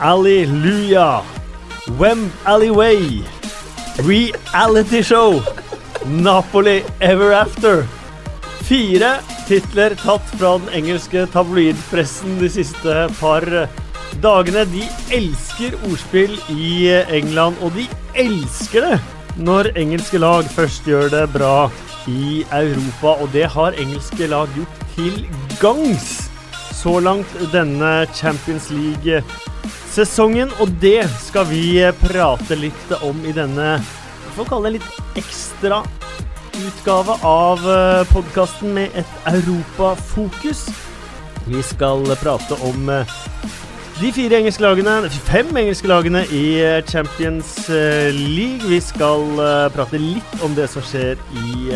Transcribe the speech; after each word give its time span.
Alleluja. 0.00 1.22
Wem 1.98 2.32
Alleyway. 2.44 3.22
Reality 3.98 5.02
show. 5.02 5.42
Napoli 6.06 6.82
Ever 7.00 7.32
After. 7.32 7.84
Fire 8.64 9.18
titler 9.48 9.94
tatt 10.00 10.24
fra 10.38 10.54
den 10.58 10.70
engelske 10.80 11.26
tabloidpressen 11.34 12.38
de 12.40 12.48
siste 12.48 12.94
par 13.20 13.44
dagene. 14.24 14.64
De 14.72 14.86
elsker 15.12 15.76
ordspill 15.90 16.38
i 16.48 16.88
England, 17.12 17.60
og 17.60 17.76
de 17.76 17.84
elsker 18.16 18.86
det 18.88 19.00
når 19.36 19.70
engelske 19.78 20.18
lag 20.20 20.48
først 20.52 20.88
gjør 20.88 21.12
det 21.12 21.26
bra 21.36 21.68
i 22.08 22.40
Europa. 22.48 23.18
Og 23.20 23.28
det 23.36 23.46
har 23.52 23.76
engelske 23.76 24.32
lag 24.32 24.48
gjort 24.56 24.82
til 24.96 25.26
gangs 25.60 26.30
så 26.72 26.96
langt 27.04 27.28
denne 27.52 28.06
Champions 28.16 28.70
League-sesongen. 29.90 30.50
Og 30.60 30.70
det 30.80 31.02
skal 31.18 31.46
vi 31.50 31.82
prate 31.98 32.54
litt 32.54 32.92
om 33.02 33.24
i 33.26 33.32
denne 33.34 33.80
vi 34.30 34.36
får 34.36 34.46
kalle 34.46 34.70
det 34.70 34.78
litt 34.78 35.18
ekstra 35.18 35.80
utgave 36.60 37.16
av 37.26 37.64
podkasten 38.12 38.70
med 38.76 38.94
et 38.94 39.10
europafokus. 39.26 40.68
Vi 41.48 41.62
skal 41.66 42.06
prate 42.20 42.54
om 42.62 42.86
de 44.00 44.12
fire 44.14 44.38
engelske 44.38 44.62
lagene, 44.62 45.10
fem 45.26 45.50
engelske 45.50 45.90
lagene 45.90 46.22
i 46.30 46.62
Champions 46.86 47.66
League. 47.68 48.70
Vi 48.70 48.78
skal 48.80 49.26
prate 49.74 49.98
litt 49.98 50.46
om 50.46 50.54
det 50.54 50.70
som 50.70 50.86
skjer 50.86 51.18
i 51.34 51.74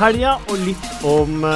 helga, 0.00 0.38
og 0.50 0.66
litt 0.66 1.06
om 1.06 1.46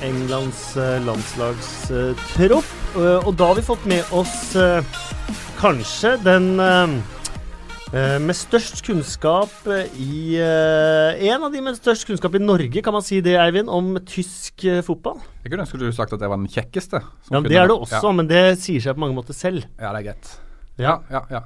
Englands 0.00 0.72
landslagstropp. 1.04 2.76
Og 2.96 3.32
da 3.36 3.52
har 3.52 3.60
vi 3.60 3.68
fått 3.68 3.84
med 3.90 4.08
oss 4.16 4.56
kanskje 5.60 6.14
den 6.24 6.54
med 8.24 8.36
størst 8.38 8.80
kunnskap 8.86 9.52
i 9.98 10.38
En 10.40 11.42
av 11.44 11.50
de 11.52 11.60
med 11.64 11.76
størst 11.76 12.06
kunnskap 12.08 12.36
i 12.38 12.40
Norge, 12.42 12.82
kan 12.84 12.94
man 12.94 13.04
si 13.04 13.18
det, 13.24 13.34
Eivind, 13.42 13.68
om 13.68 13.96
tysk 14.06 14.64
fotball? 14.86 15.18
Jeg 15.42 15.52
kunne 15.52 15.66
ønske 15.66 15.80
du 15.80 15.88
sagt 15.92 16.14
at 16.16 16.22
jeg 16.22 16.30
var 16.30 16.40
den 16.40 16.48
kjekkeste. 16.50 17.02
Ja, 17.30 17.40
Det 17.44 17.58
er 17.58 17.66
du 17.68 17.74
også, 17.76 18.00
ja. 18.00 18.12
men 18.14 18.30
det 18.30 18.44
sier 18.62 18.80
seg 18.84 18.96
på 18.96 19.04
mange 19.04 19.18
måter 19.18 19.36
selv. 19.36 19.66
Ja, 19.80 19.90
det 19.92 20.00
er 20.00 20.06
greit. 20.12 20.30
Ja, 20.80 20.94
ja, 21.12 21.24
ja. 21.34 21.42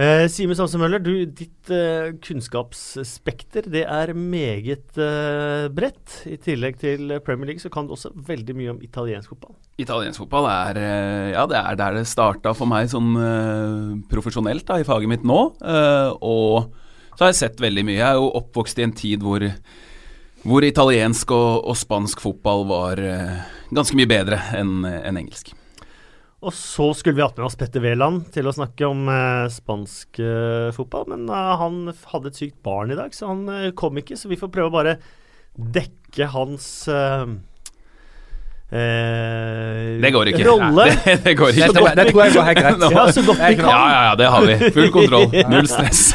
Eh, 0.00 0.24
Simen 0.32 0.56
Samse 0.56 0.78
Møller, 0.80 1.02
du, 1.04 1.26
ditt 1.28 1.68
eh, 1.68 2.14
kunnskapsspekter 2.24 3.66
det 3.68 3.82
er 3.84 4.14
meget 4.16 4.96
eh, 4.96 5.66
bredt. 5.68 6.22
I 6.32 6.38
tillegg 6.40 6.78
til 6.80 7.12
Premier 7.26 7.50
League 7.50 7.60
så 7.60 7.68
kan 7.72 7.86
du 7.86 7.92
også 7.92 8.14
veldig 8.16 8.56
mye 8.56 8.72
om 8.72 8.80
italiensk 8.84 9.34
fotball. 9.34 9.52
Italiensk 9.82 10.22
fotball 10.24 10.48
er 10.48 10.80
ja, 11.34 11.44
det 11.48 11.60
er 11.60 11.78
der 11.80 12.00
det 12.00 12.06
starta 12.08 12.54
for 12.56 12.70
meg 12.70 12.88
sånn 12.92 13.12
profesjonelt 14.08 14.64
da, 14.68 14.80
i 14.80 14.88
faget 14.88 15.10
mitt 15.10 15.24
nå. 15.28 15.40
og 16.20 16.72
så 17.12 17.24
har 17.24 17.32
jeg 17.32 17.40
sett 17.40 17.60
veldig 17.60 17.84
mye. 17.88 17.98
Jeg 17.98 18.08
er 18.08 18.20
jo 18.20 18.30
oppvokst 18.40 18.80
i 18.80 18.86
en 18.86 18.94
tid 18.96 19.24
hvor, 19.24 19.44
hvor 20.44 20.68
italiensk 20.68 21.32
og, 21.36 21.64
og, 21.64 21.76
spansk 21.76 22.20
fotball 22.24 22.68
var 22.68 23.02
ganske 23.72 23.96
mye 23.98 24.08
bedre 24.08 24.40
enn 24.56 24.84
en 24.84 25.20
engelsk. 25.20 25.52
Og 26.42 26.50
så 26.56 26.88
skulle 26.98 27.14
vi 27.20 27.22
hatt 27.22 27.36
med 27.38 27.46
oss 27.46 27.54
Petter 27.58 27.82
Wæland 27.84 28.24
til 28.34 28.48
å 28.50 28.54
snakke 28.54 28.88
om 28.88 29.06
eh, 29.12 29.46
spansk 29.52 30.18
eh, 30.18 30.72
fotball, 30.74 31.06
men 31.12 31.28
eh, 31.30 31.52
han 31.60 31.78
hadde 32.10 32.32
et 32.32 32.40
sykt 32.40 32.58
barn 32.66 32.90
i 32.90 32.98
dag, 32.98 33.14
så 33.14 33.30
han 33.30 33.46
eh, 33.46 33.70
kom 33.78 34.00
ikke. 34.00 34.18
Så 34.18 34.30
vi 34.32 34.40
får 34.40 34.50
prøve 34.50 34.72
å 34.72 34.74
bare 34.74 34.96
dekke 35.54 36.26
hans 36.32 36.66
eh, 36.90 37.38
det 38.72 40.10
går 40.14 40.30
ikke. 40.30 40.46
Rolle. 40.48 40.86
Det, 41.04 41.18
det, 41.26 41.34
går 41.36 41.50
ikke. 41.52 41.66
Det, 41.76 41.90
det, 41.98 42.06
tror 42.08 42.22
jeg 42.24 42.32
går 42.32 42.46
helt 42.48 42.60
greit. 42.64 42.86
Ja, 42.96 43.02
så 43.12 43.24
godt 43.26 43.42
vi 43.42 43.58
kan. 43.58 43.68
Ja, 43.68 43.82
ja, 43.92 44.00
ja, 44.06 44.14
det 44.16 44.30
har 44.32 44.46
vi. 44.48 44.70
Full 44.72 44.88
kontroll. 44.94 45.28
Null 45.52 45.68
stress. 45.68 46.06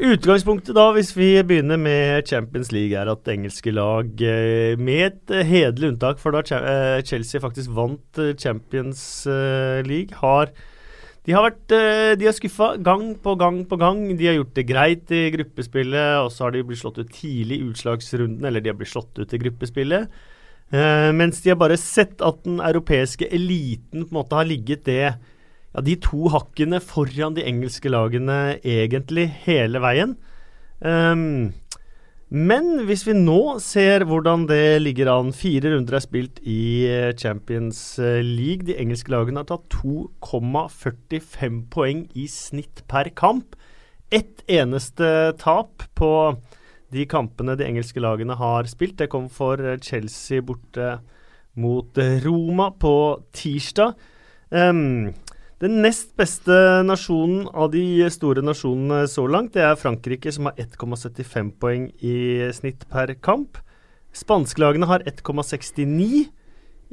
Utgangspunktet 0.00 0.72
da, 0.72 0.86
hvis 0.96 1.10
vi 1.12 1.26
begynner 1.44 1.76
med 1.76 2.24
Champions 2.24 2.70
League, 2.72 2.96
er 2.96 3.10
at 3.12 3.28
engelske 3.28 3.72
lag, 3.74 4.08
eh, 4.24 4.72
med 4.80 5.00
et 5.04 5.32
eh, 5.36 5.44
hederlig 5.44 5.90
unntak 5.90 6.22
for 6.22 6.32
da 6.32 6.40
eh, 6.40 7.02
Chelsea 7.04 7.42
faktisk 7.42 7.68
vant 7.76 8.20
Champions 8.40 9.02
League, 9.84 10.16
har 10.22 10.54
de 11.26 11.34
har 11.36 11.44
vært 11.44 11.74
har 12.16 12.32
skuffa 12.32 12.70
gang 12.80 13.12
på 13.20 13.34
gang 13.36 13.58
på 13.68 13.76
gang. 13.76 14.00
De 14.16 14.24
har 14.24 14.38
gjort 14.38 14.54
det 14.56 14.64
greit 14.70 15.12
i 15.12 15.26
gruppespillet, 15.34 16.16
og 16.24 16.30
så 16.32 16.46
har 16.46 16.54
de 16.54 16.62
blitt 16.64 16.80
slått 16.80 17.02
ut 17.02 17.12
tidlig 17.12 17.58
i 17.60 17.66
utslagsrunden, 17.68 18.46
eller 18.48 18.64
de 18.64 18.72
har 18.72 18.78
blitt 18.80 18.94
slått 18.94 19.20
ut 19.20 19.34
i 19.36 19.42
gruppespillet. 19.42 20.08
mens 21.12 21.42
de 21.42 21.50
har 21.50 21.58
bare 21.58 21.76
sett 21.76 22.22
at 22.22 22.44
den 22.44 22.60
europeiske 22.62 23.28
eliten 23.28 24.06
på 24.06 24.14
en 24.14 24.18
måte 24.22 24.38
har 24.38 24.48
ligget 24.48 24.84
det 24.86 25.12
ja, 25.74 25.82
de 25.86 25.96
to 26.02 26.30
hakkene 26.34 26.80
foran 26.82 27.36
de 27.36 27.46
engelske 27.46 27.90
lagene 27.92 28.58
egentlig 28.66 29.28
hele 29.44 29.82
veien. 29.82 30.16
Um, 30.80 31.52
men 32.30 32.84
hvis 32.86 33.02
vi 33.08 33.14
nå 33.16 33.58
ser 33.58 34.04
hvordan 34.06 34.44
det 34.46 34.80
ligger 34.84 35.08
an 35.10 35.32
Fire 35.34 35.72
runder 35.72 35.96
er 35.98 36.02
spilt 36.04 36.38
i 36.46 36.86
eh, 36.86 37.10
Champions 37.18 37.98
eh, 37.98 38.20
League. 38.22 38.68
De 38.68 38.76
engelske 38.78 39.10
lagene 39.10 39.42
har 39.42 39.48
tatt 39.50 39.66
2,45 39.74 41.64
poeng 41.74 42.04
i 42.14 42.28
snitt 42.30 42.84
per 42.90 43.10
kamp. 43.18 43.58
Ett 44.14 44.44
eneste 44.46 45.34
tap 45.42 45.82
på 45.98 46.12
de 46.94 47.06
kampene 47.10 47.56
de 47.58 47.66
engelske 47.66 48.02
lagene 48.02 48.38
har 48.38 48.70
spilt. 48.70 49.00
Det 49.02 49.10
kom 49.10 49.26
for 49.26 49.58
Chelsea 49.82 50.38
borte 50.42 51.00
mot 51.58 51.98
Roma 52.22 52.70
på 52.78 52.94
tirsdag. 53.34 53.98
Um, 54.54 55.10
den 55.60 55.82
nest 55.84 56.14
beste 56.16 56.54
nasjonen 56.88 57.44
av 57.52 57.68
de 57.74 57.82
store 58.08 58.40
nasjonene 58.40 59.02
så 59.12 59.26
langt, 59.28 59.52
det 59.52 59.64
er 59.66 59.76
Frankrike, 59.76 60.32
som 60.32 60.48
har 60.48 60.56
1,75 60.56 61.50
poeng 61.60 61.90
i 62.00 62.48
snitt 62.56 62.86
per 62.88 63.12
kamp. 63.20 63.60
Spanske 64.16 64.62
lagene 64.62 64.88
har 64.88 65.04
1,69. 65.04 66.30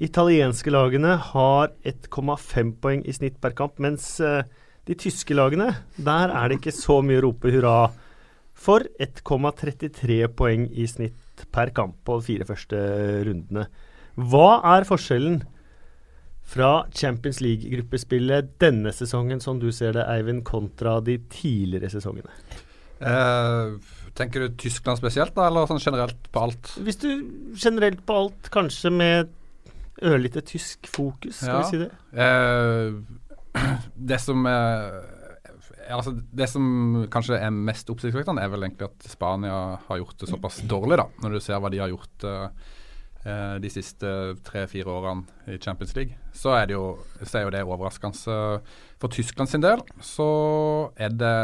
Italienske 0.03 0.73
lagene 0.75 1.16
har 1.29 1.72
1,5 1.88 2.75
poeng 2.83 3.07
i 3.07 3.16
snitt 3.16 3.39
per 3.41 3.56
kamp, 3.57 3.79
mens 3.79 4.17
uh, 4.19 4.44
de 4.88 5.00
tyske 5.00 5.35
lagene, 5.38 5.72
der 5.95 6.35
er 6.35 6.51
det 6.51 6.59
ikke 6.59 6.75
så 6.75 7.00
mye 7.00 7.22
å 7.22 7.27
rope 7.29 7.56
hurra 7.56 7.77
for. 8.51 8.83
1,33 9.00 10.25
poeng 10.35 10.67
i 10.75 10.91
snitt 10.91 11.47
per 11.56 11.72
kamp 11.72 12.01
på 12.03 12.19
de 12.19 12.33
fire 12.33 12.51
første 12.51 12.83
rundene. 13.29 13.69
Hva 14.17 14.57
er 14.75 14.85
forskjellen 14.89 15.39
fra 16.47 16.88
Champions 16.96 17.41
League-gruppespillet 17.44 18.53
denne 18.62 18.94
sesongen, 18.96 19.41
som 19.44 19.59
du 19.59 19.68
ser 19.75 19.97
det, 19.97 20.06
Eivind, 20.08 20.46
kontra 20.47 20.97
de 21.03 21.18
tidligere 21.31 21.91
sesongene? 21.91 22.31
Uh, 23.02 23.75
tenker 24.18 24.46
du 24.46 24.56
Tyskland 24.57 24.97
spesielt, 25.02 25.36
da, 25.36 25.50
eller 25.50 25.68
sånn 25.69 25.84
generelt 25.84 26.31
på 26.34 26.46
alt? 26.47 26.72
Hvis 26.86 27.02
du 27.03 27.09
generelt 27.59 28.00
på 28.07 28.22
alt, 28.24 28.50
kanskje 28.53 28.94
med 28.96 29.36
ørlite 30.07 30.44
tysk 30.46 30.88
fokus, 30.90 31.41
skal 31.41 31.52
ja. 31.52 31.59
vi 31.59 31.69
si 31.69 31.84
det? 31.84 31.91
Uh, 32.16 33.75
det 34.13 34.24
som 34.24 34.50
er 34.50 35.13
Altså, 35.88 36.12
det 36.36 36.50
som 36.52 37.06
kanskje 37.07 37.38
er 37.40 37.52
mest 37.56 37.88
oppsiktsvekkende, 37.88 38.41
er 38.44 38.50
vel 38.52 38.66
egentlig 38.66 38.90
at 38.90 39.06
Spania 39.07 39.78
har 39.86 40.00
gjort 40.02 40.18
det 40.19 40.28
såpass 40.28 40.57
dårlig, 40.68 40.97
da, 41.00 41.06
når 41.24 41.38
du 41.38 41.40
ser 41.46 41.62
hva 41.63 41.72
de 41.72 41.80
har 41.80 41.94
gjort 41.94 42.25
uh, 42.28 42.74
Eh, 43.25 43.57
de 43.59 43.69
siste 43.72 44.09
tre-fire 44.45 44.91
årene 44.94 45.25
i 45.51 45.57
Champions 45.59 45.95
League, 45.97 46.16
så 46.38 46.53
er, 46.53 46.67
det 46.69 46.75
jo, 46.78 46.97
så 47.23 47.39
er 47.39 47.47
jo 47.47 47.53
det 47.55 47.63
overraskende. 47.66 48.35
For 49.01 49.12
Tyskland 49.12 49.50
sin 49.50 49.63
del 49.63 49.81
så 50.06 50.27
er 50.95 51.15
det, 51.15 51.38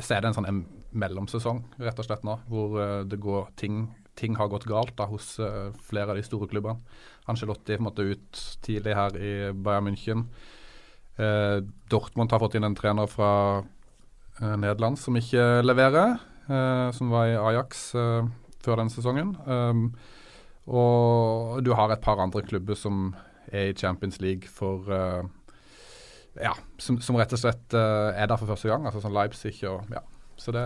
så 0.00 0.16
er 0.16 0.22
det 0.22 0.30
en 0.30 0.38
sånn 0.38 0.62
mellomsesong 0.90 1.60
rett 1.78 2.00
og 2.00 2.08
slett 2.08 2.24
nå, 2.26 2.38
hvor 2.50 2.78
uh, 2.80 3.02
det 3.06 3.20
går 3.22 3.52
ting, 3.60 3.84
ting 4.18 4.34
har 4.40 4.50
gått 4.50 4.66
galt 4.66 4.96
da 4.98 5.06
hos 5.10 5.36
uh, 5.38 5.70
flere 5.86 6.10
av 6.10 6.18
de 6.18 6.24
store 6.26 6.48
klubbene. 6.50 6.80
Angelotti 7.30 7.76
måtte 7.78 8.08
ut 8.10 8.40
tidlig 8.64 8.96
her 8.98 9.14
i 9.20 9.34
Bayern 9.54 9.86
München. 9.86 10.24
Uh, 11.20 11.60
Dortmund 11.92 12.32
har 12.32 12.42
fått 12.42 12.56
inn 12.58 12.66
en 12.66 12.78
trener 12.78 13.10
fra 13.10 13.32
Nederland 14.40 14.96
som 14.96 15.18
ikke 15.18 15.60
leverer, 15.60 16.14
som 16.96 17.10
var 17.12 17.26
i 17.28 17.34
Ajax 17.36 17.82
før 17.92 18.78
den 18.80 18.88
sesongen. 18.88 19.34
Um, 19.44 19.90
og 20.70 21.60
du 21.66 21.72
har 21.74 21.90
et 21.90 22.02
par 22.02 22.20
andre 22.22 22.42
klubber 22.46 22.78
som 22.78 23.10
er 23.50 23.70
i 23.70 23.76
Champions 23.76 24.20
League 24.22 24.50
for 24.50 24.86
uh, 24.86 25.26
Ja, 26.38 26.54
som, 26.78 27.00
som, 27.02 27.18
rett 27.18 27.32
og 27.34 27.40
slett 27.42 27.74
uh, 27.74 28.14
er 28.14 28.30
der 28.30 28.38
for 28.38 28.52
første 28.52 28.70
gang. 28.70 28.86
Altså 28.86 29.02
sånn 29.02 29.16
Leipzig 29.16 29.56
og 29.66 29.90
Ja. 29.90 30.04
Så 30.40 30.54
det 30.56 30.62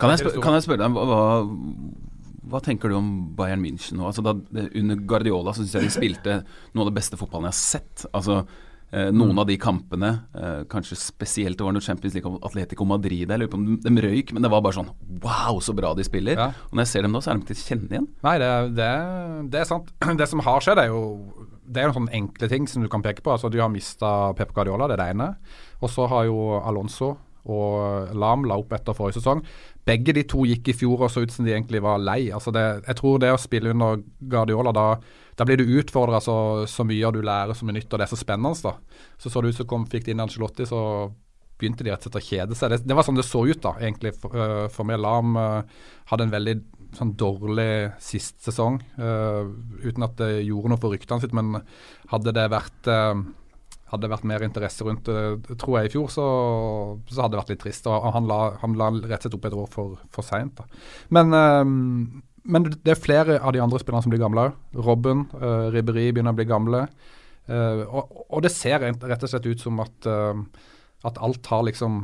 Kan 0.00 0.12
jeg, 0.12 0.22
spør, 0.22 0.38
kan 0.44 0.54
jeg 0.56 0.64
spørre 0.64 0.86
deg, 0.86 0.94
hva, 0.94 1.24
hva, 2.52 2.60
tenker 2.64 2.92
du 2.92 2.96
om 2.98 3.10
Bayern 3.36 3.60
München 3.64 3.98
nå? 3.98 4.06
Altså 4.08 4.22
da, 4.24 4.34
under 4.66 5.02
Guardiola 5.08 5.52
så 5.56 5.64
syns 5.64 5.74
jeg 5.76 5.88
de 5.88 5.92
spilte 5.94 6.38
noe 6.72 6.84
av 6.84 6.90
det 6.90 6.98
beste 7.00 7.18
fotballen 7.20 7.48
jeg 7.48 7.56
har 7.56 7.60
sett. 7.60 8.06
Altså 8.12 8.42
noen 8.92 9.34
mm. 9.34 9.40
av 9.42 9.48
de 9.48 9.56
kampene, 9.58 10.10
eh, 10.38 10.60
kanskje 10.70 10.98
spesielt 11.00 11.58
det 11.58 11.66
var 11.66 11.74
noe 11.74 11.84
Champions 11.84 12.14
League 12.14 12.30
om 12.30 12.38
Atletico 12.46 12.86
Madrid 12.86 13.26
Jeg 13.26 13.40
lurer 13.40 13.50
på 13.50 13.58
om 13.58 13.80
de 13.82 14.04
røyk, 14.04 14.30
men 14.32 14.44
det 14.44 14.50
var 14.52 14.62
bare 14.62 14.78
sånn 14.78 14.92
Wow, 15.24 15.58
så 15.64 15.74
bra 15.74 15.90
de 15.96 16.04
spiller. 16.06 16.38
Ja. 16.38 16.52
Og 16.70 16.76
når 16.76 16.86
jeg 16.86 16.92
ser 16.92 17.06
dem 17.06 17.16
nå, 17.16 17.22
så 17.24 17.32
er 17.32 17.38
de 17.38 17.44
ikke 17.44 17.54
til 17.54 17.64
å 17.64 17.68
kjenne 17.72 17.90
igjen. 17.90 18.08
Nei, 18.26 18.36
det, 18.42 18.50
det, 18.78 18.88
det, 19.52 19.62
er 19.62 19.68
sant. 19.68 19.92
Det 20.20 20.28
som 20.30 20.42
har 20.46 20.62
skjedd, 20.62 20.80
er 20.82 20.92
jo 20.92 21.02
det 21.66 21.82
er 21.82 21.88
noen 21.88 21.96
sånne 21.96 22.14
enkle 22.14 22.48
ting 22.50 22.68
som 22.70 22.84
du 22.84 22.88
kan 22.92 23.02
peke 23.02 23.24
på. 23.24 23.32
Altså, 23.34 23.50
Du 23.50 23.58
har 23.58 23.70
mista 23.72 24.32
Pep 24.38 24.52
Guardiola, 24.54 24.86
det 24.86 24.96
er 24.96 25.02
det 25.02 25.08
ene. 25.16 25.30
Og 25.82 25.90
så 25.90 26.06
har 26.10 26.28
jo 26.28 26.36
Alonso 26.60 27.16
og 27.52 28.14
Lam 28.18 28.46
la 28.48 28.58
opp 28.60 28.72
etter 28.76 28.96
forrige 28.96 29.20
sesong. 29.20 29.42
Begge 29.86 30.14
de 30.16 30.24
to 30.28 30.46
gikk 30.48 30.72
i 30.72 30.76
fjor 30.76 31.06
og 31.06 31.12
så 31.12 31.22
ut 31.22 31.32
som 31.32 31.46
de 31.46 31.54
egentlig 31.54 31.82
var 31.84 32.02
lei. 32.02 32.26
Altså 32.34 32.52
det, 32.54 32.64
jeg 32.86 32.98
tror 32.98 33.20
det 33.22 33.32
å 33.34 33.40
spille 33.40 33.74
under 33.74 34.00
Guardiola, 34.20 34.72
da, 34.74 34.86
da 35.38 35.46
blir 35.46 35.60
du 35.60 35.76
utfordra 35.78 36.20
så, 36.24 36.38
så, 36.70 36.86
mye, 36.88 37.04
og 37.06 37.14
du 37.16 37.22
lærer 37.26 37.54
så 37.54 37.68
mye 37.68 37.78
nytt, 37.78 37.92
og 37.92 38.00
det 38.00 38.08
er 38.08 38.14
så 38.14 38.18
spennende. 38.18 38.56
da. 38.66 39.06
Så 39.22 39.30
så 39.30 39.42
det 39.42 39.54
ut 39.54 39.60
som 39.60 39.70
kom, 39.70 39.86
fikk 39.90 40.08
de 40.08 40.16
inn 40.16 40.24
Angelotti, 40.24 40.66
så 40.68 40.80
begynte 41.56 41.84
de 41.84 41.92
rett 41.92 42.02
og 42.04 42.10
slett 42.10 42.20
å 42.20 42.26
kjede 42.26 42.56
seg. 42.58 42.72
Det, 42.72 42.80
det, 42.84 42.96
var 42.96 43.06
sånn 43.06 43.18
det 43.18 43.26
så 43.26 43.44
ut, 43.46 43.60
da, 43.62 43.76
egentlig. 43.80 44.12
For, 44.20 44.34
uh, 44.36 44.66
for 44.72 44.88
meg 44.88 45.00
Lam 45.00 45.38
uh, 45.38 45.62
hadde 46.10 46.26
en 46.26 46.34
veldig 46.34 46.56
sånn 46.96 47.14
dårlig 47.18 47.70
sist 48.00 48.38
sesong, 48.44 48.78
uh, 49.00 49.48
uten 49.84 50.06
at 50.06 50.16
det 50.20 50.46
gjorde 50.46 50.72
noe 50.72 50.80
for 50.80 50.94
ryktene 50.94 51.24
sitt. 51.24 51.36
Men 51.36 51.60
hadde 52.12 52.34
det 52.36 52.48
vært 52.52 52.90
hadde 53.90 54.06
det 54.06 54.12
vært 54.12 54.26
mer 54.26 54.42
interesse 54.42 54.86
rundt 54.86 55.06
det, 55.06 55.56
tror 55.62 55.78
jeg, 55.78 55.90
i 55.90 55.92
fjor, 55.94 56.08
så, 56.10 56.24
så, 57.06 57.20
hadde 57.20 57.36
det 57.36 57.42
vært 57.42 57.52
litt 57.54 57.62
trist. 57.62 57.86
og 57.90 58.08
Han 58.16 58.26
la, 58.26 58.40
han 58.62 58.74
la 58.78 58.90
rett 58.96 59.20
og 59.20 59.28
slett 59.28 59.36
opp 59.38 59.46
et 59.46 59.58
år 59.62 59.68
for, 59.72 60.00
for 60.14 60.26
seint. 60.26 60.62
Men, 61.14 61.30
um, 61.34 62.24
men, 62.46 62.66
det 62.74 62.96
er 62.96 62.98
flere 62.98 63.38
av 63.38 63.54
de 63.54 63.62
andre 63.62 63.78
spillerne 63.82 64.06
som 64.06 64.14
blir 64.14 64.22
gamle 64.22 64.48
òg. 64.48 64.58
Robben, 64.88 65.28
uh, 65.38 65.68
Ribberi 65.74 66.08
begynner 66.10 66.34
å 66.34 66.40
bli 66.40 66.48
gamle. 66.50 66.86
Uh, 67.46 67.84
og, 67.86 68.24
og, 68.26 68.40
det 68.42 68.50
ser 68.54 68.82
rett 68.82 69.22
og 69.22 69.30
slett 69.30 69.46
ut 69.46 69.62
som 69.62 69.78
at, 69.84 70.10
uh, 70.10 70.34
at 71.06 71.22
alt 71.22 71.46
har 71.52 71.62
liksom 71.68 72.02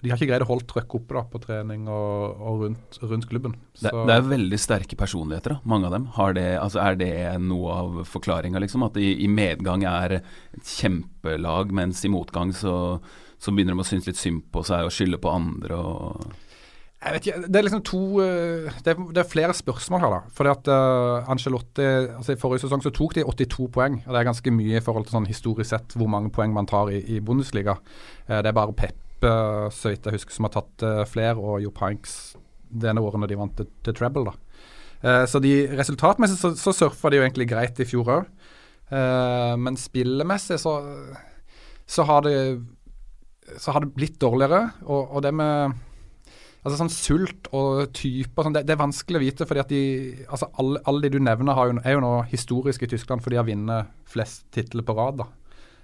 de 0.00 0.08
har 0.08 0.16
ikke 0.16 0.30
greid 0.30 0.44
å 0.44 0.48
holde 0.48 0.68
trøkk 0.68 0.94
oppe 0.96 1.16
da, 1.16 1.22
på 1.28 1.40
trening 1.42 1.88
og, 1.92 2.40
og 2.40 2.62
rundt, 2.64 2.98
rundt, 3.04 3.26
klubben. 3.28 3.56
Det, 3.76 3.92
det, 3.92 4.14
er 4.14 4.28
veldig 4.30 4.60
sterke 4.60 4.96
personligheter, 4.96 5.56
da, 5.56 5.68
mange 5.68 5.90
av 5.90 5.96
dem. 5.96 6.06
Det, 6.38 6.46
altså 6.56 6.80
er 6.84 7.00
det 7.00 7.14
noe 7.44 7.74
av 7.82 7.98
forklaringa, 8.08 8.62
liksom? 8.64 8.86
At 8.88 8.96
i, 9.00 9.12
i, 9.26 9.28
medgang 9.28 9.84
er 9.88 10.20
et 10.20 10.76
kjempelag, 10.78 11.74
mens 11.76 12.00
i 12.08 12.12
motgang 12.12 12.54
så, 12.56 12.74
så 13.36 13.52
begynner 13.52 13.76
de 13.76 13.84
å 13.84 13.90
synes 13.90 14.08
litt 14.08 14.20
synd 14.20 14.46
på 14.54 14.64
seg 14.66 14.88
og 14.88 14.94
skylde 14.94 15.20
på 15.20 15.34
andre. 15.34 15.80
og... 15.80 16.30
Jeg 17.00 17.14
vet 17.14 17.26
ikke, 17.26 17.44
Det 17.48 17.56
er 17.56 17.64
liksom 17.64 17.84
to 17.88 18.00
eh, 18.20 18.80
Det 18.84 18.92
er, 18.92 19.04
det 19.16 19.20
er 19.22 19.28
flere 19.28 19.54
spørsmål 19.56 20.02
her. 20.04 20.16
da. 20.16 20.32
Fordi 20.36 20.50
at 20.52 20.72
uh, 20.72 21.30
Angelotti 21.32 21.86
altså 22.16 22.34
I 22.34 22.40
forrige 22.40 22.66
sesong 22.66 22.84
så 22.84 22.92
tok 22.92 23.14
de 23.16 23.24
82 23.24 23.68
poeng. 23.72 24.02
og 24.06 24.10
Det 24.12 24.20
er 24.20 24.28
ganske 24.28 24.52
mye 24.52 24.80
i 24.80 24.84
forhold 24.84 25.08
til 25.08 25.16
sånn 25.16 25.28
historisk 25.28 25.72
sett 25.72 25.96
hvor 25.96 26.12
mange 26.12 26.32
poeng 26.32 26.52
man 26.56 26.68
tar 26.68 26.92
i, 26.92 27.00
i 27.16 27.20
Bundesliga. 27.24 27.78
Uh, 28.28 28.40
det 28.40 28.52
er 28.52 28.56
bare 28.56 28.76
Pep 28.76 28.96
så 29.28 29.90
vidt 29.92 30.06
jeg 30.06 30.16
husker, 30.16 30.32
som 30.32 30.46
har 30.46 30.54
tatt 30.54 30.84
uh, 30.86 31.02
flere, 31.08 31.36
og 31.36 31.60
Joe 31.64 31.74
Pinks 31.76 32.14
denne 32.70 33.02
året 33.02 33.20
når 33.20 33.32
de 33.32 33.38
vant 33.40 33.62
til 33.84 33.96
treble. 33.96 34.30
da. 34.30 34.34
Uh, 35.00 35.24
så 35.28 35.40
de 35.42 35.54
resultatmessig 35.78 36.38
så, 36.40 36.52
så 36.58 36.74
surfa 36.76 37.10
de 37.10 37.20
jo 37.20 37.26
egentlig 37.26 37.48
greit 37.50 37.80
i 37.80 37.88
fjor 37.88 38.14
òg. 38.18 38.30
Uh, 38.90 38.96
eh, 38.98 39.54
men 39.62 39.76
spillemessig 39.78 40.58
så, 40.58 40.72
så, 41.86 42.06
har 42.08 42.24
det 42.26 42.34
så 43.62 43.70
har 43.74 43.84
det 43.84 43.94
blitt 43.94 44.18
dårligere. 44.22 44.64
Og, 44.88 45.14
og 45.14 45.22
det 45.22 45.34
med 45.34 45.76
altså 46.60 46.76
sånn 46.82 46.92
sult 46.92 47.48
og 47.56 47.92
typer 47.96 48.44
sånn, 48.44 48.56
det, 48.56 48.66
det, 48.68 48.74
er 48.74 48.82
vanskelig 48.82 49.20
å 49.20 49.22
vite. 49.22 49.46
fordi 49.48 49.62
at 49.62 49.70
de, 49.72 49.82
altså 50.26 50.50
alle, 50.60 50.82
alle 50.90 51.06
de 51.06 51.14
du 51.14 51.22
nevner, 51.22 51.56
jo, 51.56 51.78
er 51.80 51.96
jo 51.96 52.02
nå 52.04 52.14
historiske 52.32 52.88
i 52.88 52.92
Tyskland, 52.92 53.24
for 53.24 53.32
de 53.32 53.40
har 53.40 53.48
vunnet 53.48 53.94
flest 54.10 54.44
titler 54.54 54.84
på 54.86 54.96
rad. 54.98 55.22
da. 55.22 55.30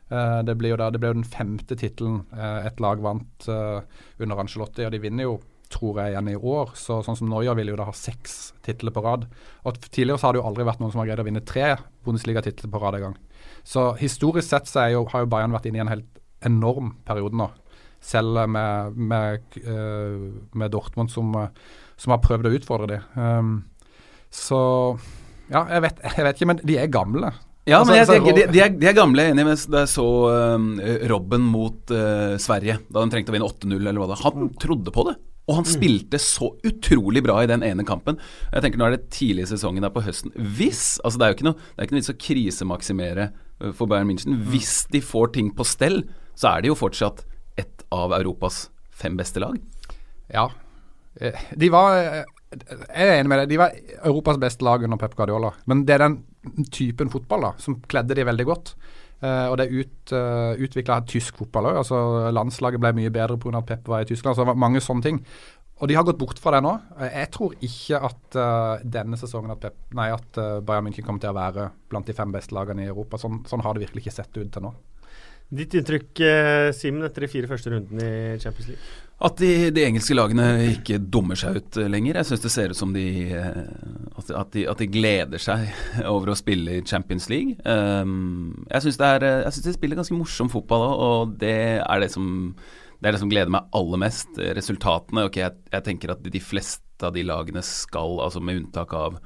Uh, 0.06 0.38
det, 0.46 0.54
blir 0.54 0.70
jo 0.74 0.78
da, 0.78 0.86
det 0.94 1.00
ble 1.02 1.10
jo 1.10 1.18
den 1.18 1.26
femte 1.26 1.74
tittelen 1.78 2.20
uh, 2.30 2.62
et 2.66 2.78
lag 2.82 3.00
vant 3.02 3.48
uh, 3.50 3.82
under 4.22 4.42
Angelotti, 4.42 4.84
og 4.86 4.94
de 4.94 5.00
vinner 5.02 5.26
jo, 5.26 5.36
tror 5.72 5.98
jeg, 5.98 6.14
igjen 6.14 6.30
i 6.30 6.36
år. 6.38 6.70
Så, 6.78 7.00
sånn 7.02 7.18
som 7.18 7.30
Neuer 7.30 7.58
vil 7.58 7.72
jo 7.72 7.78
da 7.78 7.88
ha 7.88 7.94
seks 7.96 8.54
titler 8.66 8.94
på 8.94 9.02
rad. 9.02 9.26
Og 9.66 9.80
Tidligere 9.88 10.22
så 10.22 10.28
har 10.28 10.36
det 10.36 10.42
jo 10.42 10.46
aldri 10.46 10.66
vært 10.68 10.82
noen 10.82 10.94
som 10.94 11.02
har 11.02 11.10
greid 11.10 11.24
å 11.24 11.26
vinne 11.26 11.42
tre 11.42 11.72
Bundesliga-titler 12.06 12.70
på 12.70 12.82
rad 12.82 12.98
en 13.00 13.08
gang. 13.08 13.16
Så 13.66 13.88
historisk 13.98 14.46
sett 14.46 14.70
så 14.70 14.86
jo, 14.92 15.02
har 15.10 15.24
jo 15.24 15.30
Bayern 15.32 15.54
vært 15.56 15.66
inne 15.66 15.80
i 15.80 15.82
en 15.82 15.90
helt 15.90 16.22
enorm 16.46 16.94
periode 17.06 17.34
nå. 17.34 17.48
Selv 18.06 18.44
med, 18.52 18.94
med, 18.94 19.58
med 20.54 20.70
Dortmund 20.70 21.10
som, 21.10 21.32
som, 21.98 22.12
har 22.14 22.22
prøvd 22.22 22.46
å 22.46 22.52
utfordre 22.60 22.90
dem. 22.92 23.06
Um, 23.18 23.56
så 24.30 24.60
ja, 25.50 25.64
jeg 25.70 25.82
vet, 25.82 26.02
jeg 26.16 26.28
vet 26.28 26.38
ikke, 26.38 26.50
men 26.52 26.62
de 26.62 26.78
er 26.78 26.94
gamle. 26.94 27.32
Ja, 27.66 27.80
altså, 27.80 27.90
men 27.90 27.98
jeg 27.98 28.06
tenker, 28.12 28.36
de, 28.36 28.42
de, 28.54 28.60
er, 28.62 28.74
de 28.78 28.86
er 28.86 28.94
gamle, 28.94 29.22
enig 29.32 29.44
med 29.48 29.62
da 29.74 29.80
jeg 29.82 29.90
så 29.90 30.06
uh, 30.30 30.82
Robben 31.10 31.46
mot 31.50 31.90
uh, 31.90 32.36
Sverige, 32.38 32.76
da 32.86 33.02
de 33.02 33.10
trengte 33.10 33.32
å 33.32 33.34
vinne 33.34 33.48
8-0 33.48 33.80
eller 33.80 33.98
hva 33.98 34.06
det 34.12 34.18
Han 34.20 34.44
mm. 34.44 34.52
trodde 34.62 34.92
på 34.94 35.04
det. 35.08 35.16
Og 35.46 35.58
han 35.60 35.66
mm. 35.66 35.70
spilte 35.70 36.20
så 36.22 36.52
utrolig 36.66 37.22
bra 37.26 37.40
i 37.42 37.48
den 37.50 37.64
ene 37.66 37.86
kampen. 37.86 38.20
Jeg 38.52 38.62
tenker 38.62 38.80
Nå 38.80 38.86
er 38.86 38.96
det 38.96 39.08
tidlig 39.14 39.46
i 39.46 39.50
sesongen 39.50 39.82
der 39.82 39.94
på 39.94 40.02
høsten. 40.06 40.34
Hvis 40.34 41.00
altså 41.02 41.18
Det 41.18 41.26
er 41.26 41.32
jo 41.32 41.38
ikke 41.38 41.48
noe 41.48 41.58
Det 41.58 41.76
er 41.76 41.88
ikke 41.88 41.96
noe 41.96 42.02
vits 42.02 42.14
å 42.14 42.18
krisemaksimere 42.26 43.26
uh, 43.32 43.72
for 43.72 43.90
Bayern 43.90 44.10
München. 44.10 44.38
Mm. 44.38 44.46
Hvis 44.54 44.76
de 44.94 45.02
får 45.02 45.34
ting 45.38 45.50
på 45.54 45.66
stell, 45.66 46.04
så 46.38 46.52
er 46.52 46.62
de 46.62 46.70
jo 46.70 46.78
fortsatt 46.78 47.24
et 47.58 47.86
av 47.94 48.14
Europas 48.18 48.68
fem 48.94 49.18
beste 49.18 49.42
lag. 49.42 49.58
Ja. 50.32 50.48
Eh, 51.20 51.46
de 51.56 51.68
var 51.72 51.94
Jeg 51.96 53.06
er 53.06 53.18
enig 53.18 53.30
med 53.30 53.42
deg. 53.42 53.50
De 53.50 53.60
var 53.60 53.74
Europas 54.02 54.38
beste 54.40 54.66
lag 54.66 54.86
under 54.86 55.00
Pep 55.00 55.18
Guardiola. 55.18 55.54
Men 55.66 55.82
det 55.88 55.96
er 55.96 56.04
den 56.06 56.20
typen 56.72 57.10
fotball 57.12 57.48
da, 57.48 57.52
som 57.62 57.78
kledde 57.88 58.16
de 58.16 58.26
veldig 58.26 58.46
godt. 58.48 58.74
Uh, 59.16 59.48
og 59.48 59.54
det 59.56 59.64
er 59.64 59.78
ut, 59.80 60.10
uh, 60.12 60.18
eh, 60.52 60.64
utvikla 60.66 60.98
tysk 61.08 61.38
fotball 61.40 61.70
òg. 61.70 61.78
Altså, 61.80 61.98
landslaget 62.36 62.82
ble 62.82 62.92
mye 62.98 63.12
bedre 63.12 63.38
pga. 63.40 63.62
at 63.62 63.68
Pep 63.70 63.88
var 63.88 64.04
i 64.04 64.08
Tyskland. 64.08 64.34
Altså, 64.34 64.44
det 64.44 64.52
var 64.52 64.60
mange 64.60 64.82
sånne 64.84 65.06
ting. 65.06 65.22
Og 65.80 65.88
de 65.88 65.96
har 65.96 66.04
gått 66.04 66.18
bort 66.20 66.38
fra 66.40 66.52
det 66.54 66.62
nå. 66.64 66.74
Jeg 67.00 67.30
tror 67.32 67.54
ikke 67.64 68.00
at 68.08 68.36
uh, 68.36 68.84
denne 68.84 69.16
sesongen 69.16 69.52
at, 69.52 69.60
Pep, 69.60 69.78
nei, 69.96 70.10
at 70.12 70.40
uh, 70.40 70.60
Bayern 70.60 70.84
München 70.88 71.04
kommer 71.04 71.24
til 71.24 71.32
å 71.32 71.36
være 71.36 71.70
blant 71.88 72.08
de 72.08 72.16
fem 72.16 72.32
beste 72.32 72.56
lagene 72.56 72.84
i 72.84 72.92
Europa. 72.92 73.20
Sånn, 73.20 73.42
sånn 73.48 73.64
har 73.64 73.76
det 73.76 73.86
virkelig 73.86 74.04
ikke 74.04 74.16
sett 74.18 74.36
ut 74.36 74.52
til 74.52 74.68
nå. 74.68 74.74
Ditt 75.56 75.76
inntrykk, 75.78 76.20
Simen, 76.74 77.04
etter 77.06 77.22
de 77.22 77.30
fire 77.30 77.48
første 77.48 77.70
rundene 77.70 78.06
i 78.34 78.38
Champions 78.42 78.72
League? 78.72 79.05
At 79.16 79.38
de, 79.40 79.70
de, 79.72 79.80
engelske 79.86 80.12
lagene 80.12 80.44
ikke 80.74 80.98
dummer 81.00 81.38
seg 81.40 81.56
ut 81.56 81.78
lenger. 81.88 82.18
Jeg 82.18 82.28
syns 82.28 82.42
det 82.42 82.50
ser 82.52 82.72
ut 82.74 82.76
som 82.76 82.90
de 82.92 83.04
eh, 83.32 83.62
at, 84.20 84.50
de 84.52 84.66
at, 84.68 84.82
de 84.82 84.88
gleder 84.92 85.40
seg 85.40 85.70
over 86.12 86.34
å 86.34 86.36
spille 86.36 86.74
i 86.76 86.82
Champions 86.84 87.30
League. 87.32 87.56
Um, 87.64 88.66
jeg 88.68 88.84
syns 88.84 89.00
de 89.00 89.76
spiller 89.76 89.96
ganske 89.96 90.16
morsom 90.16 90.52
fotball 90.52 90.84
òg, 90.90 91.06
og 91.06 91.38
det 91.40 91.56
er 91.80 92.04
det, 92.04 92.10
som, 92.12 92.28
det 93.00 93.08
er 93.08 93.16
det 93.16 93.22
som 93.24 93.32
gleder 93.32 93.54
meg 93.56 93.72
aller 93.80 94.04
mest. 94.04 94.36
Resultatene. 94.36 95.24
Ok, 95.30 95.40
jeg, 95.40 95.64
jeg 95.72 95.88
tenker 95.88 96.12
at 96.12 96.28
de 96.36 96.44
fleste 96.44 97.08
av 97.08 97.16
de 97.16 97.24
lagene 97.24 97.64
skal, 97.64 98.20
altså 98.24 98.44
med 98.44 98.66
unntak 98.66 98.92
av 98.96 99.16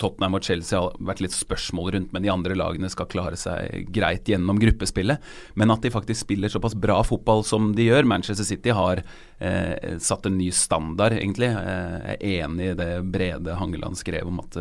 Tottenham 0.00 0.36
og 0.36 0.44
Chelsea 0.44 0.78
har 0.78 0.96
vært 1.10 1.22
litt 1.24 1.34
spørsmål 1.36 1.90
rundt, 1.94 2.14
men 2.14 2.24
de 2.24 2.32
andre 2.32 2.56
lagene 2.58 2.90
skal 2.92 3.08
klare 3.10 3.38
seg 3.40 3.88
greit 3.94 4.28
gjennom 4.28 4.60
gruppespillet. 4.60 5.20
Men 5.60 5.72
at 5.74 5.84
de 5.84 5.92
faktisk 5.94 6.26
spiller 6.26 6.52
såpass 6.52 6.76
bra 6.78 6.98
fotball 7.06 7.44
som 7.46 7.70
de 7.76 7.88
gjør. 7.88 8.08
Manchester 8.08 8.46
City 8.48 8.74
har 8.76 9.02
eh, 9.02 9.98
satt 10.00 10.28
en 10.28 10.38
ny 10.38 10.50
standard, 10.54 11.16
egentlig. 11.18 11.52
Uh, 11.54 12.00
jeg 12.12 12.16
er 12.16 12.46
enig 12.46 12.72
i 12.72 12.80
det 12.80 12.90
Brede 13.12 13.60
Hangeland 13.60 14.00
skrev 14.00 14.28
om 14.30 14.42
at 14.44 14.58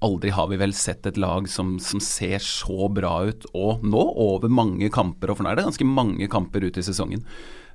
aldri 0.00 0.30
har 0.32 0.48
vi 0.48 0.58
vel 0.60 0.72
sett 0.76 1.06
et 1.06 1.18
lag 1.20 1.48
som, 1.50 1.76
som, 1.82 2.00
ser 2.00 2.40
så 2.44 2.88
bra 2.92 3.12
ut, 3.28 3.46
og 3.52 3.84
nå 3.84 4.00
over 4.24 4.50
mange 4.52 4.88
kamper. 4.92 5.30
Og 5.30 5.38
for 5.38 5.46
nå 5.46 5.52
er 5.52 5.60
det 5.60 5.68
ganske 5.68 5.88
mange 5.88 6.28
kamper 6.32 6.64
ut 6.68 6.80
i 6.80 6.84
sesongen. 6.86 7.24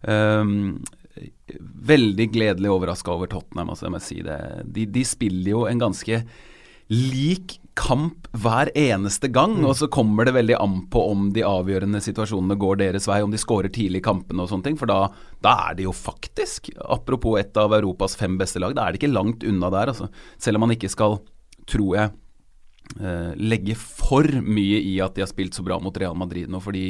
Um, 0.02 0.82
veldig 1.60 2.30
gledelig 2.34 2.72
overraska 2.72 3.14
over 3.14 3.30
Tottenham. 3.32 3.70
Altså, 3.70 3.88
jeg 3.88 3.94
må 3.94 4.02
si 4.04 4.22
det. 4.26 4.40
De, 4.66 4.88
de, 4.90 5.04
spiller 5.08 5.52
jo 5.54 5.66
en 5.70 5.82
ganske 5.82 6.24
lik 6.94 7.60
kamp 7.80 8.28
hver 8.38 8.70
eneste 8.78 9.30
gang, 9.34 9.56
mm. 9.58 9.66
og 9.66 9.78
så 9.80 9.88
kommer 9.90 10.28
det 10.28 10.36
veldig 10.36 10.58
an 10.60 10.76
på 10.94 11.02
om 11.10 11.30
de 11.34 11.46
avgjørende 11.48 12.02
situasjonene 12.04 12.58
går 12.60 12.82
deres 12.84 13.08
vei, 13.10 13.22
om 13.26 13.34
de 13.34 13.40
skårer 13.42 13.72
tidlig 13.74 14.04
i 14.04 14.06
kampene 14.06 14.44
og 14.44 14.52
sånne 14.52 14.68
ting. 14.68 14.78
For 14.80 14.90
da, 14.90 15.08
da, 15.46 15.56
er 15.70 15.80
det 15.80 15.88
jo 15.88 15.96
faktisk, 15.96 16.70
apropos 16.84 17.40
et 17.42 17.58
av 17.58 17.74
Europas 17.80 18.18
fem 18.20 18.38
beste 18.42 18.62
lag, 18.62 18.76
da 18.78 18.86
er 18.86 18.94
det 18.94 19.02
ikke 19.02 19.14
langt 19.14 19.46
unna 19.48 19.72
der. 19.74 19.94
Altså. 19.94 20.10
Selv 20.42 20.60
om 20.60 20.68
man 20.68 20.76
ikke 20.76 20.92
skal, 20.94 21.18
tror 21.70 21.98
jeg, 21.98 22.14
eh, 23.00 23.34
legge 23.42 23.78
for 23.80 24.30
mye 24.46 24.82
i 24.84 24.98
at 25.02 25.18
de 25.18 25.26
har 25.26 25.32
spilt 25.32 25.58
så 25.58 25.66
bra 25.66 25.80
mot 25.82 25.98
Real 25.98 26.18
Madrid 26.20 26.52
nå, 26.52 26.62
fordi 26.62 26.88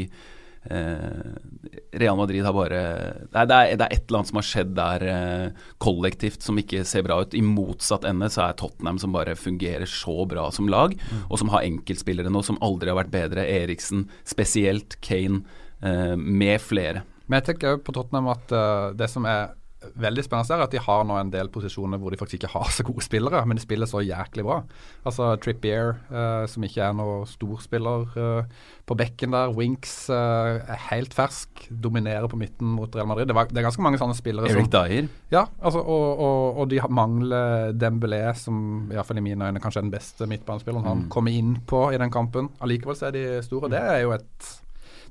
Real 1.93 2.17
Madrid 2.17 2.46
har 2.46 2.53
bare 2.55 2.82
det 3.29 3.41
er, 3.41 3.48
det 3.50 3.55
er, 3.55 3.91
et 3.91 4.05
eller 4.08 4.20
annet 4.20 4.29
som 4.29 4.39
har 4.39 4.48
skjedd 4.48 4.72
der 4.77 5.05
eh, 5.12 5.63
kollektivt 5.84 6.46
som 6.46 6.60
ikke 6.60 6.84
ser 6.88 7.05
bra 7.05 7.20
ut. 7.22 7.36
I 7.36 7.43
motsatt 7.46 8.08
ende 8.10 8.29
så 8.34 8.48
er 8.48 8.58
Tottenham 8.60 9.00
som 9.01 9.15
bare 9.15 9.36
fungerer 9.39 9.89
så 9.89 10.24
bra 10.29 10.48
som 10.55 10.70
lag, 10.72 10.96
mm. 10.96 11.25
og 11.27 11.41
som 11.41 11.51
har 11.53 11.67
enkeltspillere 11.67 12.32
nå 12.34 12.43
som 12.46 12.60
aldri 12.65 12.91
har 12.91 13.00
vært 13.01 13.13
bedre. 13.13 13.48
Eriksen 13.48 14.08
spesielt, 14.27 14.98
Kane 15.05 15.43
eh, 15.84 16.15
med 16.17 16.62
flere. 16.63 17.03
Men 17.27 17.39
jeg 17.39 17.53
tenker 17.53 17.84
på 17.84 17.96
Tottenham 17.96 18.34
at 18.34 18.51
det 19.00 19.08
som 19.12 19.24
er 19.29 19.53
veldig 20.00 20.24
spennende 20.25 20.56
er 20.56 20.63
at 20.66 20.74
de 20.74 20.82
har 20.82 21.04
nå 21.08 21.18
en 21.20 21.32
del 21.34 21.50
posisjoner 21.54 22.00
hvor 22.02 22.13
de 22.13 22.20
faktisk 22.20 22.42
ikke 22.42 22.54
har 22.56 22.70
så 22.75 22.86
gode 22.88 23.06
spillere, 23.06 23.44
men 23.48 23.60
de 23.60 23.63
spiller 23.63 23.90
så 23.90 24.02
jæklig 24.04 24.46
bra. 24.48 24.62
Altså 25.08 25.34
Trippier, 25.44 25.96
uh, 26.12 26.46
som 26.50 26.66
ikke 26.66 26.84
er 26.86 26.96
noen 26.98 27.28
storspiller 27.30 28.18
uh, 28.18 28.66
på 28.90 28.98
bekken 29.00 29.36
der. 29.36 29.54
Winks 29.56 29.96
uh, 30.12 30.60
er 30.60 30.82
helt 30.90 31.16
fersk, 31.16 31.68
dominerer 31.70 32.28
på 32.32 32.40
midten 32.40 32.74
mot 32.78 32.96
Real 32.96 33.10
Madrid. 33.10 33.30
Det, 33.30 33.38
var, 33.38 33.50
det 33.52 33.62
er 33.62 33.68
ganske 33.68 33.86
mange 33.86 34.02
sånne 34.02 34.18
spillere 34.18 34.52
Eric 34.52 34.68
som 34.68 34.74
Dyer. 34.75 35.10
Ja, 35.34 35.46
altså, 35.62 35.84
og, 35.84 36.08
og, 36.13 36.60
og, 36.63 36.68
de 36.74 36.82
mangler 36.94 37.74
Dembélé, 37.78 38.25
som 38.40 38.92
iallfall 38.94 39.22
i 39.22 39.25
mine 39.25 39.50
øyne 39.50 39.63
kanskje 39.63 39.84
er 39.84 39.88
den 39.88 39.96
beste 39.96 40.28
midtbanespilleren. 40.30 40.90
Han 40.90 41.06
mm. 41.06 41.10
kommer 41.13 41.36
inn 41.36 41.56
på 41.70 41.86
i 41.94 42.02
den 42.02 42.13
kampen. 42.13 42.52
Allikevel 42.63 43.00
så 43.00 43.10
er 43.10 43.18
de 43.18 43.25
store. 43.46 43.72
Det 43.74 43.82
er 43.82 44.04
jo 44.06 44.13
et 44.18 44.54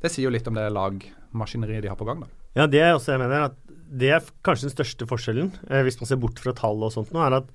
Det 0.02 0.10
sier 0.10 0.26
jo 0.26 0.32
litt 0.34 0.48
om 0.50 0.56
det 0.58 0.64
lagmaskineriet 0.74 1.84
de 1.84 1.90
har 1.92 1.98
på 1.98 2.06
gang. 2.08 2.24
da. 2.24 2.30
Ja, 2.58 2.66
det 2.68 2.80
er 2.82 2.96
også 2.96 3.14
jeg 3.14 3.22
mener 3.22 3.46
at 3.48 3.58
det 3.92 4.12
er 4.16 4.30
kanskje 4.44 4.68
den 4.68 4.74
største 4.76 5.08
forskjellen, 5.08 5.52
eh, 5.68 5.82
hvis 5.84 5.98
man 6.00 6.08
ser 6.08 6.20
bort 6.22 6.40
fra 6.40 6.54
tall 6.56 6.80
og 6.82 6.94
sånt 6.94 7.12
nå, 7.12 7.20
er 7.24 7.38
at 7.42 7.50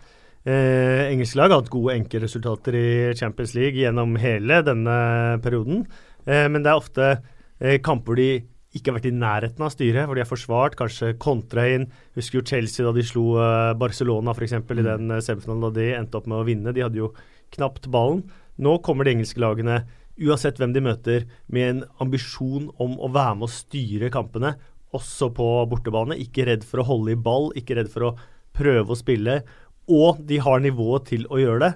eh, 0.46 1.08
engelske 1.12 1.40
lag 1.40 1.52
har 1.52 1.64
hatt 1.64 1.74
gode 1.74 1.96
enkeltresultater 1.98 2.78
i 2.78 2.90
Champions 3.18 3.56
League 3.58 3.82
gjennom 3.82 4.18
hele 4.22 4.62
denne 4.66 4.98
perioden. 5.44 5.88
Eh, 6.28 6.46
men 6.52 6.64
det 6.64 6.72
er 6.72 6.84
ofte 6.84 7.10
eh, 7.16 7.80
kamper 7.84 8.20
de 8.20 8.30
ikke 8.78 8.92
har 8.92 8.98
vært 9.00 9.10
i 9.10 9.16
nærheten 9.16 9.64
av 9.66 9.72
styret, 9.74 10.06
hvor 10.06 10.18
de 10.18 10.22
har 10.22 10.30
forsvart, 10.30 10.76
kanskje 10.78 11.16
kontra 11.22 11.66
inn. 11.72 11.88
Husker 12.18 12.40
jo 12.40 12.46
Chelsea 12.46 12.86
da 12.86 12.92
de 12.94 13.06
slo 13.08 13.32
uh, 13.40 13.74
Barcelona 13.80 14.36
f.eks. 14.36 14.58
i 14.58 14.60
mm. 14.60 14.82
den 14.86 15.14
uh, 15.16 15.22
semifinalen 15.24 15.64
da 15.64 15.72
de 15.80 15.88
endte 15.98 16.20
opp 16.20 16.28
med 16.30 16.42
å 16.42 16.46
vinne. 16.46 16.74
De 16.76 16.84
hadde 16.84 17.00
jo 17.00 17.14
knapt 17.56 17.88
ballen. 17.94 18.26
Nå 18.62 18.76
kommer 18.86 19.08
de 19.08 19.16
engelske 19.16 19.42
lagene, 19.42 19.80
uansett 20.22 20.60
hvem 20.62 20.76
de 20.76 20.84
møter, 20.84 21.26
med 21.48 21.72
en 21.72 21.82
ambisjon 22.04 22.68
om 22.84 23.00
å 23.00 23.10
være 23.16 23.40
med 23.40 23.48
å 23.48 23.56
styre 23.56 24.12
kampene 24.14 24.58
også 24.96 25.32
på 25.36 25.48
bortebane. 25.70 26.18
Ikke 26.22 26.48
redd 26.48 26.66
for 26.68 26.82
å 26.82 26.88
holde 26.88 27.14
i 27.16 27.20
ball, 27.20 27.52
ikke 27.60 27.80
redd 27.80 27.92
for 27.94 28.10
å 28.10 28.16
prøve 28.58 28.94
å 28.94 29.00
spille. 29.00 29.42
Og 29.88 30.20
de 30.28 30.40
har 30.44 30.64
nivået 30.64 31.08
til 31.12 31.28
å 31.32 31.40
gjøre 31.42 31.64
det. 31.66 31.72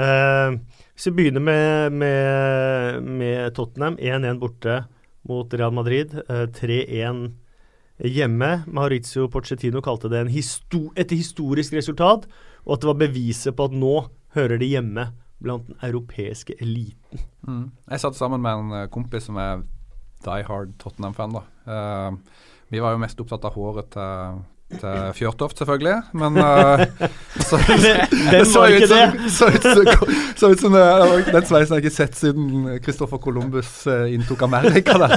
Eh, 0.00 0.56
hvis 0.94 1.10
vi 1.10 1.16
begynner 1.18 1.44
med, 1.44 1.98
med, 2.00 3.10
med 3.20 3.54
Tottenham, 3.56 3.98
1-1 4.00 4.40
borte 4.40 4.82
mot 5.28 5.54
Real 5.54 5.74
Madrid. 5.76 6.14
Eh, 6.28 6.46
3-1 6.56 7.24
hjemme. 8.08 8.50
Maurizio 8.66 9.28
Pochettino 9.28 9.82
kalte 9.84 10.10
det 10.12 10.26
histo 10.32 10.88
et 10.96 11.12
historisk 11.12 11.74
resultat, 11.76 12.28
og 12.64 12.76
at 12.76 12.84
det 12.84 12.90
var 12.92 13.02
beviset 13.02 13.56
på 13.56 13.68
at 13.68 13.76
nå 13.76 13.96
hører 14.36 14.60
de 14.60 14.70
hjemme 14.72 15.10
blant 15.40 15.66
den 15.68 15.76
europeiske 15.84 16.56
eliten. 16.60 17.24
Mm. 17.48 17.70
Jeg 17.90 18.02
satt 18.02 18.16
sammen 18.16 18.42
med 18.44 18.52
en 18.58 18.76
eh, 18.76 18.88
kompis 18.92 19.28
som 19.28 19.40
er 19.40 19.64
die 20.24 20.44
hard 20.44 20.74
Tottenham-fan. 20.80 21.36
da. 21.38 21.42
Uh, 21.64 22.48
vi 22.70 22.80
var 22.80 22.94
jo 22.94 23.02
mest 23.02 23.20
opptatt 23.22 23.44
av 23.48 23.54
håret 23.58 23.88
til, 23.90 24.42
til 24.78 24.98
Fjørtoft, 25.18 25.58
selvfølgelig. 25.58 25.94
Men 26.20 26.36
uh, 26.38 26.82
så, 27.42 27.58
det 28.30 28.42
så 28.46 28.62
ut 28.70 28.84
som, 28.86 29.16
så 29.34 29.48
ut 29.50 29.66
som, 29.66 30.12
så 30.38 30.50
ut 30.52 30.62
som 30.62 30.76
Den 30.76 31.48
sveisen 31.48 31.74
har 31.74 31.80
jeg 31.80 31.88
ikke 31.88 31.96
sett 31.96 32.18
siden 32.20 32.68
Christopher 32.84 33.18
Columbus 33.22 33.72
uh, 33.90 34.06
inntok 34.06 34.44
Amerika. 34.46 34.94
der. 35.02 35.16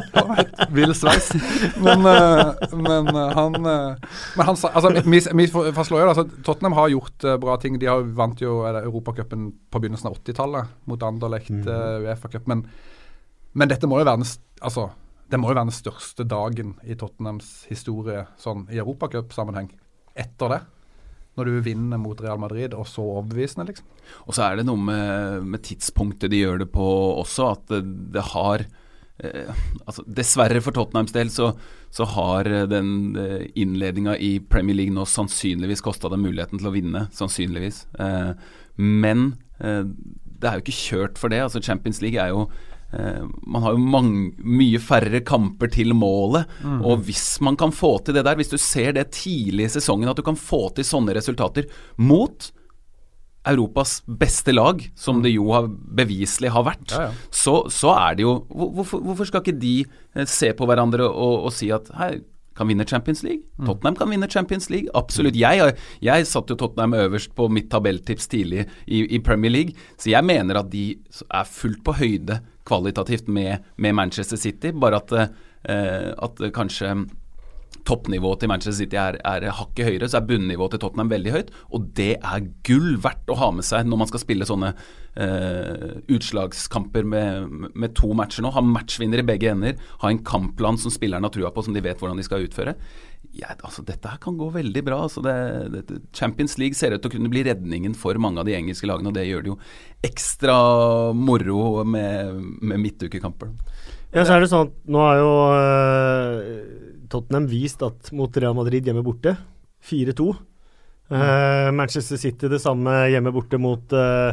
Vill 0.74 0.96
sveis. 0.98 1.30
Men, 1.78 2.08
uh, 2.10 2.74
men 2.74 3.14
han, 3.38 3.60
men 3.62 4.50
han 4.50 4.58
altså, 4.72 4.96
vi, 5.06 5.22
vi 5.22 5.48
fastslår 5.54 6.08
jo 6.08 6.10
altså, 6.16 6.26
Tottenham 6.42 6.80
har 6.80 6.90
gjort 6.96 7.30
bra 7.46 7.60
ting. 7.62 7.78
De 7.78 7.92
har 7.92 8.02
vant 8.18 8.42
jo 8.42 8.64
Europacupen 8.72 9.52
på 9.70 9.84
begynnelsen 9.84 10.10
av 10.10 10.18
80-tallet 10.24 10.74
mot 10.90 11.06
Anderlecht, 11.06 11.54
mm. 11.54 11.70
Uefa-cup. 12.08 12.50
Men, 12.50 12.66
men, 13.54 13.70
dette 13.70 13.86
må 13.86 14.02
jo 14.02 14.10
være 14.10 14.26
altså, 14.66 14.90
det 15.34 15.40
må 15.42 15.50
jo 15.50 15.56
være 15.56 15.66
den 15.66 15.74
største 15.74 16.26
dagen 16.30 16.76
i 16.86 16.94
Tottenhams 17.00 17.64
historie 17.66 18.28
sånn 18.38 18.68
i 18.70 18.78
europacupsammenheng. 18.78 19.72
Etter 20.14 20.54
det. 20.54 20.60
Når 21.34 21.50
du 21.50 21.56
vinner 21.66 21.98
mot 21.98 22.20
Real 22.22 22.38
Madrid, 22.38 22.76
og 22.78 22.86
så 22.86 23.02
overbevisende, 23.16 23.66
liksom. 23.72 23.88
Og 24.28 24.36
så 24.38 24.44
er 24.46 24.60
det 24.60 24.68
noe 24.68 24.78
med, 24.78 25.48
med 25.50 25.64
tidspunktet 25.66 26.30
de 26.30 26.44
gjør 26.44 26.62
det 26.62 26.68
på 26.76 26.86
også, 27.24 27.48
at 27.56 27.64
det, 27.72 27.80
det 28.14 28.26
har 28.30 28.62
eh, 29.26 29.64
altså 29.88 30.06
Dessverre 30.06 30.62
for 30.62 30.78
Tottenhams 30.78 31.16
del 31.16 31.34
så, 31.34 31.50
så 31.90 32.06
har 32.14 32.52
den 32.70 32.92
eh, 33.18 33.48
innledninga 33.58 34.14
i 34.22 34.36
Premier 34.38 34.78
League 34.78 34.94
nå 34.94 35.08
sannsynligvis 35.10 35.82
kosta 35.82 36.14
dem 36.14 36.28
muligheten 36.28 36.62
til 36.62 36.70
å 36.70 36.76
vinne. 36.76 37.08
Sannsynligvis. 37.18 37.88
Eh, 37.98 38.36
men 38.78 39.32
eh, 39.58 39.82
det 39.90 40.52
er 40.52 40.60
jo 40.60 40.66
ikke 40.68 40.78
kjørt 40.78 41.18
for 41.18 41.34
det. 41.34 41.42
altså 41.42 41.64
Champions 41.64 42.04
League 42.06 42.22
er 42.22 42.36
jo 42.36 42.46
man 42.94 43.64
har 43.66 43.76
jo 43.76 43.86
mange, 43.94 44.32
mye 44.46 44.82
færre 44.84 45.24
kamper 45.26 45.72
til 45.74 45.96
målet. 45.98 46.50
Mm. 46.62 46.82
Og 46.86 47.06
hvis 47.08 47.40
man 47.46 47.58
kan 47.60 47.74
få 47.74 47.96
til 48.04 48.18
det 48.18 48.26
der, 48.28 48.38
hvis 48.40 48.52
du 48.54 48.60
ser 48.62 48.94
det 48.98 49.10
tidlig 49.18 49.70
i 49.70 49.74
sesongen, 49.78 50.12
at 50.12 50.20
du 50.20 50.26
kan 50.26 50.38
få 50.40 50.68
til 50.76 50.88
sånne 50.88 51.16
resultater 51.18 51.70
mot 51.98 52.52
Europas 53.50 53.98
beste 54.08 54.54
lag, 54.54 54.80
som 54.96 55.20
det 55.24 55.34
jo 55.34 55.50
har, 55.52 55.68
beviselig 55.68 56.54
har 56.56 56.64
vært, 56.68 56.94
ja, 56.94 57.08
ja. 57.10 57.16
Så, 57.28 57.58
så, 57.74 57.92
er 57.98 58.16
det 58.16 58.24
jo 58.24 58.38
hvorfor, 58.48 59.02
hvorfor, 59.04 59.28
skal 59.28 59.44
ikke 59.44 59.60
de 59.60 59.74
eh, 59.84 60.28
se 60.30 60.54
på 60.56 60.68
hverandre 60.70 61.10
og, 61.10 61.50
og 61.50 61.52
si 61.56 61.68
at 61.76 61.92
hei, 62.00 62.14
kan 62.54 62.70
vinne 62.70 62.86
Champions 62.86 63.24
League. 63.26 63.44
Mm. 63.58 63.66
Tottenham 63.66 63.96
kan 63.98 64.12
vinne 64.14 64.30
Champions 64.30 64.70
League. 64.70 64.92
Absolutt. 64.94 65.36
Jeg, 65.36 65.74
jeg 66.06 66.28
satt 66.30 66.52
jo 66.54 66.58
Tottenham 66.60 66.94
øverst 66.94 67.34
på 67.36 67.48
mitt 67.50 67.72
tabelltips 67.74 68.30
tidlig 68.30 68.68
i, 68.86 69.04
i, 69.08 69.20
Premier 69.26 69.52
League, 69.52 69.74
så 69.98 70.14
jeg 70.14 70.26
mener 70.28 70.62
at 70.62 70.70
de 70.72 70.92
er 71.26 71.50
fullt 71.50 71.82
på 71.84 71.98
høyde 71.98 72.40
kvalitativt 72.68 73.28
med, 73.28 73.66
med 73.78 73.96
Manchester 73.96 74.40
City, 74.40 74.72
bare 74.72 75.02
at, 75.02 75.14
eh, 75.70 76.10
at 76.14 76.42
kanskje 76.56 76.96
toppnivået 77.88 78.40
til 78.40 78.50
Manchester 78.52 78.78
City 78.78 78.98
er, 79.00 79.18
er 79.28 79.52
hakket 79.52 79.88
høyere, 79.88 80.10
så 80.10 80.20
er 80.20 80.28
bunnivået 80.28 80.76
til 80.76 80.82
Tottenham 80.84 81.12
veldig 81.12 81.34
høyt. 81.36 81.50
Og 81.76 81.88
det 81.98 82.14
er 82.16 82.46
gull 82.68 82.98
verdt 83.04 83.32
å 83.32 83.38
ha 83.40 83.50
med 83.56 83.68
seg 83.68 83.88
når 83.90 84.02
man 84.04 84.12
skal 84.12 84.24
spille 84.24 84.48
sånne 84.48 84.72
eh, 85.20 85.98
utslagskamper 86.14 87.08
med, 87.08 87.58
med, 87.74 87.96
to 88.00 88.14
matcher 88.18 88.46
nå. 88.46 88.54
Ha 88.56 88.64
matchvinner 88.66 89.24
i 89.24 89.28
begge 89.28 89.52
ender. 89.52 89.76
Ha 90.04 90.12
en 90.12 90.24
kampplan 90.26 90.80
som 90.82 90.94
spillerne 90.94 91.28
har 91.28 91.36
trua 91.36 91.52
på, 91.54 91.66
som 91.66 91.76
de 91.76 91.84
vet 91.84 92.00
hvordan 92.00 92.22
de 92.22 92.28
skal 92.28 92.48
utføre. 92.48 92.78
Ja, 93.34 93.50
altså 93.66 93.82
Dette 93.86 94.12
her 94.12 94.20
kan 94.22 94.36
gå 94.38 94.46
veldig 94.54 94.84
bra. 94.86 95.00
altså 95.08 95.24
det, 95.26 95.34
det, 95.74 96.00
Champions 96.14 96.60
League 96.62 96.78
ser 96.78 96.94
ut 96.94 97.02
til 97.02 97.10
å 97.10 97.14
kunne 97.16 97.32
bli 97.34 97.42
redningen 97.48 97.96
for 97.98 98.18
mange 98.22 98.38
av 98.42 98.46
de 98.46 98.54
engelske 98.54 98.86
lagene. 98.86 99.10
og 99.10 99.18
Det 99.18 99.26
gjør 99.26 99.46
det 99.46 99.52
jo 99.54 99.60
ekstra 100.06 100.58
moro 101.18 101.82
med, 101.82 102.38
med 102.62 102.84
midtukekamper. 102.84 103.50
Ja, 104.14 104.22
så 104.22 104.36
er 104.36 104.44
det 104.44 104.52
sånn 104.52 104.68
at 104.68 104.74
Nå 104.94 105.02
har 105.02 105.18
jo 105.18 105.32
uh, 105.50 107.06
Tottenham 107.10 107.48
vist 107.50 107.82
at 107.86 108.12
mot 108.14 108.38
Real 108.38 108.54
Madrid 108.58 108.86
hjemme 108.86 109.02
borte 109.06 109.34
4-2. 109.90 110.28
Uh, 111.12 111.18
eh, 111.18 111.70
Manchester 111.76 112.22
City 112.22 112.48
det 112.50 112.62
samme 112.62 112.94
hjemme 113.12 113.34
borte 113.34 113.58
mot 113.60 113.98
uh, 113.98 114.30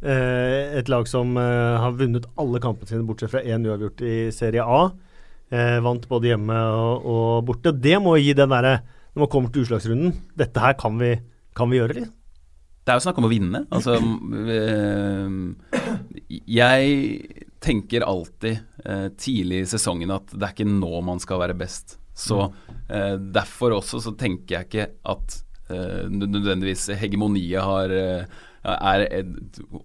et 0.00 0.88
lag 0.88 1.08
som 1.10 1.34
har 1.34 1.94
vunnet 1.98 2.26
alle 2.38 2.60
kampene 2.62 2.86
sine 2.86 3.02
bortsett 3.02 3.32
fra 3.32 3.40
én 3.42 3.64
uavgjort 3.66 4.02
i 4.06 4.16
Serie 4.32 4.62
A. 4.62 4.84
Eh, 5.48 5.78
vant 5.80 6.04
både 6.10 6.28
hjemme 6.32 6.54
og, 6.76 7.08
og 7.08 7.28
borte. 7.48 7.72
Det 7.72 7.96
må 8.04 8.18
gi 8.20 8.34
den 8.36 8.52
derre 8.52 8.82
Når 9.14 9.22
man 9.22 9.30
kommer 9.32 9.52
til 9.52 9.64
utslagsrunden 9.64 10.12
Dette 10.36 10.60
her 10.60 10.74
kan 10.76 10.98
vi, 11.00 11.14
kan 11.56 11.70
vi 11.70 11.78
gjøre, 11.80 11.94
liksom. 11.96 12.14
Det 12.84 12.92
er 12.92 12.98
jo 12.98 13.04
snakk 13.04 13.18
om 13.20 13.26
å 13.28 13.28
vinne. 13.28 13.60
Altså 13.68 13.98
øh, 14.00 15.32
Jeg 16.48 16.92
tenker 17.60 18.06
alltid 18.06 18.62
øh, 18.84 19.08
tidlig 19.20 19.58
i 19.60 19.68
sesongen 19.68 20.14
at 20.14 20.32
det 20.32 20.46
er 20.46 20.54
ikke 20.54 20.68
nå 20.70 21.02
man 21.04 21.20
skal 21.20 21.42
være 21.42 21.56
best. 21.58 21.98
Så 22.16 22.46
øh, 22.48 23.16
derfor 23.20 23.76
også 23.76 24.00
så 24.06 24.14
tenker 24.16 24.56
jeg 24.56 24.68
ikke 24.70 24.88
at 25.04 25.42
nødvendigvis 25.68 26.86
hegemoniet 26.96 27.60
har 27.60 27.92
er 28.64 29.04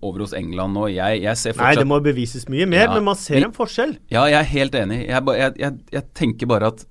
over 0.01 0.24
hos 0.25 0.34
England 0.38 0.75
nå. 0.77 0.88
Jeg, 0.94 1.22
jeg 1.24 1.39
ser 1.39 1.53
fortsatt 1.56 1.77
Nei, 1.77 1.84
det 1.84 1.89
må 1.89 2.00
bevises 2.03 2.48
mye 2.51 2.68
mer, 2.70 2.88
ja, 2.88 2.96
men 2.96 3.06
man 3.12 3.20
ser 3.20 3.46
en 3.46 3.53
forskjell. 3.56 3.96
Ja, 4.13 4.25
jeg 4.32 4.39
er 4.39 4.50
helt 4.50 4.75
enig. 4.80 5.03
Jeg, 5.10 5.38
jeg, 5.62 5.77
jeg, 5.94 6.03
tenker 6.18 6.50
bare 6.50 6.74
at 6.74 6.84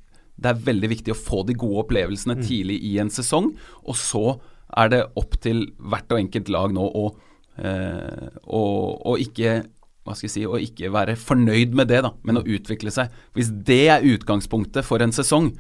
det 0.42 0.52
er 0.52 0.64
veldig 0.70 0.90
viktig 0.94 1.14
å 1.14 1.18
få 1.18 1.42
de 1.48 1.56
gode 1.58 1.84
opplevelsene 1.84 2.38
mm. 2.38 2.46
tidlig 2.46 2.78
i 2.88 2.96
en 3.02 3.12
sesong, 3.12 3.52
og 3.82 3.98
så 3.98 4.24
er 4.78 4.94
det 4.94 5.02
opp 5.20 5.36
til 5.44 5.66
hvert 5.76 6.14
og 6.14 6.22
enkelt 6.22 6.48
lag 6.52 6.72
nå 6.72 6.86
å, 6.86 7.04
eh, 7.60 8.32
å, 8.48 8.62
å 9.12 9.18
ikke 9.20 9.60
hva 10.02 10.16
skal 10.18 10.26
jeg 10.26 10.34
si, 10.34 10.42
å 10.48 10.58
ikke 10.58 10.90
være 10.90 11.14
fornøyd 11.18 11.76
med 11.78 11.92
det, 11.92 12.00
da, 12.02 12.10
men 12.26 12.40
å 12.40 12.42
utvikle 12.42 12.90
seg. 12.90 13.12
Hvis 13.36 13.52
det 13.68 13.84
er 13.94 14.08
utgangspunktet 14.14 14.86
for 14.86 15.04
en 15.04 15.14
sesong, 15.14 15.52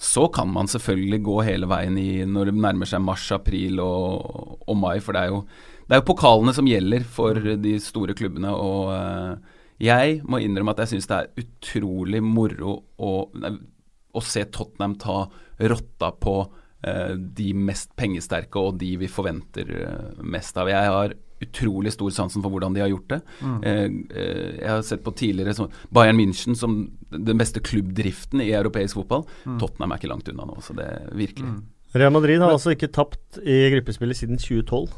så 0.00 0.24
kan 0.32 0.48
man 0.48 0.70
selvfølgelig 0.70 1.18
gå 1.26 1.34
hele 1.44 1.68
veien 1.68 1.98
i 2.00 2.24
når 2.24 2.48
det 2.48 2.62
nærmer 2.64 2.88
seg 2.88 3.02
mars, 3.04 3.26
april 3.36 3.82
og, 3.84 4.62
og 4.64 4.78
mai. 4.80 4.96
For 5.04 5.12
det 5.12 5.26
er, 5.26 5.34
jo, 5.34 5.42
det 5.90 5.96
er, 5.96 6.00
jo, 6.00 6.06
pokalene 6.06 6.54
som 6.54 6.68
gjelder 6.70 7.02
for 7.02 7.38
de 7.64 7.74
store 7.82 8.14
klubbene. 8.14 8.52
Og 8.54 8.92
uh, 8.94 9.58
jeg 9.82 10.20
må 10.30 10.38
innrømme 10.38 10.76
at 10.76 10.84
jeg 10.84 10.94
syns 10.94 11.10
det 11.10 11.18
er 11.18 11.44
utrolig 11.44 12.22
moro 12.22 12.76
å, 12.94 13.14
å, 13.26 14.22
se 14.22 14.46
Tottenham 14.54 14.94
ta 15.02 15.24
rotta 15.72 16.12
på 16.14 16.36
uh, 16.46 17.16
de 17.18 17.50
mest 17.58 17.90
pengesterke 17.98 18.62
og 18.62 18.78
de 18.78 18.94
vi 19.02 19.10
forventer 19.10 19.74
uh, 19.82 20.22
mest 20.22 20.62
av. 20.62 20.70
Jeg 20.70 20.94
har 20.94 21.18
utrolig 21.40 21.92
stor 21.94 22.12
sansen 22.12 22.44
for 22.44 22.52
hvordan 22.52 22.74
de 22.76 22.82
har 22.84 22.90
gjort 22.92 23.08
det. 23.14 23.20
Mm. 23.40 23.58
Eh, 23.64 23.84
eh, 24.12 24.48
jeg 24.60 24.70
har 24.70 24.82
sett 24.86 25.04
på 25.04 25.14
tidligere 25.16 25.54
så 25.56 25.68
Bayern 25.92 26.18
München 26.20 26.56
som 26.58 26.82
den 27.10 27.40
beste 27.40 27.62
klubbdriften 27.64 28.42
i 28.44 28.52
europeisk 28.52 29.00
fotball. 29.00 29.24
Mm. 29.46 29.58
Tottenham 29.62 29.94
er 29.94 30.00
ikke 30.00 30.12
langt 30.12 30.28
unna 30.32 30.48
nå, 30.50 30.58
så 30.64 30.76
det 30.76 30.88
virkelig. 31.16 31.54
Mm. 31.56 31.62
Real 31.96 32.12
Madrid 32.14 32.38
har 32.38 32.52
Men, 32.52 32.58
altså 32.58 32.74
ikke 32.76 32.92
tapt 32.92 33.40
i 33.42 33.62
gruppespillet 33.72 34.20
siden 34.20 34.38
2012. 34.38 34.92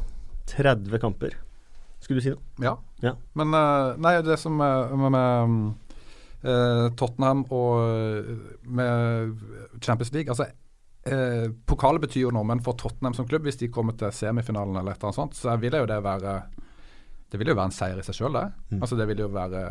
30 0.49 0.99
kamper. 1.01 1.37
Skulle 2.03 2.19
du 2.19 2.25
si 2.25 2.33
noe? 2.33 2.43
Ja. 2.63 2.75
ja. 3.03 3.15
Men 3.39 3.55
uh, 3.55 3.93
nei, 4.01 4.17
det 4.25 4.39
som 4.41 4.59
uh, 4.59 4.91
med, 4.99 5.15
med 5.15 5.55
uh, 6.43 6.89
Tottenham 6.99 7.45
og 7.53 8.27
med 8.67 9.37
Champions 9.79 10.11
League 10.15 10.31
altså 10.31 10.49
eh, 11.05 11.51
pokal 11.65 11.99
betyr 12.03 12.27
jo 12.27 12.33
noe, 12.33 12.47
men 12.47 12.61
for 12.63 12.77
Tottenham 12.79 13.15
som 13.17 13.27
klubb, 13.27 13.47
hvis 13.47 13.59
de 13.61 13.71
kommer 13.73 13.95
til 13.99 14.13
semifinalen 14.15 14.77
eller 14.79 14.93
et 14.93 14.99
eller 14.99 15.11
annet 15.11 15.19
sånt, 15.19 15.37
så 15.39 15.55
vil 15.61 15.79
jo 15.79 15.87
det 15.89 16.01
være 16.03 16.41
Det 17.33 17.39
vil 17.41 17.49
jo 17.49 17.55
være 17.57 17.71
en 17.71 17.73
seier 17.73 17.97
i 17.97 18.03
seg 18.05 18.13
sjøl, 18.13 18.35
det. 18.37 18.45
Mm. 18.69 18.81
Altså 18.81 18.95
det 18.95 19.07
vil 19.09 19.23
jo 19.23 19.27
være 19.33 19.61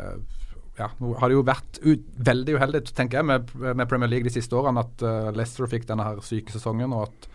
ja, 0.75 0.89
nå 0.99 1.13
har 1.21 1.29
det 1.29 1.35
jo 1.37 1.45
vært 1.45 1.77
veldig 2.27 2.55
uheldig, 2.57 2.81
tenker 2.97 3.19
jeg, 3.19 3.25
med, 3.29 3.51
med, 3.61 3.87
Premier 3.87 4.09
League 4.09 4.25
de 4.25 4.33
siste 4.33 4.57
årene 4.57 4.81
at 4.81 5.03
uh, 5.05 5.29
Leicester 5.29 5.69
fikk 5.69 5.85
denne 5.85 6.03
her 6.07 6.17
syke 6.25 6.49
sesongen, 6.49 6.95
og 6.97 7.11
at 7.11 7.27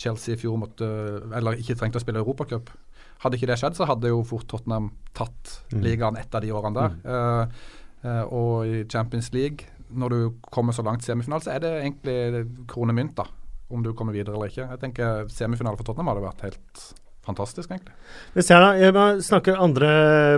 Chelsea 0.00 0.34
i 0.34 0.40
fjor 0.40 0.58
måtte 0.60 0.86
Eller 1.34 1.60
ikke 1.60 1.76
trengte 1.78 2.00
å 2.00 2.02
spille 2.02 2.20
Europacup. 2.22 2.72
Hadde 3.22 3.38
ikke 3.38 3.48
det 3.50 3.58
skjedd, 3.60 3.76
så 3.78 3.86
hadde 3.88 4.10
jo 4.10 4.24
fort 4.26 4.48
Tottenham 4.50 4.90
tatt 5.16 5.54
mm. 5.72 5.78
ligaen 5.84 6.18
et 6.20 6.34
av 6.34 6.44
de 6.44 6.50
årene 6.52 6.76
der. 6.76 6.98
Mm. 6.98 7.06
Uh, 7.14 8.02
uh, 8.04 8.24
og 8.34 8.68
i 8.68 8.82
Champions 8.90 9.30
League, 9.36 9.70
når 9.94 10.12
du 10.12 10.18
kommer 10.52 10.76
så 10.76 10.84
langt 10.84 11.06
semifinale, 11.06 11.44
så 11.46 11.54
er 11.54 11.62
det 11.64 11.72
egentlig 11.78 12.44
krone 12.68 12.96
mynt, 12.96 13.16
da 13.20 13.28
om 13.68 13.82
du 13.82 13.92
kommer 13.96 14.14
videre 14.14 14.36
eller 14.36 14.52
ikke. 14.52 14.66
Jeg 14.68 14.80
tenker 14.82 15.26
Semifinale 15.32 15.78
for 15.78 15.88
Tottenham 15.88 16.12
hadde 16.12 16.24
vært 16.24 16.44
helt 16.46 16.84
fantastisk, 17.24 17.70
egentlig. 17.70 17.94
Vi 18.34 18.44
ser 18.44 18.60
da, 18.60 18.72
jeg 18.76 19.24
snakker 19.24 19.60
andre, 19.60 19.90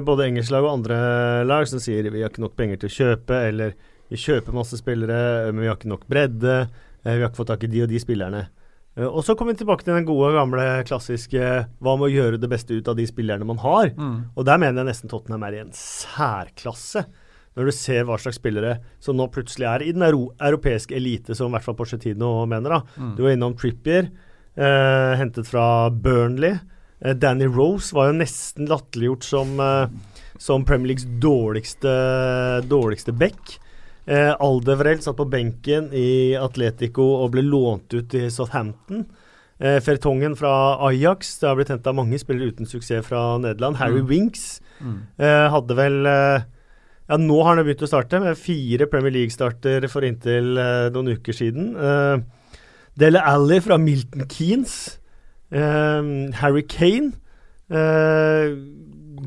både 0.07 0.29
engelsklag 0.31 0.67
og 0.67 0.77
andre 0.79 0.99
lag 1.47 1.67
som 1.69 1.83
sier 1.83 2.07
vi 2.07 2.23
har 2.23 2.31
ikke 2.31 2.45
nok 2.45 2.57
penger 2.59 2.83
til 2.83 2.91
å 2.91 2.97
kjøpe, 2.97 3.41
eller 3.51 3.75
vi 4.13 4.21
kjøper 4.23 4.55
masse 4.55 4.79
spillere, 4.79 5.51
men 5.51 5.65
vi 5.65 5.71
har 5.71 5.79
ikke 5.79 5.91
nok 5.91 6.07
bredde, 6.11 6.61
eh, 7.03 7.17
vi 7.17 7.25
har 7.25 7.29
ikke 7.29 7.43
fått 7.43 7.51
tak 7.55 7.67
i 7.67 7.73
de 7.73 7.83
og 7.83 7.91
de 7.91 8.03
spillerne. 8.03 8.45
Eh, 8.97 9.07
og 9.07 9.23
så 9.25 9.37
kommer 9.37 9.55
vi 9.55 9.63
tilbake 9.63 9.87
til 9.87 9.95
den 9.97 10.09
gode, 10.09 10.33
gamle, 10.37 10.65
klassiske 10.89 11.45
hva 11.79 11.95
med 11.97 12.09
å 12.09 12.13
gjøre 12.13 12.41
det 12.41 12.51
beste 12.51 12.77
ut 12.77 12.89
av 12.91 12.99
de 12.99 13.07
spillerne 13.09 13.49
man 13.49 13.61
har? 13.63 13.93
Mm. 13.97 14.19
Og 14.35 14.49
der 14.49 14.61
mener 14.63 14.83
jeg 14.83 14.91
nesten 14.91 15.13
Tottenham 15.13 15.47
er 15.47 15.59
i 15.59 15.63
en 15.65 15.75
særklasse 15.77 17.07
når 17.57 17.71
du 17.71 17.73
ser 17.73 18.05
hva 18.05 18.19
slags 18.21 18.37
spillere 18.37 18.77
som 19.01 19.17
nå 19.17 19.31
plutselig 19.33 19.67
er 19.71 19.85
i 19.87 19.93
den 19.97 20.05
europeiske 20.05 20.97
elite, 20.97 21.37
som 21.37 21.49
i 21.49 21.57
hvert 21.57 21.65
fall 21.65 21.77
Porcetino 21.79 22.45
mener. 22.49 22.75
da. 22.75 22.81
Mm. 23.01 23.13
Du 23.17 23.23
var 23.25 23.33
innom 23.33 23.57
Trippier, 23.57 24.11
eh, 24.57 25.13
hentet 25.17 25.49
fra 25.49 25.89
Burnley. 25.89 26.59
Eh, 27.01 27.15
Danny 27.15 27.49
Rose 27.49 27.97
var 27.97 28.11
jo 28.11 28.19
nesten 28.21 28.69
latterliggjort 28.69 29.25
som, 29.25 29.59
eh, 29.61 29.89
som 30.39 30.65
Premier 30.65 30.89
Leagues 30.89 31.07
dårligste, 31.19 32.69
dårligste 32.69 33.17
back. 33.17 33.59
Eh, 34.07 34.33
Aldevrel 34.39 35.01
satt 35.03 35.19
på 35.19 35.29
benken 35.31 35.89
i 35.97 36.37
Atletico 36.39 37.07
og 37.25 37.33
ble 37.35 37.43
lånt 37.47 37.95
ut 37.97 38.11
til 38.13 38.29
Southampton. 38.31 39.07
Eh, 39.59 39.81
Fertongen 39.83 40.37
fra 40.39 40.77
Ajax, 40.87 41.39
det 41.41 41.49
har 41.49 41.57
blitt 41.59 41.73
henta 41.73 41.95
mange 41.97 42.19
spillere 42.21 42.55
uten 42.55 42.69
suksess 42.69 43.07
fra 43.09 43.39
Nederland. 43.43 43.81
Harry 43.81 44.03
mm. 44.03 44.11
Winks 44.11 44.45
mm. 44.79 45.01
Eh, 45.19 45.47
hadde 45.51 45.79
vel 45.79 46.07
eh, 46.11 46.45
ja, 47.07 47.19
nå 47.23 47.37
har 47.45 47.55
han 47.55 47.67
begynt 47.67 47.85
å 47.87 47.89
starte, 47.91 48.19
med 48.23 48.39
fire 48.39 48.89
Premier 48.91 49.15
League-starter 49.15 49.87
for 49.91 50.07
inntil 50.07 50.57
uh, 50.59 50.89
noen 50.95 51.15
uker 51.15 51.37
siden. 51.37 51.69
Eh, 51.79 52.57
Dele 52.99 53.23
Alli 53.23 53.61
fra 53.63 53.79
Milton 53.79 54.27
Keanes. 54.33 54.97
Uh, 55.55 56.27
Harry 56.41 56.65
Kane. 56.67 57.13
Uh, 57.71 58.59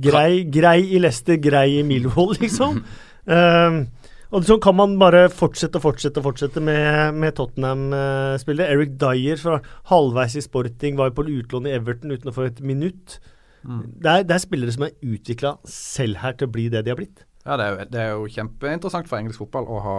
grei, 0.04 0.44
grei, 0.52 0.82
i 0.92 1.00
Leicester, 1.00 1.40
grei 1.40 1.80
i 1.80 1.86
Millwall, 1.88 2.36
liksom. 2.44 2.84
og 4.30 4.46
så 4.46 4.60
kan 4.62 4.76
man 4.78 4.98
bare 5.02 5.24
fortsette 5.34 5.80
og 5.80 5.88
fortsette 5.88 6.22
og 6.22 6.28
fortsette 6.28 6.62
med, 6.62 7.16
med 7.18 7.34
Tottenham-spillere. 7.40 8.76
Eric 8.76 8.94
Dyer 9.02 9.42
fra 9.42 9.58
halvveis 9.90 10.38
i 10.38 10.44
sporting 10.46 11.00
var 11.00 11.10
jo 11.10 11.18
på 11.18 11.26
utlån 11.34 11.70
i 11.70 11.74
Everton 11.78 12.14
uten 12.14 12.30
å 12.30 12.36
få 12.36 12.46
et 12.50 12.62
minutt. 12.62 13.18
Mm. 13.64 13.82
Det, 13.98 14.12
er, 14.12 14.28
det, 14.28 14.36
er, 14.36 14.44
spillere 14.44 14.76
som 14.76 14.86
er 14.86 14.94
utvikla 15.02 15.56
selv 15.68 16.22
her 16.22 16.38
til 16.38 16.48
å 16.48 16.54
bli 16.54 16.68
det 16.72 16.84
de 16.86 16.94
har 16.94 17.00
blitt. 17.00 17.26
Ja, 17.46 17.58
det 17.58 17.66
er, 17.66 17.90
det 17.90 18.04
er, 18.04 18.14
jo, 18.14 18.30
kjempeinteressant 18.30 19.10
for 19.10 19.20
engelsk 19.20 19.42
fotball 19.42 19.66
å 19.66 19.82
ha 19.84 19.98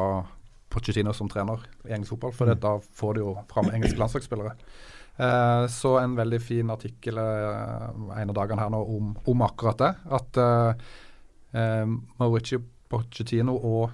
Pochettino 0.70 1.12
som 1.16 1.26
trener 1.26 1.64
i 1.88 1.96
engelsk 1.96 2.14
fotball, 2.14 2.32
for 2.36 2.46
mm. 2.46 2.60
da 2.62 2.76
får 3.00 3.16
du 3.16 3.24
jo 3.24 3.34
fram 3.50 3.72
engelske 3.74 3.98
landslagsspillere. 3.98 4.54
Eh, 5.20 5.66
så 5.74 5.96
en 5.98 6.14
veldig 6.16 6.38
fin 6.40 6.70
artikkel 6.72 7.18
eh, 7.20 7.88
en 8.14 8.30
av 8.30 8.36
dagene 8.36 8.62
her 8.62 8.70
nå 8.72 8.80
om, 8.94 9.10
om 9.28 9.42
akkurat 9.44 9.82
det. 9.82 9.90
At 10.20 10.38
eh, 10.40 10.92
eh 11.58 11.96
Mauricio 12.20 12.62
Pochettino 12.90 13.56
og 13.58 13.90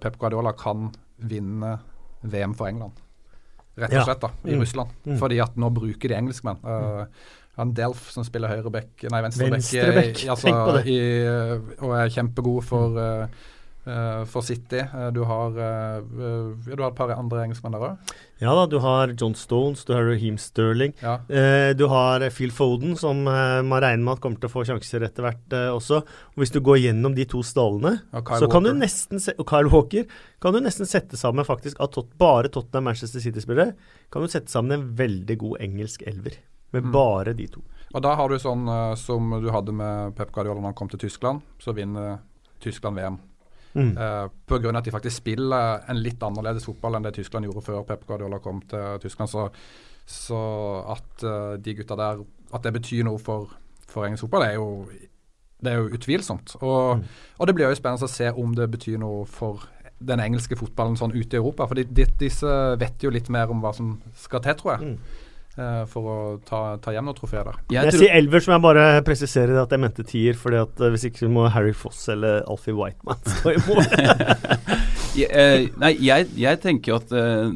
Pep 0.00 0.16
Guardiola 0.20 0.54
kan 0.56 0.88
vinne 1.28 1.74
VM 2.22 2.54
for 2.56 2.70
England. 2.70 2.96
Rett 3.78 3.94
og 3.94 4.08
slett, 4.08 4.22
da, 4.22 4.30
i 4.48 4.54
mm. 4.56 4.62
Russland. 4.62 4.94
Mm. 5.06 5.18
Fordi 5.20 5.38
at 5.42 5.58
nå 5.60 5.68
bruker 5.74 6.10
de 6.10 6.16
engelskmenn. 6.18 6.58
Uh, 6.64 7.04
han 7.58 7.74
Delf 7.74 8.08
som 8.14 8.26
spiller 8.26 8.50
høyreback, 8.52 9.04
nei 9.10 9.20
venstreback, 9.24 9.58
venstreback. 9.58 10.24
Altså, 10.30 10.52
i, 10.86 10.98
og 11.82 11.94
er 11.98 12.12
kjempegod 12.14 12.66
for, 12.66 12.98
uh, 12.98 13.48
for 14.28 14.44
City. 14.44 14.80
Uh, 14.92 15.08
du, 15.14 15.22
har, 15.28 15.54
uh, 15.54 16.66
du 16.66 16.82
har 16.82 16.90
et 16.90 16.98
par 16.98 17.12
andre 17.14 17.44
engelskmenn 17.46 17.74
der 17.76 17.84
òg? 17.86 18.12
Ja 18.38 18.52
da, 18.54 18.66
du 18.70 18.76
har 18.84 19.12
John 19.18 19.34
Stones, 19.34 19.82
du 19.88 19.94
har 19.96 20.04
Raheem 20.06 20.36
Sterling. 20.38 20.92
Ja. 21.02 21.16
du 21.74 21.88
har 21.90 22.22
Phil 22.30 22.52
Foden, 22.54 22.94
som 22.96 23.24
man 23.26 23.80
regner 23.82 24.04
med 24.04 24.12
at 24.12 24.20
kommer 24.22 24.38
til 24.38 24.46
å 24.46 24.52
få 24.52 24.62
sjanser 24.68 25.02
etter 25.02 25.26
hvert 25.26 25.56
også. 25.72 26.04
Og 26.06 26.38
Hvis 26.38 26.54
du 26.54 26.60
går 26.62 26.78
gjennom 26.84 27.16
de 27.16 27.26
to 27.26 27.42
stallene, 27.42 27.96
så 28.12 28.20
Walker. 28.22 28.52
kan 28.52 28.68
du 28.68 28.70
nesten 28.78 29.18
se, 29.18 29.34
og 29.42 29.48
Kyle 29.50 29.72
Walker, 29.72 30.06
kan 30.38 30.54
du 30.54 30.60
nesten 30.62 30.86
sette 30.86 31.18
sammen 31.18 31.48
faktisk 31.48 31.82
at 31.82 31.96
tot, 31.96 32.12
bare 32.20 32.52
Tottenham 32.54 32.92
Manchester 32.92 33.24
City-spillere, 33.24 33.74
kan 34.06 34.22
du 34.22 34.30
sette 34.30 34.54
sammen 34.54 34.76
en 34.76 34.86
veldig 35.02 35.38
god 35.42 35.58
engelsk 35.66 36.06
elver. 36.06 36.38
Med 36.70 36.86
mm. 36.86 36.94
bare 36.94 37.34
de 37.34 37.48
to. 37.50 37.64
Og 37.96 38.04
da 38.04 38.14
har 38.20 38.30
du 38.30 38.38
sånn 38.38 38.68
som 39.00 39.34
du 39.42 39.48
hadde 39.50 39.74
med 39.74 40.14
Pep 40.14 40.30
Guardiola 40.30 40.60
når 40.60 40.74
han 40.74 40.78
kom 40.78 40.92
til 40.92 41.00
Tyskland. 41.08 41.42
Så 41.58 41.74
vinner 41.74 42.20
Tyskland 42.62 43.00
VM. 43.00 43.18
Mm. 43.78 43.92
Uh, 43.94 44.26
på 44.48 44.58
grunn 44.58 44.74
av 44.74 44.82
at 44.82 44.88
de 44.88 44.94
faktisk 44.94 45.20
spiller 45.22 45.84
en 45.90 46.00
litt 46.02 46.22
annerledes 46.24 46.66
fotball 46.66 46.98
enn 46.98 47.06
det 47.06 47.14
Tyskland 47.18 47.46
gjorde 47.46 47.62
før 47.66 47.84
Pep 47.86 48.06
Guardiola 48.08 48.40
kom 48.42 48.60
til 48.66 48.98
Tyskland. 49.04 49.30
Så, 49.30 49.46
så 50.08 50.40
at 50.96 51.24
uh, 51.26 51.54
de 51.62 51.76
gutta 51.78 51.98
der 51.98 52.24
At 52.52 52.64
det 52.64 52.72
betyr 52.72 53.04
noe 53.04 53.20
for, 53.20 53.50
for 53.86 54.06
engelsk 54.06 54.24
fotball, 54.24 54.46
er 54.46 54.54
jo, 54.56 54.86
det 55.60 55.72
er 55.72 55.82
jo 55.82 55.90
utvilsomt. 55.98 56.54
Og, 56.62 56.96
mm. 56.96 57.02
og 57.38 57.46
det 57.46 57.54
blir 57.54 57.68
jo 57.68 57.76
spennende 57.76 58.08
å 58.08 58.12
se 58.12 58.30
om 58.32 58.54
det 58.56 58.70
betyr 58.72 58.96
noe 59.02 59.26
for 59.28 59.68
den 59.98 60.22
engelske 60.22 60.56
fotballen 60.56 60.96
sånn 60.96 61.12
ute 61.12 61.36
i 61.36 61.40
Europa. 61.40 61.66
For 61.68 61.78
de, 61.78 61.84
de, 61.84 62.06
disse 62.20 62.52
vet 62.80 63.04
jo 63.04 63.12
litt 63.12 63.28
mer 63.28 63.50
om 63.52 63.60
hva 63.60 63.74
som 63.76 63.98
skal 64.16 64.42
til, 64.44 64.56
tror 64.60 64.76
jeg. 64.76 64.94
Mm. 64.94 65.27
Eh, 65.58 65.84
for 65.90 66.06
å 66.06 66.16
ta, 66.46 66.60
ta 66.78 66.92
hjem 66.94 67.08
noen 67.08 67.16
trofeer 67.18 67.48
der. 67.48 67.56
Jeg, 67.74 67.88
jeg 67.88 68.02
sier 68.04 68.14
elver, 68.20 68.44
som 68.44 68.54
jeg 68.54 68.62
bare 68.62 68.84
presiserer 69.06 69.58
at 69.64 69.74
jeg 69.74 69.82
mente 69.82 70.06
tier, 70.06 70.38
fordi 70.38 70.60
at 70.62 70.84
uh, 70.84 70.90
hvis 70.94 71.08
ikke 71.10 71.30
må 71.34 71.48
Harry 71.50 71.74
Foss 71.74 72.04
eller 72.14 72.44
Alfie 72.46 72.76
Whiteman 72.78 73.18
stå 73.26 73.56
i 73.56 73.62
mål. 73.66 73.82
uh, 75.26 75.66
nei, 75.80 75.92
jeg, 76.04 76.28
jeg, 76.38 76.60
tenker 76.62 76.92
jo 76.92 76.98
at 77.00 77.12
uh, 77.14 77.50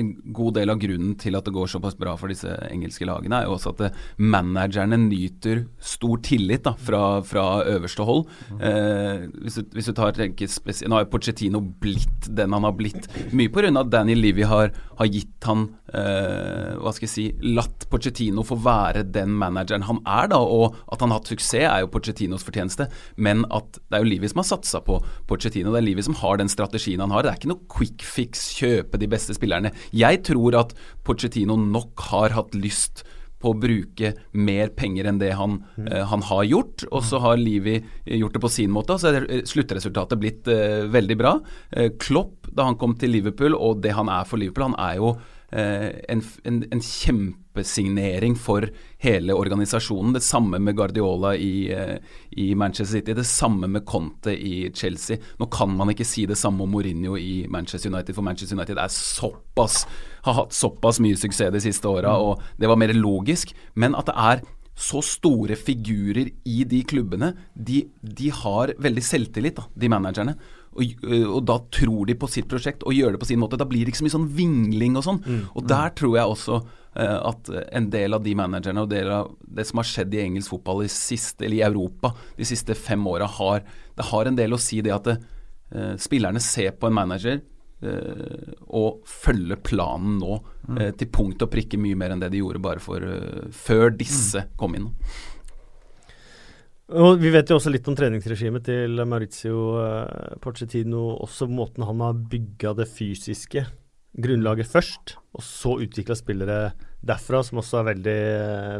en 0.00 0.10
god 0.36 0.56
del 0.58 0.72
av 0.72 0.80
grunnen 0.82 1.16
til 1.20 1.38
at 1.38 1.46
det 1.46 1.54
går 1.54 1.70
såpass 1.72 1.96
bra 1.98 2.14
for 2.20 2.32
disse 2.32 2.50
engelske 2.70 3.08
lagene, 3.08 3.40
er 3.40 3.48
jo 3.48 3.56
også 3.56 3.74
at 3.74 3.98
managerne 4.20 4.98
nyter 5.08 5.64
stor 5.82 6.20
tillit 6.26 6.64
da, 6.66 6.74
fra, 6.78 7.02
fra 7.26 7.46
øverste 7.70 8.06
hold. 8.06 8.26
Uh, 8.52 9.28
hvis, 9.42 9.60
du, 9.60 9.76
hvis, 9.76 9.90
du, 9.90 9.96
tar 9.96 10.18
Nå 10.20 10.96
har 10.96 11.08
Pochettino 11.10 11.60
blitt 11.60 12.28
den 12.28 12.54
han 12.54 12.66
har 12.66 12.74
blitt, 12.76 13.08
mye 13.36 13.50
pga. 13.52 13.70
at 13.80 13.92
Danny 13.92 14.14
Livy 14.18 14.44
har, 14.48 14.74
har 14.98 15.10
gitt 15.10 15.48
han 15.48 15.70
hva 15.90 16.92
skal 16.94 17.02
jeg 17.02 17.10
si 17.10 17.22
latt 17.42 17.88
Pochettino 17.90 18.44
få 18.46 18.54
være 18.62 19.02
den 19.10 19.32
manageren 19.34 19.82
han 19.88 19.98
er, 20.06 20.28
da, 20.30 20.38
og 20.38 20.76
at 20.92 21.02
han 21.02 21.10
har 21.10 21.18
hatt 21.18 21.30
suksess, 21.32 21.66
er 21.66 21.82
jo 21.82 21.90
Pochettinos 21.90 22.44
fortjeneste. 22.46 22.86
Men 23.16 23.44
at 23.54 23.78
det 23.80 23.98
er 23.98 24.04
jo 24.04 24.10
Livy 24.10 24.30
som 24.30 24.42
har 24.42 24.48
satsa 24.50 24.82
på 24.86 25.00
Pochettino. 25.30 25.72
Det 25.74 25.80
er 25.80 25.86
Livy 25.88 26.04
som 26.06 26.16
har 26.20 26.40
den 26.40 26.50
strategien 26.50 26.89
han 26.98 27.14
har. 27.14 27.22
Det 27.22 27.30
er 27.30 27.38
ikke 27.38 27.52
noe 27.52 27.70
quick 27.70 28.02
fix, 28.02 28.48
kjøpe 28.58 28.98
de 28.98 29.08
beste 29.10 29.36
spillerne. 29.36 29.70
Jeg 29.94 30.24
tror 30.26 30.58
at 30.58 30.74
Pochettino 31.06 31.54
nok 31.60 32.08
har 32.10 32.34
hatt 32.34 32.58
lyst 32.58 33.04
på 33.40 33.54
å 33.54 33.56
bruke 33.56 34.10
mer 34.36 34.68
penger 34.76 35.06
enn 35.08 35.20
det 35.20 35.30
han, 35.38 35.60
mm. 35.78 35.86
uh, 35.86 36.02
han 36.10 36.26
har 36.28 36.44
gjort. 36.44 36.84
Og 36.90 37.06
så 37.06 37.22
har 37.24 37.38
Livi 37.40 37.78
gjort 38.04 38.36
det 38.36 38.42
på 38.42 38.52
sin 38.52 38.74
måte, 38.74 38.98
så 39.00 39.14
er 39.14 39.46
sluttresultatet 39.48 40.20
blitt 40.20 40.50
uh, 40.50 40.90
veldig 40.92 41.16
bra. 41.20 41.38
Uh, 41.72 41.88
Klopp, 42.02 42.50
da 42.50 42.68
han 42.68 42.76
kom 42.80 42.98
til 43.00 43.14
Liverpool, 43.14 43.56
og 43.56 43.80
det 43.86 43.94
han 43.96 44.12
er 44.12 44.26
for 44.28 44.42
Liverpool, 44.42 44.72
han 44.72 44.82
er 44.90 44.98
jo 45.00 45.14
Eh, 45.52 45.90
en, 46.08 46.22
en, 46.44 46.64
en, 46.70 46.80
kjempesignering 47.50 48.36
for 48.36 48.68
hele 48.98 49.32
organisasjonen. 49.32 50.12
Det 50.12 50.20
samme 50.20 50.58
med 50.58 50.76
Guardiola 50.76 51.34
i, 51.36 51.72
eh, 51.72 51.98
i, 52.30 52.54
Manchester 52.54 52.98
City, 52.98 53.14
det 53.14 53.24
samme 53.24 53.66
med 53.66 53.84
Conte 53.86 54.30
i 54.30 54.70
Chelsea. 54.74 55.16
Nå 55.38 55.46
kan 55.46 55.76
man 55.76 55.88
ikke 55.90 56.04
si 56.04 56.26
det 56.26 56.36
samme 56.36 56.62
om 56.62 56.70
Mourinho 56.70 57.16
i 57.16 57.46
Manchester 57.48 57.90
United, 57.90 58.14
for 58.14 58.22
Manchester 58.22 58.56
United 58.56 58.76
såpass, 58.90 59.86
har 60.22 60.34
hatt 60.34 60.52
såpass 60.52 61.00
mye 61.00 61.16
suksess 61.16 61.52
de 61.52 61.60
siste 61.60 61.88
åra, 61.88 62.10
mm. 62.10 62.22
og 62.22 62.42
det 62.58 62.68
var 62.68 62.76
mer 62.76 62.92
logisk. 62.92 63.54
Men 63.74 63.94
at 63.94 64.06
det 64.06 64.14
er 64.16 64.42
så 64.80 65.02
store 65.02 65.56
figurer 65.56 66.30
i 66.44 66.64
de 66.64 66.82
klubbene, 66.84 67.34
de, 67.54 67.90
de 68.00 68.30
har 68.30 68.72
veldig 68.78 69.02
selvtillit, 69.02 69.56
da, 69.56 69.66
de 69.74 69.88
managerne. 69.88 70.36
Og, 70.70 71.02
og, 71.02 71.40
da 71.48 71.56
tror 71.74 72.06
de 72.06 72.14
på 72.18 72.28
sitt 72.30 72.46
prosjekt 72.50 72.84
og 72.86 72.94
gjør 72.94 73.14
det 73.14 73.22
på 73.22 73.28
sin 73.28 73.40
måte. 73.42 73.58
Da 73.58 73.66
blir 73.68 73.82
det 73.82 73.92
ikke 73.92 74.02
så 74.02 74.06
mye 74.06 74.14
sånn 74.14 74.30
vingling 74.36 74.98
og 74.98 75.06
sånn. 75.06 75.18
Mm. 75.24 75.42
Og 75.58 75.66
der 75.70 75.94
tror 75.98 76.16
jeg 76.16 76.34
også 76.34 76.60
uh, 76.60 77.18
at 77.32 77.50
en 77.66 77.90
del 77.90 78.14
av 78.16 78.24
de 78.24 78.36
managerne 78.38 78.84
og 78.84 78.92
del 78.92 79.10
av 79.14 79.32
det 79.42 79.66
som 79.68 79.82
har 79.82 79.90
skjedd 79.90 80.14
i 80.14 80.22
engelsk 80.28 80.54
fotball 80.54 80.84
i, 80.86 80.90
siste, 80.94 81.48
i 81.50 81.62
Europa 81.66 82.12
de 82.38 82.46
siste 82.48 82.78
fem 82.78 83.02
åra, 83.10 83.28
har, 83.40 83.64
det 83.98 84.10
har 84.12 84.30
en 84.30 84.38
del 84.38 84.54
å 84.54 84.62
si 84.62 84.78
det 84.84 84.94
at 84.94 85.10
det, 85.10 85.16
uh, 85.74 85.96
spillerne 86.00 86.42
ser 86.44 86.78
på 86.78 86.86
en 86.86 86.98
manager 87.00 87.42
uh, 87.82 88.54
og 88.70 89.02
følger 89.10 89.58
planen 89.66 90.20
nå 90.22 90.38
mm. 90.68 90.80
til 91.02 91.10
punkt 91.10 91.42
og 91.42 91.50
prikke 91.50 91.82
mye 91.82 91.98
mer 91.98 92.14
enn 92.14 92.22
det 92.22 92.30
de 92.30 92.44
gjorde 92.44 92.62
bare 92.62 92.82
for 92.84 93.02
før 93.50 93.90
disse 93.90 94.46
mm. 94.46 94.54
kom 94.60 94.78
inn. 94.78 94.92
Og 96.90 97.20
Vi 97.22 97.30
vet 97.30 97.50
jo 97.50 97.58
også 97.58 97.70
litt 97.70 97.86
om 97.90 97.96
treningsregimet 97.98 98.64
til 98.66 99.02
Maurizio 99.06 99.58
uh, 99.78 100.38
Pochettino. 100.42 101.04
Også 101.22 101.46
måten 101.50 101.86
han 101.86 102.02
har 102.02 102.18
bygga 102.32 102.74
det 102.80 102.88
fysiske 102.90 103.66
grunnlaget 104.10 104.66
først, 104.66 105.12
og 105.38 105.44
så 105.46 105.76
utvikla 105.84 106.16
spillere 106.18 106.56
derfra, 107.06 107.44
som 107.46 107.60
også 107.62 107.78
er 107.78 107.86
veldig, 107.92 108.22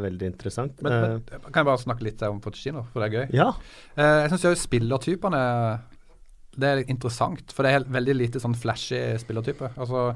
veldig 0.02 0.26
interessant. 0.26 0.82
Men, 0.82 0.90
men, 0.90 1.22
eh, 1.22 1.44
kan 1.44 1.60
jeg 1.60 1.68
bare 1.68 1.82
snakke 1.84 2.06
litt 2.08 2.24
om 2.26 2.40
Pochettino, 2.42 2.82
for 2.90 3.04
det 3.04 3.06
er 3.06 3.14
gøy? 3.14 3.38
Ja. 3.38 3.46
Uh, 3.94 4.26
jeg 4.26 4.34
syns 4.34 4.66
spillertypene 4.66 5.44
det 6.60 6.66
er 6.66 6.82
interessant, 6.90 7.54
for 7.54 7.62
det 7.62 7.76
er 7.76 7.86
veldig 7.94 8.16
lite 8.18 8.42
sånn 8.42 8.58
flashy 8.58 8.98
spillertype. 9.22 9.70
Altså, 9.78 10.08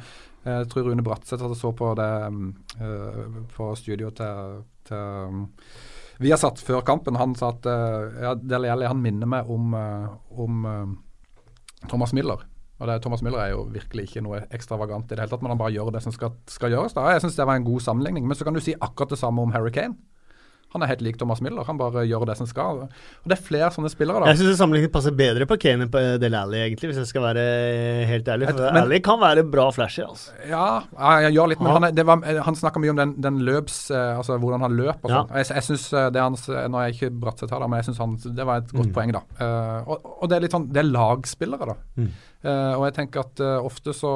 jeg 0.43 0.67
tror 0.73 0.91
Rune 0.91 1.05
Bratseth 1.07 1.47
så 1.57 1.71
på 1.79 1.93
det 1.97 2.11
på 3.55 3.69
studio 3.79 4.11
til, 4.19 4.57
til 4.91 5.39
vi 6.23 6.31
har 6.31 6.41
satt 6.41 6.63
før 6.63 6.85
kampen. 6.87 7.19
Han 7.19 7.35
sa 7.39 7.53
at 7.55 7.67
uh, 7.67 8.11
ja, 8.23 8.35
Dele 8.39 8.73
Alli 8.73 8.91
minner 8.99 9.31
meg 9.31 9.51
om, 9.51 9.75
uh, 9.75 10.11
om 10.31 10.67
uh, 10.69 11.87
Thomas 11.91 12.15
Müller. 12.17 12.45
Og 12.81 12.91
det, 12.91 12.99
Thomas 13.05 13.23
Müller 13.23 13.43
er 13.43 13.53
jo 13.55 13.67
virkelig 13.71 14.09
ikke 14.09 14.25
noe 14.27 14.43
ekstravagant 14.55 15.07
i 15.11 15.15
det 15.15 15.23
hele 15.23 15.33
tatt, 15.33 15.45
men 15.45 15.55
han 15.55 15.61
bare 15.61 15.75
gjør 15.75 15.93
det 15.95 16.03
som 16.05 16.15
skal, 16.15 16.35
skal 16.51 16.75
gjøres. 16.75 16.97
da. 16.97 17.07
Jeg 17.15 17.23
syns 17.25 17.39
det 17.39 17.47
var 17.47 17.59
en 17.59 17.67
god 17.67 17.85
sammenligning. 17.87 18.27
Men 18.29 18.39
så 18.39 18.47
kan 18.47 18.57
du 18.57 18.63
si 18.63 18.75
akkurat 18.75 19.15
det 19.15 19.21
samme 19.21 19.43
om 19.43 19.55
Harry 19.55 19.73
Kane. 19.75 19.99
Han 20.75 20.83
er 20.83 20.91
helt 20.91 21.05
lik 21.07 21.19
Thomas 21.21 21.41
Miller. 21.45 21.65
Han 21.69 21.79
bare 21.79 22.03
gjør 22.09 22.27
det 22.27 22.35
som 22.41 22.49
skal. 22.51 22.85
Og 22.85 23.31
Det 23.31 23.37
er 23.37 23.43
flere 23.43 23.71
sånne 23.75 23.91
spillere. 23.93 24.25
da. 24.25 24.33
Jeg 24.33 24.41
syns 24.43 24.59
sammenligningen 24.59 24.93
passer 24.95 25.15
bedre 25.15 25.47
på 25.47 25.59
Kane 25.63 25.87
enn 25.87 25.93
på 25.93 26.03
Del 26.19 26.35
Alli, 26.35 26.59
egentlig, 26.65 26.91
hvis 26.91 26.99
jeg 27.03 27.11
skal 27.13 27.23
være 27.29 27.45
helt 28.11 28.29
ærlig. 28.29 28.51
For 28.51 28.67
men, 28.67 28.83
Alli 28.83 29.01
kan 29.05 29.21
være 29.23 29.47
bra 29.47 29.69
flashy, 29.75 30.03
altså. 30.03 30.35
Ja, 30.51 30.67
jeg 31.23 31.37
gjør 31.37 31.53
litt, 31.53 31.63
men 31.63 31.79
han, 31.79 31.89
var, 32.11 32.27
han 32.49 32.59
snakka 32.59 32.83
mye 32.83 32.95
om 32.95 33.01
den, 33.01 33.15
den, 33.23 33.41
løps... 33.47 33.79
Eh, 33.95 34.17
altså 34.19 34.37
hvordan 34.43 34.67
han 34.67 34.77
løp 34.77 35.07
og 35.07 35.11
sånn. 35.11 35.31
Ja. 35.31 35.41
Jeg, 35.43 35.51
jeg 35.61 35.69
synes 35.69 35.87
eh, 35.93 36.11
det 36.15 36.23
hans, 36.23 36.47
Nå 36.51 36.81
er 36.81 36.89
jeg 36.89 36.99
ikke 36.99 37.15
Bratseth 37.23 37.55
her, 37.55 37.63
da, 37.63 37.71
men 37.71 37.81
jeg 37.81 37.93
syns 37.93 38.29
det 38.35 38.47
var 38.47 38.63
et 38.63 38.75
godt 38.75 38.91
mm. 38.91 38.95
poeng, 38.97 39.15
da. 39.15 39.23
Uh, 39.39 39.95
og, 39.95 40.13
og, 40.19 40.29
det 40.31 40.37
er 40.37 40.45
litt 40.45 40.55
sånn 40.55 40.69
Det 40.73 40.83
er 40.83 40.91
lagspillere, 40.91 41.71
da. 41.71 41.77
Mm. 42.01 42.13
Uh, 42.45 42.73
og 42.75 42.87
jeg 42.89 42.97
tenker 42.99 43.25
at 43.25 43.43
uh, 43.45 43.57
ofte 43.65 43.95
så 43.97 44.15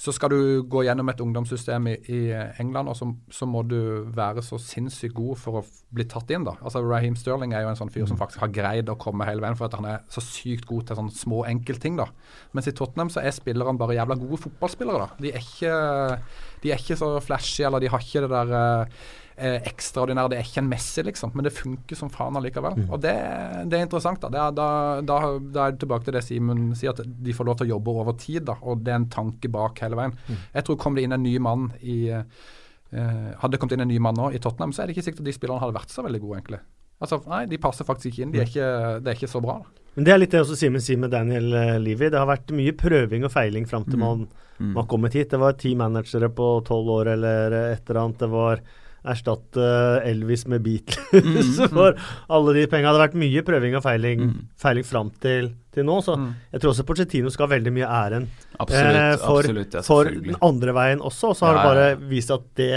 så 0.00 0.14
skal 0.16 0.32
du 0.32 0.62
gå 0.64 0.80
gjennom 0.86 1.10
et 1.12 1.18
ungdomssystem 1.20 1.90
i, 1.90 1.94
i 2.08 2.20
England, 2.62 2.88
og 2.88 2.96
så, 2.96 3.10
så, 3.28 3.44
må 3.50 3.60
du 3.68 4.06
være 4.16 4.40
så 4.44 4.56
sinnssykt 4.56 5.12
god 5.18 5.36
for 5.42 5.60
å 5.60 5.62
bli 5.92 6.06
tatt 6.08 6.32
inn. 6.32 6.46
da. 6.46 6.54
Altså 6.64 6.80
Raheem 6.80 7.18
Sterling 7.20 7.52
er 7.52 7.66
jo 7.66 7.72
en 7.74 7.76
sånn 7.76 7.92
fyr 7.92 8.06
som 8.06 8.16
mm. 8.16 8.20
faktisk 8.22 8.40
har 8.46 8.54
greid 8.54 8.88
å 8.88 8.96
komme 9.00 9.28
hele 9.28 9.44
veien, 9.44 9.58
for 9.58 9.68
at 9.68 9.76
han 9.76 9.88
er 9.90 10.00
så 10.12 10.24
sykt 10.24 10.64
god 10.70 10.88
til 10.88 11.00
sånne 11.02 11.16
små 11.18 11.42
enkeltting. 11.50 12.00
da. 12.00 12.08
Mens 12.56 12.70
i 12.70 12.74
Tottenham 12.76 13.12
så 13.12 13.20
er 13.20 13.36
spillerne 13.36 13.76
bare 13.80 13.98
jævla 13.98 14.16
gode 14.22 14.40
fotballspillere. 14.46 15.04
da. 15.04 15.20
De 15.20 15.34
er 15.34 15.44
ikke, 15.44 15.74
de 16.64 16.72
er 16.72 16.80
ikke 16.80 16.96
så 17.02 17.12
flashy, 17.26 17.66
eller 17.68 17.84
de 17.84 17.92
har 17.92 18.06
ikke 18.06 18.24
det 18.24 18.32
der 18.32 18.56
uh, 18.56 19.04
eh, 19.40 19.58
ekstraordinær. 19.70 20.28
Det 20.30 20.38
er 20.38 20.46
ikke 20.46 20.62
en 20.62 20.70
messe, 20.70 21.04
liksom, 21.06 21.32
men 21.34 21.46
det 21.46 21.54
funker 21.56 21.98
som 21.98 22.12
faen 22.12 22.38
allikevel. 22.38 22.76
Mm. 22.78 22.86
Og 22.92 23.02
det, 23.02 23.14
det, 23.72 23.78
er 23.78 23.86
interessant. 23.86 24.20
Da. 24.22 24.30
Det 24.32 24.40
er, 24.42 24.56
da, 24.56 24.68
da, 25.06 25.18
da 25.40 25.66
er 25.66 25.74
det 25.74 25.82
tilbake 25.84 26.06
til 26.06 26.16
det 26.16 26.24
Simen 26.26 26.70
sier, 26.78 26.94
at 26.94 27.02
de 27.04 27.36
får 27.36 27.48
lov 27.48 27.60
til 27.60 27.70
å 27.70 27.74
jobbe 27.74 27.94
over 28.02 28.18
tid. 28.20 28.44
Da, 28.50 28.58
og 28.60 28.84
det 28.86 28.94
er 28.94 29.02
en 29.02 29.10
tanke 29.12 29.52
bak 29.52 29.80
hele 29.84 29.98
veien. 29.98 30.16
Mm. 30.28 30.42
Jeg 30.58 30.68
tror 30.68 30.80
kom 30.84 30.98
det 30.98 31.06
inn 31.06 31.16
en 31.16 31.24
ny 31.26 31.36
mann 31.42 31.70
i 31.80 32.00
eh, 32.12 32.24
Hadde 32.90 33.54
det 33.54 33.60
kommet 33.62 33.76
inn 33.76 33.84
en 33.84 33.92
ny 33.92 34.00
mann 34.02 34.16
nå 34.18 34.32
i 34.34 34.40
Tottenham, 34.42 34.72
så 34.74 34.82
er 34.82 34.88
det 34.90 34.96
ikke 34.96 35.04
sikkert 35.06 35.22
at 35.22 35.28
de 35.28 35.34
spillerne 35.36 35.62
hadde 35.62 35.76
vært 35.76 35.92
så 35.94 36.02
veldig 36.02 36.18
gode, 36.24 36.40
egentlig. 36.40 36.58
Altså, 37.00 37.20
nei, 37.30 37.44
De 37.48 37.58
passer 37.60 37.86
faktisk 37.88 38.10
ikke 38.10 38.24
inn. 38.24 38.32
De 38.34 38.40
er 38.40 38.48
mm. 38.48 38.50
ikke, 38.50 38.70
det 39.00 39.12
er 39.12 39.18
ikke 39.20 39.30
så 39.30 39.42
bra. 39.44 39.60
Da. 39.62 39.80
Men 39.96 40.06
Det 40.06 40.12
er 40.12 40.20
litt 40.20 40.34
det 40.34 40.42
også 40.44 40.58
Simen 40.58 40.82
sier 40.84 41.00
med 41.00 41.12
Daniel 41.14 41.48
uh, 41.54 41.78
Levy. 41.82 42.10
Det 42.12 42.18
har 42.18 42.28
vært 42.28 42.52
mye 42.54 42.74
prøving 42.78 43.26
og 43.26 43.32
feiling 43.32 43.66
fram 43.70 43.86
til 43.88 43.98
mm. 43.98 44.04
man, 44.04 44.26
mm. 44.58 44.74
man 44.76 44.88
kommet 44.90 45.16
hit. 45.16 45.30
Det 45.32 45.40
var 45.40 45.56
ti 45.58 45.74
managere 45.78 46.30
på 46.34 46.50
tolv 46.66 46.92
år 46.98 47.14
eller 47.16 47.56
et 47.62 47.88
eller 47.88 48.02
annet. 48.04 48.20
Det 48.20 48.30
var 48.34 48.62
erstatte 49.08 49.64
Elvis 50.04 50.44
med 50.50 50.62
Beatles 50.64 51.56
mm, 51.56 51.70
for 51.76 51.96
mm. 51.96 52.04
alle 52.36 52.54
de 52.58 52.66
pengene. 52.66 52.90
Det 52.90 52.92
hadde 52.92 53.04
vært 53.06 53.18
mye 53.22 53.42
prøving 53.46 53.76
og 53.78 53.84
feiling, 53.84 54.24
mm. 54.28 54.38
feiling 54.60 54.86
fram 54.86 55.12
til, 55.22 55.50
til, 55.74 55.86
nå. 55.88 55.98
Så 56.04 56.16
jeg 56.50 56.62
tror 56.62 56.74
også 56.74 56.86
Porcettino 56.88 57.32
skal 57.32 57.48
ha 57.48 57.54
veldig 57.56 57.74
mye 57.78 57.90
æren 58.00 58.28
absolutt, 58.60 59.00
eh, 59.00 59.12
for, 59.24 59.42
absolutt, 59.42 59.76
ja, 59.78 59.84
for, 59.86 60.14
den 60.28 60.40
andre 60.44 60.76
veien 60.76 61.04
også. 61.04 61.32
Og 61.32 61.38
så 61.40 61.48
har 61.48 61.58
ja, 61.58 61.60
det 61.60 61.68
bare 61.70 62.10
vist 62.12 62.34
at 62.36 62.48
det, 62.60 62.72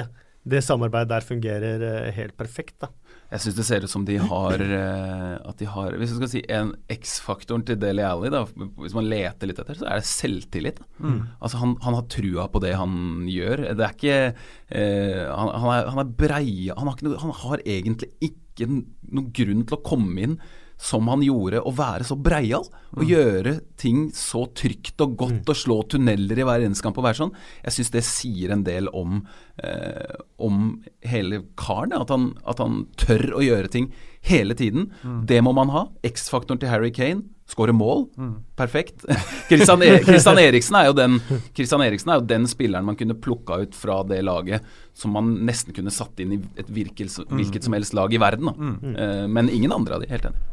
det 0.55 0.63
samarbeidet 0.65 1.11
der 1.11 1.27
fungerer 1.27 1.87
eh, 1.91 2.11
helt 2.15 2.37
perfekt. 2.39 2.77
da. 2.85 2.93
Jeg 3.33 3.41
syns 3.41 3.57
det 3.57 3.65
ser 3.65 3.85
ut 3.85 3.91
som 3.91 4.05
de 4.05 4.19
har 4.21 4.61
eh, 4.79 5.35
at 5.41 5.59
de 5.59 5.69
har 5.73 5.97
Hvis 5.97 6.13
du 6.13 6.19
skal 6.19 6.31
si 6.31 6.43
en 6.53 6.73
X-faktoren 6.93 7.65
til 7.67 7.79
Deli 7.81 8.05
Alli, 8.05 8.29
da, 8.33 8.43
hvis 8.45 8.95
man 8.97 9.09
leter 9.09 9.49
litt 9.49 9.61
etter, 9.63 9.79
så 9.79 9.89
er 9.89 10.01
det 10.01 10.09
selvtillit. 10.09 10.81
Mm. 10.99 11.19
Altså 11.39 11.61
han, 11.63 11.77
han, 11.85 11.97
har 11.97 12.09
trua 12.13 12.47
på 12.53 12.61
det 12.63 12.75
han 12.77 13.25
gjør. 13.31 13.67
Det 13.73 13.87
er 13.87 13.97
ikke 13.97 14.19
eh, 14.29 15.23
han, 15.27 15.53
han, 15.63 15.69
er, 15.73 15.91
han, 15.93 16.03
er, 16.03 16.17
breia 16.23 16.77
han 16.77 16.91
har, 16.91 17.07
han 17.23 17.37
har 17.43 17.63
egentlig 17.65 18.11
ikke 18.21 18.69
noen 18.69 19.31
grunn 19.33 19.65
til 19.65 19.79
å 19.79 19.85
komme 19.85 20.27
inn 20.27 20.37
som 20.77 21.07
han 21.07 21.23
gjorde, 21.23 21.61
å 21.63 21.71
være 21.75 22.07
så 22.07 22.17
breial. 22.19 22.65
Og 22.93 23.03
mm. 23.03 23.09
gjøre 23.09 23.53
ting 23.79 24.05
så 24.15 24.45
trygt 24.57 25.01
og 25.03 25.15
godt 25.19 25.41
mm. 25.41 25.51
og 25.53 25.57
slå 25.57 25.77
tunneler 25.89 26.39
i 26.39 26.47
hver 26.47 26.65
eneste 26.65 26.85
kamp 26.85 26.99
og 26.99 27.07
være 27.07 27.21
sånn. 27.21 27.35
Jeg 27.63 27.77
syns 27.77 27.93
det 27.93 28.05
sier 28.07 28.53
en 28.53 28.65
del 28.67 28.89
om, 28.93 29.21
eh, 29.63 30.17
om 30.37 30.65
hele 31.07 31.43
karen. 31.59 31.95
At 31.97 32.13
han, 32.13 32.33
at 32.49 32.61
han, 32.63 32.83
tør 32.99 33.39
å 33.39 33.43
gjøre 33.43 33.71
ting 33.71 33.91
hele 34.27 34.55
tiden. 34.59 34.91
Mm. 35.03 35.23
Det 35.29 35.39
må 35.45 35.55
man 35.55 35.71
ha. 35.73 35.87
X-faktoren 36.05 36.61
til 36.61 36.71
Harry 36.71 36.91
Kane. 36.95 37.25
Skåre 37.49 37.73
mål. 37.75 38.05
Mm. 38.17 38.35
Perfekt. 38.59 39.03
Christian, 39.49 39.83
e 39.83 39.97
Christian, 40.07 40.39
Eriksen 40.39 40.77
er 40.79 40.87
jo 40.87 40.95
den 40.97 41.19
Christian 41.55 41.83
Eriksen 41.83 42.13
er 42.13 42.21
jo 42.21 42.27
den 42.27 42.47
spilleren 42.49 42.87
man 42.87 42.97
kunne 42.99 43.17
plukka 43.19 43.59
ut 43.65 43.75
fra 43.75 43.99
det 44.07 44.21
laget 44.23 44.63
som 44.95 45.13
man 45.15 45.33
nesten 45.47 45.75
kunne 45.75 45.91
satt 45.93 46.23
inn 46.23 46.37
i 46.37 46.39
et 46.55 46.71
hvilket, 46.71 47.11
mm. 47.11 47.35
hvilket 47.39 47.67
som 47.67 47.75
helst 47.75 47.95
lag 47.97 48.13
i 48.15 48.21
verden. 48.21 48.51
Mm. 48.53 48.95
Uh, 48.95 49.25
men 49.27 49.51
ingen 49.51 49.75
andre 49.75 49.97
av 49.97 50.05
de, 50.05 50.11
helt 50.13 50.31
enig. 50.31 50.49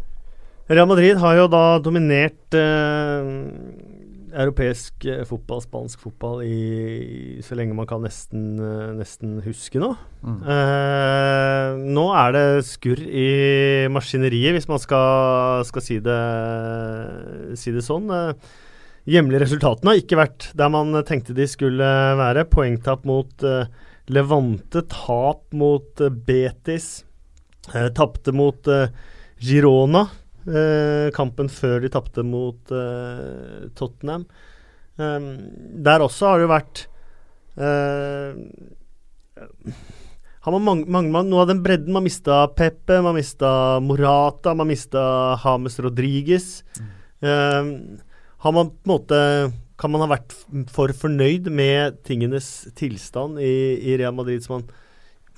Real 0.71 0.87
Madrid 0.87 1.19
har 1.19 1.35
jo 1.35 1.49
da 1.51 1.81
dominert 1.83 2.55
eh, 2.55 3.31
europeisk 4.31 5.03
eh, 5.03 5.25
fotball, 5.27 5.59
spansk 5.65 6.05
fotball, 6.05 6.45
i, 6.47 7.41
så 7.43 7.59
lenge 7.59 7.75
man 7.75 7.89
kan 7.91 8.05
nesten, 8.07 8.53
eh, 8.63 8.93
nesten 8.95 9.41
huske 9.43 9.83
nå. 9.83 9.89
Mm. 10.23 10.37
Eh, 10.55 11.81
nå 11.97 12.07
er 12.21 12.37
det 12.37 12.45
skurr 12.69 13.03
i 13.03 13.27
maskineriet, 13.91 14.55
hvis 14.55 14.71
man 14.71 14.79
skal, 14.79 15.67
skal 15.67 15.87
si, 15.89 15.99
det, 16.07 16.21
si, 17.59 17.75
det, 17.75 17.83
sånn. 17.83 18.07
Eh, 18.15 18.55
hjemlige 19.11 19.43
resultatene 19.49 19.97
har 19.97 20.05
ikke 20.05 20.23
vært 20.23 20.53
der 20.55 20.71
man 20.71 20.95
tenkte 21.09 21.35
de 21.35 21.51
skulle 21.51 21.91
være. 22.23 22.47
Poengtap 22.47 23.03
mot 23.11 23.43
eh, 23.43 23.67
Levante, 24.15 24.87
tap 24.87 25.49
mot 25.51 26.07
Betis, 26.31 27.01
eh, 27.75 27.91
tapte 27.99 28.39
mot 28.39 28.71
Girona. 29.41 30.07
Eh, 30.49 31.11
kampen 31.13 31.51
før 31.53 31.83
de 31.85 31.91
tapte 31.93 32.25
mot 32.25 32.73
eh, 32.73 33.69
Tottenham. 33.77 34.25
Um, 35.01 35.27
der 35.85 36.03
også 36.05 36.29
har 36.29 36.39
det 36.39 36.45
jo 36.45 36.51
vært 36.51 36.81
uh, 37.57 38.35
har 40.45 40.53
man 40.53 40.65
mange, 40.67 40.85
mange, 40.93 41.23
Noe 41.25 41.45
av 41.47 41.49
den 41.49 41.63
bredden 41.65 41.95
Man 41.95 42.05
mista 42.05 42.43
Pepe, 42.53 42.99
man 43.01 43.17
mista 43.17 43.79
Morata, 43.81 44.53
man 44.53 44.69
mista 44.69 45.39
Hames 45.41 45.79
Rodriguez. 45.81 46.51
Mm. 46.77 46.91
Um, 47.25 47.73
har 48.45 48.57
man 48.57 48.75
på 48.75 48.85
en 48.85 48.93
måte 48.93 49.23
Kan 49.81 49.95
man 49.95 50.05
ha 50.05 50.11
vært 50.13 50.37
for 50.73 50.93
fornøyd 50.93 51.49
med 51.53 52.03
tingenes 52.05 52.69
tilstand 52.77 53.41
i, 53.41 53.81
i 53.81 53.97
Real 54.01 54.17
Madrid 54.17 54.45
som 54.45 54.59
man 54.59 54.69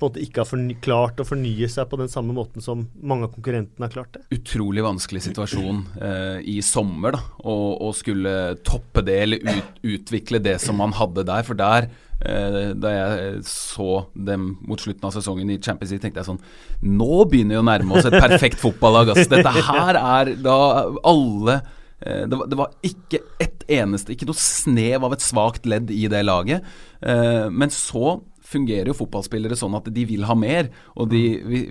på 0.03 0.07
en 0.07 0.11
måte 0.11 0.23
ikke 0.23 0.43
har 0.43 0.73
klart 0.83 1.21
å 1.21 1.25
fornye 1.27 1.67
seg 1.71 1.87
på 1.89 1.99
den 2.01 2.11
samme 2.11 2.35
måten 2.35 2.63
som 2.63 2.87
mange 3.01 3.27
av 3.27 3.35
konkurrentene 3.35 3.87
har 3.87 3.93
klart 3.93 4.17
det. 4.17 4.23
Utrolig 4.35 4.83
vanskelig 4.83 5.23
situasjon 5.29 5.83
eh, 6.03 6.39
i 6.51 6.57
sommer, 6.65 7.15
da, 7.15 7.21
å, 7.47 7.91
skulle 7.95 8.55
toppe 8.65 9.03
det 9.05 9.19
eller 9.23 9.43
ut, 9.47 9.77
utvikle 9.95 10.41
det 10.43 10.57
som 10.63 10.79
man 10.81 10.95
hadde 10.97 11.23
der. 11.27 11.45
For 11.47 11.59
der, 11.59 11.87
eh, 12.19 12.73
da 12.75 12.91
jeg 12.91 13.43
så 13.47 14.03
dem 14.13 14.57
mot 14.67 14.81
slutten 14.81 15.07
av 15.07 15.15
sesongen 15.15 15.53
i 15.53 15.59
Champions 15.61 15.93
League, 15.93 16.03
tenkte 16.03 16.23
jeg 16.23 16.31
sånn 16.33 16.41
Nå 16.83 17.23
begynner 17.31 17.57
vi 17.57 17.61
å 17.61 17.69
nærme 17.69 17.95
oss 17.95 18.09
et 18.09 18.17
perfekt 18.17 18.59
fotballag. 18.63 19.13
Altså. 19.13 19.29
Dette 19.37 19.55
her 19.69 20.01
er 20.01 20.33
da 20.43 20.59
alle 20.99 21.61
eh, 22.03 22.25
det 22.27 22.41
var, 22.41 22.51
det 22.51 22.59
var, 22.59 22.75
ikke 22.83 23.23
ett 23.43 23.63
eneste, 23.71 24.17
ikke 24.17 24.27
noe 24.27 24.43
snev 24.43 25.07
av 25.07 25.15
et 25.15 25.23
svakt 25.23 25.69
ledd 25.69 25.93
i 25.93 26.05
det 26.11 26.25
laget. 26.27 26.67
Eh, 26.99 27.47
men 27.53 27.71
så 27.71 28.17
fungerer 28.43 28.91
jo 28.91 28.97
fotballspillere 28.97 29.57
sånn 29.57 29.77
at 29.77 29.89
de 29.93 30.05
vil 30.09 30.25
ha 30.27 30.35
mer. 30.37 30.69
Og 30.99 31.09
de, 31.11 31.23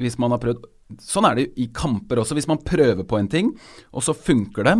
hvis 0.02 0.18
man 0.22 0.34
har 0.34 0.42
prøvd 0.42 0.68
Sånn 1.00 1.24
er 1.24 1.38
det 1.38 1.44
jo 1.46 1.52
i 1.64 1.66
kamper 1.72 2.20
også. 2.20 2.34
Hvis 2.36 2.48
man 2.50 2.58
prøver 2.60 3.06
på 3.08 3.16
en 3.16 3.28
ting, 3.32 3.46
og 3.96 4.02
så 4.04 4.12
funker 4.12 4.66
det, 4.66 4.74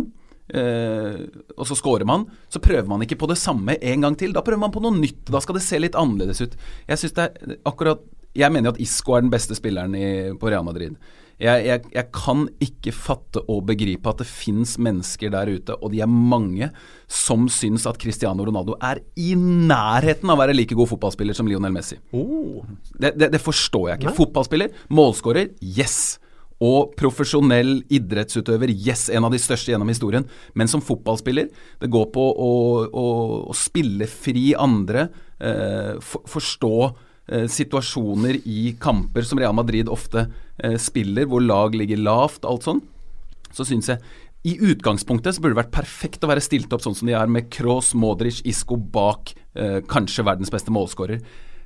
eh, 0.59 1.23
og 1.55 1.65
så 1.65 1.73
scorer 1.79 2.05
man, 2.05 2.27
så 2.53 2.61
prøver 2.61 2.85
man 2.85 3.01
ikke 3.01 3.17
på 3.17 3.29
det 3.31 3.39
samme 3.41 3.79
en 3.81 4.05
gang 4.05 4.17
til. 4.19 4.35
Da 4.35 4.43
prøver 4.45 4.61
man 4.61 4.75
på 4.75 4.83
noe 4.83 4.93
nytt. 4.93 5.23
Da 5.33 5.41
skal 5.41 5.57
det 5.57 5.63
se 5.65 5.79
litt 5.81 5.97
annerledes 5.97 6.43
ut. 6.43 6.53
Jeg 6.85 7.31
akkurat 7.65 8.05
Jeg 8.33 8.49
mener 8.53 8.73
at 8.73 8.79
Isco 8.81 9.13
er 9.13 9.21
den 9.21 9.33
beste 9.33 9.53
spilleren 9.57 9.93
i, 9.93 10.05
på 10.37 10.49
Real 10.49 10.65
Madrid. 10.65 10.95
Jeg, 11.41 11.65
jeg, 11.65 11.81
jeg, 11.95 12.07
kan 12.13 12.45
ikke 12.61 12.93
fatte 12.93 13.41
og 13.49 13.63
begripe 13.67 14.09
at 14.11 14.21
det 14.21 14.27
fins 14.29 14.75
mennesker 14.81 15.31
der 15.33 15.49
ute, 15.49 15.75
og 15.79 15.93
de 15.93 16.03
er 16.05 16.09
mange, 16.09 16.69
som 17.09 17.47
syns 17.51 17.87
at 17.89 17.97
Cristiano 18.01 18.45
Ronaldo 18.45 18.77
er 18.83 19.01
i 19.19 19.33
nærheten 19.37 20.29
av 20.29 20.37
å 20.37 20.43
være 20.43 20.55
like 20.55 20.77
god 20.77 20.91
fotballspiller 20.93 21.37
som 21.37 21.49
Lionel 21.49 21.73
Messi. 21.73 21.97
Oh. 22.15 22.61
Det, 22.93 23.15
det, 23.17 23.31
det, 23.33 23.41
forstår 23.41 23.89
jeg 23.89 24.01
ikke. 24.01 24.11
Nei. 24.11 24.19
Fotballspiller, 24.19 24.83
målskårer, 24.93 25.55
yes. 25.61 25.97
Og 26.63 26.93
profesjonell 26.99 27.79
idrettsutøver, 27.91 28.71
yes, 28.71 29.09
en 29.11 29.25
av 29.27 29.33
de 29.33 29.41
største 29.41 29.73
gjennom 29.73 29.89
historien. 29.91 30.27
Men 30.55 30.69
som 30.71 30.83
fotballspiller, 30.85 31.49
det 31.81 31.89
går 31.91 32.11
på 32.13 32.23
å, 32.23 32.51
å, 32.87 33.07
å 33.49 33.57
spille 33.57 34.07
fri 34.07 34.51
andre, 34.53 35.09
eh, 35.41 35.97
for, 36.03 36.23
forstå 36.37 36.77
situasjoner 37.47 38.41
i 38.43 38.73
kamper 38.81 39.23
som 39.23 39.39
Real 39.39 39.55
Madrid 39.55 39.87
ofte 39.91 40.25
eh, 40.57 40.75
spiller, 40.81 41.29
hvor 41.31 41.43
lag 41.43 41.75
ligger 41.77 42.01
lavt, 42.03 42.43
alt 42.45 42.67
sånn. 42.67 42.83
Så 43.53 43.65
syns 43.69 43.91
jeg 43.91 44.01
i 44.43 44.57
utgangspunktet 44.59 45.35
så 45.35 45.41
burde 45.41 45.55
det 45.55 45.61
vært 45.61 45.77
perfekt 45.77 46.25
å 46.25 46.27
være 46.27 46.43
stilt 46.43 46.73
opp 46.75 46.83
sånn 46.83 46.97
som 46.97 47.07
de 47.07 47.15
er, 47.15 47.31
med 47.31 47.47
Kroos, 47.53 47.93
Modric, 47.95 48.41
Isco 48.49 48.75
bak 48.75 49.31
eh, 49.55 49.79
kanskje 49.87 50.25
verdens 50.27 50.51
beste 50.51 50.73
målskårer. 50.75 51.21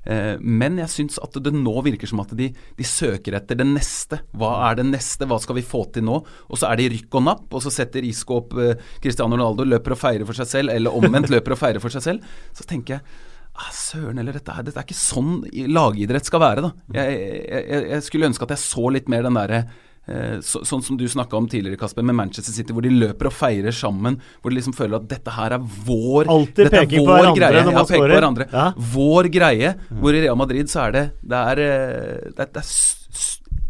Eh, 0.08 0.36
men 0.40 0.78
jeg 0.84 0.94
syns 0.94 1.18
at 1.24 1.40
det 1.44 1.52
nå 1.56 1.74
virker 1.84 2.10
som 2.10 2.22
at 2.22 2.36
de, 2.38 2.52
de, 2.54 2.86
søker 2.86 3.40
etter 3.40 3.58
det 3.58 3.66
neste. 3.68 4.22
Hva 4.38 4.54
er 4.70 4.78
det 4.80 4.86
neste, 4.92 5.26
hva 5.26 5.40
skal 5.42 5.58
vi 5.58 5.66
få 5.66 5.88
til 5.96 6.06
nå? 6.06 6.20
Og 6.22 6.62
så 6.62 6.70
er 6.70 6.80
det 6.80 6.92
rykk 6.94 7.18
og 7.18 7.26
napp, 7.26 7.48
og 7.50 7.66
så 7.66 7.74
setter 7.74 8.06
Isco 8.06 8.44
opp 8.44 8.54
eh, 8.62 8.78
Cristiano 9.02 9.34
Ronaldo, 9.34 9.66
løper 9.66 9.98
og 9.98 10.02
feirer 10.04 10.30
for 10.30 10.38
seg 10.38 10.52
selv, 10.52 10.76
eller 10.76 10.94
omvendt 11.02 11.32
løper 11.34 11.58
og 11.58 11.62
feirer 11.64 11.84
for 11.84 11.98
seg 11.98 12.06
selv. 12.06 12.38
Så 12.54 12.68
tenker 12.70 13.00
jeg 13.00 13.26
Søren 13.74 14.20
eller 14.22 14.38
dette, 14.38 14.54
dette 14.68 14.80
er 14.80 14.86
ikke 14.86 14.98
sånn 14.98 15.42
lagidrett 15.74 16.28
skal 16.30 16.44
være, 16.44 16.68
da. 16.68 16.72
Jeg, 17.00 17.20
jeg, 17.48 17.84
jeg 17.94 18.06
skulle 18.06 18.30
ønske 18.30 18.46
at 18.46 18.54
jeg 18.54 18.64
så 18.64 18.90
litt 18.94 19.10
mer 19.12 19.26
den 19.26 19.40
derre 19.40 19.66
Eh, 20.08 20.38
så, 20.40 20.62
sånn 20.64 20.84
som 20.84 20.96
du 20.96 21.04
snakka 21.12 21.36
om 21.36 21.50
tidligere, 21.52 21.80
Kasper, 21.80 22.06
med 22.08 22.16
Manchester 22.16 22.56
City, 22.56 22.72
hvor 22.76 22.86
de 22.86 22.94
løper 22.94 23.28
og 23.28 23.36
feirer 23.36 23.76
sammen. 23.76 24.20
Hvor 24.42 24.54
de 24.54 24.60
liksom 24.60 24.76
føler 24.78 25.02
at 25.02 25.10
dette 25.12 25.34
her 25.36 25.58
er 25.58 25.66
vår 25.88 26.32
Alltid 26.32 26.70
dette 26.70 26.84
er 26.86 27.08
vår 27.10 27.32
greie. 27.36 27.60
Ja, 27.60 27.84
peker 27.84 28.06
på 28.06 28.12
hverandre. 28.14 28.48
Ja. 28.54 28.70
Vår 28.96 29.32
greie. 29.34 29.74
Hvor 29.92 30.16
i 30.16 30.24
Real 30.24 30.40
Madrid 30.40 30.72
så 30.72 30.86
er 30.88 30.96
det 30.96 31.06
Det 31.28 31.44
er, 31.52 31.64
eh, 31.66 32.32
det 32.32 32.48
er, 32.48 32.54
det 32.56 32.64
er 32.64 32.72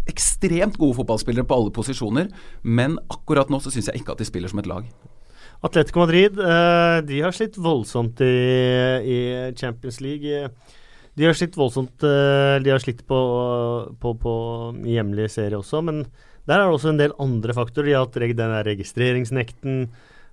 ekstremt 0.07 0.77
gode 0.79 0.95
fotballspillere 1.01 1.43
på 1.45 1.55
alle 1.57 1.73
posisjoner, 1.75 2.29
men 2.63 2.95
akkurat 3.11 3.49
nå 3.51 3.59
så 3.59 3.73
syns 3.73 3.89
jeg 3.91 3.99
ikke 3.99 4.13
at 4.15 4.21
de 4.21 4.27
spiller 4.29 4.49
som 4.49 4.61
et 4.61 4.69
lag. 4.69 4.85
Atletico 5.65 6.03
Madrid 6.03 6.37
eh, 6.39 6.97
de 7.07 7.21
har 7.23 7.33
slitt 7.33 7.57
voldsomt 7.57 8.21
i, 8.21 8.33
i 9.01 9.19
Champions 9.57 9.99
League. 10.03 10.49
De 11.17 11.25
har 11.25 11.33
slitt 11.33 11.57
voldsomt 11.57 12.03
De 12.03 12.69
har 12.69 12.81
slitt 12.83 12.99
på, 13.09 13.19
på, 13.97 14.11
på 14.21 14.33
hjemlig 14.85 15.31
serie 15.33 15.57
også, 15.57 15.81
men 15.81 16.03
der 16.45 16.59
er 16.59 16.67
det 16.67 16.75
også 16.75 16.91
en 16.91 16.99
del 17.01 17.15
andre 17.19 17.55
faktorer. 17.57 17.87
De 17.89 17.95
har 17.97 18.05
hatt 18.05 18.19
den 18.21 18.37
der 18.53 18.67
registreringsnekten. 18.69 19.79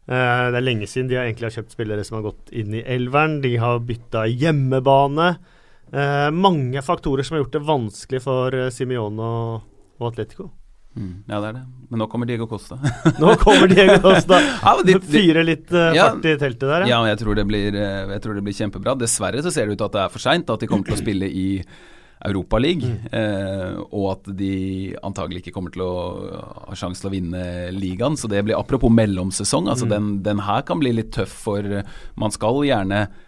Uh, 0.05 0.53
det 0.53 0.59
er 0.61 0.67
lenge 0.67 0.87
siden 0.87 1.09
de 1.09 1.17
har 1.17 1.25
egentlig 1.25 1.49
har 1.49 1.57
kjøpt 1.57 1.73
spillere 1.73 2.05
som 2.05 2.19
har 2.19 2.27
gått 2.27 2.53
inn 2.53 2.77
i 2.77 2.85
elveren. 2.85 3.41
De 3.43 3.55
har 3.59 3.81
bytta 3.81 4.27
hjemmebane. 4.29 5.31
Mange 6.35 6.81
faktorer 6.83 7.25
som 7.25 7.37
har 7.37 7.45
gjort 7.45 7.55
det 7.55 7.65
vanskelig 7.69 8.21
for 8.25 8.57
Simione 8.75 9.31
og 9.31 10.09
Atletico. 10.11 10.51
Mm, 10.95 11.15
ja, 11.27 11.41
det 11.41 11.49
er 11.49 11.57
det. 11.59 11.65
Men 11.91 12.03
nå 12.03 12.07
kommer 12.11 12.29
Diego 12.31 12.47
Costa. 12.51 12.79
nå 13.23 13.35
kommer 13.43 13.71
Diego 13.71 13.99
Costa. 14.03 14.39
ja, 14.41 14.75
de, 14.87 14.99
Fyrer 15.03 15.47
litt 15.47 15.73
uh, 15.75 15.91
ja, 15.95 16.11
fart 16.13 16.29
i 16.31 16.37
teltet 16.41 16.69
der, 16.69 16.87
ja. 16.87 16.93
ja 16.95 17.01
jeg, 17.13 17.23
tror 17.23 17.43
blir, 17.47 17.81
jeg, 17.81 18.23
tror 18.23 18.39
det 18.39 18.45
blir, 18.47 18.57
kjempebra. 18.61 18.95
Dessverre 18.99 19.43
så 19.45 19.53
ser 19.55 19.67
det 19.67 19.79
ut 19.79 19.89
at 19.89 19.99
det 19.99 20.07
er 20.07 20.15
for 20.15 20.23
seint, 20.23 20.55
at 20.55 20.63
de 20.63 20.71
kommer 20.71 20.89
til 20.89 20.97
å 20.97 21.03
spille 21.03 21.29
i 21.31 21.49
Europaligaen. 22.25 22.95
Mm. 23.03 23.19
Eh, 23.19 23.81
og 23.93 24.07
at 24.15 24.31
de 24.39 24.55
antagelig 25.05 25.43
ikke 25.43 25.55
kommer 25.59 25.75
til 25.75 25.85
å 25.85 25.95
ha 26.71 26.79
sjanse 26.79 27.03
til 27.03 27.11
å 27.11 27.15
vinne 27.15 27.45
ligaen. 27.75 28.17
Så 28.21 28.31
det 28.33 28.45
blir 28.47 28.59
apropos 28.59 28.93
mellomsesong. 28.93 29.69
altså 29.69 29.89
mm. 29.89 29.93
den, 29.93 30.11
den, 30.25 30.45
her 30.47 30.65
kan 30.67 30.81
bli 30.81 30.95
litt 30.97 31.13
tøff, 31.17 31.35
for 31.49 31.83
man 32.21 32.35
skal 32.35 32.63
gjerne 32.65 33.05
eh, 33.05 33.23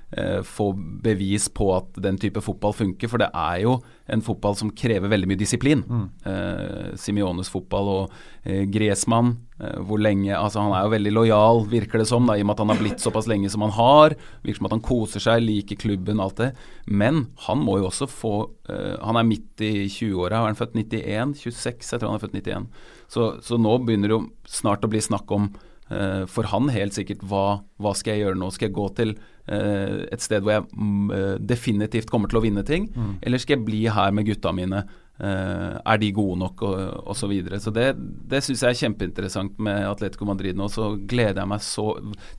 få 0.48 0.70
bevis 1.04 1.44
på 1.52 1.66
at 1.76 1.98
den 2.00 2.16
type 2.16 2.40
fotball 2.40 2.72
funker. 2.72 3.10
For 3.12 3.20
det 3.20 3.28
er 3.36 3.58
jo 3.66 3.74
en 4.12 4.22
fotball 4.22 4.54
som 4.58 4.70
krever 4.74 5.10
veldig 5.10 5.28
mye 5.30 5.40
disiplin. 5.40 5.82
Mm. 5.82 6.06
Eh, 6.30 6.90
Simiones 7.00 7.50
fotball 7.50 7.90
og 7.90 8.14
eh, 8.46 8.62
Gresmann, 8.70 9.32
eh, 9.58 9.78
hvor 9.82 10.00
lenge 10.02 10.30
Altså 10.36 10.62
han 10.62 10.74
er 10.76 10.86
jo 10.86 10.94
veldig 10.94 11.12
lojal, 11.14 11.62
virker 11.70 12.02
det 12.02 12.08
som, 12.10 12.26
da, 12.28 12.36
i 12.36 12.44
og 12.44 12.48
med 12.48 12.56
at 12.56 12.62
han 12.62 12.72
har 12.72 12.82
blitt 12.82 13.02
såpass 13.02 13.28
lenge 13.30 13.50
som 13.52 13.66
han 13.66 13.74
har. 13.76 14.16
Virker 14.46 14.62
som 14.62 14.70
at 14.70 14.76
han 14.78 14.86
koser 14.86 15.26
seg, 15.26 15.44
liker 15.44 15.80
klubben, 15.82 16.22
alt 16.22 16.38
det. 16.42 16.52
Men 16.86 17.26
han 17.48 17.62
må 17.66 17.80
jo 17.80 17.90
også 17.90 18.10
få 18.10 18.34
eh, 18.70 18.96
Han 19.02 19.18
er 19.18 19.26
midt 19.28 19.64
i 19.66 19.88
20-åra, 19.90 20.42
er 20.42 20.52
han 20.52 20.58
født 20.58 20.78
91? 20.78 21.38
26, 21.42 21.92
jeg 21.92 22.00
tror 22.02 22.12
han 22.12 22.20
er 22.20 22.26
født 22.26 22.38
91. 22.38 22.68
Så, 23.10 23.30
så 23.42 23.58
nå 23.58 23.78
begynner 23.82 24.10
det 24.10 24.18
jo 24.18 24.26
snart 24.50 24.86
å 24.86 24.92
bli 24.92 25.02
snakk 25.02 25.30
om 25.34 25.50
Uh, 25.86 26.24
for 26.26 26.48
han 26.50 26.66
helt 26.74 26.96
sikkert 26.96 27.20
hva, 27.30 27.60
hva, 27.78 27.92
skal 27.94 28.16
jeg 28.16 28.24
gjøre 28.24 28.38
nå? 28.40 28.48
Skal 28.50 28.66
jeg 28.66 28.74
gå 28.74 28.86
til 28.98 29.12
et 29.46 30.22
sted 30.24 30.42
hvor 30.42 30.56
jeg 30.56 30.64
uh, 30.66 31.36
definitivt 31.38 32.10
kommer 32.10 32.30
til 32.30 32.40
å 32.40 32.42
vinne 32.42 32.64
ting, 32.66 32.88
mm. 32.90 33.12
eller 33.22 33.42
skal 33.42 33.58
jeg 33.58 33.66
bli 33.68 33.84
her 33.92 34.14
med 34.16 34.26
gutta 34.26 34.50
mine 34.56 34.82
er 35.18 36.00
de 36.00 36.10
gode 36.12 36.36
nok, 36.42 36.62
og 36.66 37.12
osv. 37.12 37.26
Så, 37.26 37.28
videre. 37.30 37.60
så 37.62 37.72
det, 37.74 37.86
det 38.30 38.42
syns 38.44 38.62
jeg 38.62 38.74
er 38.74 38.80
kjempeinteressant 38.82 39.56
med 39.64 39.86
Atletico 39.88 40.28
Madrid 40.28 40.58
nå. 40.58 40.68
Så 40.72 40.92
gleder 41.08 41.42
jeg 41.42 41.50
meg 41.50 41.64
så 41.64 41.86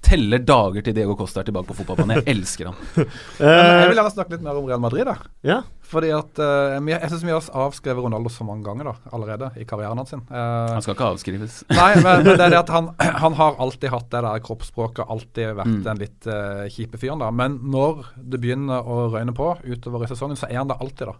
Teller 0.05 0.43
dager 0.45 0.85
til 0.85 0.95
Diego 0.95 1.15
Costa 1.17 1.41
er 1.41 1.49
tilbake 1.49 1.71
på 1.71 1.79
fotballbanen. 1.79 2.21
Jeg 2.21 2.37
elsker 2.37 2.69
han. 2.69 2.77
jeg 3.41 3.89
vil 3.89 3.99
gjerne 3.99 4.13
snakke 4.13 4.35
litt 4.35 4.45
mer 4.45 4.59
om 4.61 4.69
Real 4.69 4.83
Madrid. 4.83 5.09
da 5.09 5.17
ja. 5.47 5.61
Fordi 5.87 6.09
at 6.11 6.41
uh, 6.41 6.75
Jeg 6.89 7.11
syns 7.11 7.23
vi 7.25 7.33
har 7.33 7.49
avskrevet 7.65 8.03
Ronaldo 8.03 8.31
så 8.33 8.45
mange 8.47 8.65
ganger 8.67 8.91
da 8.91 8.95
allerede 9.15 9.51
i 9.61 9.67
karrieren 9.67 9.99
hans. 10.01 10.13
Uh, 10.13 10.33
han 10.73 10.83
skal 10.83 10.97
ikke 10.97 11.11
avskrives. 11.13 11.61
nei, 11.79 11.91
men, 12.01 12.25
men, 12.25 12.33
det 12.33 12.43
er 12.43 12.55
det 12.55 12.61
at 12.61 12.73
han, 12.75 12.91
han 12.97 13.37
har 13.39 13.59
alltid 13.63 13.93
hatt 13.93 14.11
det 14.13 14.23
der 14.25 14.43
kroppsspråket, 14.43 15.07
alltid 15.07 15.55
vært 15.61 15.73
mm. 15.77 15.81
den 15.87 16.03
litt 16.03 16.29
uh, 16.29 16.65
kjipe 16.73 16.99
fyren. 16.99 17.23
da 17.23 17.31
Men 17.31 17.59
når 17.71 18.03
det 18.17 18.41
begynner 18.43 18.83
å 18.83 19.07
røyne 19.13 19.35
på 19.37 19.53
utover 19.63 20.05
i 20.05 20.11
sesongen, 20.11 20.39
så 20.39 20.49
er 20.51 20.61
han 20.61 20.71
det 20.71 20.79
alltid. 20.81 21.13
da 21.13 21.17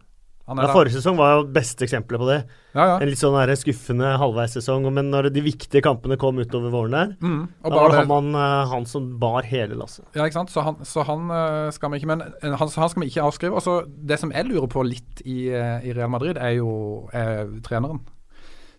ja, 0.47 0.67
forrige 0.71 0.95
sesong 0.95 1.17
var 1.19 1.33
jo 1.33 1.41
beste 1.51 1.83
eksempelet 1.83 2.21
på 2.21 2.27
det. 2.29 2.37
Ja, 2.71 2.83
ja. 2.93 2.95
En 3.01 3.09
litt 3.09 3.19
sånn 3.19 3.35
her 3.35 3.51
skuffende 3.59 4.13
halvveissesong. 4.21 4.87
Men 4.95 5.09
når 5.11 5.27
de 5.35 5.43
viktige 5.43 5.83
kampene 5.83 6.15
kom 6.19 6.39
utover 6.39 6.71
våren 6.71 6.95
der, 6.95 7.13
mm, 7.19 7.41
da 7.65 7.73
var 7.75 7.91
det 7.91 8.05
han, 8.07 8.29
uh, 8.31 8.63
han, 8.71 8.87
som 8.87 9.09
bar 9.19 9.47
hele 9.49 9.75
lasset. 9.75 10.05
Ja, 10.15 10.23
ikke 10.23 10.39
sant. 10.39 10.53
Så 10.53 10.63
han, 10.63 10.79
så 10.87 11.03
han 11.07 11.27
uh, 11.27 11.67
skal 11.75 11.91
vi 11.91 11.99
ikke 11.99 12.11
Men 12.13 12.23
uh, 12.23 12.53
han, 12.55 12.71
han, 12.71 12.93
skal 12.93 13.03
vi 13.03 13.11
ikke 13.11 13.27
avskrive. 13.27 13.59
Og 13.59 13.65
så 13.65 13.81
Det 13.87 14.19
som 14.21 14.31
jeg 14.31 14.47
lurer 14.47 14.71
på 14.71 14.85
litt 14.87 15.25
i, 15.25 15.49
i 15.51 15.95
Real 15.95 16.13
Madrid, 16.13 16.39
er 16.39 16.55
jo 16.61 16.71
er 17.11 17.51
treneren. 17.67 18.05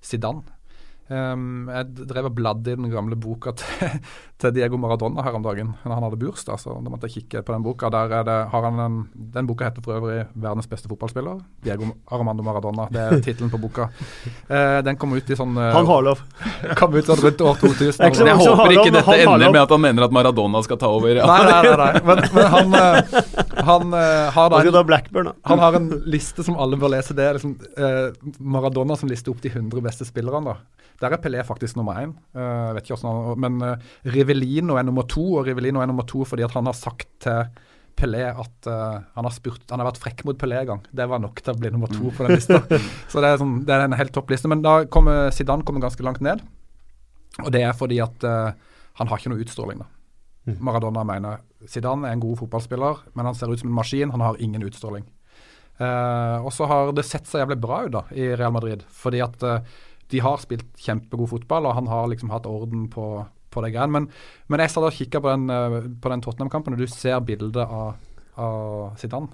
Zidane. 0.01 0.58
Um, 1.09 1.71
jeg 1.73 2.05
drev 2.05 2.27
og 2.29 2.35
bladde 2.37 2.75
i 2.75 2.77
den 2.77 2.90
gamle 2.92 3.16
boka 3.16 3.55
til, 3.57 3.94
til, 4.40 4.53
Diego 4.53 4.77
Maradona 4.77 5.23
her 5.25 5.38
om 5.38 5.44
dagen. 5.44 5.71
Når 5.81 5.94
han 5.94 6.05
hadde 6.05 6.18
bursdag, 6.21 6.61
så 6.61 6.75
da 6.85 6.92
måtte 6.92 7.09
jeg 7.09 7.23
kikke 7.23 7.40
på 7.47 7.55
den 7.55 7.64
boka. 7.64 7.88
Der 7.94 8.12
det, 8.29 8.35
har 8.53 8.66
han 8.66 8.83
en, 8.85 8.99
den 9.16 9.49
boka 9.49 9.71
heter 9.71 9.85
for 9.85 9.97
øvrig 9.97 10.27
'Verdens 10.35 10.68
beste 10.68 10.90
fotballspiller'. 10.90 11.40
Diego 11.64 11.88
Armando 12.12 12.44
Maradona. 12.44 12.88
Det 12.92 13.01
er 13.01 13.23
tittelen 13.25 13.49
på 13.49 13.61
boka. 13.62 13.88
Uh, 14.51 14.83
den 14.87 15.01
kom 15.01 15.16
ut 15.16 15.31
i 15.33 15.38
sånn 15.38 15.57
uh, 15.57 15.71
Han 15.79 15.88
har 15.88 16.05
lov. 16.11 16.21
kom 16.81 16.92
ut 16.92 17.09
sånn 17.09 17.25
rundt 17.25 17.40
år 17.40 17.57
2000. 17.64 18.05
Jeg, 18.05 18.21
jeg 18.29 18.40
håper 18.42 18.77
ikke 18.77 18.97
dette 18.99 19.18
ender 19.25 19.49
med 19.49 19.62
at 19.62 19.73
han 19.73 19.85
mener 19.87 20.09
at 20.11 20.16
Maradona 20.18 20.62
skal 20.66 20.81
ta 20.83 20.92
over. 20.92 21.23
Ja. 21.23 21.25
Nei, 21.25 21.40
nei, 21.49 21.62
nei, 21.64 21.77
nei. 21.81 22.03
Men, 22.05 22.25
men 22.37 22.51
han, 22.53 22.77
uh, 22.77 23.57
han 23.64 23.97
har 24.37 24.53
da 24.53 24.61
en, 24.61 24.87
Blackburn, 24.88 25.33
Han 25.49 25.64
har 25.64 25.81
en 25.81 25.88
liste 26.05 26.44
som 26.44 26.61
alle 26.61 26.77
bør 26.77 26.99
lese. 26.99 27.16
Det 27.16 27.25
er 27.25 27.40
liksom 27.40 27.57
Maradona 28.44 28.97
som 28.97 29.09
lister 29.09 29.33
opp 29.33 29.40
de 29.40 29.57
100 29.57 29.81
beste 29.88 30.05
spillerne. 30.05 30.53
da 30.53 30.78
der 30.99 31.15
er 31.15 31.23
Pelé 31.23 31.45
faktisk 31.47 31.79
nummer 31.79 32.01
én. 32.01 32.13
Uh, 32.35 32.75
vet 32.75 32.85
ikke 32.85 32.99
hvordan, 32.99 33.39
men 33.39 33.63
uh, 33.63 33.89
Rivellino 34.11 34.79
er 34.79 34.87
nummer 34.87 35.07
to, 35.07 35.25
og 35.39 35.47
Rivellino 35.47 35.83
er 35.83 35.91
nummer 35.91 36.07
to 36.09 36.25
fordi 36.27 36.47
at 36.47 36.55
han 36.57 36.67
har 36.67 36.77
sagt 36.77 37.11
til 37.23 37.51
Pelé 37.99 38.23
at 38.31 38.69
uh, 38.71 39.01
han, 39.15 39.27
har 39.27 39.35
spurt, 39.35 39.65
han 39.71 39.83
har 39.83 39.89
vært 39.89 40.01
frekk 40.03 40.25
mot 40.29 40.39
Pelé 40.39 40.61
en 40.61 40.71
gang. 40.73 40.85
Det 40.95 41.07
var 41.11 41.23
nok 41.23 41.43
til 41.43 41.55
å 41.55 41.59
bli 41.59 41.73
nummer 41.75 41.91
to 41.91 42.13
på 42.15 42.27
den 42.27 42.37
lista. 42.37 42.61
Så 43.11 43.23
det 43.23 43.33
er, 43.33 43.41
sånn, 43.41 43.61
det 43.67 43.75
er 43.75 43.87
en 43.89 43.99
helt 43.99 44.15
topp 44.15 44.31
liste. 44.31 44.51
Men 44.51 44.63
da 44.63 44.81
kommer 44.91 45.33
Zidane 45.35 45.67
kommer 45.67 45.83
ganske 45.83 46.07
langt 46.07 46.23
ned. 46.25 46.45
Og 47.43 47.51
det 47.55 47.65
er 47.67 47.75
fordi 47.77 47.99
at 48.03 48.27
uh, 48.27 48.55
han 49.01 49.11
har 49.11 49.21
ikke 49.21 49.33
noe 49.33 49.43
utstråling. 49.43 49.83
da. 49.83 49.89
Mm. 50.49 50.59
Maradona 50.65 51.05
mener 51.07 51.43
Zidane 51.69 52.09
er 52.09 52.17
en 52.17 52.23
god 52.23 52.39
fotballspiller, 52.45 53.03
men 53.19 53.29
han 53.29 53.37
ser 53.37 53.51
ut 53.51 53.61
som 53.61 53.71
en 53.71 53.79
maskin. 53.79 54.15
Han 54.15 54.25
har 54.25 54.39
ingen 54.43 54.67
utstråling. 54.67 55.07
Uh, 55.79 56.39
og 56.43 56.51
så 56.55 56.67
har 56.71 56.95
det 56.95 57.07
sett 57.07 57.27
så 57.31 57.43
jævlig 57.43 57.59
bra 57.63 57.85
ut 57.87 57.95
da 57.95 58.07
i 58.15 58.31
Real 58.35 58.55
Madrid. 58.55 58.87
Fordi 58.95 59.23
at 59.27 59.43
uh, 59.47 59.59
de 60.12 60.23
har 60.25 60.40
spilt 60.42 60.68
kjempegod 60.81 61.29
fotball, 61.35 61.68
og 61.68 61.77
han 61.77 61.90
har 61.90 62.09
liksom 62.12 62.33
hatt 62.33 62.49
orden 62.49 62.87
på, 62.92 63.11
på 63.53 63.64
det 63.64 63.75
greiene. 63.75 63.92
Men, 63.92 64.09
men, 64.49 64.62
jeg 64.64 64.73
satt 64.73 64.87
og 64.88 64.97
kikka 64.97 65.21
på 65.25 65.35
den, 65.35 65.49
uh, 65.53 65.83
den 65.85 66.25
Tottenham-kampen, 66.25 66.77
og 66.77 66.81
du 66.81 66.88
ser 66.90 67.21
bildet 67.27 67.64
av, 67.64 67.99
av 68.40 68.99
Zidane 69.01 69.33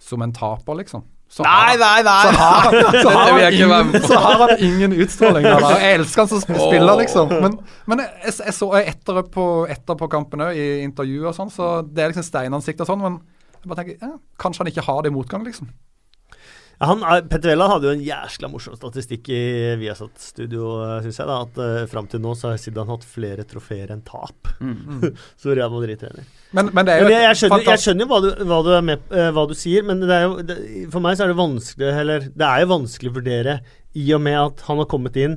som 0.00 0.22
en 0.22 0.32
taper, 0.32 0.78
liksom. 0.80 1.02
så 1.28 1.44
Nei, 1.44 1.76
nei, 1.76 2.02
nei! 2.06 2.22
så 2.24 2.30
har, 2.40 2.76
så 3.04 3.10
har 3.12 3.32
han 3.34 3.52
ingen, 3.52 4.00
så 4.00 4.20
har 4.24 4.38
han 4.40 4.54
ingen 4.64 4.94
utstråling. 5.04 5.44
Da. 5.44 5.72
Jeg 5.82 5.98
elsker 5.98 6.24
han 6.24 6.30
som 6.30 6.40
spiller, 6.46 6.94
liksom. 7.02 7.34
Men, 7.42 7.58
men 7.84 8.02
jeg, 8.06 8.32
jeg 8.46 8.56
så 8.56 8.70
etter 8.80 9.20
på, 9.34 9.44
etter 9.70 10.00
på 10.00 10.08
kampen 10.08 10.46
òg, 10.46 10.56
i 10.56 10.80
intervju 10.86 11.28
og 11.28 11.36
sånn, 11.36 11.52
så 11.52 11.68
det 11.84 12.06
er 12.06 12.14
liksom 12.14 12.26
steinansikt 12.26 12.80
og 12.80 12.88
sånn. 12.88 13.04
Men 13.04 13.20
jeg 13.60 13.68
bare 13.68 13.82
tenker, 13.82 14.00
ja, 14.00 14.14
kanskje 14.40 14.64
han 14.64 14.72
ikke 14.72 14.86
har 14.88 15.04
det 15.04 15.12
i 15.12 15.16
motgang, 15.18 15.44
liksom. 15.44 15.68
Han, 16.80 17.02
er- 17.04 17.26
Petter 17.28 17.50
Wæland 17.52 17.72
hadde 17.74 17.88
jo 17.90 17.92
en 17.98 18.02
jæskla 18.06 18.48
morsom 18.48 18.76
statistikk 18.78 19.28
i 19.36 19.40
Viasat-studio, 19.82 20.70
syns 21.04 21.18
jeg. 21.20 21.26
da, 21.28 21.34
At 21.44 21.58
uh, 21.60 21.82
fram 21.90 22.06
til 22.08 22.22
nå 22.24 22.32
så 22.38 22.52
har 22.54 22.60
Zidane 22.62 22.88
hatt 22.94 23.04
flere 23.04 23.44
trofeer 23.44 23.92
enn 23.92 24.00
tap. 24.06 24.48
Mm. 24.64 25.10
Så 25.40 25.52
Real 25.56 25.68
Madrid-trener. 25.74 26.24
Men, 26.56 26.70
men 26.72 26.88
det 26.88 26.94
er 26.94 27.02
jo 27.02 27.08
Men 27.10 27.14
jeg, 27.16 27.26
jeg, 27.26 27.40
skjønner, 27.42 27.66
jeg 27.68 27.82
skjønner 27.84 28.06
jo 28.06 28.10
hva 28.14 28.20
du, 28.24 28.30
hva, 28.48 28.60
du 28.64 28.70
er 28.78 28.86
med, 28.88 29.04
uh, 29.12 29.28
hva 29.36 29.44
du 29.50 29.54
sier, 29.60 29.84
men 29.86 30.00
det 30.06 30.16
er 30.16 30.24
jo, 30.24 30.40
det, 30.48 30.56
for 30.94 31.04
meg 31.04 31.18
så 31.20 31.26
er 31.26 31.34
det 31.34 31.38
vanskelig 31.42 31.92
Eller 32.00 32.26
det 32.32 32.48
er 32.48 32.64
jo 32.64 32.72
vanskelig 32.72 33.12
å 33.12 33.18
vurdere 33.20 33.58
i 34.00 34.08
og 34.16 34.24
med 34.24 34.38
at 34.40 34.64
han 34.70 34.80
har 34.80 34.88
kommet 34.88 35.20
inn, 35.20 35.36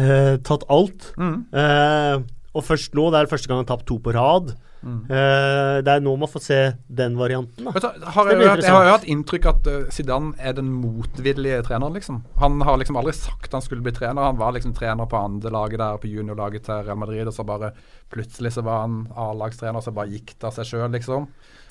uh, 0.00 0.34
tatt 0.46 0.66
alt. 0.72 1.10
Mm. 1.20 1.34
Eh, 1.54 2.14
og 2.50 2.66
først 2.66 2.96
nå, 2.98 3.06
det 3.14 3.20
er 3.20 3.30
første 3.30 3.46
gang 3.46 3.60
han 3.60 3.66
har 3.66 3.70
tapt 3.76 3.86
to 3.86 4.00
på 4.02 4.12
rad. 4.16 4.52
Mm. 4.80 5.00
Uh, 5.10 5.76
det 5.84 5.92
er 5.92 6.02
nå 6.02 6.14
man 6.18 6.30
får 6.30 6.42
se 6.42 6.58
den 6.88 7.18
varianten. 7.20 7.66
da. 7.66 7.72
Du, 7.76 8.06
har 8.16 8.30
jeg, 8.32 8.40
jeg 8.64 8.72
har 8.72 8.86
jo 8.86 8.94
hatt 8.94 9.06
inntrykk 9.12 9.48
at 9.52 9.68
uh, 9.68 9.76
Zidane 9.92 10.32
er 10.40 10.56
den 10.56 10.70
motvillige 10.72 11.60
treneren, 11.68 11.94
liksom. 11.94 12.22
Han 12.40 12.58
har 12.66 12.80
liksom 12.80 12.98
aldri 12.98 13.14
sagt 13.14 13.54
han 13.54 13.62
skulle 13.62 13.84
bli 13.86 13.94
trener. 13.94 14.24
Han 14.32 14.40
var 14.40 14.56
liksom 14.56 14.74
trener 14.74 15.06
på 15.10 15.20
andrelaget 15.20 15.78
der, 15.82 16.00
på 16.02 16.10
juniorlaget 16.10 16.66
til 16.66 16.86
Real 16.88 16.98
Madrid, 16.98 17.28
og 17.28 17.36
så 17.36 17.46
bare 17.46 17.70
plutselig 18.10 18.56
så 18.56 18.64
var 18.66 18.86
han 18.86 19.04
A-lagstrener, 19.14 19.84
så 19.84 19.94
bare 19.94 20.10
gikk 20.16 20.34
det 20.34 20.48
av 20.48 20.56
seg 20.56 20.72
sjøl, 20.72 20.88
liksom. 20.96 21.28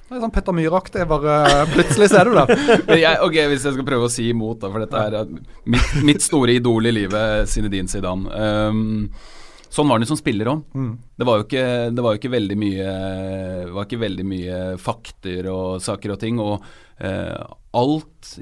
Det 0.10 0.18
er 0.18 0.24
sånn 0.24 0.34
Petter 0.34 0.56
Myhre-aktig. 0.58 1.04
Bare 1.10 1.34
plutselig 1.76 2.08
så 2.14 2.22
er 2.22 2.30
du 2.30 2.38
det. 2.38 2.62
Jeg, 2.98 3.20
ok, 3.26 3.36
Hvis 3.52 3.68
jeg 3.68 3.76
skal 3.76 3.90
prøve 3.90 4.08
å 4.08 4.14
si 4.14 4.30
imot, 4.32 4.62
da, 4.64 4.72
for 4.72 4.86
dette 4.86 5.04
er 5.10 5.36
mitt, 5.70 5.92
mitt 6.08 6.24
store 6.26 6.56
idol 6.56 6.88
i 6.90 6.96
livet, 6.96 7.52
Zinedine 7.52 7.92
Zidane. 7.92 8.32
Um, 8.32 9.36
sånn 9.70 9.90
var 9.90 10.00
han 10.00 10.06
jo 10.06 10.10
som 10.12 10.20
spiller 10.20 10.50
òg. 10.50 10.64
Mm. 10.74 10.92
Det 11.14 11.26
det 11.94 12.04
var 12.04 12.16
jo 12.16 12.20
ikke 12.20 12.32
veldig 12.34 12.58
mye 12.58 12.94
Det 13.68 13.74
var 13.76 13.86
ikke 13.86 14.02
veldig 14.02 14.26
mye 14.26 14.58
fakter 14.82 15.50
og 15.52 15.82
saker 15.84 16.16
og 16.16 16.20
ting. 16.22 16.42
Og 16.42 16.66
eh, 16.98 17.38
alt 17.78 18.34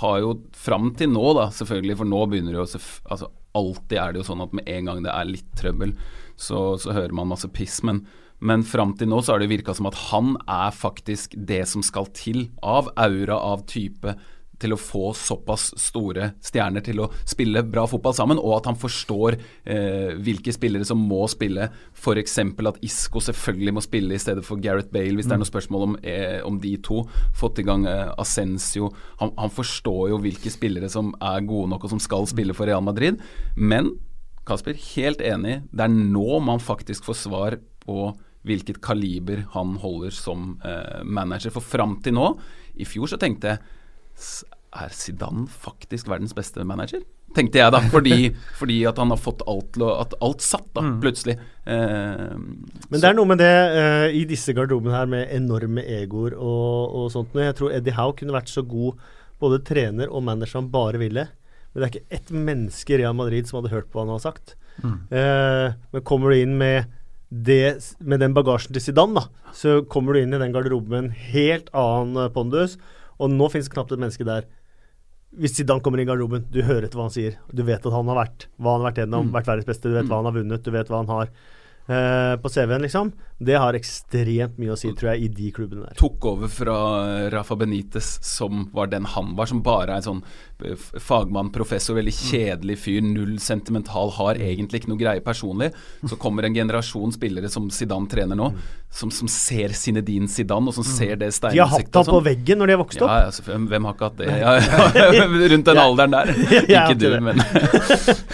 har 0.00 0.18
jo 0.24 0.34
fram 0.52 0.92
til 0.98 1.12
nå, 1.14 1.24
da, 1.38 1.48
selvfølgelig, 1.54 1.98
for 2.00 2.10
nå 2.10 2.26
begynner 2.26 2.56
det 2.56 2.62
jo 2.62 2.66
altså, 3.10 3.30
Alltid 3.54 3.98
er 4.00 4.12
det 4.12 4.22
jo 4.22 4.26
sånn 4.26 4.42
at 4.42 4.54
med 4.58 4.66
en 4.66 4.90
gang 4.90 5.04
det 5.04 5.12
er 5.14 5.28
litt 5.30 5.50
trøbbel, 5.54 5.92
så, 6.34 6.74
så 6.74 6.90
hører 6.90 7.14
man 7.14 7.30
masse 7.30 7.46
piss. 7.54 7.76
Men, 7.86 8.00
men 8.42 8.64
fram 8.66 8.96
til 8.98 9.12
nå 9.12 9.20
så 9.22 9.36
har 9.36 9.44
det 9.44 9.52
virka 9.52 9.76
som 9.78 9.86
at 9.86 9.98
han 10.08 10.34
er 10.50 10.74
faktisk 10.74 11.36
det 11.38 11.62
som 11.70 11.84
skal 11.86 12.10
til 12.18 12.48
av 12.66 12.90
aura, 12.98 13.38
av 13.38 13.62
type 13.70 14.16
til 14.62 14.72
å 14.74 14.78
få 14.78 15.12
såpass 15.18 15.70
store 15.80 16.32
stjerner 16.44 16.80
til 16.86 17.00
å 17.02 17.08
spille 17.26 17.62
bra 17.66 17.84
fotball 17.90 18.14
sammen, 18.14 18.38
og 18.38 18.56
at 18.60 18.68
han 18.70 18.78
forstår 18.78 19.36
eh, 19.66 20.14
hvilke 20.22 20.52
spillere 20.54 20.86
som 20.88 21.00
må 21.10 21.24
spille. 21.28 21.68
F.eks. 21.94 22.38
at 22.38 22.78
Isco 22.86 23.20
selvfølgelig 23.24 23.74
må 23.74 23.82
spille 23.84 24.14
i 24.14 24.22
stedet 24.22 24.44
for 24.46 24.60
Gareth 24.62 24.92
Bale, 24.94 25.14
hvis 25.18 25.26
det 25.26 25.36
er 25.36 25.42
noe 25.42 25.50
spørsmål 25.50 25.86
om, 25.88 25.96
eh, 26.02 26.40
om 26.46 26.58
de 26.62 26.76
to. 26.86 27.02
Fått 27.34 27.58
i 27.58 27.66
gang 27.66 27.86
eh, 27.90 28.12
Ascencio. 28.18 28.92
Han, 29.20 29.34
han 29.38 29.50
forstår 29.50 30.10
jo 30.14 30.20
hvilke 30.24 30.52
spillere 30.54 30.88
som 30.92 31.12
er 31.20 31.44
gode 31.46 31.72
nok 31.74 31.84
og 31.88 31.94
som 31.96 32.02
skal 32.02 32.26
spille 32.30 32.54
for 32.56 32.70
Real 32.70 32.84
Madrid. 32.84 33.18
Men 33.56 33.94
Kasper, 34.46 34.76
helt 34.94 35.22
enig. 35.24 35.62
Det 35.72 35.86
er 35.86 35.92
nå 35.94 36.38
man 36.44 36.60
faktisk 36.60 37.06
får 37.08 37.16
svar 37.16 37.58
på 37.84 38.12
hvilket 38.44 38.82
kaliber 38.84 39.46
han 39.54 39.78
holder 39.80 40.12
som 40.12 40.58
eh, 40.64 41.00
manager. 41.04 41.50
For 41.54 41.64
fram 41.64 41.94
til 42.04 42.12
nå, 42.18 42.26
i 42.76 42.84
fjor 42.84 43.08
så 43.08 43.16
tenkte 43.20 43.54
jeg 43.54 43.58
"S- 43.64 43.70
Er 44.74 44.90
Zidane 44.94 45.46
faktisk 45.46 46.08
verdens 46.10 46.34
beste 46.34 46.64
manager? 46.66 47.02
Tenkte 47.34 47.58
jeg 47.58 47.72
da, 47.74 47.80
fordi, 47.90 48.16
fordi 48.60 48.76
at 48.86 48.98
han 49.02 49.10
har 49.10 49.18
fått 49.18 49.40
alt 49.50 49.74
At 49.82 50.14
alt 50.22 50.42
satt, 50.44 50.68
da, 50.76 50.84
plutselig. 51.02 51.34
Eh, 51.66 52.34
Men 52.38 53.00
det 53.00 53.08
er 53.08 53.16
noe 53.18 53.26
med 53.26 53.40
det 53.42 53.50
eh, 53.50 54.06
i 54.20 54.24
disse 54.30 54.54
garderobene 54.54 54.94
her 54.94 55.10
med 55.10 55.32
enorme 55.34 55.82
egoer 55.82 56.36
og, 56.38 56.94
og 56.94 57.08
sånt. 57.14 57.34
noe. 57.34 57.48
Jeg 57.48 57.58
tror 57.58 57.74
Eddie 57.74 57.96
Howe 57.98 58.14
kunne 58.18 58.36
vært 58.36 58.52
så 58.52 58.62
god 58.62 59.00
både 59.42 59.62
trener 59.66 60.10
og 60.14 60.22
manager 60.26 60.60
han 60.60 60.70
bare 60.70 61.00
ville. 61.02 61.26
Men 61.74 61.82
det 61.82 61.86
er 61.88 61.94
ikke 61.96 62.18
ett 62.20 62.30
menneske 62.30 62.94
i 62.94 63.00
Real 63.02 63.16
Madrid 63.18 63.48
som 63.50 63.58
hadde 63.58 63.72
hørt 63.74 63.88
på 63.90 63.98
hva 63.98 64.04
han 64.06 64.14
har 64.14 64.22
sagt. 64.22 64.54
Eh, 64.84 65.68
men 65.94 66.04
kommer 66.06 66.30
du 66.30 66.38
inn 66.38 66.54
med, 66.58 66.86
det, 67.30 67.94
med 67.98 68.22
den 68.22 68.34
bagasjen 68.36 68.74
til 68.76 68.82
Zidane, 68.84 69.18
da, 69.24 69.50
så 69.54 69.80
kommer 69.90 70.14
du 70.14 70.22
inn 70.22 70.34
i 70.34 70.38
den 70.42 70.54
garderoben 70.54 70.90
med 70.94 71.00
en 71.08 71.16
helt 71.34 71.70
annen 71.74 72.28
eh, 72.28 72.30
pondus. 72.34 72.78
Og 73.20 73.32
nå 73.32 73.48
finnes 73.52 73.68
det 73.68 73.74
knapt 73.74 73.94
et 73.94 74.02
menneske 74.02 74.26
der. 74.26 74.46
Hvis 75.34 75.56
Zidane 75.58 75.82
kommer 75.82 75.98
inn 75.98 76.06
i 76.06 76.10
garderoben, 76.10 76.46
du 76.50 76.60
hører 76.62 76.86
etter 76.86 76.98
hva 76.98 77.08
han 77.08 77.14
sier. 77.14 77.38
Du 77.50 77.64
vet 77.66 77.82
at 77.82 77.94
han 77.94 78.10
har 78.10 78.20
vært 78.20 78.48
hva 78.56 78.76
han 78.76 78.84
har 78.84 78.90
vært 78.90 79.02
gjennom, 79.02 79.32
vært 79.34 79.50
verdens 79.50 79.68
beste, 79.70 79.90
du 79.90 79.96
vet 79.98 80.10
hva 80.10 80.20
han 80.20 80.30
har 80.30 80.36
vunnet, 80.36 80.62
du 80.62 80.74
vet 80.74 80.90
hva 80.92 81.02
han 81.02 81.10
har 81.10 81.32
eh, 81.88 82.34
på 82.40 82.48
CV-en, 82.48 82.82
liksom. 82.82 83.12
Det 83.44 83.56
har 83.58 83.74
ekstremt 83.74 84.58
mye 84.62 84.72
å 84.72 84.78
si, 84.78 84.92
tror 84.94 85.10
jeg, 85.12 85.26
i 85.26 85.28
de 85.34 85.50
klubbene 85.52 85.88
der. 85.88 85.96
tok 85.98 86.24
over 86.30 86.48
fra 86.52 86.76
eh, 87.02 87.30
Rafa 87.34 87.56
Benitez, 87.58 88.18
som 88.24 88.68
var 88.72 88.92
den 88.92 89.08
han 89.10 89.34
var, 89.36 89.50
som 89.50 89.62
bare 89.64 89.96
er 89.96 90.00
en 90.00 90.06
sånn 90.06 90.22
eh, 90.64 90.78
fagmann, 91.02 91.50
professor, 91.54 91.98
veldig 91.98 92.14
kjedelig 92.14 92.78
fyr, 92.84 93.02
null 93.04 93.36
sentimental, 93.42 94.14
har 94.20 94.38
egentlig 94.38 94.82
ikke 94.82 94.92
noe 94.94 95.02
greie 95.02 95.24
personlig. 95.24 95.72
Så 96.06 96.16
kommer 96.20 96.46
en 96.46 96.54
generasjon 96.54 97.12
spillere 97.16 97.50
som 97.52 97.66
Zidane 97.74 98.08
trener 98.10 98.38
nå, 98.38 98.52
som, 98.94 99.10
som 99.10 99.28
ser 99.28 99.74
Zinedine 99.74 100.30
Zidane, 100.30 100.70
og 100.70 100.76
som 100.78 100.86
ser 100.86 101.18
det 101.18 101.32
De 101.50 101.58
har 101.58 101.72
hatt 101.72 101.90
han 101.90 102.06
på 102.06 102.06
sånn. 102.06 102.24
veggen 102.24 102.62
når 102.62 102.70
de 102.70 102.76
har 102.76 102.82
vokst 102.84 103.02
opp. 103.02 103.10
ja, 103.10 103.26
ja 103.26 103.58
hvem, 103.66 103.88
har 103.88 103.96
ikke 103.96 104.08
hatt 104.08 104.20
det? 104.22 104.30
Ja, 104.30 104.54
ja, 105.18 105.26
rundt 105.54 105.66
den 105.66 105.82
alderen 105.82 106.14
der. 106.14 106.32
Ikke 106.74 106.94
du, 106.98 107.08
men 107.18 107.42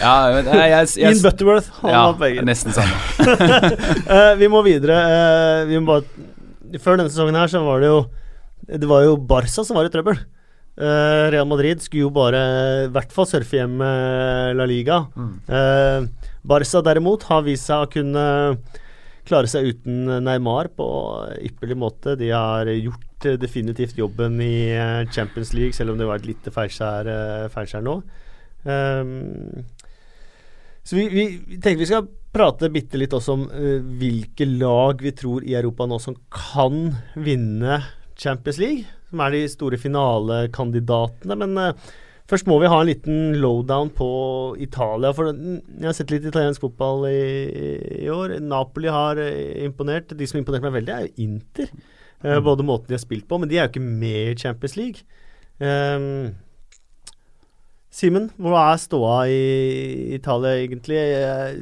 Ja, 0.00 0.14
men 0.34 0.44
jeg, 0.44 0.68
jeg, 0.70 0.92
jeg, 1.00 1.08
Ian 1.08 1.22
Butterworth, 1.24 1.72
han 1.80 1.94
ja, 1.94 2.04
var 2.04 2.18
på 2.18 2.24
veggen. 2.26 2.50
nesten 2.50 2.76
samme. 2.76 3.39
Eh, 4.10 4.34
vi 4.40 4.48
må 4.50 4.62
videre. 4.66 4.96
Uh, 4.96 5.68
vi 5.70 5.78
må 5.78 5.94
bare 5.94 6.78
Før 6.82 6.98
denne 6.98 7.10
sesongen 7.10 7.38
her 7.38 7.50
så 7.50 7.62
var 7.64 7.82
det 7.82 7.90
jo 7.90 8.02
Det 8.80 8.88
var 8.90 9.04
jo 9.06 9.16
Barca 9.16 9.64
som 9.66 9.78
var 9.78 9.88
i 9.88 9.92
trøbbel. 9.92 10.20
Uh, 10.80 11.28
Real 11.32 11.48
Madrid 11.50 11.82
skulle 11.82 12.06
jo 12.06 12.12
bare 12.14 12.40
i 12.86 12.92
hvert 12.94 13.10
fall 13.12 13.28
surfe 13.28 13.58
hjem 13.58 13.80
La 14.56 14.66
Liga. 14.68 15.02
Eh, 15.50 16.06
Barca 16.46 16.82
derimot 16.86 17.26
har 17.28 17.44
vist 17.44 17.68
seg 17.68 17.84
å 17.84 17.90
kunne 17.90 18.24
klare 19.28 19.50
seg 19.50 19.68
uten 19.74 20.08
Neymar 20.24 20.70
på 20.78 20.86
ypperlig 21.50 21.76
måte. 21.78 22.16
De 22.18 22.30
har 22.32 22.70
gjort 22.70 23.28
definitivt 23.42 23.98
jobben 24.00 24.40
i 24.40 24.72
Champions 25.12 25.52
League, 25.52 25.76
selv 25.76 25.92
om 25.92 26.00
det 26.00 26.08
var 26.08 26.22
et 26.22 26.30
lite 26.30 26.54
feilskjær, 26.54 27.10
feilskjær 27.52 27.84
nå. 27.84 27.98
Um, 28.64 29.66
så 30.84 30.96
vi, 30.96 31.06
vi, 31.12 31.24
vi 31.46 31.60
tenker 31.60 31.82
vi 31.82 31.88
skal 31.90 32.08
prate 32.30 32.70
bitte 32.72 32.98
litt 33.00 33.14
også 33.16 33.34
om 33.36 33.46
uh, 33.50 33.80
hvilke 34.00 34.46
lag 34.48 35.02
vi 35.02 35.12
tror 35.16 35.44
i 35.46 35.56
Europa 35.58 35.86
nå 35.90 35.98
som 36.02 36.16
kan 36.32 36.92
vinne 37.18 37.80
Champions 38.20 38.60
League. 38.60 38.86
Som 39.10 39.22
er 39.24 39.34
de 39.34 39.42
store 39.50 39.80
finalekandidatene. 39.80 41.36
Men 41.40 41.56
uh, 41.58 41.92
først 42.30 42.48
må 42.50 42.60
vi 42.62 42.70
ha 42.70 42.80
en 42.80 42.90
liten 42.90 43.38
lowdown 43.42 43.90
på 43.96 44.10
Italia. 44.62 45.12
For 45.16 45.32
jeg 45.32 45.86
har 45.88 45.96
sett 45.96 46.12
litt 46.14 46.28
italiensk 46.28 46.66
fotball 46.66 47.08
i, 47.10 47.22
i 48.04 48.10
år. 48.12 48.38
Napoli 48.44 48.92
har 48.92 49.20
eh, 49.22 49.64
imponert. 49.66 50.14
De 50.16 50.28
som 50.30 50.40
imponerte 50.40 50.68
meg 50.68 50.78
veldig, 50.78 50.94
er 50.94 51.08
jo 51.08 51.26
Inter. 51.26 51.72
Eh, 52.22 52.38
Både 52.44 52.66
måten 52.66 52.92
de 52.92 52.98
har 52.98 53.02
spilt 53.02 53.26
på, 53.28 53.40
men 53.40 53.50
de 53.50 53.58
er 53.58 53.66
jo 53.66 53.72
ikke 53.74 53.88
med 53.88 54.34
i 54.34 54.38
Champions 54.38 54.78
League. 54.78 55.02
Um, 55.60 56.36
Simen, 57.90 58.28
hvordan 58.38 58.72
er 58.72 58.82
ståa 58.84 59.16
i 59.26 59.40
Italia 60.14 60.60
egentlig? 60.60 60.98
Eh, 60.98 61.56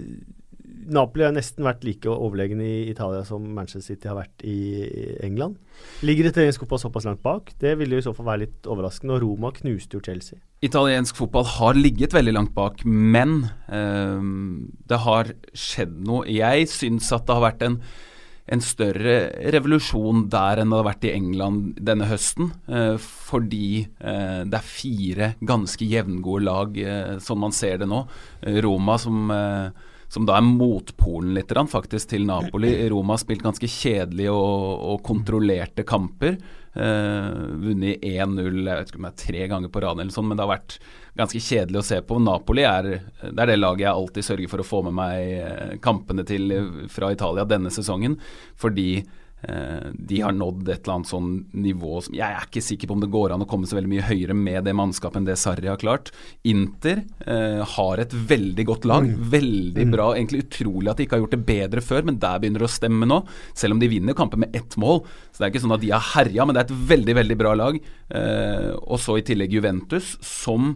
Napoli 0.89 1.25
har 1.27 1.35
nesten 1.37 1.67
vært 1.67 1.85
like 1.85 2.09
overlegen 2.09 2.61
i 2.65 2.89
Italia 2.89 3.21
som 3.27 3.45
Manchester 3.57 3.95
City 3.95 4.09
har 4.09 4.17
vært 4.17 4.45
i 4.45 5.17
England. 5.25 5.59
Ligger 6.07 6.31
fotball 6.57 6.81
såpass 6.81 7.05
langt 7.05 7.23
bak? 7.23 7.53
Det 7.61 7.75
ville 7.79 7.97
jo 7.97 8.03
i 8.03 8.07
så 8.07 8.15
fall 8.17 8.29
være 8.31 8.45
litt 8.47 8.69
overraskende. 8.69 9.17
Og 9.19 9.23
Roma 9.25 9.53
knuste 9.53 9.99
jo 9.99 10.05
Chelsea. 10.05 10.41
Italiensk 10.65 11.17
fotball 11.17 11.45
har 11.45 11.77
ligget 11.79 12.17
veldig 12.17 12.35
langt 12.35 12.55
bak, 12.57 12.85
men 12.85 13.51
um, 13.69 14.69
det 14.89 15.01
har 15.05 15.33
skjedd 15.53 16.01
noe. 16.09 16.25
Jeg 16.29 16.71
syns 16.73 17.13
at 17.13 17.29
det 17.29 17.37
har 17.37 17.47
vært 17.51 17.67
en, 17.69 17.81
en 18.49 18.63
større 18.65 19.17
revolusjon 19.55 20.27
der 20.33 20.63
enn 20.63 20.73
det 20.73 20.81
har 20.81 20.89
vært 20.89 21.07
i 21.09 21.13
England 21.15 21.77
denne 21.85 22.09
høsten. 22.09 22.53
eh, 22.69 22.97
fordi 22.99 23.87
eh, 24.01 24.41
det 24.49 24.59
er 24.59 24.73
fire 24.73 25.35
ganske 25.41 25.85
jevngode 25.85 26.45
lag, 26.49 26.81
sånn 27.21 27.45
man 27.45 27.53
ser 27.53 27.83
det 27.83 27.89
nå. 27.91 28.07
Roma 28.65 28.99
som 28.99 29.31
som 30.09 30.25
da 30.25 30.39
er 30.39 30.45
motpolen 30.47 31.35
litt 31.37 31.53
faktisk 31.53 32.15
til 32.15 32.25
Napoli. 32.25 32.71
Roma 32.89 33.13
har 33.13 33.21
spilt 33.21 33.45
ganske 33.45 33.69
kjedelige 33.69 34.33
og, 34.33 34.81
og 34.95 35.03
kontrollerte 35.05 35.85
kamper. 35.85 36.39
Eh, 36.79 37.29
vunnet 37.61 38.05
1-0 38.05 38.63
jeg 38.63 38.65
vet 38.69 38.91
ikke 38.93 39.01
om 39.01 39.07
det 39.09 39.13
er 39.13 39.21
tre 39.25 39.47
ganger 39.53 39.73
på 39.73 39.83
rad, 39.85 40.01
eller 40.01 40.15
sånn, 40.15 40.29
men 40.31 40.39
det 40.39 40.47
har 40.47 40.55
vært 40.55 40.79
ganske 41.19 41.43
kjedelig 41.43 41.83
å 41.83 41.87
se 41.91 42.01
på. 42.07 42.19
Napoli 42.23 42.65
er 42.69 42.89
det, 42.89 42.99
er 43.33 43.51
det 43.51 43.59
laget 43.59 43.87
jeg 43.87 43.93
alltid 43.95 44.29
sørger 44.31 44.53
for 44.53 44.63
å 44.63 44.69
få 44.69 44.83
med 44.89 44.99
meg 44.99 45.33
eh, 45.39 45.79
kampene 45.85 46.25
til 46.29 46.53
eh, 46.55 46.69
fra 46.93 47.13
Italia 47.15 47.47
denne 47.49 47.73
sesongen. 47.75 48.19
Fordi 48.59 48.91
Eh, 49.43 49.91
de 49.95 50.21
har 50.21 50.33
nådd 50.35 50.67
et 50.67 50.81
eller 50.83 50.97
annet 50.97 51.09
sånn 51.13 51.29
nivå 51.63 52.01
som 52.03 52.15
Jeg 52.17 52.27
er 52.27 52.47
ikke 52.49 52.63
sikker 52.65 52.91
på 52.91 52.97
om 52.97 53.03
det 53.05 53.11
går 53.13 53.31
an 53.31 53.45
å 53.45 53.47
komme 53.47 53.69
så 53.71 53.77
veldig 53.77 53.91
mye 53.93 54.07
høyere 54.09 54.35
med 54.35 54.67
det 54.67 54.75
mannskapet 54.75 55.21
enn 55.21 55.29
det 55.29 55.37
Sarri 55.39 55.71
har 55.71 55.79
klart. 55.79 56.11
Inter 56.49 57.05
eh, 57.23 57.63
har 57.77 58.03
et 58.03 58.17
veldig 58.33 58.67
godt 58.67 58.89
lag. 58.91 59.07
Mm. 59.07 59.29
Veldig 59.37 59.87
mm. 59.87 59.95
bra. 59.95 60.09
Egentlig 60.17 60.43
utrolig 60.49 60.91
at 60.91 60.99
de 60.99 61.07
ikke 61.07 61.19
har 61.19 61.23
gjort 61.23 61.37
det 61.37 61.47
bedre 61.53 61.85
før, 61.87 62.09
men 62.11 62.19
der 62.19 62.43
begynner 62.43 62.65
det 62.65 62.71
å 62.71 62.77
stemme 62.81 63.09
nå. 63.09 63.21
Selv 63.55 63.77
om 63.77 63.83
de 63.83 63.93
vinner 63.93 64.19
kamper 64.19 64.43
med 64.43 64.59
ett 64.59 64.75
mål. 64.81 65.05
Så 65.31 65.39
det 65.39 65.47
er 65.47 65.55
ikke 65.55 65.65
sånn 65.69 65.79
at 65.79 65.87
de 65.87 65.95
har 65.95 66.11
herja, 66.17 66.49
men 66.49 66.59
det 66.59 66.65
er 66.65 66.73
et 66.73 66.87
veldig, 66.97 67.19
veldig 67.23 67.39
bra 67.39 67.55
lag. 67.63 67.79
Eh, 68.19 68.71
og 68.75 68.99
så 69.05 69.21
i 69.21 69.27
tillegg 69.29 69.55
Juventus, 69.55 70.17
som 70.25 70.75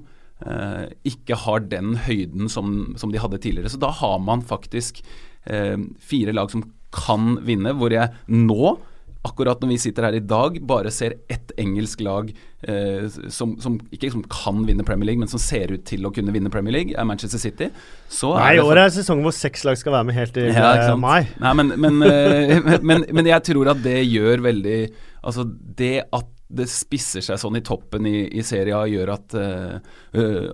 ikke 1.06 1.36
har 1.44 1.66
den 1.70 1.96
høyden 2.06 2.48
som, 2.50 2.94
som, 2.98 3.12
de 3.12 3.20
hadde 3.22 3.38
tidligere. 3.42 3.70
Så 3.72 3.80
da 3.82 3.92
har 3.94 4.16
man 4.22 4.42
faktisk 4.42 5.02
eh, 5.46 5.76
fire 6.02 6.34
lag 6.34 6.50
som 6.50 6.64
kan 6.92 7.36
vinne, 7.46 7.72
hvor 7.78 7.94
jeg 7.94 8.10
nå 8.28 8.74
akkurat 9.22 9.60
når 9.62 9.70
vi 9.70 9.78
sitter 9.78 10.06
her 10.08 10.16
i 10.18 10.24
dag, 10.24 10.56
bare 10.66 10.90
ser 10.90 11.14
ett 11.30 11.52
engelsk 11.60 12.00
lag 12.02 12.30
eh, 12.66 13.04
som, 13.30 13.54
som, 13.62 13.76
ikke 13.94 14.10
som 14.10 14.24
kan 14.26 14.64
vinne 14.66 14.86
Premier 14.86 15.12
League, 15.12 15.22
men 15.22 15.30
som 15.30 15.40
ser 15.42 15.70
ut 15.70 15.84
til 15.86 16.08
å 16.08 16.10
kunne 16.14 16.34
vinne 16.34 16.50
Premier 16.50 16.74
League, 16.74 16.96
er 16.98 17.06
Manchester 17.06 17.38
City. 17.38 17.70
Så 18.10 18.32
Nei, 18.34 18.56
i 18.58 18.62
år 18.64 18.82
er 18.82 18.94
sesongen 18.94 19.22
hvor 19.26 19.36
seks 19.36 19.62
lag 19.68 19.78
skal 19.78 19.94
være 19.94 20.08
med 20.10 20.18
helt 20.18 20.34
til 20.34 20.50
ja, 20.50 20.72
eh, 20.88 20.96
mai. 20.98 21.22
Nei, 21.42 21.54
men, 21.60 21.74
men, 21.84 22.02
eh, 22.08 22.58
men, 22.88 23.06
men, 23.06 23.30
jeg 23.30 23.46
tror 23.52 23.74
at 23.76 23.82
det 23.84 24.00
gjør 24.08 24.46
veldig 24.50 24.82
Altså, 25.22 25.44
det 25.46 26.00
at 26.10 26.31
det 26.52 26.68
spisser 26.70 27.24
seg 27.24 27.40
sånn 27.40 27.58
i 27.58 27.64
toppen 27.64 28.06
i, 28.08 28.26
i 28.28 28.44
serien, 28.46 28.86
gjør 28.92 29.14
at 29.14 29.36
uh, 29.38 29.76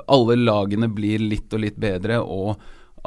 alle 0.06 0.38
lagene 0.38 0.90
blir 0.92 1.22
litt 1.24 1.52
og 1.54 1.64
litt 1.66 1.80
bedre. 1.80 2.20
og 2.22 2.58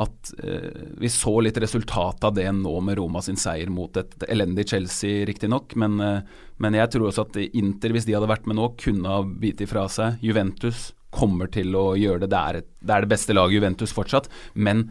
at 0.01 0.33
eh, 0.43 0.81
vi 0.97 1.09
så 1.09 1.33
litt 1.43 1.57
resultat 1.61 2.23
av 2.23 2.33
det 2.33 2.47
nå 2.55 2.73
med 2.83 2.97
Roma 2.97 3.21
sin 3.21 3.39
seier 3.39 3.69
mot 3.69 3.97
et 3.99 4.25
elendig 4.29 4.69
Chelsea, 4.71 5.25
riktignok. 5.27 5.75
Men, 5.75 5.99
eh, 5.99 6.39
men 6.63 6.77
jeg 6.77 6.93
tror 6.93 7.09
også 7.09 7.27
at 7.27 7.39
Inter, 7.51 7.93
hvis 7.93 8.07
de 8.07 8.15
hadde 8.15 8.29
vært 8.31 8.47
med 8.49 8.59
nå, 8.59 8.71
kunne 8.81 9.11
ha 9.11 9.21
bitt 9.23 9.61
ifra 9.63 9.87
seg. 9.91 10.21
Juventus 10.23 10.91
kommer 11.11 11.51
til 11.51 11.75
å 11.75 11.91
gjøre 11.99 12.23
det. 12.23 12.31
Det 12.31 12.41
er, 12.41 12.61
et, 12.61 12.69
det 12.79 12.95
er 12.95 13.05
det 13.05 13.11
beste 13.11 13.35
laget 13.35 13.59
Juventus 13.59 13.95
fortsatt. 13.95 14.31
Men 14.53 14.87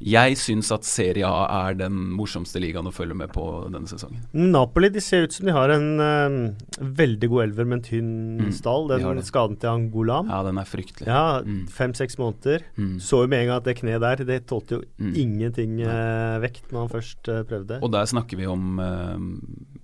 jeg 0.00 0.36
syns 0.40 0.70
at 0.72 0.86
Serie 0.88 1.28
A 1.28 1.44
er 1.68 1.76
den 1.76 1.96
morsomste 2.16 2.60
ligaen 2.62 2.88
å 2.88 2.92
følge 2.94 3.16
med 3.20 3.32
på 3.34 3.44
denne 3.68 3.88
sesongen. 3.90 4.22
Napoli 4.32 4.88
de 4.92 5.02
ser 5.04 5.26
ut 5.26 5.34
som 5.36 5.48
de 5.48 5.54
har 5.54 5.72
en 5.74 5.88
uh, 6.00 6.80
veldig 6.80 7.28
god 7.28 7.44
elver 7.44 7.68
med 7.68 7.78
en 7.78 7.84
tynn 7.84 8.12
mm, 8.40 8.52
stall. 8.56 8.88
Den 8.90 9.20
skaden 9.26 9.58
til 9.60 9.72
Angolam. 9.74 10.30
Ja, 10.32 10.40
den 10.46 10.60
er 10.60 10.68
fryktelig. 10.68 11.08
Ja, 11.10 11.40
mm. 11.44 11.66
Fem-seks 11.74 12.16
måneder. 12.20 12.64
Mm. 12.80 12.96
Så 13.04 13.24
jo 13.24 13.30
med 13.30 13.44
en 13.44 13.52
gang 13.52 13.60
at 13.60 13.68
det 13.68 13.76
kneet 13.82 14.00
der, 14.04 14.24
det 14.24 14.40
tålte 14.48 14.78
jo 14.78 14.82
mm. 14.96 15.12
ingenting 15.20 15.76
uh, 15.84 16.40
vekt 16.40 16.72
når 16.72 16.86
han 16.86 16.94
først 16.96 17.32
uh, 17.32 17.42
prøvde. 17.48 17.82
Og 17.84 17.92
der 17.92 18.08
snakker 18.08 18.40
vi 18.40 18.48
om 18.48 18.80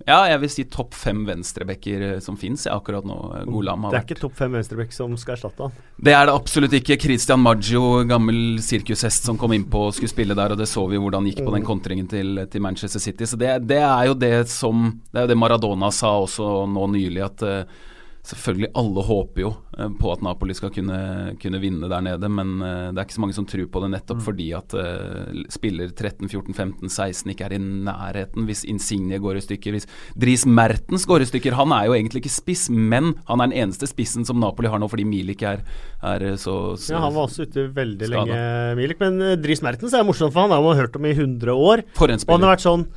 ja, 0.07 0.21
jeg 0.31 0.39
vil 0.39 0.51
si 0.53 0.63
topp 0.71 0.93
fem 0.95 1.25
venstrebacker 1.27 2.21
som 2.23 2.37
fins 2.39 2.63
akkurat 2.71 3.03
nå. 3.07 3.17
Golam 3.49 3.83
har 3.83 3.91
vært 3.91 3.95
Det 3.95 3.99
er 3.99 4.15
ikke 4.15 4.23
topp 4.23 4.37
fem 4.39 4.53
venstreback 4.55 4.93
som 4.95 5.17
skal 5.19 5.35
erstatte 5.35 5.67
han? 5.67 5.81
Det 5.99 6.13
er 6.15 6.29
det 6.29 6.35
absolutt 6.37 6.75
ikke. 6.79 6.95
Christian 7.01 7.43
Maggio, 7.43 7.81
gammel 8.07 8.61
sirkushest 8.63 9.27
som 9.27 9.39
kom 9.41 9.51
innpå 9.57 9.87
og 9.89 9.97
skulle 9.97 10.13
spille 10.13 10.37
der, 10.37 10.55
og 10.55 10.61
det 10.61 10.69
så 10.71 10.85
vi 10.87 11.01
hvordan 11.01 11.27
gikk 11.27 11.41
på 11.43 11.51
den 11.51 11.65
mm. 11.65 11.67
kontringen 11.67 12.07
til, 12.07 12.39
til 12.47 12.63
Manchester 12.63 13.03
City. 13.03 13.27
Så 13.27 13.39
det, 13.41 13.51
det, 13.67 13.81
er 13.83 14.07
jo 14.07 14.15
det 14.15 14.47
som 14.53 14.87
Det 15.11 15.19
er 15.19 15.27
jo 15.27 15.33
det 15.33 15.39
Maradona 15.43 15.91
sa 15.91 16.13
også 16.23 16.65
nå 16.71 16.87
nylig, 16.95 17.21
at 17.27 17.43
uh, 17.43 17.85
selvfølgelig 18.27 18.69
alle 18.79 19.03
håper 19.07 19.43
jo 19.43 19.51
uh, 19.77 19.89
på 19.99 20.11
at 20.13 20.23
Napoli 20.25 20.55
skal 20.57 20.71
kunne, 20.75 20.99
kunne 21.41 21.61
vinne 21.63 21.89
der 21.91 22.05
nede, 22.05 22.29
men 22.31 22.55
uh, 22.61 22.89
det 22.91 23.01
er 23.01 23.07
ikke 23.07 23.17
så 23.17 23.23
mange 23.23 23.37
som 23.37 23.47
tror 23.49 23.67
på 23.71 23.83
det 23.83 23.91
nettopp 23.93 24.21
mm. 24.21 24.25
fordi 24.27 24.47
at 24.57 24.75
spiller 25.53 25.91
13, 25.91 26.27
14, 26.29 26.53
15, 26.53 26.89
16 26.89 27.33
ikke 27.33 27.47
er 27.47 27.57
i 27.57 27.61
nærheten. 27.61 28.47
Hvis 28.47 28.63
Insigne 28.67 29.19
går 29.23 29.39
i 29.39 29.43
stykker, 29.45 29.75
hvis 29.75 29.87
Dris 30.17 30.45
Mertens 30.47 31.07
går 31.07 31.23
i 31.23 31.29
stykker 31.29 31.55
Han 31.57 31.73
er 31.75 31.87
jo 31.87 31.95
egentlig 31.97 32.23
ikke 32.23 32.33
spiss, 32.33 32.67
men 32.69 33.15
han 33.27 33.41
er 33.41 33.51
den 33.51 33.57
eneste 33.65 33.89
spissen 33.89 34.27
som 34.27 34.39
Napoli 34.41 34.71
har 34.71 34.81
nå 34.81 34.89
fordi 34.91 35.07
Milik 35.07 35.43
er 35.47 35.63
er 36.03 36.23
eh, 36.31 36.37
så, 36.39 36.77
så 36.77 36.93
Ja, 36.93 37.01
Han 37.05 37.15
var 37.15 37.27
også 37.27 37.47
ute 37.47 37.67
veldig 37.73 38.07
skadet. 38.09 38.27
lenge, 38.27 38.75
Milik. 38.79 38.99
Men 39.01 39.19
Dris 39.19 39.57
Dries 39.57 39.63
Mertens 39.65 39.93
er 39.95 40.05
morsomt, 40.05 40.33
for 40.33 40.45
han 40.45 40.53
har 40.53 40.63
man 40.63 40.77
hørt 40.77 40.95
om 40.95 41.05
i 41.05 41.13
100 41.15 41.53
år. 41.53 41.83
Og 41.97 42.09
han 42.09 42.43
har 42.45 42.55
vært 42.55 42.65
sånn 42.65 42.87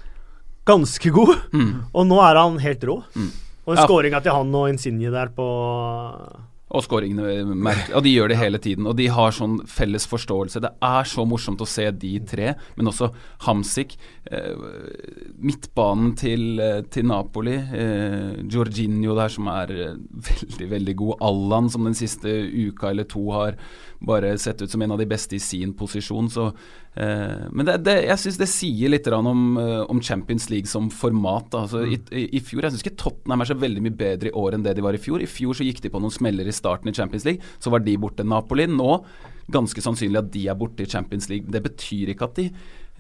ganske 0.69 1.11
god, 1.15 1.37
mm. 1.57 1.71
og 1.97 2.05
nå 2.07 2.19
er 2.23 2.39
han 2.39 2.59
helt 2.63 2.85
rå. 2.87 2.99
Mm. 3.17 3.31
Og 3.71 3.79
ja. 3.79 3.87
skåringa 3.87 4.23
til 4.25 4.35
han 4.35 4.55
og 4.59 4.71
Insigne 4.73 5.13
der 5.15 5.31
på 5.35 5.47
og 6.71 6.85
skåringene. 6.87 7.73
Og 7.99 8.05
de 8.05 8.13
gjør 8.13 8.31
det 8.31 8.39
hele 8.39 8.59
tiden. 8.63 8.87
Og 8.87 8.95
de 8.99 9.09
har 9.11 9.35
sånn 9.35 9.59
felles 9.67 10.07
forståelse. 10.07 10.63
Det 10.63 10.71
er 10.87 11.09
så 11.11 11.25
morsomt 11.27 11.63
å 11.63 11.69
se 11.69 11.89
de 11.91 12.13
tre, 12.31 12.53
men 12.79 12.91
også 12.91 13.11
Hamsik. 13.47 13.97
Eh, 14.31 14.55
midtbanen 15.43 16.15
til, 16.21 16.61
eh, 16.61 16.83
til 16.83 17.09
Napoli. 17.11 17.57
Eh, 17.57 18.39
Jorginho 18.47 19.17
der 19.19 19.35
som 19.35 19.49
er 19.49 19.71
eh, 19.75 19.99
veldig, 20.31 20.71
veldig 20.71 20.97
god. 20.97 21.17
Allan 21.21 21.71
som 21.71 21.85
den 21.85 21.99
siste 21.99 22.29
uka 22.31 22.91
eller 22.91 23.05
to 23.05 23.31
har 23.33 23.59
bare 24.01 24.33
sett 24.41 24.63
ut 24.63 24.71
som 24.71 24.83
en 24.83 24.95
av 24.95 25.01
de 25.01 25.07
beste 25.09 25.37
i 25.37 25.43
sin 25.43 25.75
posisjon. 25.77 26.31
Så, 26.33 26.47
eh, 26.95 27.47
men 27.53 27.69
det, 27.69 27.77
det, 27.85 27.97
jeg 28.09 28.23
syns 28.23 28.39
det 28.41 28.49
sier 28.51 28.93
litt 28.93 29.09
om, 29.13 29.43
eh, 29.61 29.83
om, 29.85 30.01
Champions 30.01 30.49
League 30.53 30.71
som 30.71 30.89
format. 30.91 31.53
Altså, 31.55 31.85
mm. 31.85 32.09
i, 32.11 32.25
i, 32.39 32.41
fjor, 32.45 32.65
Jeg 32.65 32.77
syns 32.77 32.87
ikke 32.87 33.01
Tottenham 33.05 33.45
er 33.45 33.51
så 33.53 33.59
veldig 33.61 33.85
mye 33.85 33.99
bedre 34.05 34.33
i 34.33 34.37
år 34.37 34.57
enn 34.57 34.65
det 34.65 34.77
de 34.79 34.87
var 34.87 34.97
i 34.97 35.03
fjor. 35.03 35.21
I 35.21 35.31
fjor 35.31 35.59
så 35.59 35.67
gikk 35.67 35.83
de 35.85 35.93
på 35.93 36.01
noen 36.03 36.15
smeller 36.15 36.49
i 36.49 36.57
starten 36.57 36.93
i 36.93 36.97
Champions 36.97 37.29
League, 37.29 37.53
så 37.61 37.73
var 37.73 37.85
de 37.85 37.99
borte. 38.01 38.27
Napoli 38.27 38.69
nå 38.71 38.97
ganske 39.51 39.83
sannsynlig 39.83 40.21
at 40.21 40.31
de 40.33 40.45
er 40.49 40.59
borte 40.59 40.85
i 40.85 40.91
Champions 40.91 41.29
League. 41.31 41.51
Det 41.51 41.63
betyr 41.65 42.13
ikke 42.13 42.29
at 42.29 42.39
de 42.39 42.47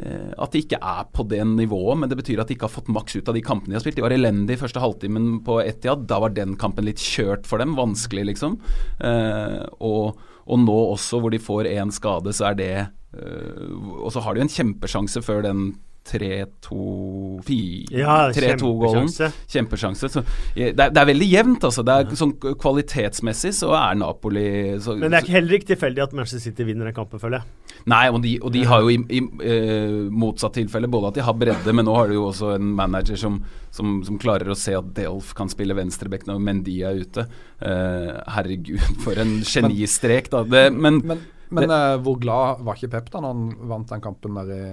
eh, 0.00 0.32
at 0.36 0.52
de 0.52 0.64
ikke 0.64 0.80
er 0.80 1.06
på 1.14 1.24
det 1.30 1.40
nivået, 1.46 2.00
men 2.02 2.10
det 2.10 2.18
betyr 2.20 2.42
at 2.42 2.50
de 2.50 2.56
ikke 2.58 2.68
har 2.68 2.74
fått 2.74 2.90
maks 2.92 3.16
ut 3.16 3.30
av 3.30 3.36
de 3.38 3.44
kampene 3.44 3.72
de 3.72 3.78
har 3.78 3.84
spilt. 3.84 4.00
De 4.00 4.04
var 4.04 4.16
elendige 4.16 4.58
i 4.58 4.62
første 4.62 4.82
halvtimen 4.82 5.38
på 5.46 5.60
Etiad. 5.64 6.04
Da 6.10 6.20
var 6.22 6.34
den 6.36 6.58
kampen 6.60 6.88
litt 6.88 7.00
kjørt 7.00 7.48
for 7.48 7.62
dem. 7.62 7.78
Vanskelig, 7.78 8.26
liksom. 8.32 8.58
Eh, 9.06 9.62
og 9.80 10.20
og 10.50 10.64
nå 10.64 10.78
også, 10.94 11.20
hvor 11.22 11.32
de 11.32 11.42
får 11.42 11.68
én 11.70 11.92
skade, 11.94 12.34
så 12.34 12.50
er 12.50 12.58
det 12.58 12.72
uh, 13.14 14.02
Og 14.02 14.10
så 14.12 14.22
har 14.24 14.34
de 14.34 14.44
en 14.44 14.50
kjempesjanse 14.50 15.22
før 15.22 15.44
den 15.46 15.62
3-2-4 16.08 17.92
ja, 17.92 18.14
3-2-gålen. 18.32 19.08
Kjempesjanse. 19.48 20.08
Så, 20.08 20.22
det, 20.54 20.72
er, 20.72 20.90
det, 20.90 20.96
er, 20.96 21.06
veldig 21.10 21.28
jevnt, 21.28 21.64
altså. 21.68 21.84
Det 21.86 21.94
er, 21.94 22.06
ja. 22.08 22.18
sånn 22.18 22.32
Kvalitetsmessig 22.40 23.52
så 23.60 23.74
er 23.76 23.98
Napoli 24.00 24.44
så, 24.82 24.96
Men 24.98 25.12
det 25.12 25.20
er 25.20 25.34
heller 25.36 25.58
ikke 25.58 25.72
tilfeldig 25.74 26.04
at 26.06 26.14
Manchester 26.16 26.42
City 26.48 26.66
vinner 26.66 26.88
den 26.88 26.96
kampen, 26.96 27.20
føler 27.22 27.40
jeg. 27.40 27.76
Nei, 27.90 28.02
og 28.12 28.20
de, 28.24 28.34
og 28.44 28.52
de 28.54 28.64
har 28.68 28.84
jo 28.84 28.92
i, 28.92 28.98
i 29.16 29.20
uh, 29.22 30.06
motsatt 30.12 30.56
tilfelle 30.58 30.90
både 30.90 31.12
at 31.12 31.20
de 31.20 31.24
har 31.24 31.36
bredde, 31.38 31.74
men 31.76 31.86
nå 31.86 31.96
har 31.96 32.10
de 32.10 32.18
jo 32.18 32.26
også 32.28 32.54
en 32.56 32.72
manager 32.76 33.20
som, 33.20 33.38
som, 33.74 34.00
som 34.06 34.20
klarer 34.20 34.50
å 34.50 34.58
se 34.58 34.74
at 34.76 34.92
Delf 34.96 35.34
kan 35.36 35.52
spille 35.52 35.76
venstreback 35.78 36.26
når 36.28 36.40
Mendy 36.44 36.80
er 36.86 37.04
ute. 37.04 37.26
Uh, 37.60 38.16
herregud, 38.36 38.82
for 39.04 39.20
en 39.20 39.38
genistrek, 39.44 40.32
da. 40.32 40.42
Det, 40.48 40.64
men, 40.74 41.02
men, 41.06 41.22
men 41.54 41.72
uh, 41.72 41.98
hvor 42.02 42.18
glad 42.20 42.64
var 42.66 42.80
ikke 42.80 42.92
Pep 42.96 43.12
da 43.12 43.22
når 43.22 43.36
han 43.36 43.70
vant 43.70 43.94
den 43.94 44.04
kampen 44.04 44.40
der 44.40 44.56
i 44.56 44.64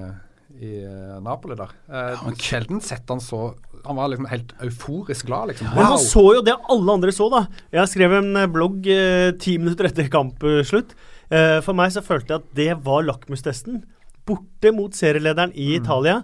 i 0.64 0.72
uh, 0.86 1.18
Napoli 1.24 1.58
der. 1.60 1.74
Uh, 1.90 2.14
ja, 2.16 2.34
sjelden 2.42 2.82
sett 2.84 3.10
han 3.12 3.22
så 3.24 3.52
Han 3.86 4.00
var 4.00 4.10
liksom 4.12 4.28
helt 4.32 4.54
euforisk 4.64 5.30
glad, 5.30 5.52
liksom. 5.52 5.70
Wow. 5.70 5.78
Men 5.78 5.92
han 5.92 6.02
så 6.04 6.24
jo 6.38 6.42
det 6.44 6.56
alle 6.58 6.96
andre 6.98 7.14
så, 7.16 7.30
da. 7.32 7.44
Jeg 7.72 7.92
skrev 7.92 8.16
en 8.18 8.34
eh, 8.36 8.50
blogg 8.52 8.90
ti 9.40 9.54
minutter 9.62 9.88
etter 9.88 10.10
kampslutt. 10.12 10.96
for 11.64 11.78
meg 11.78 11.94
så 11.96 12.04
følte 12.04 12.34
jeg 12.34 12.42
at 12.42 12.50
det 12.58 12.68
var 12.84 13.06
lakmustesten. 13.08 13.86
Borte 14.28 14.74
mot 14.76 14.96
serielederen 14.98 15.54
i 15.56 15.70
mm. 15.70 15.78
Italia. 15.80 16.18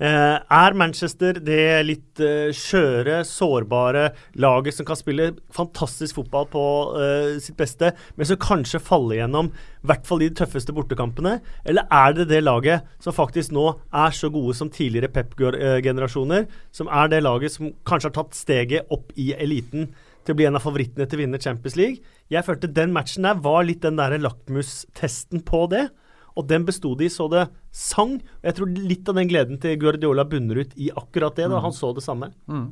Uh, 0.00 0.40
er 0.40 0.72
Manchester 0.80 1.36
det 1.44 1.64
litt 1.84 2.20
uh, 2.24 2.48
skjøre, 2.56 3.18
sårbare 3.28 4.06
laget 4.40 4.78
som 4.78 4.86
kan 4.88 4.96
spille 4.96 5.26
fantastisk 5.52 6.16
fotball 6.16 6.46
på 6.48 6.62
uh, 6.94 7.34
sitt 7.36 7.58
beste, 7.58 7.90
men 8.16 8.28
som 8.30 8.40
kanskje 8.40 8.80
faller 8.80 9.18
gjennom 9.18 9.50
i 9.52 9.90
hvert 9.90 10.08
fall 10.08 10.24
de 10.24 10.30
tøffeste 10.40 10.72
bortekampene? 10.72 11.34
Eller 11.68 11.84
er 11.92 12.16
det 12.16 12.30
det 12.32 12.40
laget 12.46 12.88
som 13.04 13.12
faktisk 13.12 13.52
nå 13.52 13.66
er 13.92 14.16
så 14.16 14.32
gode 14.32 14.56
som 14.56 14.72
tidligere 14.72 15.12
Pep-generasjoner, 15.12 16.48
som 16.72 16.88
er 16.88 17.12
det 17.12 17.20
laget 17.26 17.58
som 17.58 17.74
kanskje 17.84 18.08
har 18.08 18.16
tatt 18.22 18.40
steget 18.40 18.88
opp 18.96 19.12
i 19.20 19.34
eliten 19.36 19.90
til 20.24 20.32
å 20.32 20.40
bli 20.40 20.48
en 20.48 20.56
av 20.56 20.64
favorittene 20.64 21.04
til 21.04 21.20
å 21.20 21.26
vinne 21.26 21.44
Champions 21.44 21.76
League? 21.76 22.00
Jeg 22.32 22.48
følte 22.48 22.72
den 22.72 22.96
matchen 22.96 23.28
der 23.28 23.44
var 23.44 23.68
litt 23.68 23.84
den 23.84 24.00
der 24.00 24.16
lakmustesten 24.16 25.44
på 25.44 25.66
det. 25.76 25.90
Og 26.38 26.46
den 26.50 26.66
besto 26.68 26.92
de 26.98 27.08
så 27.12 27.26
det 27.32 27.46
sang. 27.74 28.18
Og 28.20 28.46
jeg 28.48 28.58
tror 28.58 28.70
litt 28.76 29.10
av 29.10 29.18
den 29.18 29.30
gleden 29.30 29.60
til 29.62 29.78
Guardiola 29.80 30.26
bunner 30.28 30.62
ut 30.62 30.76
i 30.76 30.90
akkurat 30.94 31.36
det. 31.36 31.48
da 31.48 31.58
mm. 31.58 31.64
Han 31.66 31.76
så 31.76 31.92
det 31.96 32.04
samme. 32.06 32.30
Mm. 32.50 32.70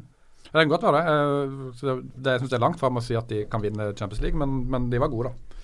Det 0.48 0.54
kan 0.54 0.70
godt 0.70 0.86
være 0.88 1.00
det. 1.02 1.14
Uh, 1.84 2.02
det 2.16 2.34
jeg 2.36 2.44
syns 2.44 2.56
er 2.56 2.64
langt 2.64 2.80
fram 2.80 3.00
å 3.00 3.04
si 3.04 3.16
at 3.18 3.28
de 3.30 3.44
kan 3.50 3.62
vinne 3.62 3.92
Champions 3.98 4.22
League, 4.24 4.38
men, 4.38 4.62
men 4.70 4.88
de 4.92 5.00
var 5.02 5.12
gode, 5.12 5.32
da. 5.32 5.59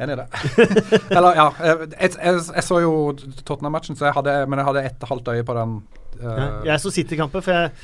Enig 0.00 0.14
i 0.14 0.20
det. 0.20 0.26
Eller, 1.16 1.34
ja. 1.36 1.48
Jeg, 1.60 1.88
jeg, 1.98 2.12
jeg, 2.54 2.64
så 2.64 2.78
jo 2.80 2.92
Tottenham-matchen, 3.18 3.98
men 4.00 4.62
jeg 4.62 4.68
hadde 4.70 4.84
et 4.86 5.08
halvt 5.10 5.32
øye 5.34 5.44
på 5.44 5.56
den. 5.58 5.74
Uh, 6.20 6.30
ja, 6.30 6.46
jeg 6.72 6.80
så 6.80 6.94
City-kampen, 6.94 7.44
for 7.44 7.52
jeg 7.52 7.74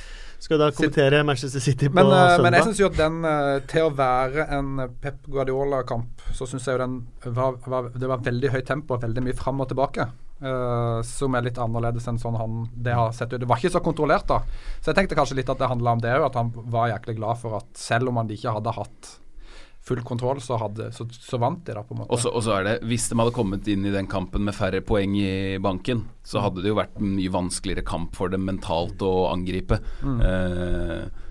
skal 0.43 0.61
da 0.61 0.69
kommentere 0.75 1.23
Manchester 1.27 1.63
City 1.63 1.89
på 1.89 1.97
men, 1.99 2.11
uh, 2.11 2.37
søndag. 2.37 2.45
Men 2.45 2.59
jeg 2.59 2.69
syns 2.69 2.83
jo 2.83 2.91
at 2.91 3.01
den, 3.01 3.19
uh, 3.25 3.57
til 3.71 3.89
å 3.89 3.95
være 3.97 4.47
en 4.57 4.85
Pep 5.03 5.25
Guardiola-kamp, 5.33 6.23
så 6.37 6.49
syns 6.49 6.69
jeg 6.69 6.77
jo 6.77 6.83
den 6.85 7.01
var, 7.25 7.59
var, 7.67 7.91
Det 7.97 8.11
var 8.11 8.25
veldig 8.27 8.53
høyt 8.55 8.69
tempo 8.69 8.97
og 8.97 9.05
veldig 9.05 9.27
mye 9.27 9.37
fram 9.39 9.65
og 9.65 9.71
tilbake. 9.73 10.09
Uh, 10.37 11.01
som 11.09 11.33
er 11.33 11.47
litt 11.47 11.59
annerledes 11.63 12.05
enn 12.11 12.19
sånn 12.21 12.37
han 12.37 12.65
det 12.75 12.93
har 12.97 13.15
sett 13.17 13.33
ut. 13.33 13.41
Det 13.41 13.49
var 13.49 13.63
ikke 13.63 13.73
så 13.79 13.85
kontrollert, 13.85 14.29
da. 14.29 14.43
Så 14.81 14.93
jeg 14.93 15.01
tenkte 15.01 15.17
kanskje 15.19 15.39
litt 15.41 15.53
at 15.53 15.63
det 15.63 15.71
handla 15.73 15.97
om 15.97 16.03
det 16.05 16.13
òg, 16.19 16.27
at 16.29 16.41
han 16.41 16.53
var 16.55 16.91
jæklig 16.93 17.17
glad 17.23 17.41
for 17.41 17.61
at 17.63 17.71
selv 17.81 18.13
om 18.13 18.21
han 18.21 18.33
ikke 18.33 18.53
hadde 18.59 18.77
hatt 18.77 19.15
full 19.87 20.03
kontroll, 20.03 20.41
så, 20.43 20.57
hadde, 20.59 20.91
så, 20.93 21.07
så 21.11 21.39
vant 21.39 21.63
de, 21.67 21.75
da, 21.77 21.85
på 21.87 21.95
en 21.95 22.03
måte. 22.03 22.17
Og 22.17 22.43
så 22.43 22.57
er 22.57 22.67
det, 22.67 22.75
Hvis 22.91 23.07
de 23.11 23.19
hadde 23.21 23.35
kommet 23.37 23.69
inn 23.71 23.87
i 23.87 23.95
den 23.95 24.09
kampen 24.11 24.47
med 24.49 24.57
færre 24.57 24.83
poeng 24.83 25.15
i 25.21 25.59
banken, 25.63 26.03
så 26.27 26.43
hadde 26.43 26.65
det 26.65 26.73
jo 26.73 26.81
vært 26.81 26.99
en 26.99 27.15
mye 27.15 27.33
vanskeligere 27.33 27.87
kamp 27.87 28.17
for 28.19 28.33
dem 28.33 28.43
mentalt 28.49 29.03
å 29.07 29.29
angripe. 29.31 29.79
Mm. 30.03 30.19
Uh, 30.23 31.26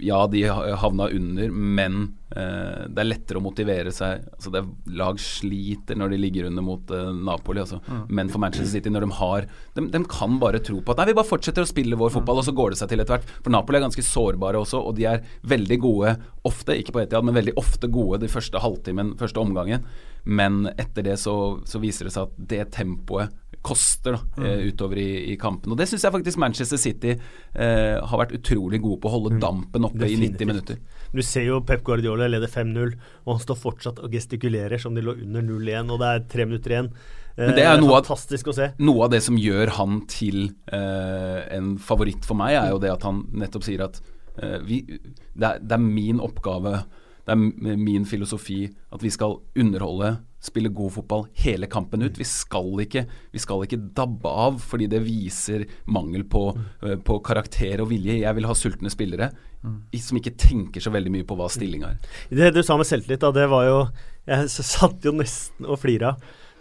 ja, 0.00 0.26
de 0.26 0.42
havna 0.78 1.08
under, 1.08 1.50
men 1.50 1.98
eh, 2.36 2.86
det 2.88 3.02
er 3.02 3.08
lettere 3.08 3.40
å 3.40 3.44
motivere 3.44 3.92
seg. 3.94 4.24
Altså 4.36 4.52
det 4.54 4.60
er 4.62 4.96
Lag 5.00 5.18
sliter 5.20 5.98
når 5.98 6.14
de 6.14 6.20
ligger 6.20 6.48
under 6.50 6.64
mot 6.64 6.92
eh, 6.94 7.10
Napoli. 7.26 7.62
Altså. 7.64 7.80
Mm. 7.86 8.02
Men 8.18 8.30
for 8.32 8.42
Manchester 8.42 8.70
City, 8.70 8.92
når 8.92 9.06
de 9.06 9.10
har 9.18 9.48
de, 9.76 9.86
de, 9.92 10.02
kan 10.10 10.38
bare 10.42 10.62
tro 10.64 10.80
på 10.80 10.94
at 10.94 11.02
nei, 11.02 11.08
vi 11.10 11.18
bare 11.18 11.28
fortsetter 11.28 11.66
å 11.66 11.70
spille 11.70 11.98
vår 11.98 12.14
fotball, 12.14 12.42
og 12.42 12.46
så 12.46 12.54
går 12.56 12.74
det 12.74 12.80
seg 12.82 12.92
til 12.92 13.02
etter 13.02 13.16
hvert. 13.16 13.32
For 13.40 13.54
Napoli 13.54 13.80
er 13.80 13.86
ganske 13.88 14.06
sårbare 14.06 14.62
også, 14.62 14.82
og 14.82 14.98
de 14.98 15.08
er 15.10 15.24
veldig 15.46 15.80
gode 15.82 16.16
ofte, 16.46 16.76
ikke 16.78 16.94
på 16.94 17.02
Etiad, 17.02 17.26
men 17.26 17.36
veldig 17.36 17.56
ofte 17.60 17.90
gode 17.92 18.22
de 18.22 18.30
første 18.30 18.62
halvtimen, 18.62 19.16
første 19.20 19.42
omgangen. 19.42 19.86
Men 20.26 20.64
etter 20.74 21.06
det 21.06 21.18
så, 21.22 21.36
så 21.66 21.82
viser 21.82 22.08
det 22.08 22.14
seg 22.16 22.26
at 22.26 22.38
det 22.54 22.64
tempoet 22.74 23.34
koster 23.66 24.16
da, 24.16 24.20
mm. 24.36 24.46
Eh, 24.46 24.62
utover 24.70 25.00
i, 25.02 25.08
i, 25.32 25.36
kampen. 25.40 25.74
Og 25.74 25.80
Det 25.80 25.88
syns 25.90 26.06
jeg 26.06 26.14
faktisk 26.14 26.40
Manchester 26.42 26.80
City 26.80 27.16
eh, 27.16 27.96
har 27.98 28.22
vært 28.22 28.36
utrolig 28.38 28.80
gode 28.84 29.00
på 29.02 29.10
å 29.10 29.16
holde 29.16 29.34
mm. 29.36 29.42
dampen 29.42 29.88
oppe 29.88 30.04
Definitivt. 30.04 30.40
i 30.40 30.46
90 30.46 30.52
minutter. 30.52 30.80
Du 31.16 31.22
ser 31.24 31.46
jo 31.48 31.60
Pep 31.66 31.84
Guardiola 31.86 32.28
leder 32.30 32.50
5-0, 32.50 32.96
og 33.24 33.30
han 33.34 33.44
står 33.44 33.60
fortsatt 33.60 34.02
og 34.04 34.14
gestikulerer 34.14 34.82
som 34.82 34.96
de 34.96 35.04
lå 35.04 35.16
under 35.26 35.46
0-1, 35.46 35.94
og 35.94 36.02
det 36.02 36.10
er 36.10 36.26
tre 36.32 36.48
minutter 36.48 36.76
igjen. 36.76 36.90
Men 37.36 37.52
det 37.52 37.64
er, 37.66 37.74
eh, 37.74 37.80
noe, 37.82 37.98
fantastisk 38.00 38.48
å 38.48 38.56
se. 38.56 38.70
Noe 38.80 39.06
av 39.06 39.12
det 39.12 39.20
som 39.26 39.36
gjør 39.36 39.74
han 39.76 39.98
til 40.08 40.54
eh, 40.72 41.40
en 41.52 41.74
favoritt 41.76 42.24
for 42.24 42.38
meg, 42.38 42.56
er 42.56 42.70
jo 42.72 42.80
det 42.80 42.94
at 42.94 43.04
han 43.04 43.26
nettopp 43.36 43.66
sier 43.66 43.84
at 43.84 44.00
eh, 44.40 44.56
vi, 44.64 44.80
det, 44.88 45.44
er, 45.44 45.60
det 45.60 45.76
er 45.76 45.82
min 45.84 46.22
oppgave 46.24 46.80
det 47.26 47.34
er 47.34 47.76
min 47.80 48.04
filosofi 48.06 48.60
at 48.94 49.02
vi 49.02 49.10
skal 49.10 49.40
underholde, 49.58 50.12
spille 50.46 50.70
god 50.70 50.92
fotball 50.94 51.24
hele 51.42 51.66
kampen 51.66 52.04
ut. 52.06 52.20
Vi 52.20 52.26
skal 52.28 52.84
ikke, 52.84 53.02
vi 53.34 53.42
skal 53.42 53.64
ikke 53.66 53.80
dabbe 53.96 54.30
av 54.30 54.60
fordi 54.62 54.86
det 54.92 55.02
viser 55.02 55.64
mangel 55.90 56.22
på, 56.30 56.44
uh, 56.54 56.94
på, 57.02 57.18
karakter 57.26 57.82
og 57.82 57.90
vilje. 57.90 58.20
Jeg 58.20 58.38
vil 58.38 58.46
ha 58.46 58.54
sultne 58.54 58.92
spillere 58.94 59.32
mm. 59.64 59.78
som 59.98 60.20
ikke 60.20 60.36
tenker 60.38 60.84
så 60.84 60.94
veldig 60.94 61.16
mye 61.16 61.26
på 61.26 61.38
hva 61.38 61.50
stillinga 61.50 61.96
er. 61.96 62.12
Det 62.30 62.52
du 62.54 62.62
sa 62.62 62.78
med 62.78 62.86
selvtillit, 62.86 63.24
da, 63.24 63.32
det 63.34 63.48
var 63.50 63.66
jo 63.66 63.80
Jeg 64.26 64.50
satt 64.50 65.04
jo 65.06 65.14
nesten 65.14 65.66
og 65.66 65.80
flira 65.82 66.14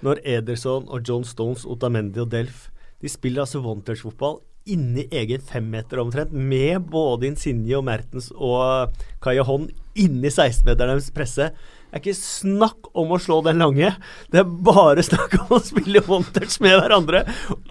når 0.06 0.20
Ederson 0.26 0.90
og 0.90 1.06
John 1.06 1.24
Stones, 1.26 1.64
Otamendi 1.66 2.22
og 2.22 2.34
Delf 2.34 2.68
de 3.02 3.10
spiller 3.12 3.46
altså 3.46 3.62
one-touch-fotball 3.62 4.40
inni 4.66 5.06
egen 5.14 5.44
femmeter 5.46 6.02
omtrent, 6.02 6.34
med 6.34 6.88
både 6.92 7.30
Insigne 7.30 7.78
og 7.78 7.86
Mertens 7.88 8.32
og 8.36 8.94
Hånd 9.48 9.70
inni 9.96 10.32
16-meteren 10.32 10.96
deres 10.96 11.12
presse 11.16 11.52
er 11.96 12.04
ikke 12.04 12.18
snakk 12.18 12.90
om 12.98 13.14
å 13.16 13.20
slå 13.22 13.40
den 13.46 13.62
lange. 13.62 13.94
Det 14.32 14.42
er 14.42 14.50
bare 14.68 15.04
snakk 15.06 15.38
om 15.46 15.56
å 15.56 15.62
spille 15.64 16.02
one-touch 16.04 16.58
med 16.64 16.76
hverandre. 16.80 17.24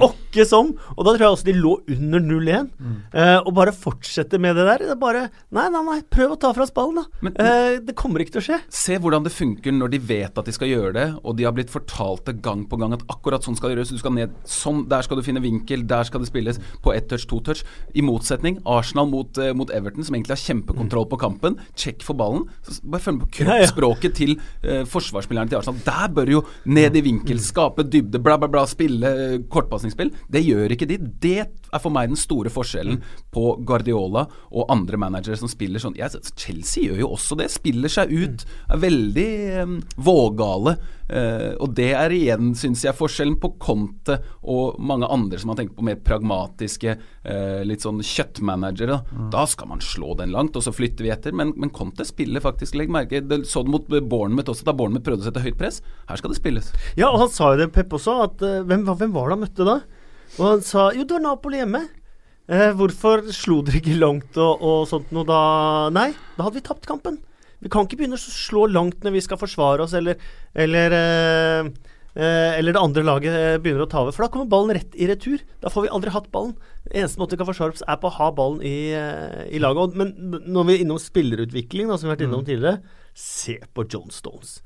Åkke 0.03 0.47
som. 0.49 0.73
Og 0.97 1.05
da 1.05 1.13
tror 1.13 1.27
jeg 1.27 1.37
også 1.37 1.49
de 1.51 1.57
lå 1.59 1.75
under 1.93 2.25
0-1. 2.25 2.71
Mm. 2.81 2.97
Eh, 3.13 3.37
og 3.43 3.53
bare 3.59 3.75
fortsette 3.77 4.41
med 4.41 4.57
det 4.57 4.67
der. 4.71 4.87
Det 4.89 4.95
er 4.97 5.01
bare 5.01 5.27
Nei, 5.55 5.67
nei, 5.71 5.83
nei. 5.87 5.99
Prøv 6.11 6.35
å 6.35 6.39
ta 6.41 6.51
fra 6.57 6.65
oss 6.65 6.73
ballen, 6.75 7.03
da. 7.03 7.21
Men, 7.25 7.37
eh, 7.41 7.77
det 7.85 7.95
kommer 7.99 8.23
ikke 8.23 8.37
til 8.37 8.43
å 8.43 8.47
skje. 8.49 8.59
Se 8.73 8.97
hvordan 9.01 9.27
det 9.27 9.35
funker 9.35 9.75
når 9.75 9.93
de 9.93 10.01
vet 10.09 10.41
at 10.41 10.49
de 10.49 10.55
skal 10.55 10.71
gjøre 10.71 10.95
det, 10.97 11.07
og 11.23 11.37
de 11.39 11.47
har 11.47 11.55
blitt 11.57 11.73
fortalt 11.73 12.25
det 12.27 12.41
gang 12.45 12.65
på 12.71 12.79
gang 12.81 12.97
at 12.97 13.05
akkurat 13.13 13.45
sånn 13.45 13.59
skal 13.59 13.71
det 13.71 13.79
gjøres. 13.79 13.93
Du 13.95 14.03
skal 14.03 14.17
ned 14.17 14.35
sånn, 14.49 14.85
der 14.91 15.05
skal 15.07 15.21
du 15.21 15.27
finne 15.27 15.43
vinkel, 15.45 15.85
der 15.87 16.09
skal 16.09 16.25
det 16.25 16.31
spilles 16.31 16.61
på 16.83 16.95
ett 16.95 17.09
touch, 17.13 17.29
to 17.31 17.41
touch. 17.45 17.65
I 17.95 18.03
motsetning, 18.05 18.61
Arsenal 18.65 19.07
mot, 19.11 19.37
uh, 19.39 19.53
mot 19.55 19.71
Everton, 19.71 20.07
som 20.07 20.17
egentlig 20.17 20.37
har 20.39 20.43
kjempekontroll 20.43 21.07
på 21.13 21.21
kampen. 21.21 21.61
Check 21.77 22.03
for 22.07 22.19
ballen. 22.19 22.49
Så 22.65 22.81
bare 22.83 23.05
følg 23.05 23.21
med 23.21 23.29
på 23.29 23.45
kroppsspråket 23.45 24.14
til 24.17 24.37
uh, 24.37 24.83
forsvarsspillerne 24.89 25.51
til 25.51 25.61
Arsenal. 25.61 25.83
Der 25.87 26.15
bør 26.15 26.33
jo 26.37 26.45
ned 26.67 26.97
i 26.97 27.05
vinkel, 27.05 27.43
skape 27.43 27.87
dybde, 27.89 28.23
bla, 28.23 28.39
bla, 28.41 28.51
bla, 28.51 28.65
spille 28.71 29.15
uh, 29.15 29.37
kortpasningsspill. 29.51 30.15
Det 30.31 30.45
gjør 30.47 30.77
ikke 30.77 30.89
de. 30.91 31.01
Det 31.23 31.64
er 31.75 31.83
for 31.83 31.95
meg 31.95 32.11
den 32.13 32.21
store 32.21 32.53
forskjellen 32.53 33.01
på 33.35 33.45
Guardiola 33.67 34.27
og 34.55 34.73
andre 34.73 35.01
managere 35.01 35.39
som 35.41 35.51
spiller 35.51 35.83
sånn. 35.83 35.97
Ja, 35.99 36.09
Chelsea 36.37 36.89
gjør 36.89 37.05
jo 37.05 37.13
også 37.17 37.39
det. 37.41 37.51
Spiller 37.53 37.93
seg 37.93 38.13
ut. 38.15 38.45
Er 38.71 38.83
veldig 38.83 39.31
um, 39.65 39.79
vågale. 39.97 40.77
Uh, 41.05 41.53
og 41.61 41.75
det 41.77 41.91
er 41.93 42.13
igjen, 42.17 42.55
syns 42.57 42.85
jeg, 42.87 42.97
forskjellen 42.97 43.37
på 43.41 43.51
Conte 43.61 44.17
og 44.41 44.79
mange 44.81 45.09
andre 45.13 45.37
som 45.41 45.53
har 45.53 45.59
tenkt 45.59 45.75
på 45.77 45.85
mer 45.85 45.99
pragmatiske, 46.01 46.95
uh, 47.27 47.61
litt 47.67 47.85
sånn 47.85 48.01
kjøttmanagere. 48.01 49.03
Mm. 49.15 49.29
da 49.35 49.45
skal 49.51 49.69
man 49.71 49.83
slå 49.85 50.15
den 50.19 50.33
langt, 50.33 50.57
og 50.57 50.65
så 50.65 50.73
flytter 50.73 51.05
vi 51.05 51.13
etter. 51.13 51.37
Men, 51.37 51.53
men 51.61 51.73
Conte 51.75 52.07
spiller 52.09 52.45
faktisk, 52.45 52.79
legg 52.79 52.93
merke 52.93 53.21
det, 53.21 53.43
Så 53.51 53.65
det 53.65 53.75
mot 53.75 53.89
Bournemouth 53.89 54.55
også, 54.55 54.67
da 54.69 54.77
Bournemouth 54.77 55.05
prøvde 55.07 55.27
å 55.27 55.29
sette 55.29 55.45
høyt 55.45 55.59
press. 55.61 55.83
Her 56.09 56.21
skal 56.21 56.33
det 56.33 56.41
spilles. 56.41 56.73
Ja, 56.97 57.11
og 57.11 57.21
han 57.27 57.33
sa 57.33 57.53
jo 57.53 57.61
det, 57.61 57.73
Pep 57.75 57.93
også, 57.99 58.17
at 58.25 58.45
uh, 58.45 58.63
hvem, 58.65 58.87
hvem, 58.89 59.13
var 59.15 59.29
det 59.29 59.37
han 59.37 59.45
møtte 59.45 59.69
da? 59.69 59.79
Og 60.35 60.49
han 60.49 60.65
sa 60.67 60.89
jo, 60.95 61.05
det 61.07 61.15
var 61.15 61.23
Napoli 61.23 61.61
hjemme. 61.61 61.85
Eh, 62.51 62.73
hvorfor 62.77 63.23
slo 63.33 63.63
dere 63.65 63.79
ikke 63.81 63.97
langt 63.97 64.37
og, 64.37 64.61
og, 64.61 64.83
sånt 64.91 65.13
noe 65.15 65.25
da? 65.29 65.41
Nei, 65.95 66.11
da 66.37 66.45
hadde 66.45 66.59
vi 66.59 66.67
tapt 66.67 66.89
kampen. 66.89 67.21
Vi 67.65 67.71
kan 67.73 67.87
ikke 67.87 68.03
begynne 68.03 68.19
å 68.19 68.21
slå 68.21 68.67
langt 68.69 69.05
når 69.07 69.15
vi 69.15 69.23
skal 69.25 69.41
forsvare 69.41 69.87
oss, 69.87 69.95
eller, 69.97 70.19
eller 70.53 70.97
eh, 70.99 71.71
eh, 72.19 72.59
eller 72.59 72.77
det 72.77 72.83
andre 72.83 73.07
laget 73.07 73.39
eh, 73.39 73.55
begynner 73.63 73.87
å 73.87 73.89
ta 73.89 74.03
over. 74.03 74.13
For 74.13 74.27
da 74.27 74.31
kommer 74.35 74.51
ballen 74.51 74.75
rett 74.77 74.99
i 74.99 75.09
retur. 75.09 75.41
Da 75.63 75.73
får 75.73 75.87
vi 75.87 75.95
aldri 75.97 76.13
hatt 76.13 76.29
ballen. 76.35 76.53
Eneste 76.91 77.23
måte 77.23 77.39
vi 77.39 77.41
kan 77.41 77.49
forsvare 77.49 77.79
oss, 77.79 77.87
er 77.87 78.03
på 78.03 78.11
å 78.11 78.17
ha 78.19 78.29
ballen 78.37 78.61
i, 78.61 78.77
eh, 78.99 79.47
i 79.55 79.63
laget. 79.63 79.97
Men 79.97 80.13
når 80.45 80.69
vi 80.69 80.77
er 80.77 80.85
innom 80.85 81.01
spillerutvikling, 81.01 81.89
da, 81.89 81.97
som 81.97 82.11
vi 82.11 82.13
har 82.13 82.19
vært 82.19 82.29
innom 82.29 82.45
mm. 82.45 82.51
tidligere, 82.51 83.01
se 83.17 83.57
på 83.73 83.87
John 83.89 84.13
Stones. 84.13 84.59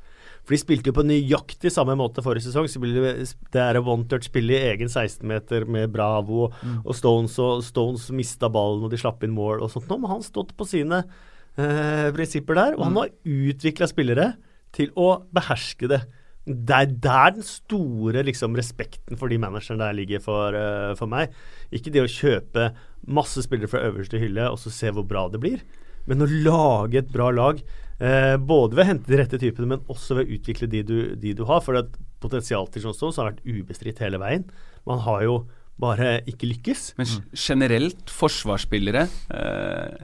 For 0.49 0.57
de 0.57 0.63
spilte 0.63 0.89
jo 0.89 0.97
på 0.97 1.05
nøyaktig 1.05 1.69
samme 1.69 1.93
måte 2.01 2.23
forrige 2.25 2.47
sesong. 2.47 2.65
Så 2.73 2.81
det 2.81 3.61
er 3.61 3.79
one 3.83 4.07
touch 4.09 4.31
spille 4.31 4.55
i 4.57 4.71
egen 4.71 4.89
16-meter 4.89 5.67
med 5.69 5.93
Bravo 5.93 6.47
mm. 6.49 6.79
og 6.87 6.97
Stones, 6.97 7.35
og 7.37 7.61
Stones 7.67 8.07
mista 8.17 8.49
ballen 8.49 8.87
og 8.87 8.95
de 8.95 9.01
slapp 9.01 9.27
inn 9.27 9.35
mål 9.37 9.61
og 9.61 9.75
sånt. 9.75 9.91
Nå 9.93 10.01
har 10.07 10.15
han 10.15 10.25
stått 10.25 10.55
på 10.57 10.65
sine 10.65 11.03
eh, 11.05 12.09
prinsipper 12.17 12.57
der, 12.57 12.79
og 12.79 12.87
han 12.87 12.97
mm. 12.97 13.01
har 13.03 13.43
utvikla 13.53 13.91
spillere 13.91 14.31
til 14.73 14.89
å 14.97 15.11
beherske 15.37 15.91
det. 15.93 16.01
Det 16.49 16.79
er 16.79 16.95
der 16.97 17.35
den 17.37 17.45
store 17.45 18.23
liksom, 18.25 18.57
respekten 18.57 19.21
for 19.21 19.29
de 19.29 19.37
managerne 19.41 19.83
der 19.83 19.99
ligger 19.99 20.23
for, 20.25 20.57
uh, 20.57 20.95
for 20.97 21.11
meg. 21.13 21.35
Ikke 21.69 21.93
det 21.93 22.07
å 22.07 22.09
kjøpe 22.09 22.71
masse 23.05 23.45
spillere 23.45 23.69
fra 23.69 23.85
øverste 23.91 24.21
hylle 24.23 24.49
og 24.49 24.57
så 24.63 24.73
se 24.73 24.95
hvor 24.97 25.05
bra 25.09 25.27
det 25.29 25.43
blir, 25.45 25.61
men 26.09 26.25
å 26.25 26.31
lage 26.49 27.03
et 27.03 27.13
bra 27.13 27.29
lag 27.37 27.61
Eh, 27.99 28.37
både 28.39 28.79
ved 28.79 28.85
å 28.85 28.89
hente 28.93 29.11
de 29.11 29.19
rette 29.19 29.41
typene, 29.43 29.73
men 29.75 29.87
også 29.91 30.19
ved 30.19 30.29
å 30.29 30.37
utvikle 30.39 30.69
de 30.71 30.83
du, 30.87 30.99
de 31.19 31.35
du 31.35 31.45
har. 31.49 31.63
For 31.65 31.79
potensialet 32.23 32.75
til 32.75 32.87
sånn 32.87 32.97
som 32.99 33.23
har 33.23 33.33
vært 33.33 33.47
ubestridt 33.47 34.03
hele 34.05 34.21
veien. 34.23 34.47
Man 34.89 35.03
har 35.07 35.25
jo 35.27 35.41
bare 35.79 36.19
ikke 36.31 36.49
lykkes. 36.51 36.93
Men 36.99 37.11
generelt, 37.39 38.11
forsvarsspillere 38.11 39.07
eh, 39.07 39.99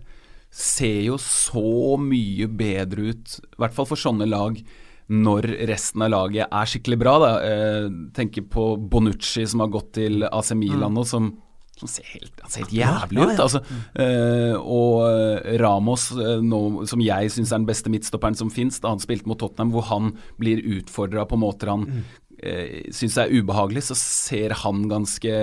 ser 0.54 1.00
jo 1.08 1.18
så 1.22 1.94
mye 1.98 2.48
bedre 2.50 3.10
ut, 3.10 3.38
i 3.42 3.62
hvert 3.62 3.74
fall 3.76 3.88
for 3.90 4.00
sånne 4.00 4.28
lag, 4.30 4.58
når 5.14 5.50
resten 5.68 6.00
av 6.06 6.14
laget 6.14 6.48
er 6.48 6.68
skikkelig 6.70 6.98
bra. 7.02 7.14
Da. 7.20 7.32
Eh, 7.44 7.88
tenker 8.16 8.46
på 8.50 8.74
Bonucci 8.78 9.44
som 9.50 9.64
har 9.64 9.72
gått 9.74 9.94
til 9.98 10.24
AC 10.30 10.54
Milan 10.56 10.94
mm. 10.94 11.00
og 11.02 11.10
som 11.10 11.32
som 11.74 11.90
ser 11.90 12.06
helt, 12.06 12.34
han 12.40 12.52
ser 12.52 12.64
helt 12.64 12.74
jævlig 12.76 13.20
ja, 13.20 13.26
ja, 13.26 13.30
ja. 13.30 13.34
ut. 13.34 13.44
Altså. 13.44 13.60
Uh, 13.98 14.56
og 14.62 14.98
eh, 15.08 15.54
Ramos, 15.60 16.08
uh, 16.14 16.38
nå, 16.44 16.60
som 16.90 17.02
jeg 17.02 17.32
syns 17.34 17.52
er 17.52 17.62
den 17.62 17.70
beste 17.70 17.92
midtstopperen 17.92 18.38
som 18.38 18.52
fins, 18.54 18.78
da 18.82 18.92
han 18.94 19.02
spilte 19.02 19.28
mot 19.30 19.40
Tottenham, 19.40 19.72
hvor 19.74 19.88
han 19.90 20.12
blir 20.40 20.62
utfordra 20.78 21.26
på 21.28 21.38
måter 21.40 21.72
han 21.72 21.88
mm. 21.88 22.04
uh, 22.38 22.76
syns 22.94 23.18
er 23.20 23.34
ubehagelig, 23.34 23.88
så 23.88 23.98
ser 23.98 24.54
han 24.62 24.86
ganske 24.90 25.34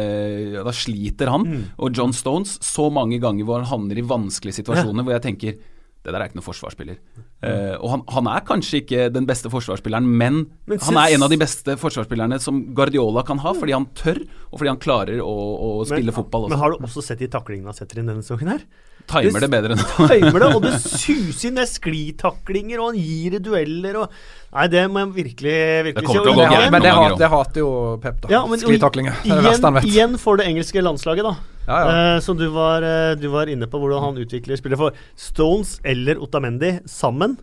Da 0.61 0.75
sliter 0.75 1.33
han. 1.33 1.47
Mm. 1.47 1.67
Og 1.83 1.99
John 1.99 2.15
Stones, 2.15 2.55
så 2.63 2.87
mange 2.93 3.19
ganger 3.23 3.47
hvor 3.47 3.59
han 3.59 3.71
havner 3.71 3.99
i 3.99 4.07
vanskelige 4.07 4.61
situasjoner 4.61 5.03
hvor 5.03 5.17
jeg 5.17 5.27
tenker 5.27 5.59
det 6.01 6.13
der 6.13 6.17
er 6.17 6.29
ikke 6.29 6.39
noen 6.39 6.47
forsvarsspiller. 6.47 6.97
Uh, 7.45 7.75
og 7.77 7.87
han, 7.93 8.03
han, 8.09 8.29
er 8.33 8.45
kanskje 8.45 8.81
ikke 8.81 9.07
den 9.13 9.27
beste 9.29 9.51
forsvarsspilleren, 9.53 10.07
men, 10.07 10.43
men 10.69 10.81
han 10.87 10.97
er 10.97 11.15
en 11.15 11.25
av 11.27 11.29
de 11.29 11.37
beste 11.41 11.75
forsvarsspillerne 11.77 12.39
som 12.41 12.63
Guardiola 12.77 13.21
kan 13.27 13.41
ha, 13.43 13.53
fordi 13.57 13.75
han 13.77 13.85
tør, 13.97 14.23
og 14.49 14.55
fordi 14.57 14.71
han 14.73 14.81
klarer 14.81 15.21
å, 15.21 15.35
å 15.67 15.69
spille 15.85 16.09
men, 16.09 16.17
fotball. 16.17 16.47
Også. 16.47 16.55
Men 16.55 16.63
har 16.63 16.73
du 16.73 16.87
også 16.89 17.05
sett 17.05 17.21
de 17.21 17.29
taklingene 17.31 17.69
han 17.69 17.77
setter 17.77 18.01
inn 18.01 18.09
denne 18.09 18.25
sesongen 18.25 18.55
her? 18.55 18.65
Timer 19.09 19.39
det, 19.39 19.47
det 19.47 19.51
bedre 19.53 19.75
enn 19.75 19.81
Timer 20.11 20.43
det, 20.43 20.49
og 20.51 20.61
det 20.65 20.75
suser 20.83 21.49
inn. 21.49 21.57
Det 21.57 21.65
er 21.65 21.71
sklitaklinger, 21.71 22.81
og 22.81 22.91
han 22.91 23.01
gir 23.01 23.37
i 23.37 23.43
dueller 23.43 24.03
og 24.03 24.21
Nei, 24.51 24.65
det 24.67 24.81
må 24.91 24.99
jeg 24.99 25.11
virkelig, 25.15 25.59
virkelig 25.87 26.11
si. 26.11 26.47
Men 26.73 26.83
det, 26.83 26.89
hat, 26.91 27.13
det 27.21 27.27
hater 27.31 27.61
jo 27.61 27.69
Pep, 28.03 28.17
da. 28.25 28.31
Ja, 28.33 28.41
Sklitaklinger. 28.59 29.21
Det 29.23 29.31
er 29.31 29.39
det 29.39 29.45
verste 29.47 29.69
han 29.69 29.77
vet. 29.77 29.87
Igjen 29.87 30.17
for 30.19 30.41
det 30.41 30.47
engelske 30.51 30.83
landslaget, 30.83 31.23
da. 31.23 31.61
Ja, 31.69 31.77
ja. 31.77 31.93
Uh, 32.17 32.17
som 32.25 32.35
du 32.35 32.49
var, 32.51 32.83
uh, 32.83 33.13
du 33.15 33.29
var, 33.31 33.47
inne 33.47 33.69
på, 33.71 33.79
hvordan 33.79 34.03
han 34.03 34.19
utvikler 34.19 34.59
spillet. 34.59 34.81
For 34.81 34.97
Stones 35.15 35.77
eller 35.87 36.19
Otamendi 36.19 36.73
sammen, 36.89 37.37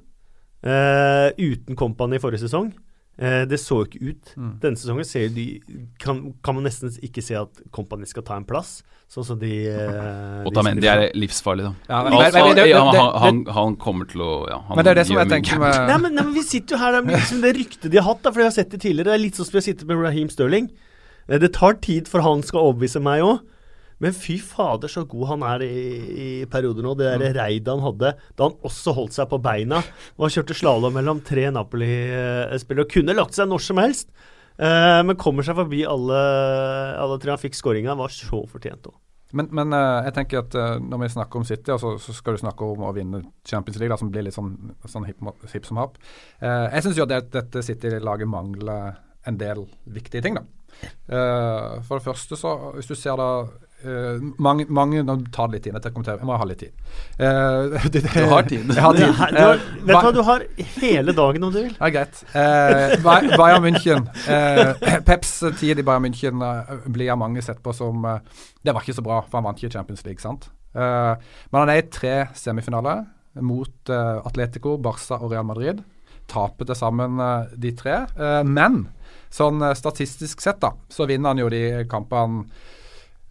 uh, 0.67 1.31
uten 1.41 1.79
Company 1.81 2.19
i 2.19 2.23
forrige 2.23 2.45
sesong, 2.45 2.75
det 3.51 3.59
så 3.59 3.81
jo 3.83 3.87
ikke 3.89 4.03
ut. 4.13 4.29
Mm. 4.37 4.53
Denne 4.63 4.77
sesongen 4.79 5.05
ser 5.05 5.29
de, 5.35 5.61
kan, 5.99 6.21
kan 6.45 6.55
man 6.55 6.65
nesten 6.69 6.93
ikke 7.03 7.23
se 7.25 7.35
at 7.35 7.51
Company 7.75 8.07
skal 8.07 8.23
ta 8.23 8.37
en 8.39 8.45
plass, 8.47 8.83
sånn 9.11 9.25
som 9.27 9.39
de 9.41 9.51
eh, 9.67 9.79
de 10.45 10.51
Otamendi 10.53 10.87
er 10.87 11.09
livsfarlig, 11.19 11.65
da. 11.67 11.73
Ja, 11.89 12.03
men- 12.05 12.13
Altså, 12.19 12.39
men- 12.39 12.47
men 12.47 12.57
det- 12.57 12.67
det- 12.69 13.45
det- 13.47 13.55
han, 13.55 13.77
kommer 13.77 14.05
til 14.07 14.21
å 14.23 14.49
ja, 14.49 14.59
han 14.69 14.77
Men 14.77 14.85
det 14.85 14.91
er 14.91 14.95
det 15.03 15.07
som 15.09 15.17
jeg 15.17 15.29
tenker 15.29 15.59
med 15.59 15.75
Nei 15.89 15.97
men, 15.99 16.15
nei, 16.15 16.23
men 16.25 16.35
vi 16.35 16.43
sitter 16.43 16.77
jo 16.77 16.83
her 16.85 16.95
er 17.01 17.03
liksom 17.03 17.41
det 17.43 17.57
ryktet 17.57 17.91
de 17.91 17.97
har 17.99 18.05
hatt, 18.15 18.23
da, 18.23 18.31
for 18.31 18.41
jeg 18.41 18.47
har 18.53 18.57
sett 18.59 18.71
det 18.71 18.81
tidligere. 18.81 19.05
Det 19.11 19.15
er 19.15 19.25
litt 19.25 19.35
sånn 19.35 19.47
som 19.49 19.53
vi 19.57 19.59
har 19.63 19.69
sittet 19.73 19.87
med 19.89 19.97
Raheem 19.99 20.29
Sterling. 20.31 20.71
Eh, 21.29 21.39
Det 21.39 21.53
tar 21.55 21.75
tid 21.75 22.07
for 22.09 22.21
han 22.21 22.43
skal 22.43 22.61
overbevise 22.61 23.01
meg 23.03 23.23
òg. 23.23 23.41
Men 24.03 24.15
fy 24.15 24.39
fader, 24.43 24.91
så 24.91 25.03
god 25.11 25.27
han 25.33 25.45
er 25.49 25.65
i, 25.67 25.83
i 26.09 26.29
perioder 26.51 26.87
nå. 26.87 26.95
Det 26.99 27.11
der 27.23 27.35
reidet 27.41 27.73
han 27.73 27.83
hadde 27.83 28.15
da 28.39 28.47
han 28.49 28.59
også 28.67 28.95
holdt 28.97 29.17
seg 29.17 29.31
på 29.31 29.41
beina 29.43 29.83
og 30.17 30.33
kjørte 30.35 30.57
slalåm 30.57 30.95
mellom 30.99 31.23
tre 31.27 31.49
Napoli-spillere 31.55 32.87
og 32.87 32.95
kunne 32.95 33.17
lagt 33.17 33.39
seg 33.39 33.51
når 33.51 33.65
som 33.67 33.83
helst. 33.83 34.13
Eh, 34.59 35.01
men 35.07 35.19
kommer 35.19 35.47
seg 35.47 35.59
forbi 35.59 35.85
alle, 35.87 36.23
alle 36.99 37.19
tre. 37.23 37.35
Han 37.35 37.43
fikk 37.43 37.59
skåringa, 37.59 37.99
var 37.99 38.15
så 38.15 38.43
fortjent 38.51 38.91
òg. 38.91 38.97
Men, 39.37 39.51
men 39.53 39.75
eh, 39.77 40.07
jeg 40.07 40.15
tenker 40.17 40.41
at 40.41 40.55
eh, 40.57 40.77
når 40.81 41.03
vi 41.03 41.11
snakker 41.13 41.41
om 41.41 41.45
City, 41.45 41.73
altså, 41.75 41.97
så, 42.01 42.15
skal 42.17 42.37
du 42.37 42.43
snakke 42.43 42.65
om 42.65 42.87
å 42.89 42.95
vinne 42.97 43.21
Champions 43.47 43.77
League, 43.81 43.93
da, 43.93 43.99
som 44.01 44.13
blir 44.13 44.25
litt 44.25 44.37
sånn, 44.37 44.55
sånn 44.89 45.05
hipp, 45.09 45.21
hipp 45.53 45.69
som 45.69 45.81
happ. 45.83 45.99
Eh, 46.41 46.69
jeg 46.73 46.87
syns 46.87 47.01
jo 47.01 47.05
at 47.05 47.13
det, 47.13 47.21
dette 47.35 47.65
City-laget 47.67 48.31
mangler 48.31 48.97
en 49.29 49.39
del 49.41 49.67
viktige 49.85 50.25
ting, 50.25 50.39
da. 50.39 50.47
Eh, 50.81 51.79
for 51.85 51.99
det 51.99 52.07
første, 52.07 52.39
så 52.39 52.55
hvis 52.77 52.89
du 52.89 52.97
ser 52.97 53.19
da 53.21 53.31
eh, 53.85 54.19
mange, 54.43 54.65
mange 54.69 55.03
Nå 55.07 55.15
tar 55.35 55.49
det 55.49 55.59
litt 55.59 55.65
tid. 55.69 55.75
Jeg, 55.79 56.05
jeg 56.09 56.27
må 56.29 56.37
ha 56.41 56.47
litt 56.49 56.59
tid. 56.65 56.73
Uh, 57.21 57.77
det- 57.95 58.03
Du 58.07 58.25
har 58.33 58.43
tid. 58.49 58.65
Jeg 58.75 58.83
har 58.83 58.95
tid. 58.99 59.07
Du 59.09 59.21
har, 59.21 59.33
du 59.33 59.43
har, 59.43 59.55
Eh, 59.59 59.85
vet 59.85 59.89
du 59.89 59.95
hva, 59.95 60.13
du 60.15 60.23
har 60.27 60.45
hele 60.79 61.13
dagen 61.17 61.45
om 61.49 61.53
du 61.55 61.61
vil. 61.63 61.75
Ja, 61.79 61.89
greit. 61.95 62.23
Eh, 62.35 62.97
Bayern 63.03 63.63
München. 63.65 64.09
Eh, 64.29 65.01
Peps 65.09 65.39
tid 65.61 65.79
i 65.79 65.85
Bayern 65.87 66.05
München 66.09 66.43
eh, 66.45 66.75
blir 66.89 67.13
av 67.15 67.19
mange 67.23 67.43
sett 67.45 67.63
på 67.63 67.73
som 67.77 68.05
eh, 68.05 68.19
Det 68.65 68.75
var 68.75 68.83
ikke 68.83 68.97
så 68.99 69.05
bra, 69.07 69.21
for 69.29 69.39
han 69.41 69.47
vant 69.51 69.61
ikke 69.63 69.77
Champions 69.79 70.05
League, 70.07 70.21
sant? 70.25 70.51
Eh, 70.75 71.15
men 71.53 71.61
han 71.63 71.71
er 71.73 71.81
i 71.85 71.87
tre 71.91 72.17
semifinaler 72.37 73.07
mot 73.45 73.91
eh, 73.95 74.19
Atletico, 74.27 74.77
Barca 74.83 75.21
og 75.23 75.31
Real 75.33 75.47
Madrid. 75.47 75.81
Taper 76.29 76.67
til 76.69 76.77
sammen 76.77 77.21
eh, 77.23 77.55
de 77.57 77.71
tre. 77.79 78.01
Eh, 78.19 78.43
men 78.45 78.83
sånn 79.33 79.63
eh, 79.65 79.77
statistisk 79.79 80.43
sett, 80.45 80.59
da, 80.65 80.73
så 80.93 81.07
vinner 81.09 81.33
han 81.33 81.41
jo 81.45 81.49
de 81.53 81.63
kampene 81.89 82.45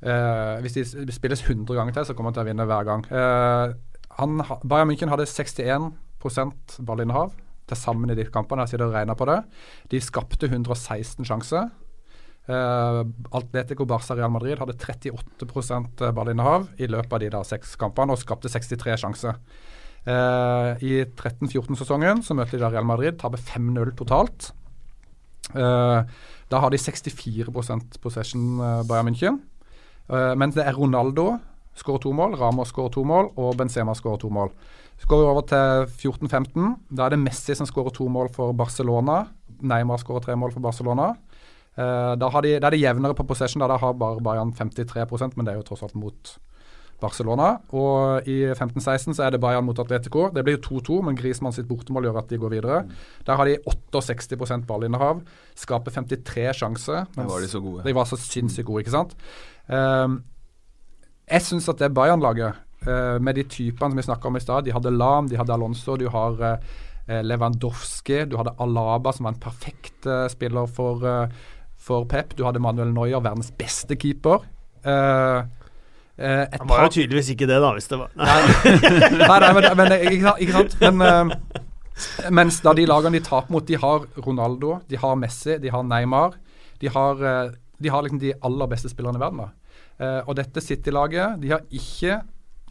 eh, 0.01 0.59
Hvis 0.63 0.77
de 0.77 1.15
spilles 1.15 1.43
100 1.43 1.75
ganger 1.77 1.93
til, 1.93 2.07
så 2.07 2.15
kommer 2.15 2.31
han 2.31 2.37
til 2.37 2.45
å 2.45 2.49
vinne 2.49 2.67
hver 2.69 2.87
gang. 2.87 3.03
Uh, 3.11 3.73
han, 4.17 4.41
Bayern 4.65 4.89
München 4.89 5.11
hadde 5.13 5.27
61% 5.29 6.79
ballinnehav 6.85 7.35
til 7.67 7.77
sammen 7.79 8.11
i 8.11 8.17
de 8.17 8.25
kampene. 8.31 8.65
Jeg 8.65 8.75
sitter 8.75 8.87
og 8.87 8.95
regner 8.95 9.17
på 9.17 9.27
det. 9.29 9.41
De 9.91 10.01
skapte 10.01 10.49
116 10.49 11.27
sjanser. 11.27 11.69
Uh, 12.47 13.03
Atletico 13.35 13.85
Barca 13.85 14.15
Real 14.15 14.31
Madrid 14.31 14.59
hadde 14.61 14.77
38% 14.79 16.05
ballinnehav 16.15 16.69
i 16.79 16.87
løpet 16.87 17.17
av 17.17 17.23
de 17.23 17.31
da 17.33 17.41
seks 17.43 17.75
kampene 17.79 18.15
og 18.15 18.21
skapte 18.21 18.51
63 18.51 18.95
sjanser. 19.03 19.41
Uh, 20.07 20.79
I 20.79 21.03
13-14-sesongen 21.03 22.23
så 22.23 22.37
møter 22.37 22.55
de 22.55 22.63
da 22.63 22.71
Real 22.71 22.87
Madrid, 22.87 23.17
taper 23.19 23.41
5-0 23.43 23.91
totalt. 23.99 24.53
Uh, 25.51 26.07
da 26.47 26.61
har 26.63 26.71
de 26.71 26.79
64% 26.79 27.99
possession, 28.03 28.45
uh, 28.61 28.81
Bayern 28.87 29.11
München. 29.11 29.41
Eh, 30.07 30.33
mens 30.39 30.55
det 30.55 30.65
er 30.65 30.77
Ronaldo 30.77 31.33
skårer 31.77 32.01
to 32.01 32.13
mål, 32.15 32.35
Ramos 32.39 32.71
skårer 32.73 32.93
to 32.95 33.03
mål 33.05 33.31
og 33.37 33.57
Benzema 33.59 33.93
skårer 33.95 34.21
to 34.21 34.31
mål. 34.33 34.51
Så 34.97 35.09
går 35.09 35.21
vi 35.21 35.29
over 35.29 35.45
til 35.45 36.09
14-15. 36.09 36.71
Da 36.89 37.05
er 37.05 37.13
det 37.13 37.21
Messi 37.21 37.53
som 37.55 37.67
skårer 37.69 37.93
to 37.93 38.07
mål 38.09 38.31
for 38.33 38.55
Barcelona. 38.57 39.27
Neymar 39.61 40.01
skårer 40.01 40.25
tre 40.25 40.35
mål 40.35 40.55
for 40.55 40.63
Barcelona. 40.63 41.11
Uh, 41.77 42.17
da, 42.17 42.31
har 42.33 42.41
de, 42.41 42.55
da 42.57 42.71
er 42.71 42.73
det 42.73 42.81
jevnere 42.81 43.13
på 43.13 43.27
possession. 43.29 43.61
Da, 43.61 43.69
da 43.69 43.77
har 43.77 43.93
bare 43.93 44.23
Bayern 44.25 44.55
53% 44.57 45.37
men 45.37 45.45
det 45.45 45.53
er 45.53 45.59
jo 45.59 45.67
tross 45.67 45.85
alt 45.85 45.93
mot 45.93 46.33
Barcelona. 46.97 47.51
Og 47.77 48.25
i 48.25 48.39
15-16 48.49 49.13
så 49.13 49.27
er 49.27 49.35
det 49.35 49.41
Bayern 49.41 49.67
mot 49.67 49.77
Atletico. 49.79 50.27
Det 50.33 50.43
blir 50.45 50.57
jo 50.57 50.79
2-2, 50.79 51.01
men 51.05 51.17
Griezmann 51.19 51.53
sitt 51.53 51.67
bortemål 51.69 52.09
gjør 52.09 52.21
at 52.23 52.31
de 52.31 52.39
går 52.41 52.55
videre. 52.55 52.79
Der 53.27 53.37
har 53.37 53.45
de 53.45 53.59
68 53.93 54.65
ballinnehav. 54.65 55.21
Skaper 55.57 55.93
53 55.93 56.47
sjanser. 56.57 57.05
Men 57.15 57.29
var 57.29 57.45
de 57.45 57.51
så 57.51 57.61
gode. 57.61 57.85
De 57.85 57.95
var 57.95 58.09
så 58.09 58.17
sinnssykt 58.17 58.65
gode, 58.65 58.81
ikke 58.85 58.97
sant. 58.97 59.13
Um, 59.67 60.21
jeg 61.27 61.43
syns 61.43 61.67
at 61.71 61.81
det 61.81 61.91
Bayern-laget, 61.95 62.59
uh, 62.87 63.17
med 63.19 63.35
de 63.35 63.43
typene 63.43 63.91
som 63.91 63.99
vi 63.99 64.05
snakka 64.05 64.29
om 64.29 64.37
i 64.39 64.41
stad 64.43 64.63
De 64.63 64.71
hadde 64.71 64.93
Lam, 64.95 65.27
de 65.27 65.35
hadde 65.39 65.51
Alonso, 65.51 65.97
du 65.99 66.07
har 66.13 66.39
uh, 66.39 66.77
Lewandowski, 67.07 68.25
du 68.27 68.37
hadde 68.39 68.55
Alaba, 68.63 69.13
som 69.15 69.27
var 69.27 69.35
en 69.35 69.43
perfekt 69.43 70.07
uh, 70.07 70.25
spiller 70.31 70.67
for, 70.67 71.03
for 71.79 72.07
Pep. 72.09 72.35
Du 72.35 72.43
hadde 72.43 72.59
Manuel 72.59 72.91
Neuer, 72.91 73.21
verdens 73.23 73.53
beste 73.55 73.95
keeper. 73.95 74.43
Uh, 74.83 75.45
Han 76.17 76.67
var 76.67 76.87
jo 76.87 76.93
tydeligvis 76.97 77.29
ikke 77.35 77.47
det, 77.47 77.59
da, 77.61 77.69
hvis 77.77 77.87
det 77.91 77.97
var 77.99 78.09
Nei, 78.17 78.37
nei, 79.21 79.39
nei 79.43 79.49
men, 79.53 79.65
men 79.77 79.91
ikke 79.99 80.23
sant? 80.23 80.39
Ikke 80.41 80.55
sant? 80.55 80.77
Men, 80.81 81.03
uh, 81.05 81.67
mens 82.33 82.59
da 82.65 82.73
de 82.77 82.85
lagene 82.89 83.17
de 83.17 83.25
taper 83.25 83.53
mot, 83.53 83.65
de 83.65 83.77
har 83.81 84.05
Ronaldo, 84.25 84.77
de 84.89 84.99
har 85.01 85.15
Messi, 85.19 85.57
de 85.61 85.71
har 85.73 85.85
Neymar. 85.85 86.35
De 86.81 86.91
har, 86.93 87.21
uh, 87.21 87.53
de 87.77 87.91
har 87.93 88.03
liksom 88.05 88.21
de 88.21 88.33
aller 88.45 88.69
beste 88.71 88.91
spillerne 88.91 89.19
i 89.19 89.23
verden. 89.23 89.43
da. 89.43 89.49
Uh, 89.97 90.21
og 90.29 90.35
dette 90.39 90.63
City-laget, 90.63 91.39
de 91.41 91.53
har 91.53 91.65
ikke 91.69 92.19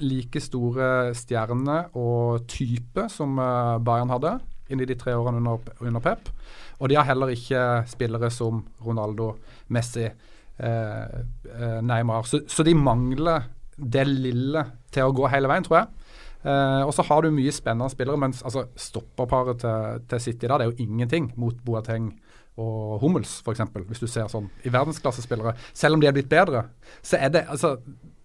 like 0.03 0.41
store 0.45 1.15
stjerner 1.17 1.95
og 1.97 2.45
type 2.51 3.07
som 3.13 3.39
uh, 3.41 3.79
Bayern 3.83 4.13
hadde 4.13 4.37
inn 4.71 4.83
i 4.83 4.89
de 4.89 4.97
tre 4.99 5.15
årene 5.17 5.41
under, 5.41 5.63
under 5.81 6.03
Pep. 6.03 6.31
Og 6.81 6.91
de 6.91 6.99
har 6.99 7.07
heller 7.09 7.33
ikke 7.33 7.61
spillere 7.89 8.31
som 8.35 8.65
Ronaldo, 8.85 9.37
Messi, 9.73 10.09
Neymar. 10.57 12.27
Så, 12.27 12.41
så 12.51 12.65
de 12.67 12.75
mangler 12.75 13.47
det 13.77 14.03
lille 14.09 14.65
til 14.93 15.07
å 15.07 15.15
gå 15.15 15.29
hele 15.31 15.49
veien, 15.51 15.65
tror 15.65 15.79
jeg. 15.79 16.07
Uh, 16.47 16.87
og 16.87 16.93
så 16.95 17.03
har 17.09 17.25
du 17.25 17.35
mye 17.35 17.55
spennende 17.55 17.91
spillere, 17.91 18.21
mens 18.23 18.43
altså, 18.47 18.69
stopperparet 18.79 19.59
til, 19.63 20.03
til 20.11 20.23
City 20.23 20.47
da, 20.47 20.61
det 20.61 20.67
er 20.67 20.71
jo 20.71 20.85
ingenting 20.85 21.33
mot 21.41 21.57
Boateng 21.67 22.13
og 22.57 22.99
Hummels, 23.03 23.39
f.eks. 23.45 23.65
Hvis 23.91 24.03
du 24.03 24.09
ser 24.09 24.29
sånn 24.33 24.49
i 24.65 24.73
verdensklassespillere. 24.73 25.57
Selv 25.77 25.97
om 25.97 26.03
de 26.03 26.09
er 26.09 26.17
blitt 26.17 26.31
bedre, 26.31 26.67
så 27.05 27.21
er 27.21 27.33
det 27.35 27.47
altså 27.53 27.77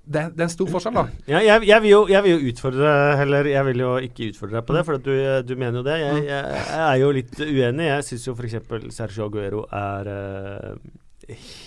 det, 0.02 0.24
det 0.36 0.42
er 0.42 0.48
en 0.48 0.52
stor 0.52 0.70
forskjell, 0.72 0.96
da. 0.98 1.04
Ja, 1.30 1.42
jeg, 1.46 1.68
jeg, 1.70 1.84
vil 1.84 1.92
jo, 1.92 2.00
jeg, 2.10 2.24
vil 2.26 2.34
jo, 2.34 2.52
utfordre 2.52 2.94
Eller 3.22 3.48
jeg 3.52 3.68
vil 3.68 3.84
jo 3.84 3.92
ikke 4.08 4.32
utfordre 4.32 4.58
deg 4.58 4.66
på 4.68 4.76
det, 4.76 4.82
for 4.88 5.04
du, 5.06 5.14
du, 5.46 5.54
mener 5.60 5.80
jo 5.80 5.86
det. 5.86 6.00
Jeg, 6.02 6.24
jeg, 6.26 6.56
jeg 6.58 6.82
er 6.88 6.98
jo 7.04 7.12
litt 7.16 7.38
uenig. 7.44 7.86
Jeg 7.86 8.08
syns 8.08 8.26
jo 8.28 8.34
f.eks. 8.36 8.58
Sergio 8.96 9.30
Aguero 9.30 9.62
er 9.78 10.10
uh, 10.10 10.74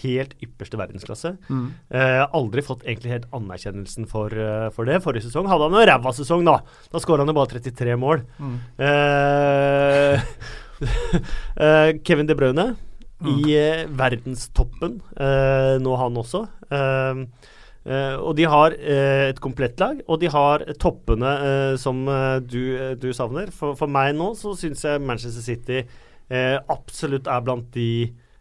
helt 0.03 0.35
ypperste 0.45 0.81
verdensklasse. 0.81 1.35
Mm. 1.47 1.71
Uh, 1.95 2.25
aldri 2.41 2.67
fått 2.67 2.85
egentlig 2.89 3.15
helt 3.15 3.31
anerkjennelsen 3.39 4.11
for, 4.11 4.35
uh, 4.35 4.67
for 4.75 4.91
det. 4.91 4.99
Forrige 5.05 5.29
sesong 5.29 5.49
hadde 5.51 5.71
han 5.71 5.79
en 5.79 5.89
ræva 5.93 6.15
sesong, 6.19 6.45
da. 6.49 6.59
Da 6.91 7.03
skåra 7.03 7.25
han 7.25 7.33
jo 7.33 7.39
bare 7.39 7.55
33 7.55 7.97
mål. 8.03 8.27
Mm. 8.43 8.59
Kevin 12.07 12.29
De 12.29 12.37
Bruyne 12.39 12.69
i 13.25 13.55
verdenstoppen 13.97 14.99
nå, 15.81 15.93
han 15.97 16.19
også. 16.21 16.43
Og 18.25 18.33
de 18.37 18.49
har 18.49 18.75
et 18.75 19.41
komplett 19.45 19.81
lag, 19.81 20.01
og 20.09 20.21
de 20.21 20.29
har 20.33 20.65
toppene 20.81 21.31
som 21.81 22.03
du, 22.45 22.61
du, 23.01 23.09
savner. 23.17 23.53
For, 23.55 23.79
for, 23.79 23.89
meg 23.89 24.13
nå 24.19 24.33
så 24.37 24.53
syns 24.59 24.85
jeg 24.85 25.05
Manchester 25.05 25.45
City 25.45 25.81
absolutt 26.73 27.31
er 27.31 27.45
blant 27.45 27.71
de 27.77 27.89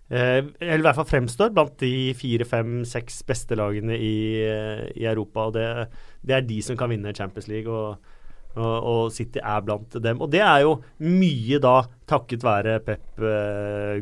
Eller 0.10 0.82
i 0.82 0.86
hvert 0.86 1.00
fall 1.00 1.10
fremstår 1.10 1.54
blant 1.56 1.78
de 1.82 2.12
fire, 2.18 2.48
fem, 2.48 2.82
seks 2.88 3.22
beste 3.28 3.56
lagene 3.60 3.96
i, 3.96 4.18
i 5.00 5.08
Europa. 5.08 5.48
Og 5.48 5.56
det, 5.56 5.70
det, 6.22 6.36
er 6.38 6.50
de 6.50 6.60
som 6.66 6.80
kan 6.80 6.91
vinne 6.91 7.16
Champions 7.16 7.48
League, 7.52 7.72
og, 7.72 7.98
og, 8.60 9.12
City 9.14 9.41
er 9.41 9.64
blant 9.66 9.97
dem. 10.04 10.22
Og 10.22 10.30
det 10.32 10.43
er 10.45 10.62
jo 10.66 10.78
mye 11.01 11.60
da 11.64 11.80
takket 12.10 12.45
være 12.45 12.78
Pep 12.86 13.24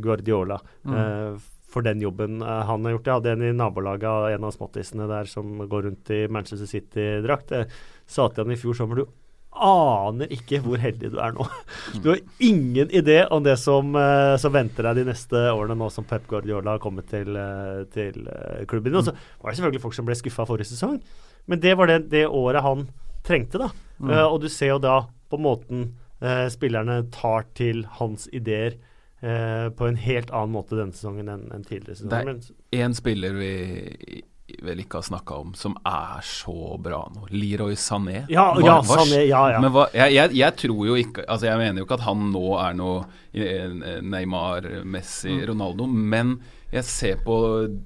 Guardiola. 0.04 0.60
Mm 0.84 1.40
for 1.72 1.86
den 1.86 2.04
jobben 2.04 2.42
uh, 2.44 2.62
han 2.68 2.86
har 2.86 2.98
gjort. 2.98 3.08
Jeg 3.08 3.20
hadde 3.20 3.34
en 3.38 3.48
i 3.48 3.56
nabolaget 3.56 4.10
av 4.10 4.28
en 4.32 4.48
av 4.48 4.54
småttisene 4.56 5.08
der 5.10 5.30
som 5.32 5.64
går 5.72 5.88
rundt 5.88 6.14
i 6.14 6.22
Manchester 6.32 6.70
City-drakt. 6.70 7.56
Jeg 7.56 7.70
sa 8.10 8.28
til 8.28 8.46
han 8.46 8.56
i 8.56 8.60
fjor 8.60 8.78
sommer 8.78 9.02
du 9.02 9.08
aner 9.52 10.32
ikke 10.32 10.62
hvor 10.64 10.80
heldig 10.80 11.10
du 11.12 11.18
er 11.20 11.34
nå. 11.36 11.46
Du 12.00 12.14
har 12.14 12.22
ingen 12.40 12.88
idé 12.96 13.18
om 13.36 13.44
det 13.44 13.58
som, 13.60 13.92
som 14.40 14.54
venter 14.56 14.88
deg 14.88 15.02
de 15.02 15.10
neste 15.10 15.42
årene 15.52 15.76
nå 15.76 15.90
som 15.92 16.08
Pep 16.08 16.24
Guardiola 16.30 16.78
har 16.78 16.84
kommet 16.84 17.10
til, 17.12 17.36
til 17.92 18.30
klubben. 18.72 18.96
Og 18.96 19.10
så 19.10 19.12
var 19.12 19.52
det 19.52 19.60
selvfølgelig 19.60 19.84
folk 19.84 19.98
som 19.98 20.08
ble 20.08 20.16
skuffa 20.16 20.48
forrige 20.48 20.72
sesong, 20.72 21.02
men 21.52 21.62
det 21.62 21.76
var 21.76 21.92
det, 21.92 22.00
det 22.14 22.24
året 22.32 22.64
han 22.64 22.88
trengte, 23.26 23.62
da. 23.62 23.72
Mm. 24.02 24.14
og 24.18 24.40
du 24.42 24.48
ser 24.50 24.72
jo 24.74 24.80
da 24.82 24.96
på 25.30 25.38
måten 25.38 25.92
spillerne 26.50 27.04
tar 27.14 27.46
til 27.58 27.84
hans 28.00 28.28
ideer. 28.34 28.80
Uh, 29.22 29.70
på 29.78 29.86
en 29.86 30.00
helt 30.02 30.32
annen 30.34 30.56
måte 30.56 30.74
denne 30.74 30.98
sesongen 30.98 31.28
enn 31.30 31.44
enn 31.54 31.62
tidligere 31.62 32.00
sesong. 32.00 32.10
Det 32.10 32.54
er 32.74 32.88
én 32.88 32.96
spiller 32.98 33.36
vi 33.38 33.52
vel 34.64 34.80
ikke 34.84 35.00
har 35.00 35.08
snakka 35.08 35.38
om, 35.42 35.54
som 35.58 35.76
er 35.86 36.22
så 36.26 36.78
bra 36.82 37.02
nå. 37.16 37.26
Leroy 37.32 37.76
Sané. 37.76 38.26
Ja, 38.30 38.50
ja, 38.60 38.80
Sané, 38.84 39.26
ja, 39.28 39.44
ja. 39.54 39.60
Men 39.64 39.72
hva, 39.72 39.88
jeg, 39.94 40.14
jeg, 40.18 40.36
jeg 40.42 40.56
tror 40.62 40.86
jo 40.88 40.96
ikke 41.00 41.26
Altså 41.28 41.46
Jeg 41.48 41.58
mener 41.58 41.80
jo 41.82 41.86
ikke 41.86 41.98
at 42.00 42.06
han 42.08 42.32
nå 42.32 42.46
er 42.60 42.74
noe 42.80 43.06
eh, 43.34 44.02
Neymar, 44.02 44.68
Messi, 44.86 45.30
Mm. 45.32 45.46
Ronaldo, 45.52 45.88
men 45.88 46.40
jeg 46.72 46.86
ser 46.88 47.18
på 47.26 47.36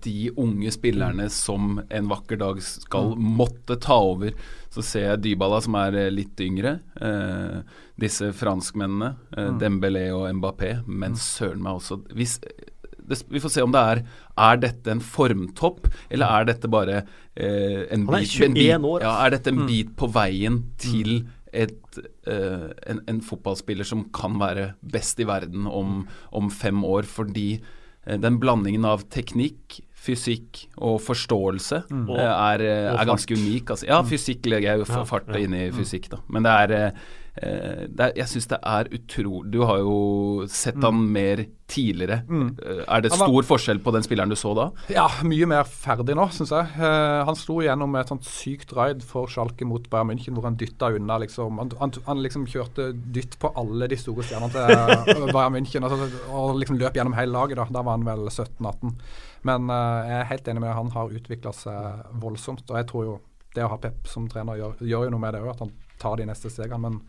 de 0.05 0.29
unge 0.37 0.69
spillerne 0.71 1.25
som 1.33 1.79
en 1.89 2.07
vakker 2.11 2.37
dag 2.37 2.59
skal 2.61 3.15
Mm. 3.15 3.31
måtte 3.39 3.79
ta 3.81 3.95
over. 3.97 4.31
Så 4.69 4.83
ser 4.85 5.07
jeg 5.07 5.21
Dybala, 5.23 5.57
som 5.65 5.73
er 5.79 5.95
eh, 6.03 6.11
litt 6.13 6.37
yngre. 6.45 6.75
Eh, 7.01 7.61
disse 7.97 8.29
franskmennene, 8.33 9.15
eh, 9.37 9.49
Mm. 9.49 9.59
Dembélé 9.59 10.05
og 10.13 10.29
Mbappé. 10.37 10.83
Men 10.85 11.15
søren 11.15 11.61
meg 11.65 11.79
også 11.79 11.97
hvis, 12.13 12.37
det, 13.07 13.21
Vi 13.31 13.39
får 13.39 13.49
se 13.55 13.61
om 13.65 13.71
det 13.71 13.81
er 13.81 14.03
Er 14.37 14.57
dette 14.57 14.91
en 14.91 14.99
formtopp, 15.01 15.87
eller 16.09 16.25
er 16.41 16.45
dette 16.51 16.67
bare 16.71 16.97
eh, 17.35 17.85
en, 17.91 18.05
Han 18.07 18.15
er 18.15 18.25
bit, 18.25 18.35
en 18.47 18.53
bit, 18.53 18.75
år, 18.91 19.01
Ja, 19.05 19.15
er 19.25 19.29
dette 19.37 19.47
en 19.53 19.61
Mm. 19.63 19.67
bit 19.67 19.95
på 19.95 20.11
veien 20.11 20.63
til 20.77 21.25
et, 21.55 21.97
eh, 22.27 22.67
en, 22.91 22.99
en 23.07 23.21
fotballspiller 23.23 23.85
som 23.87 24.03
kan 24.11 24.37
være 24.41 24.73
best 24.83 25.19
i 25.23 25.23
verden 25.29 25.67
om, 25.71 26.01
om 26.35 26.49
fem 26.51 26.83
år, 26.83 27.03
fordi 27.07 27.61
eh, 28.05 28.17
den 28.19 28.39
blandingen 28.41 28.83
av 28.85 29.05
teknikk, 29.09 29.79
fysikk 30.05 30.65
og 30.77 30.99
forståelse 31.01 31.85
Mm. 31.89 32.09
eh, 32.09 32.33
er, 32.51 32.61
eh, 32.61 32.91
er 32.99 33.05
ganske 33.07 33.33
unik. 33.39 33.71
Altså. 33.71 33.87
Ja, 33.87 34.01
fysikk 34.03 34.45
legger 34.51 34.75
jeg 34.75 34.83
jo 34.83 35.05
fart 35.07 35.31
inn 35.39 35.53
i 35.55 35.69
fysikk, 35.71 36.09
da. 36.11 36.19
Men 36.29 36.43
det 36.43 36.51
er, 36.51 36.75
eh, 36.89 36.91
er 37.41 38.13
Jeg 38.15 38.27
syns 38.31 38.47
det 38.47 38.59
er 38.63 38.87
utrolig 38.95 39.51
Du 39.51 39.61
har 39.67 39.79
jo 39.83 40.45
sett 40.47 40.77
han 40.81 41.01
mer 41.11 41.45
tidligere. 41.67 42.19
Mm. 42.29 42.59
Eh, 42.61 42.83
Er 42.87 43.01
det 43.01 43.11
stor 43.11 43.25
var- 43.33 43.43
forskjell 43.43 43.79
på 43.81 43.91
den 43.91 44.03
spilleren 44.05 44.29
du 44.29 44.35
så 44.35 44.53
da? 44.55 44.67
Ja, 44.87 45.07
mye 45.23 45.47
mer 45.49 45.63
ferdig 45.65 46.15
nå, 46.15 46.27
syns 46.31 46.51
jeg. 46.53 46.67
Uh, 46.77 47.25
han 47.25 47.35
slo 47.35 47.55
gjennom 47.65 47.95
et 47.99 48.07
sånt 48.07 48.23
sykt 48.23 48.71
raid 48.77 49.01
for 49.03 49.25
Schalke 49.27 49.65
mot 49.65 49.89
Bayern 49.89 50.11
München, 50.11 50.35
hvor 50.37 50.43
han 50.45 50.55
dytta 50.55 50.91
unna 50.95 51.17
liksom 51.23 51.57
Han, 51.57 51.71
han, 51.79 51.91
han 52.05 52.21
liksom 52.21 52.45
kjørte 52.45 52.91
dytt 52.93 53.39
på 53.41 53.49
alle 53.57 53.87
de 53.89 53.97
store 53.97 54.23
stjernene 54.23 54.51
til 54.53 55.25
eh, 55.25 55.33
Bayern 55.33 55.57
München, 55.57 55.83
altså, 55.83 56.07
og 56.29 56.59
liksom 56.61 56.77
løp 56.77 56.93
gjennom 56.93 57.17
hele 57.17 57.33
laget. 57.33 57.57
da 57.57 57.65
Da 57.65 57.81
var 57.81 57.97
han 57.97 58.05
vel 58.05 58.27
17-18. 58.29 58.93
Men 59.49 59.69
uh, 59.69 60.05
jeg 60.05 60.19
er 60.21 60.29
helt 60.35 60.47
enig 60.47 60.61
med 60.61 60.69
deg, 60.69 60.77
han 60.77 60.93
har 60.99 61.17
utvikla 61.17 61.51
seg 61.53 62.19
voldsomt. 62.21 62.69
Og 62.69 62.77
jeg 62.77 62.87
tror 62.93 63.09
jo 63.09 63.17
det 63.55 63.65
å 63.65 63.71
ha 63.73 63.77
Pep 63.81 64.05
som 64.11 64.29
trener 64.29 64.59
gjør, 64.59 64.77
gjør 64.85 65.07
jo 65.09 65.15
noe 65.15 65.23
med 65.25 65.33
det 65.33 65.41
òg, 65.41 65.49
at 65.55 65.65
han 65.65 65.73
tar 66.01 66.19
de 66.19 66.27
neste 66.29 66.51
stegene. 66.51 66.79
Men 66.81 66.99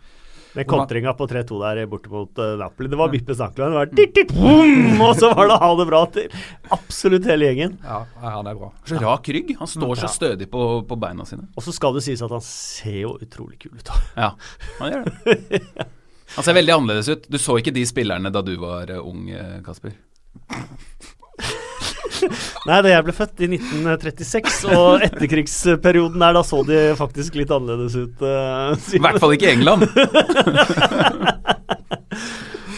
Den 0.56 0.68
kontringa 0.68 1.12
på 1.18 1.26
3-2 1.28 1.58
der 1.62 1.82
borte 1.90 2.12
mot 2.12 2.38
uh, 2.40 2.54
Napoli, 2.60 2.88
det 2.92 3.00
var 3.00 3.10
Bippe 3.12 3.34
Stankeland. 3.36 3.74
Det 3.74 3.80
var 3.80 3.90
dit, 3.92 4.14
dit, 4.16 4.32
boom! 4.32 5.02
Og 5.04 5.12
så 5.18 5.32
var 5.36 5.50
det 5.50 5.58
ha 5.60 5.72
det 5.80 5.88
bra 5.90 6.04
til 6.14 6.38
absolutt 6.76 7.28
hele 7.28 7.50
gjengen. 7.50 7.76
ja, 7.84 8.00
han 8.22 8.48
er 8.48 8.56
bra. 8.56 8.70
Så 8.88 9.02
rak 9.02 9.28
rygg. 9.36 9.52
Han 9.58 9.70
står 9.70 10.00
så 10.04 10.12
stødig 10.14 10.48
på, 10.52 10.62
på 10.88 11.00
beina 11.02 11.28
sine. 11.28 11.48
Og 11.56 11.66
så 11.66 11.76
skal 11.76 11.98
det 11.98 12.06
sies 12.08 12.24
at 12.24 12.32
han 12.32 12.44
ser 12.44 13.02
jo 13.02 13.18
utrolig 13.20 13.60
kul 13.66 13.76
ut. 13.76 13.92
Ja, 14.16 14.32
han 14.80 14.96
gjør 14.96 15.06
det. 15.10 15.92
Han 16.34 16.44
ser 16.44 16.56
veldig 16.56 16.72
annerledes 16.72 17.08
ut. 17.08 17.28
Du 17.30 17.38
så 17.38 17.58
ikke 17.60 17.74
de 17.74 17.84
spillerne 17.86 18.32
da 18.34 18.42
du 18.42 18.56
var 18.60 18.90
eh, 18.90 19.02
ung, 19.02 19.28
eh, 19.30 19.60
Kasper. 19.66 19.94
Nei, 22.68 22.80
da 22.84 22.92
jeg 22.92 23.06
ble 23.06 23.14
født 23.16 23.44
i 23.44 23.50
1936, 23.56 24.58
og 24.76 25.04
etterkrigsperioden 25.06 26.22
der, 26.22 26.36
da 26.38 26.42
så 26.46 26.62
de 26.66 26.80
faktisk 26.98 27.38
litt 27.40 27.52
annerledes 27.54 27.96
ut. 27.98 28.22
uh, 28.26 28.72
I 28.96 29.02
hvert 29.02 29.20
fall 29.22 29.36
ikke 29.36 29.50
i 29.50 29.54
England. 29.58 29.86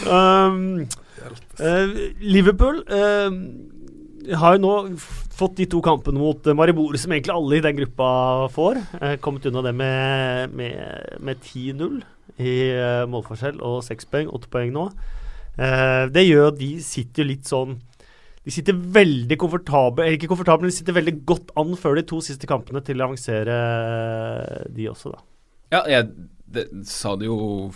Um, 0.09 0.87
uh, 1.61 1.89
Liverpool 2.17 2.79
uh, 2.89 3.29
har 4.41 4.55
jo 4.55 4.61
nå 4.63 4.71
fått 5.39 5.59
de 5.59 5.67
to 5.71 5.81
kampene 5.83 6.19
mot 6.19 6.49
Maribor, 6.57 6.97
som 6.99 7.13
egentlig 7.15 7.35
alle 7.35 7.59
i 7.59 7.63
den 7.63 7.77
gruppa 7.79 8.09
får. 8.53 8.81
Eh, 8.99 9.15
kommet 9.23 9.47
unna 9.49 9.63
det 9.65 9.75
med, 9.77 10.55
med, 10.55 11.19
med 11.23 11.45
10-0 11.45 12.01
i 12.39 12.55
eh, 12.73 13.05
målforskjell 13.09 13.61
og 13.65 13.81
seks 13.87 14.09
poeng, 14.09 14.31
åtte 14.35 14.51
poeng 14.51 14.73
nå. 14.75 14.89
Eh, 15.59 16.05
det 16.11 16.27
gjør 16.27 16.51
at 16.51 16.59
de 16.59 16.71
sitter 16.83 17.23
jo 17.23 17.29
litt 17.31 17.49
sånn 17.49 17.77
De 18.49 18.55
sitter 18.55 18.73
veldig 18.73 19.37
komfortable 19.37 20.07
Eller 20.07 20.17
ikke 20.17 20.31
komfortable, 20.31 20.65
men 20.65 20.73
de 20.73 20.79
sitter 20.79 20.97
veldig 20.97 21.19
godt 21.29 21.53
an 21.59 21.75
før 21.77 21.99
de 21.99 22.05
to 22.09 22.17
siste 22.25 22.49
kampene 22.49 22.81
til 22.85 22.97
å 22.97 23.09
avansere, 23.09 23.55
eh, 23.55 24.67
de 24.73 24.89
også, 24.89 25.13
da. 25.13 25.23
Ja, 25.75 25.81
jeg 25.85 26.09
det, 26.49 26.65
sa 26.89 27.13
det 27.19 27.27
jo 27.29 27.69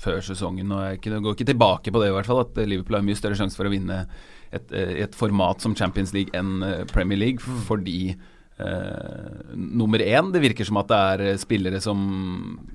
før 0.00 0.20
sesongen, 0.24 0.70
og 0.72 0.84
jeg 0.84 1.00
ikke, 1.00 1.20
går 1.20 1.34
ikke 1.36 1.48
tilbake 1.50 1.92
på 1.92 2.00
det 2.00 2.10
i 2.10 2.14
hvert 2.14 2.28
fall, 2.28 2.44
at 2.44 2.60
Liverpool 2.62 3.00
har 3.00 3.04
mye 3.04 3.18
større 3.18 3.36
sjanse 3.36 3.58
for 3.58 3.68
å 3.68 3.72
vinne 3.72 4.04
et, 4.54 4.70
eh, 4.72 4.94
et 5.04 5.16
format 5.18 5.60
som 5.62 5.74
Champions 5.76 6.14
League 6.16 6.32
enn 6.36 6.62
eh, 6.64 6.84
Premier 6.90 7.20
League, 7.20 7.42
fordi 7.66 8.14
eh, 8.14 9.54
nummer 9.56 10.02
én, 10.04 10.30
det 10.32 10.44
virker 10.46 10.68
som 10.68 10.80
at 10.80 10.92
det 10.92 11.00
er 11.10 11.42
spillere 11.42 11.82
som, 11.84 12.06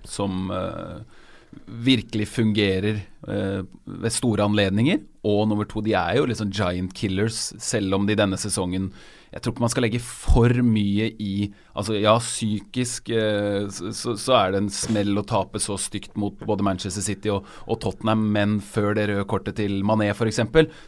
som 0.03 0.51
eh, 0.53 1.23
virkelig 1.65 2.27
fungerer 2.29 3.01
eh, 3.01 3.61
ved 3.85 4.13
store 4.13 4.45
anledninger. 4.45 5.03
Og 5.25 5.47
nummer 5.49 5.67
to, 5.69 5.81
de 5.81 5.95
er 5.97 6.19
jo 6.19 6.27
liksom 6.29 6.51
giant 6.53 6.93
killers, 6.93 7.53
selv 7.61 7.97
om 7.97 8.07
de 8.07 8.17
denne 8.17 8.37
sesongen 8.37 8.91
Jeg 9.33 9.41
tror 9.41 9.51
ikke 9.51 9.63
man 9.65 9.71
skal 9.73 9.83
legge 9.83 9.99
for 9.99 10.61
mye 10.63 11.09
i 11.19 11.49
Altså, 11.75 11.97
ja, 11.99 12.15
psykisk 12.23 13.11
eh, 13.11 13.67
så, 13.67 14.15
så, 14.15 14.35
er 14.37 14.53
det 14.53 14.61
en 14.63 14.71
smell 14.71 15.11
å 15.19 15.25
tape 15.27 15.59
så 15.59 15.75
stygt 15.79 16.15
mot 16.19 16.39
både 16.47 16.63
Manchester 16.63 17.03
City 17.03 17.31
og, 17.33 17.47
og 17.67 17.81
Tottenham, 17.83 18.23
men 18.31 18.57
før 18.63 18.95
det 18.95 19.09
røde 19.11 19.27
kortet 19.27 19.59
til 19.59 19.81
Mané 19.83 20.13
f.eks., 20.13 20.39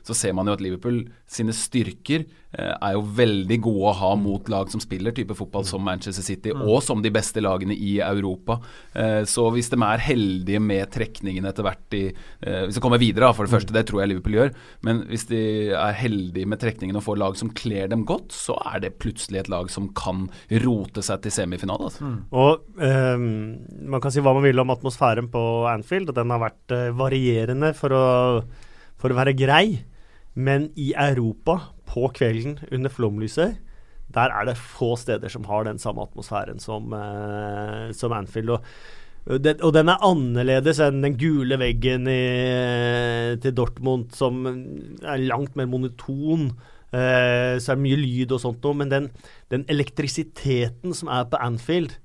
så 0.08 0.16
ser 0.16 0.36
man 0.38 0.48
jo 0.48 0.56
at 0.56 0.64
Liverpool 0.64 1.04
sine 1.28 1.52
styrker 1.56 2.24
eh, 2.24 2.72
er 2.72 2.96
jo 2.96 3.04
veldig 3.18 3.58
gode 3.66 3.92
å 3.92 3.96
ha 4.00 4.14
mot 4.20 4.48
lag 4.52 4.72
som 4.72 4.80
spiller 4.84 5.16
type 5.16 5.36
fotball 5.36 5.68
som 5.68 5.84
Manchester 5.84 6.24
City, 6.24 6.56
og 6.56 6.80
som 6.86 7.04
de 7.04 7.12
beste 7.12 7.44
lagene 7.44 7.76
i 7.76 7.98
Europa. 8.04 8.62
Eh, 8.96 9.22
så 9.28 9.50
hvis 9.52 9.72
de 9.74 9.82
er 9.84 10.06
heldige 10.08 10.64
med 10.64 10.88
trekningen 10.96 11.52
etter 11.52 11.68
hvert 11.68 11.98
i 11.98 12.06
Hvis 12.38 12.78
de 12.78 12.82
kommer 12.84 13.00
videre, 13.02 13.30
for 13.36 13.48
det 13.48 13.52
første, 13.52 13.74
det 13.76 13.84
tror 13.90 14.02
jeg 14.02 14.12
Liverpool 14.12 14.36
gjør, 14.38 14.52
men 14.88 15.02
hvis 15.10 15.26
de 15.30 15.40
er 15.76 15.96
heldige 16.00 16.48
med 16.48 16.62
trekningen 16.62 16.98
og 17.00 17.04
får 17.04 17.20
lag 17.20 17.38
som 17.40 17.52
kler 17.58 17.90
dem 17.92 18.06
godt, 18.08 18.32
så 18.36 18.56
er 18.72 18.82
det 18.84 18.96
plutselig 19.02 19.42
et 19.42 19.52
lag 19.52 19.72
som 19.74 19.90
kan 19.98 20.28
rote 20.78 21.04
seg 21.06 21.22
til 21.24 21.34
semifinale. 21.34 21.90
Altså. 21.90 22.14
Og 22.38 22.82
ehm, 22.84 23.28
man 23.92 24.04
kan 24.04 24.14
si 24.14 24.24
hva 24.24 24.36
man 24.38 24.46
vil 24.46 24.64
om 24.64 24.74
atmosfæren 24.74 25.30
på 25.34 25.44
Anfield, 25.72 26.12
og 26.12 26.18
den 26.18 26.34
har 26.34 26.44
vært 26.46 26.76
eh, 26.76 26.90
varierende 26.96 27.74
for 27.78 27.96
å, 27.96 28.08
for 29.02 29.14
å 29.14 29.20
være 29.20 29.36
grei. 29.38 29.66
Men 30.38 30.70
i 30.78 30.92
Europa, 30.94 31.74
på 31.90 32.12
kvelden 32.14 32.60
under 32.70 32.94
flomlyset, 32.94 33.58
der 34.14 34.32
er 34.32 34.48
det 34.48 34.60
få 34.60 34.94
steder 35.00 35.32
som 35.32 35.48
har 35.50 35.66
den 35.68 35.80
samme 35.82 36.06
atmosfæren 36.06 36.62
som, 36.64 36.94
eh, 36.94 37.90
som 37.98 38.16
Anfield. 38.16 38.54
Og, 38.56 39.42
det, 39.44 39.58
og 39.66 39.74
den 39.76 39.92
er 39.92 40.06
annerledes 40.06 40.80
enn 40.84 41.02
den 41.04 41.18
gule 41.20 41.58
veggen 41.60 42.08
i, 42.08 42.22
til 43.44 43.56
Dortmund, 43.58 44.14
som 44.16 44.46
er 44.48 45.26
langt 45.28 45.58
mer 45.60 45.68
monoton. 45.68 46.52
Eh, 46.88 47.58
så 47.60 47.74
er 47.74 47.76
det 47.76 47.84
mye 47.84 48.00
lyd 48.00 48.32
og 48.32 48.40
sånt 48.40 48.64
noe, 48.64 48.78
men 48.80 48.92
den, 48.92 49.10
den 49.52 49.66
elektrisiteten 49.68 50.96
som 50.96 51.12
er 51.12 51.26
på 51.28 51.40
Anfield 51.44 51.98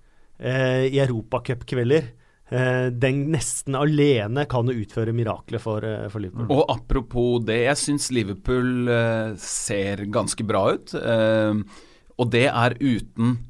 eh, 0.43 0.89
i 0.89 0.99
europacupkvelder, 1.05 2.09
eh, 2.51 2.89
den 2.91 3.21
nesten 3.31 3.79
alene 3.79 4.45
kan 4.51 4.67
utføre 4.73 5.15
mirakler 5.15 5.63
for, 5.63 5.87
eh, 5.87 6.09
for 6.11 6.25
Liverpool. 6.25 6.51
Og 6.51 6.67
apropos 6.75 7.39
det, 7.47 7.61
jeg 7.69 7.81
syns 7.85 8.11
Liverpool 8.11 8.91
eh, 8.91 9.39
ser 9.39 10.03
ganske 10.11 10.47
bra 10.49 10.65
ut. 10.75 10.97
Eh, 10.99 11.63
og 12.19 12.31
det 12.35 12.49
er 12.51 12.79
uten 12.83 13.41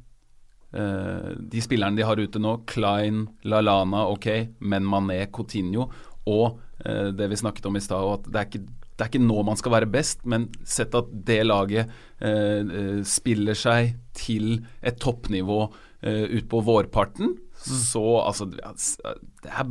de 0.73 1.61
spillerne 1.61 1.93
de 1.93 2.01
har 2.01 2.17
ute 2.17 2.39
nå. 2.41 2.55
Klein, 2.65 3.27
LaLana, 3.45 4.07
ok, 4.09 4.25
men 4.65 4.87
Mané, 4.89 5.19
Coutinho. 5.29 5.83
Og 6.25 6.57
det 6.81 7.27
vi 7.29 7.37
snakket 7.37 7.67
om 7.69 7.77
i 7.77 7.81
stad, 7.83 8.07
at 8.15 8.25
det 8.25 8.39
er 8.39 8.47
ikke 8.47 8.63
det 8.97 9.01
er 9.05 9.09
ikke 9.09 9.23
nå 9.25 9.43
man 9.45 9.57
skal 9.57 9.71
være 9.73 9.87
best, 9.89 10.19
men 10.29 10.47
sett 10.69 10.93
at 10.95 11.07
det 11.25 11.39
laget 11.47 11.89
eh, 12.21 12.61
eh, 12.61 12.99
spiller 13.03 13.57
seg 13.57 13.95
til 14.13 14.59
et 14.85 14.99
toppnivå 15.01 15.63
eh, 16.03 16.27
utpå 16.39 16.61
vårparten, 16.67 17.33
så 17.63 18.03
altså 18.27 18.45
Det 18.51 19.49
er 19.49 19.69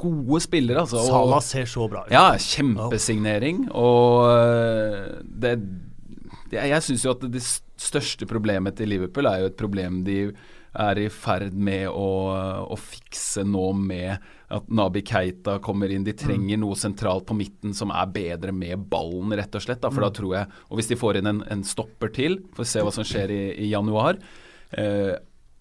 gode 0.00 0.40
spillere, 0.40 0.80
altså. 0.80 0.96
og- 1.02 1.06
Salah 1.10 1.42
ser 1.44 1.64
så 1.68 1.88
bra 1.92 2.04
ut. 2.06 2.10
ja, 2.14 2.32
kjempesignering. 2.40 3.66
Og 3.74 4.26
øh, 4.30 5.20
det, 5.24 5.54
det 6.50 6.62
Jeg 6.70 6.82
syns 6.82 7.04
jo 7.04 7.10
at 7.14 7.26
det 7.32 7.42
største 7.76 8.26
problemet 8.26 8.76
til 8.78 8.88
Liverpool 8.88 9.26
er 9.26 9.40
jo 9.44 9.46
et 9.52 9.56
problem 9.60 10.02
de 10.06 10.32
er 10.74 10.98
i 10.98 11.08
ferd 11.12 11.54
med 11.54 11.88
å, 11.88 12.08
å 12.66 12.78
fikse 12.78 13.44
nå 13.46 13.66
med 13.78 14.16
at 14.54 14.70
Nabi 14.74 15.02
Keita 15.06 15.58
kommer 15.64 15.92
inn. 15.92 16.06
De 16.06 16.14
trenger 16.18 16.58
noe 16.60 16.78
sentralt 16.78 17.26
på 17.28 17.36
midten 17.38 17.74
som 17.76 17.92
er 17.94 18.10
bedre 18.14 18.54
med 18.54 18.88
ballen, 18.90 19.34
rett 19.38 19.54
og 19.54 19.64
slett. 19.64 19.82
Da, 19.82 19.92
for 19.94 20.06
da 20.06 20.10
tror 20.14 20.34
jeg 20.38 20.50
Og 20.68 20.78
hvis 20.78 20.90
de 20.90 20.98
får 20.98 21.20
inn 21.20 21.30
en, 21.30 21.44
en 21.50 21.62
stopper 21.66 22.12
til, 22.14 22.40
får 22.56 22.70
se 22.70 22.82
hva 22.84 22.94
som 22.94 23.06
skjer 23.06 23.32
i, 23.34 23.44
i 23.66 23.70
januar. 23.72 24.18
Eh, 24.74 25.14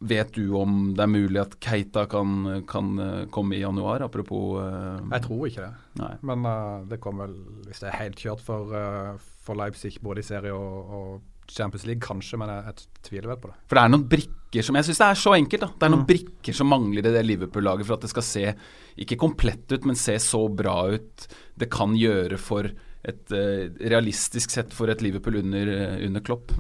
vet 0.04 0.34
du 0.36 0.52
om 0.60 0.92
det 0.96 1.04
er 1.06 1.12
mulig 1.12 1.40
at 1.42 1.56
Keita 1.64 2.06
kan, 2.12 2.64
kan 2.70 2.94
eh, 3.00 3.26
komme 3.32 3.58
i 3.58 3.62
januar? 3.62 4.04
Apropos 4.04 4.60
eh, 4.62 5.04
Jeg 5.14 5.26
tror 5.28 5.46
ikke 5.48 5.68
det. 5.68 5.74
Nei. 6.02 6.14
Men 6.26 6.48
uh, 6.48 6.82
det 6.90 7.00
kommer 7.04 7.30
vel, 7.30 7.62
hvis 7.68 7.84
det 7.84 7.92
er 7.92 8.02
helt 8.02 8.20
kjørt 8.20 8.44
for, 8.44 8.74
uh, 8.74 9.14
for 9.46 9.60
Leipzig, 9.60 9.96
både 10.04 10.24
i 10.24 10.28
serie 10.28 10.58
og, 10.58 10.98
og 10.98 11.33
Champions 11.48 11.86
League, 11.86 12.02
kanskje, 12.02 12.38
men 12.40 12.50
jeg, 12.50 12.64
jeg 12.66 13.04
tviler 13.10 13.28
vel 13.34 13.42
på 13.44 13.50
det. 13.52 13.56
For 13.68 13.76
det 13.76 13.84
er 13.84 13.90
noen 13.94 14.08
brikker 14.10 14.64
som 14.64 14.76
Jeg 14.78 14.86
syns 14.86 15.00
det 15.02 15.08
er 15.10 15.20
så 15.20 15.34
enkelt. 15.34 15.62
da 15.62 15.68
Det 15.74 15.86
er 15.88 15.90
noen 15.96 16.04
Mm. 16.04 16.10
brikker 16.14 16.54
som 16.54 16.68
mangler 16.70 17.00
i 17.08 17.12
det 17.14 17.26
Liverpool-laget 17.26 17.86
for 17.88 17.94
at 17.96 18.02
det 18.02 18.10
skal 18.14 18.24
se 18.24 18.56
ikke 18.98 19.18
komplett 19.18 19.72
ut, 19.72 19.86
men 19.86 19.96
se 19.96 20.16
så 20.22 20.48
bra 20.54 20.76
ut 20.94 21.28
det 21.58 21.70
kan 21.74 21.96
gjøre 21.98 22.38
for 22.38 22.70
et 23.04 23.32
uh, 23.34 23.68
realistisk 23.90 24.50
sett 24.52 24.72
for 24.72 24.88
et 24.90 25.02
Liverpool 25.02 25.36
under, 25.42 25.68
eh, 25.68 26.06
under 26.08 26.22
Klopp. 26.22 26.54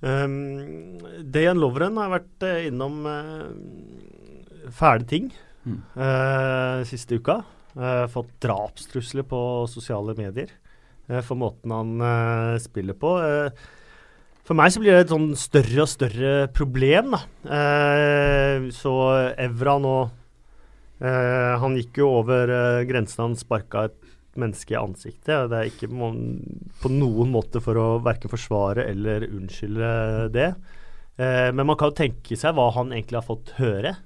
Um, 0.00 0.98
Dejan 1.32 1.58
Lovren 1.58 1.96
har 1.98 2.12
vært 2.12 2.44
uh, 2.46 2.66
innom 2.68 3.00
uh, 3.06 4.70
fæle 4.70 5.06
ting 5.08 5.30
Mm. 5.66 5.82
uh, 5.98 6.84
siste 6.88 7.18
uka. 7.18 7.42
Fått 8.08 8.30
drapstrusler 8.40 9.22
på 9.28 9.38
sosiale 9.68 10.14
medier 10.16 10.48
for 11.24 11.40
måten 11.40 11.72
han 11.74 12.04
eh, 12.04 12.54
spiller 12.62 12.96
på. 12.98 13.14
Eh, 13.24 13.66
for 14.48 14.56
meg 14.56 14.72
så 14.72 14.80
blir 14.80 14.94
det 14.94 15.06
et 15.06 15.12
sånn 15.12 15.32
større 15.36 15.82
og 15.84 15.90
større 15.92 16.34
problem, 16.56 17.12
da. 17.16 17.20
Eh, 17.58 18.68
så 18.72 18.94
Evra 19.36 19.74
nå 19.82 19.96
eh, 21.04 21.54
Han 21.60 21.76
gikk 21.76 22.00
jo 22.00 22.08
over 22.22 22.48
uh, 22.48 22.86
grensen. 22.88 23.26
Han 23.26 23.36
sparka 23.36 23.88
et 23.90 23.98
menneske 24.38 24.72
i 24.72 24.80
ansiktet. 24.80 25.34
og 25.34 25.52
Det 25.52 25.58
er 25.60 25.70
ikke 25.70 25.90
på 26.82 26.92
noen 26.94 27.32
måte 27.34 27.60
for 27.64 27.76
å 27.80 27.86
verken 28.04 28.32
forsvare 28.32 28.86
eller 28.88 29.26
unnskylde 29.28 29.92
det. 30.32 30.52
Eh, 31.18 31.48
men 31.52 31.66
man 31.66 31.76
kan 31.78 31.90
jo 31.90 31.98
tenke 31.98 32.38
seg 32.38 32.54
hva 32.56 32.70
han 32.76 32.92
egentlig 32.94 33.18
har 33.18 33.26
fått 33.26 33.56
høre 33.58 33.96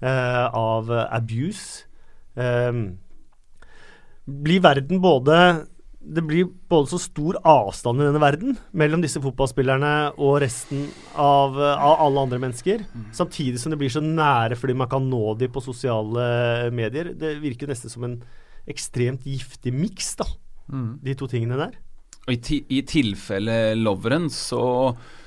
eh, 0.00 0.44
av 0.48 0.90
abuse. 1.04 1.88
Eh, 2.38 2.72
blir 4.24 4.64
verden 4.64 5.02
både 5.04 5.36
det 6.04 6.22
blir 6.26 6.48
både 6.68 6.90
så 6.92 6.98
stor 7.00 7.38
avstand 7.48 8.02
i 8.02 8.06
denne 8.06 8.20
verden 8.22 8.58
mellom 8.76 9.02
disse 9.04 9.22
fotballspillerne 9.24 9.92
og 10.20 10.36
resten 10.44 10.86
av, 11.16 11.56
av 11.56 12.02
alle 12.04 12.24
andre 12.26 12.40
mennesker, 12.42 12.84
samtidig 13.16 13.62
som 13.62 13.72
det 13.72 13.80
blir 13.80 13.92
så 13.92 14.02
nære 14.04 14.58
fordi 14.60 14.76
man 14.76 14.90
kan 14.92 15.06
nå 15.08 15.34
dem 15.40 15.52
på 15.54 15.64
sosiale 15.64 16.70
medier. 16.74 17.14
Det 17.18 17.36
virker 17.42 17.70
nesten 17.70 17.92
som 17.92 18.06
en 18.08 18.18
ekstremt 18.70 19.26
giftig 19.28 19.74
miks, 19.76 20.14
da, 20.20 20.28
de 21.04 21.16
to 21.18 21.28
tingene 21.30 21.58
der. 21.60 21.76
Og 22.24 22.32
i, 22.32 22.40
ti, 22.40 22.62
i 22.72 22.80
tilfelle 22.88 23.74
Loveren, 23.76 24.30
så, 24.32 24.64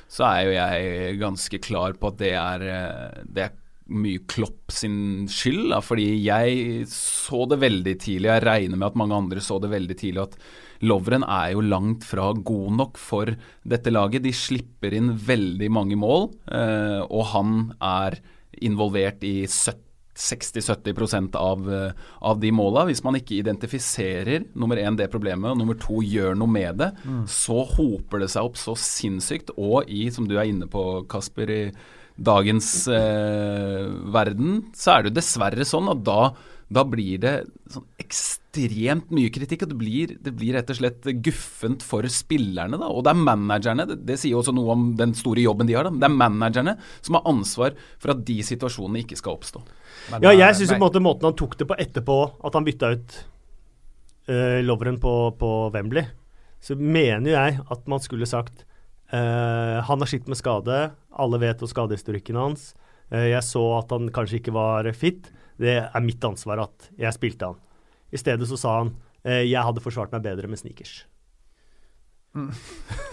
så 0.09 0.27
er 0.31 0.41
jo 0.47 0.55
jeg 0.55 1.17
ganske 1.21 1.61
klar 1.61 1.97
på 1.99 2.09
at 2.09 2.21
det 2.21 2.33
er, 2.33 2.67
eh, 2.73 3.23
det 3.25 3.43
er 3.45 3.57
mye 3.93 4.23
Klopp 4.29 4.73
sin 4.73 5.27
skyld. 5.31 5.69
Da, 5.71 5.81
fordi 5.85 6.07
jeg 6.25 6.87
så 6.91 7.45
det 7.49 7.61
veldig 7.61 7.95
tidlig, 8.01 8.31
jeg 8.31 8.45
regner 8.47 8.79
med 8.79 8.89
at 8.89 8.97
mange 8.99 9.19
andre 9.19 9.43
så 9.43 9.59
det 9.61 9.71
veldig 9.73 9.99
tidlig, 9.99 10.25
at 10.25 10.39
Loveren 10.85 11.23
er 11.23 11.53
jo 11.55 11.61
langt 11.65 12.05
fra 12.07 12.31
god 12.33 12.77
nok 12.77 12.97
for 13.01 13.31
dette 13.67 13.93
laget. 13.93 14.25
De 14.25 14.33
slipper 14.35 14.93
inn 14.97 15.13
veldig 15.17 15.69
mange 15.73 15.97
mål, 15.99 16.29
eh, 16.51 17.01
og 17.07 17.25
han 17.33 17.73
er 17.81 18.19
involvert 18.61 19.23
i 19.25 19.45
60-70 19.47 21.35
av, 21.37 21.73
eh, 21.73 21.91
av 22.21 22.39
de 22.39 22.51
måla. 22.51 22.85
Hvis 22.85 23.03
man 23.03 23.15
ikke 23.15 23.37
identifiserer 23.41 24.45
nummer 24.55 24.77
én 24.77 24.97
det 24.97 25.11
problemet, 25.11 25.51
og 25.51 25.57
nummer 25.57 25.77
to 25.77 26.01
gjør 26.01 26.35
noe 26.37 26.47
med 26.47 26.77
det, 26.77 26.91
så 27.27 27.65
hoper 27.75 28.19
det 28.19 28.29
seg 28.33 28.43
opp 28.43 28.57
så 28.57 28.73
sinnssykt. 28.75 29.49
Og 29.57 29.89
i, 29.89 30.09
som 30.09 30.27
du 30.27 30.37
er 30.37 30.45
inne 30.49 30.67
på, 30.67 31.07
Kasper, 31.07 31.49
i 31.49 31.71
dagens 32.17 32.87
eh, 32.89 33.85
verden, 34.13 34.65
så 34.73 34.95
er 34.95 35.03
det 35.03 35.11
jo 35.11 35.19
dessverre 35.19 35.65
sånn 35.65 35.89
at 35.93 36.03
da 36.05 36.33
da 36.67 36.83
blir 36.83 37.19
det 37.23 37.33
sånn 37.71 37.85
ekstremt 38.01 39.11
mye 39.15 39.31
kritikk, 39.31 39.63
og 39.63 39.71
det 39.71 39.77
blir, 39.79 40.13
det 40.23 40.33
blir 40.35 40.57
rett 40.57 40.71
og 40.73 40.79
slett 40.81 41.05
guffent 41.23 41.83
for 41.85 42.03
spillerne. 42.11 42.75
Da. 42.75 42.89
Og 42.91 43.05
det 43.07 43.13
er 43.13 43.21
managerne, 43.21 43.85
det, 43.87 44.01
det 44.09 44.17
sier 44.19 44.35
også 44.39 44.51
noe 44.55 44.75
om 44.75 44.89
den 44.99 45.15
store 45.15 45.45
jobben 45.45 45.69
de 45.69 45.77
har. 45.77 45.87
Da. 45.87 45.95
Det 45.95 46.09
er 46.09 46.17
managerne 46.19 46.75
som 46.99 47.19
har 47.19 47.29
ansvar 47.31 47.77
for 47.95 48.11
at 48.11 48.25
de 48.27 48.35
situasjonene 48.43 49.05
ikke 49.05 49.19
skal 49.19 49.37
oppstå. 49.37 49.63
Ja, 50.23 50.33
jeg 50.35 50.59
syns 50.59 50.75
måten 50.79 51.07
han 51.07 51.39
tok 51.39 51.55
det 51.59 51.69
på 51.69 51.79
etterpå, 51.79 52.19
at 52.43 52.59
han 52.59 52.67
bytta 52.67 52.91
ut 52.97 53.17
uh, 54.27 54.59
Loveren 54.67 54.99
på, 55.03 55.15
på 55.39 55.53
Wembley, 55.75 56.03
så 56.63 56.75
mener 56.75 57.31
jeg 57.31 57.61
at 57.63 57.87
man 57.87 58.01
skulle 58.03 58.27
sagt 58.27 58.65
uh, 59.13 59.79
Han 59.87 60.01
har 60.01 60.09
slitt 60.09 60.27
med 60.27 60.39
skade, 60.39 60.89
alle 61.15 61.39
vet 61.39 61.63
om 61.63 61.71
skadehistorikken 61.71 62.39
hans. 62.39 62.73
Uh, 63.07 63.23
jeg 63.29 63.43
så 63.47 63.63
at 63.79 63.95
han 63.95 64.11
kanskje 64.11 64.41
ikke 64.41 64.55
var 64.57 64.91
fit. 64.91 65.31
Det 65.61 65.77
er 65.83 66.05
mitt 66.05 66.23
ansvar 66.23 66.61
at 66.67 66.89
jeg 66.99 67.15
spilte 67.15 67.51
han. 67.51 67.59
I 68.13 68.19
stedet 68.21 68.47
så 68.49 68.57
sa 68.59 68.79
han 68.83 68.95
eh, 69.23 69.43
jeg 69.49 69.63
hadde 69.63 69.83
forsvart 69.83 70.13
meg 70.15 70.25
bedre 70.25 70.49
med 70.51 70.59
sneakers. 70.61 71.05
Mm. 72.37 72.51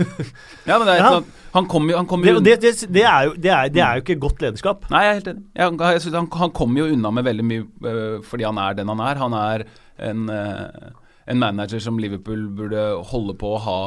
ja, 0.69 0.77
men 0.77 0.85
det 0.85 0.95
er 0.95 0.99
Ja. 0.99 1.11
sånn 1.15 1.29
Han 1.55 1.69
kommer 1.71 1.95
jo, 1.95 1.97
han 1.97 2.09
kom 2.11 2.25
jo 2.27 2.35
Det, 2.45 2.59
det, 2.61 2.73
det, 2.93 3.05
er 3.09 3.29
jo, 3.29 3.33
det, 3.39 3.53
er, 3.55 3.71
det 3.73 3.81
er 3.81 3.97
jo 3.97 4.05
ikke 4.05 4.19
godt 4.21 4.43
lederskap. 4.43 4.85
Nei, 4.93 5.05
jeg 5.05 5.11
er 5.13 5.19
helt 5.21 5.31
enig. 5.33 5.45
Jeg, 5.55 6.13
han, 6.19 6.29
han 6.43 6.53
kommer 6.59 6.83
jo 6.83 6.91
unna 6.93 7.13
med 7.15 7.25
veldig 7.31 7.47
mye 7.47 7.65
uh, 7.87 8.19
fordi 8.27 8.45
han 8.45 8.61
er 8.61 8.77
den 8.77 8.93
han 8.93 9.01
er. 9.07 9.23
Han 9.23 9.39
er 9.39 9.65
en, 10.11 10.27
uh, 10.29 10.93
en 11.31 11.41
manager 11.41 11.81
som 11.81 11.99
Liverpool 12.03 12.49
burde 12.59 12.85
holde 13.15 13.37
på 13.41 13.55
å 13.55 13.63
ha 13.65 13.79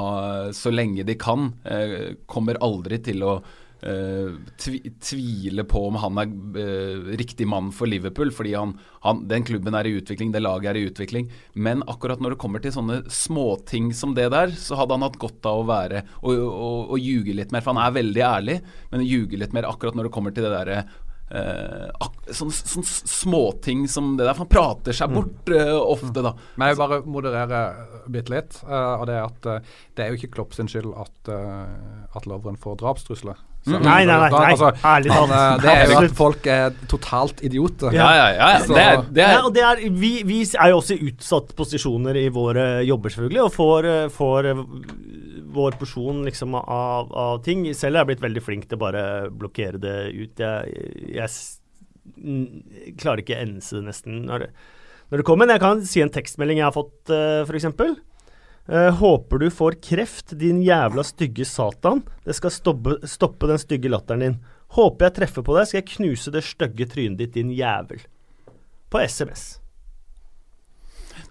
øh, 0.47 0.51
så 0.57 0.71
lenge 0.73 1.05
de 1.05 1.13
kan. 1.19 1.51
Eh, 1.69 2.15
kommer 2.25 2.57
aldri 2.65 2.97
til 3.05 3.21
å 3.21 3.35
tvi, 3.79 4.79
tvile 5.03 5.63
på 5.69 5.83
om 5.87 5.97
han 6.01 6.17
er 6.21 6.31
øh, 6.63 7.09
riktig 7.19 7.47
mann 7.47 7.69
for 7.75 7.89
Liverpool, 7.89 8.31
fordi 8.33 8.55
han, 8.57 8.73
han, 9.05 9.23
den 9.29 9.45
klubben 9.47 9.77
er 9.77 9.87
i 9.87 9.95
utvikling, 9.99 10.31
det 10.33 10.41
laget 10.41 10.71
er 10.71 10.79
i 10.79 10.85
utvikling. 10.89 11.29
Men 11.53 11.83
akkurat 11.87 12.21
når 12.23 12.35
det 12.35 12.41
kommer 12.41 12.63
til 12.63 12.73
sånne 12.73 13.03
småting 13.13 13.91
som 13.95 14.15
det 14.17 14.29
der, 14.33 14.53
så 14.57 14.79
hadde 14.79 14.97
han 14.97 15.05
hatt 15.05 15.19
godt 15.21 15.45
av 15.49 15.61
å 15.61 15.67
være 15.69 16.05
og, 16.23 16.95
ljuge 16.97 17.35
litt 17.37 17.53
mer, 17.53 17.63
for 17.65 17.75
han 17.75 17.85
er 17.85 17.99
veldig 17.99 18.23
ærlig, 18.25 18.61
men 18.93 19.05
ljuge 19.05 19.39
litt 19.39 19.53
mer 19.55 19.69
akkurat 19.69 19.97
når 19.97 20.09
det 20.09 20.15
kommer 20.17 20.33
til 20.35 20.47
det 20.47 20.55
derre 20.55 20.87
Uh, 21.27 21.91
sånne, 22.31 22.55
sånne 22.55 22.87
småting 22.87 23.81
som 23.91 24.13
det 24.15 24.23
der. 24.23 24.31
For 24.31 24.45
han 24.45 24.51
prater 24.53 24.95
seg 24.95 25.11
bort 25.11 25.51
uh, 25.51 25.73
ofte, 25.75 26.23
da. 26.23 26.31
Men 26.55 26.69
jeg 26.69 26.77
vil 26.77 26.81
bare 26.85 26.99
moderere 27.17 27.59
bitte 28.07 28.31
litt. 28.31 28.61
Uh, 28.63 28.93
og 28.93 29.03
det 29.09 29.17
er 29.17 29.25
at 29.25 29.49
det 29.97 30.05
er 30.05 30.13
jo 30.13 30.21
ikke 30.21 30.31
Klopp 30.37 30.55
sin 30.55 30.71
skyld 30.71 30.95
at, 30.95 31.33
at 32.15 32.31
Lovren 32.31 32.55
får 32.55 32.79
drapstrusler. 32.79 33.43
Mm. 33.67 33.83
Nei, 33.83 34.05
nei, 34.07 34.15
nei, 34.21 34.29
nei. 34.31 34.51
Altså, 34.53 34.69
ærlig 34.87 35.11
talt. 35.11 35.33
Han, 35.33 35.61
det 35.63 35.73
er 35.73 35.91
jo 35.91 35.97
at 35.99 36.15
folk 36.15 36.47
er 36.51 36.77
totalt 36.87 37.43
idioter. 37.43 37.95
Ja, 37.95 38.07
ja, 38.15 38.27
ja. 38.31 38.47
ja. 38.53 38.61
Det 38.63 38.83
er, 38.83 39.01
det 39.11 39.25
Ja, 39.25 39.41
er, 39.41 39.49
det 39.57 39.65
er, 39.67 39.81
vi, 39.99 40.11
vi 40.27 40.39
er 40.47 40.71
jo 40.71 40.79
også 40.79 40.95
i 40.95 41.11
utsatt 41.11 41.51
posisjoner 41.57 42.19
i 42.21 42.27
våre 42.33 42.67
jobber, 42.87 43.13
selvfølgelig, 43.13 43.43
og 43.43 43.53
får, 43.57 43.89
eh, 43.91 44.07
får 44.13 44.49
eh, 44.53 44.63
vår 45.57 45.77
porsjon 45.81 46.23
liksom 46.27 46.55
av, 46.61 47.11
av 47.11 47.43
ting. 47.45 47.65
Selv 47.75 47.97
er 47.97 48.05
jeg 48.05 48.11
blitt 48.13 48.25
veldig 48.25 48.45
flink 48.45 48.67
til 48.69 48.79
å 48.79 48.83
bare 48.85 49.05
blokkere 49.33 49.81
det 49.83 49.97
ut. 50.15 50.43
Jeg, 50.43 50.87
jeg 51.17 52.95
klarer 53.01 53.23
ikke 53.23 53.41
ense 53.43 53.77
det 53.77 53.87
nesten 53.87 54.23
når 54.27 54.45
det, 54.45 54.51
når 55.11 55.21
det 55.21 55.27
kommer. 55.27 55.45
Men 55.45 55.57
jeg 55.57 55.63
kan 55.65 55.83
si 55.87 56.03
en 56.03 56.13
tekstmelding 56.13 56.61
jeg 56.61 56.69
har 56.69 56.75
fått, 56.75 56.95
uh, 57.11 57.43
f.eks. 57.47 57.67
Uh, 58.67 58.89
håper 58.99 59.39
du 59.39 59.47
får 59.53 59.77
kreft, 59.83 60.33
din 60.39 60.59
jævla 60.65 61.05
stygge 61.07 61.45
satan. 61.47 62.01
Det 62.25 62.35
skal 62.35 62.51
stoppe, 62.51 62.97
stoppe 63.07 63.47
den 63.47 63.61
stygge 63.61 63.91
latteren 63.91 64.25
din. 64.25 64.41
Håper 64.75 65.07
jeg 65.07 65.15
treffer 65.21 65.45
på 65.47 65.55
deg, 65.55 65.69
skal 65.69 65.79
jeg 65.79 65.91
knuse 65.93 66.33
det 66.35 66.43
stygge 66.43 66.89
trynet 66.91 67.21
ditt, 67.21 67.37
din 67.37 67.53
jævel. 67.55 68.03
På 68.91 68.99
SMS. 68.99 69.57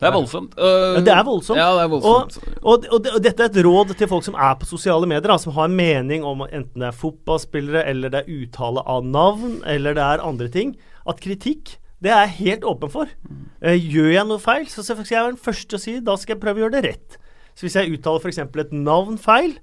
det 0.00 0.08
er 0.08 0.12
voldsomt. 0.12 0.56
Uh, 0.56 0.96
Ja, 0.96 1.04
det 1.06 1.12
er 1.16 1.26
voldsomt. 1.28 1.60
Ja, 1.60 1.68
det 1.76 1.84
er 1.84 1.90
voldsomt. 1.92 2.38
Og, 2.56 2.72
og, 2.72 2.88
og, 2.92 3.10
og 3.16 3.22
dette 3.24 3.44
er 3.44 3.52
et 3.52 3.60
råd 3.64 3.92
til 3.96 4.10
folk 4.10 4.24
som 4.26 4.36
er 4.36 4.56
på 4.60 4.68
sosiale 4.68 5.08
medier, 5.08 5.28
da, 5.28 5.36
som 5.40 5.54
har 5.56 5.68
en 5.68 5.76
mening 5.76 6.24
om 6.26 6.44
enten 6.46 6.82
det 6.82 6.88
er 6.90 6.96
fotballspillere, 6.96 7.84
eller 7.92 8.12
det 8.12 8.24
er 8.24 8.32
uttale 8.32 8.84
av 8.84 9.04
navn, 9.08 9.60
eller 9.68 9.96
det 9.96 10.04
er 10.04 10.24
andre 10.24 10.48
ting. 10.52 10.74
At 11.08 11.20
kritikk, 11.24 11.76
det 12.04 12.12
er 12.12 12.26
jeg 12.26 12.36
helt 12.40 12.66
åpen 12.68 12.92
for. 12.92 13.12
Uh, 13.60 13.76
gjør 13.76 14.10
jeg 14.16 14.26
noe 14.32 14.42
feil, 14.42 14.66
så 14.72 14.84
skal 14.84 15.04
jeg 15.04 15.20
være 15.20 15.36
den 15.36 15.44
første 15.48 15.76
å 15.76 15.84
si 15.84 15.98
da 16.00 16.16
skal 16.20 16.36
jeg 16.36 16.44
prøve 16.44 16.60
å 16.60 16.66
gjøre 16.66 16.78
det 16.80 16.84
rett. 16.88 17.20
Så 17.56 17.64
hvis 17.64 17.78
jeg 17.78 17.96
uttaler 17.96 18.20
f.eks. 18.20 18.42
et 18.44 18.76
navn 18.76 19.16
feil, 19.20 19.56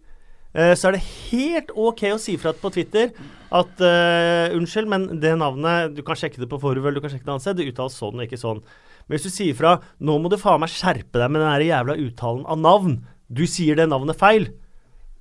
eh, 0.57 0.73
så 0.73 0.89
er 0.89 0.97
det 0.97 1.05
helt 1.29 1.69
ok 1.77 2.07
å 2.15 2.19
si 2.21 2.35
fra 2.41 2.55
på 2.57 2.73
Twitter 2.73 3.13
at 3.53 3.83
uh, 3.85 4.49
unnskyld, 4.57 4.87
men 4.89 5.03
det 5.21 5.35
navnet 5.37 5.91
Du 5.93 6.01
kan 6.05 6.17
sjekke 6.17 6.41
det 6.41 6.49
på 6.49 6.57
Forvel, 6.57 6.95
du 6.95 7.03
kan 7.03 7.11
sjekke 7.11 7.27
det 7.27 7.35
annet 7.35 7.45
sted. 7.45 7.59
Det 7.59 7.67
uttales 7.69 7.97
sånn 8.01 8.17
og 8.17 8.25
ikke 8.25 8.39
sånn. 8.41 8.63
Men 9.05 9.17
hvis 9.17 9.27
du 9.27 9.33
sier 9.35 9.57
fra 9.57 9.75
Nå 10.01 10.17
må 10.21 10.31
du 10.31 10.39
faen 10.41 10.63
meg 10.63 10.73
skjerpe 10.73 11.21
deg 11.21 11.29
med 11.29 11.43
den 11.43 11.67
jævla 11.67 11.97
uttalen 12.01 12.47
av 12.49 12.61
navn. 12.63 12.95
Du 13.29 13.45
sier 13.49 13.77
det 13.77 13.85
navnet 13.91 14.17
feil. 14.17 14.49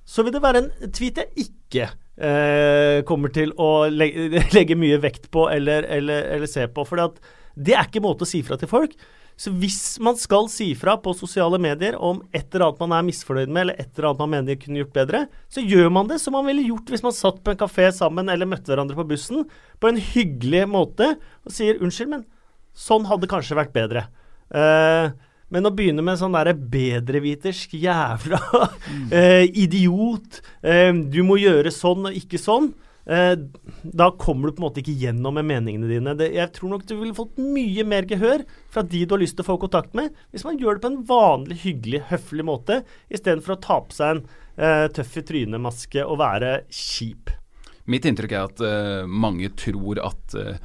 Så 0.03 0.25
vil 0.25 0.33
det 0.33 0.41
være 0.43 0.63
en 0.63 0.93
tweet 0.97 1.21
jeg 1.21 1.45
ikke 1.45 1.85
eh, 2.17 3.03
kommer 3.07 3.31
til 3.33 3.53
å 3.61 3.85
legge, 3.93 4.41
legge 4.57 4.77
mye 4.79 4.97
vekt 5.03 5.29
på 5.33 5.45
eller, 5.53 5.85
eller, 5.85 6.25
eller 6.35 6.49
se 6.49 6.65
på. 6.73 6.85
For 6.89 7.05
det 7.53 7.77
er 7.77 7.87
ikke 7.87 8.03
måte 8.03 8.25
å 8.25 8.29
si 8.29 8.41
fra 8.45 8.57
til 8.59 8.71
folk. 8.71 8.97
Så 9.39 9.51
hvis 9.57 9.97
man 10.03 10.17
skal 10.19 10.47
si 10.51 10.69
fra 10.77 10.95
på 11.01 11.13
sosiale 11.17 11.57
medier 11.61 11.97
om 11.97 12.21
et 12.35 12.45
eller 12.53 12.67
annet 12.67 12.83
man 12.83 12.95
er 12.97 13.07
misfornøyd 13.07 13.49
med, 13.49 13.65
eller 13.65 13.81
et 13.81 13.89
eller 13.91 14.09
annet 14.11 14.21
man 14.21 14.33
mener 14.35 14.59
kunne 14.61 14.83
gjort 14.83 14.95
bedre, 14.99 15.23
så 15.49 15.63
gjør 15.65 15.89
man 15.93 16.09
det 16.11 16.19
som 16.21 16.37
man 16.37 16.45
ville 16.49 16.65
gjort 16.67 16.93
hvis 16.93 17.05
man 17.05 17.15
satt 17.17 17.41
på 17.43 17.53
en 17.53 17.59
kafé 17.59 17.89
sammen 17.95 18.29
eller 18.29 18.49
møtte 18.49 18.71
hverandre 18.71 18.97
på 18.99 19.07
bussen, 19.09 19.47
på 19.81 19.89
en 19.89 19.99
hyggelig 19.99 20.67
måte, 20.69 21.15
og 21.43 21.55
sier 21.55 21.81
'unnskyld, 21.81 22.13
men 22.13 22.25
sånn 22.77 23.09
hadde 23.09 23.29
kanskje 23.31 23.57
vært 23.57 23.73
bedre'. 23.75 24.07
Uh, 24.53 25.13
Men 25.53 25.67
å 25.69 25.73
begynne 25.75 26.01
med 26.01 26.17
sånn 26.17 26.33
derre 26.33 26.55
bedrevitersk 26.57 27.75
jævla 27.77 28.39
uh, 28.49 29.43
idiot 29.63 30.39
uh, 30.65 30.89
Du 31.13 31.21
må 31.21 31.37
gjøre 31.37 31.69
sånn 31.69 32.09
og 32.09 32.17
ikke 32.17 32.41
sånn. 32.41 32.71
Eh, 33.05 33.33
da 33.83 34.11
kommer 34.15 34.47
du 34.47 34.55
på 34.55 34.61
en 34.61 34.67
måte 34.69 34.79
ikke 34.79 34.95
gjennom 34.95 35.35
med 35.35 35.47
meningene 35.49 35.89
dine. 35.89 36.15
Jeg 36.23 36.51
tror 36.55 36.71
nok 36.71 36.85
du 36.87 36.95
ville 36.95 37.17
fått 37.17 37.39
mye 37.41 37.83
mer 37.87 38.07
gehør 38.07 38.45
fra 38.71 38.83
de 38.87 39.03
du 39.03 39.15
har 39.15 39.23
lyst 39.23 39.35
til 39.37 39.43
å 39.43 39.51
få 39.51 39.59
kontakt 39.65 39.95
med, 39.97 40.15
hvis 40.31 40.45
man 40.47 40.59
gjør 40.59 40.77
det 40.77 40.85
på 40.85 40.91
en 40.93 41.01
vanlig, 41.09 41.59
hyggelig, 41.65 42.05
høflig 42.13 42.47
måte, 42.47 42.81
istedenfor 43.11 43.57
å 43.57 43.61
ta 43.63 43.81
på 43.83 43.97
seg 43.97 44.15
en 44.15 44.23
eh, 44.55 44.87
tøff 44.95 45.17
i 45.19 45.25
trynet-maske 45.27 46.05
og 46.07 46.21
være 46.23 46.55
kjip. 46.71 47.33
Mitt 47.91 48.07
inntrykk 48.07 48.31
er 48.31 48.47
at 48.47 48.61
uh, 48.63 49.09
mange 49.11 49.49
tror 49.59 49.99
at 49.99 50.35
uh, 50.39 50.55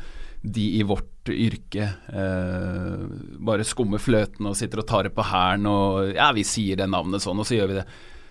de 0.46 0.68
i 0.78 0.84
vårt 0.86 1.26
yrke 1.34 1.88
uh, 2.14 3.00
bare 3.42 3.66
skummer 3.66 3.98
fløten 3.98 4.46
og 4.46 4.54
sitter 4.54 4.84
og 4.84 4.86
tar 4.86 5.08
det 5.08 5.16
på 5.16 5.26
hælen 5.26 5.66
og 5.66 6.12
Ja, 6.14 6.30
vi 6.36 6.46
sier 6.46 6.78
det 6.78 6.86
navnet 6.86 7.24
sånn, 7.24 7.42
og 7.42 7.48
så 7.48 7.58
gjør 7.58 7.72
vi 7.72 7.80
det. 7.80 7.84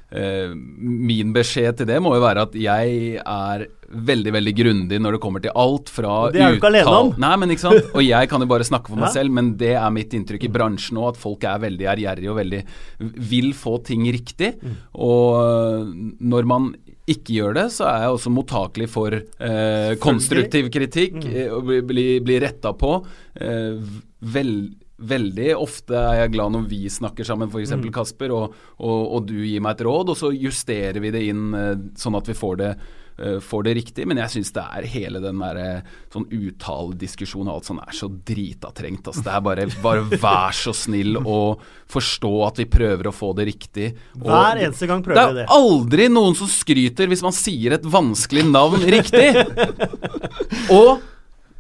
Uh, 0.08 0.54
min 0.56 1.34
beskjed 1.36 1.82
til 1.82 1.88
det 1.90 1.98
må 2.00 2.14
jo 2.16 2.22
være 2.24 2.46
at 2.48 2.54
jeg 2.56 3.18
er 3.20 3.66
veldig 3.88 4.32
veldig 4.36 4.54
grundig 4.56 4.98
når 5.04 5.16
det 5.18 5.20
kommer 5.24 5.44
til 5.44 5.52
alt 5.56 5.90
fra 5.92 6.14
Det 6.32 6.40
er 6.44 6.54
du 6.56 6.58
ikke 6.62 6.70
alene 6.72 6.94
om. 6.96 7.10
Nei, 7.20 7.34
men 7.40 7.52
ikke 7.52 7.64
sant. 7.66 7.90
Og 7.96 8.04
jeg 8.04 8.30
kan 8.32 8.44
jo 8.44 8.48
bare 8.48 8.68
snakke 8.68 8.88
for 8.92 8.96
meg 9.02 9.10
Ja. 9.10 9.14
selv, 9.18 9.32
men 9.36 9.54
det 9.60 9.74
er 9.76 9.92
mitt 9.96 10.16
inntrykk 10.16 10.48
i 10.48 10.52
bransjen 10.56 10.96
nå, 11.00 11.06
at 11.12 11.20
folk 11.20 11.44
er 11.48 11.60
veldig 11.66 11.90
ærgjerrige 11.92 12.32
og 12.32 12.40
veldig 12.40 12.62
vil 13.34 13.52
få 13.56 13.78
ting 13.88 14.08
riktig. 14.12 14.54
Mm. 14.64 14.76
Og 14.96 15.38
øh, 15.44 15.92
når 16.24 16.48
man 16.56 16.70
ikke 17.08 17.38
gjør 17.38 17.54
det, 17.60 17.68
så 17.76 17.88
er 17.92 18.02
jeg 18.08 18.16
også 18.18 18.32
mottakelig 18.36 18.90
for 18.92 19.12
eh, 19.16 19.94
konstruktiv 20.04 20.72
kritikk 20.72 21.20
Mm. 21.20 21.32
eh, 21.36 21.52
og 21.56 21.64
blir 21.68 21.84
bli, 21.88 22.08
bli 22.24 22.40
retta 22.44 22.72
på. 22.80 22.98
Eh, 23.40 23.80
vel, 24.36 24.54
veldig 24.98 25.52
ofte 25.58 25.98
er 25.98 26.24
jeg 26.24 26.34
glad 26.34 26.56
når 26.56 26.70
vi 26.72 26.84
snakker 26.90 27.28
sammen, 27.28 27.52
f.eks. 27.52 27.76
Mm. 27.78 27.90
Kasper, 27.94 28.34
og, 28.34 28.54
og, 28.82 29.02
og 29.18 29.26
du 29.30 29.36
gir 29.46 29.62
meg 29.64 29.78
et 29.78 29.84
råd, 29.88 30.14
og 30.14 30.18
så 30.18 30.32
justerer 30.34 31.02
vi 31.04 31.12
det 31.14 31.28
inn 31.30 31.52
eh, 31.58 31.76
sånn 32.00 32.18
at 32.18 32.30
vi 32.32 32.36
får 32.38 32.56
det 32.62 32.70
eh, 32.74 33.36
får 33.44 33.68
det 33.68 33.74
riktig, 33.78 34.08
men 34.10 34.18
jeg 34.24 34.34
syns 34.34 34.50
det 34.56 34.64
er 34.64 34.88
hele 34.90 35.22
den 35.22 35.44
der 35.44 35.60
eh, 35.62 35.92
sånn 36.14 36.26
uttalediskusjonen 36.34 37.52
og 37.52 37.60
alt 37.60 37.70
sånn 37.70 37.82
er 37.84 37.98
så 38.00 38.10
drita 38.10 38.72
trengt. 38.78 39.06
Altså. 39.06 39.22
Det 39.28 39.36
er 39.36 39.44
bare, 39.46 39.68
bare 39.84 40.22
vær 40.24 40.58
så 40.58 40.74
snill 40.78 41.20
å 41.22 41.38
forstå 41.94 42.32
at 42.48 42.62
vi 42.64 42.66
prøver 42.78 43.12
å 43.12 43.14
få 43.16 43.34
det 43.38 43.46
riktig. 43.52 43.92
Og 44.18 44.32
Hver 44.32 44.64
eneste 44.64 44.90
gang 44.90 45.04
det 45.04 45.12
prøver 45.12 45.22
vi 45.22 45.36
er 45.36 45.38
det. 45.44 45.46
aldri 45.60 46.08
noen 46.14 46.40
som 46.40 46.50
skryter 46.50 47.12
hvis 47.12 47.26
man 47.26 47.38
sier 47.38 47.78
et 47.78 47.86
vanskelig 47.86 48.48
navn 48.50 48.82
riktig. 48.82 49.30
Og 50.80 51.06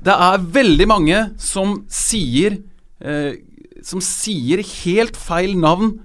det 0.08 0.14
er 0.14 0.50
veldig 0.58 0.90
mange 0.90 1.22
som 1.42 1.84
sier 1.92 2.58
eh, 3.02 3.38
Som 3.86 4.02
sier 4.02 4.64
helt 4.64 5.18
feil 5.18 5.58
navn 5.60 6.00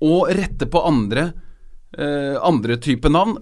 og 0.00 0.28
retter 0.30 0.68
på 0.70 0.80
andre 0.86 1.32
eh, 1.98 2.36
andre 2.40 2.76
type 2.80 3.10
navn. 3.10 3.36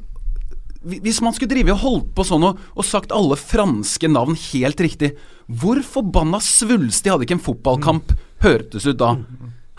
Hvis 0.86 1.18
man 1.24 1.34
skulle 1.34 1.50
drive 1.50 1.74
og 1.74 1.82
holdt 1.82 2.14
på 2.14 2.24
sånn 2.26 2.44
og, 2.46 2.60
og 2.78 2.86
sagt 2.86 3.12
alle 3.14 3.36
franske 3.38 4.08
navn 4.08 4.36
helt 4.52 4.80
riktig, 4.80 5.12
hvor 5.46 5.80
forbanna 5.82 6.38
svulstig 6.42 7.10
hadde 7.12 7.26
ikke 7.26 7.36
en 7.40 7.42
fotballkamp 7.42 8.14
hørtes 8.44 8.86
ut 8.86 8.98
da? 9.00 9.16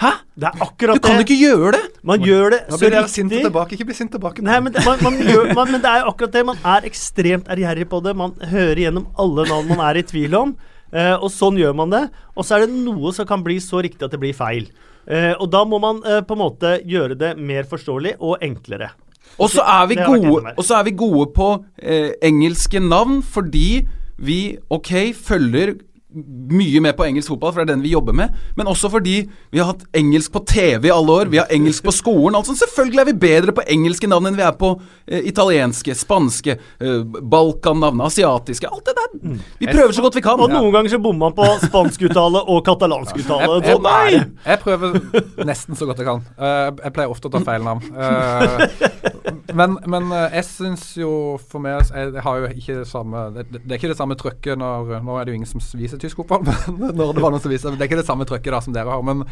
Hæ? 0.04 0.12
Det 0.38 0.46
er 0.52 0.60
akkurat 0.62 1.00
Du 1.00 1.02
kan 1.02 1.18
det. 1.18 1.24
ikke 1.26 1.40
gjøre 1.40 1.72
det! 1.74 1.84
Man 2.06 2.22
gjør 2.22 2.54
det 2.54 2.60
så 2.70 2.86
riktig. 2.92 3.10
Sint 3.16 3.34
tilbake. 3.34 3.74
Ikke 3.74 3.88
bli 3.90 3.96
sint 3.98 4.12
tilbake. 4.14 4.44
Nei, 4.46 4.60
men 4.62 4.76
det, 4.76 4.84
man, 4.86 5.00
man 5.02 5.16
gjør, 5.18 5.48
man, 5.58 5.72
men 5.74 5.82
det 5.82 5.90
er 5.90 6.04
jo 6.04 6.12
akkurat 6.12 6.36
det. 6.36 6.44
Man 6.46 6.60
er 6.76 6.86
ekstremt 6.86 7.50
ærgjerrig 7.50 7.88
på 7.90 8.04
det. 8.06 8.14
Man 8.20 8.36
hører 8.52 8.84
gjennom 8.84 9.08
alle 9.18 9.48
navn 9.50 9.72
man 9.72 9.82
er 9.88 9.98
i 9.98 10.06
tvil 10.06 10.38
om. 10.38 10.54
Eh, 10.94 11.16
og 11.16 11.32
sånn 11.34 11.58
gjør 11.60 11.76
man 11.78 11.92
det. 11.94 12.04
Og 12.36 12.46
så 12.48 12.58
er 12.58 12.66
det 12.66 12.76
noe 12.76 13.12
som 13.16 13.28
kan 13.28 13.44
bli 13.46 13.60
så 13.64 13.82
riktig 13.84 14.08
at 14.08 14.14
det 14.14 14.22
blir 14.22 14.38
feil. 14.38 14.70
Eh, 15.08 15.34
og 15.40 15.50
da 15.52 15.64
må 15.68 15.80
man 15.84 16.02
eh, 16.04 16.22
på 16.28 16.36
en 16.36 16.44
måte 16.44 16.78
gjøre 16.88 17.18
det 17.20 17.34
mer 17.40 17.68
forståelig 17.70 18.18
og 18.20 18.44
enklere. 18.44 18.92
Og 19.38 19.52
så 19.52 19.64
er 19.64 19.88
vi 19.90 19.98
Det 20.00 20.06
har 20.06 20.16
vært 20.16 20.28
gode, 20.28 20.54
og 20.56 20.66
så 20.66 20.78
er 20.80 20.88
vi 20.88 20.96
gode 20.98 21.26
på 21.36 21.48
eh, 21.78 22.12
engelske 22.24 22.80
navn 22.82 23.20
fordi 23.22 23.84
vi, 24.18 24.58
ok, 24.74 24.92
følger 25.14 25.76
mye 26.08 26.80
med 26.80 26.96
på 26.96 27.04
engelsk 27.04 27.34
fotball, 27.34 27.52
for 27.52 27.62
det 27.62 27.68
er 27.68 27.76
den 27.76 27.84
vi 27.84 27.92
jobber 27.92 28.16
med. 28.16 28.36
Men 28.56 28.70
også 28.72 28.90
fordi 28.92 29.18
vi 29.52 29.60
har 29.60 29.74
hatt 29.74 29.84
engelsk 29.98 30.32
på 30.32 30.42
TV 30.48 30.88
i 30.88 30.94
alle 30.94 31.12
år. 31.12 31.32
Vi 31.32 31.42
har 31.42 31.52
engelsk 31.52 31.84
på 31.84 31.92
skolen. 31.92 32.38
Altså 32.40 32.56
Selvfølgelig 32.56 33.02
er 33.02 33.10
vi 33.10 33.16
bedre 33.28 33.56
på 33.56 33.66
engelske 33.68 34.08
navn 34.08 34.30
enn 34.30 34.38
vi 34.40 34.46
er 34.46 34.56
på 34.58 34.72
eh, 35.06 35.28
italienske, 35.28 35.96
spanske, 35.98 36.58
eh, 36.80 37.02
balkannavn, 37.04 38.02
asiatiske. 38.08 38.72
Alt 38.72 38.88
det 38.88 38.96
der. 39.02 39.12
Mm. 39.20 39.42
Vi 39.60 39.68
prøver 39.68 39.92
så 39.98 40.06
godt 40.06 40.16
vi 40.16 40.24
kan. 40.24 40.40
Og 40.40 40.54
noen 40.54 40.72
ganger 40.78 40.96
så 40.96 41.02
bommer 41.04 41.28
man 41.28 41.38
på 41.38 41.50
spanskuttale 41.68 42.46
og 42.48 42.64
katalansk 42.68 43.20
uttale. 43.20 43.52
Jeg, 43.52 43.68
jeg, 43.68 43.78
Sånn 43.78 43.92
er 43.92 44.18
jeg 44.48 44.64
prøver 44.64 45.46
nesten 45.52 45.78
så 45.78 45.90
godt 45.90 46.02
jeg 46.02 46.08
kan. 46.08 46.24
Uh, 46.40 46.72
jeg 46.86 46.96
pleier 46.96 47.12
ofte 47.12 47.28
å 47.28 47.36
ta 47.36 47.44
feil 47.44 47.68
navn. 47.68 47.84
Uh, 47.92 49.18
men 49.58 49.78
men 49.88 50.12
eh, 50.12 50.36
jeg 50.38 50.46
syns 50.48 50.84
jo 50.98 51.12
for 51.50 51.64
meg 51.64 51.78
jeg, 51.80 52.12
jeg 52.16 52.24
har 52.24 52.42
jo 52.42 52.50
ikke 52.52 52.76
det 52.82 52.88
samme 52.90 53.24
Det, 53.36 53.46
det 53.54 53.72
er 53.72 53.80
ikke 53.80 53.92
det 53.92 54.00
samme 54.00 54.18
trøkket 54.20 54.60
når 54.60 54.98
Nå 55.06 55.18
er 55.18 55.28
det 55.28 55.34
jo 55.34 55.40
ingen 55.40 55.50
som 55.50 55.64
viser 55.80 55.97
tysk 56.02 56.20
fotball, 56.22 56.44
men 56.80 56.94
når 56.98 57.16
det 57.18 57.24
var 57.24 57.34
noen 57.34 57.44
som 57.44 57.52
viser 57.54 57.74
Det 57.76 57.82
er 57.86 57.90
ikke 57.92 58.02
det 58.02 58.08
samme 58.10 58.28
trøkket 58.30 58.54
da 58.56 58.62
som 58.64 58.76
dere 58.76 58.94
har. 58.94 59.02
Men, 59.06 59.26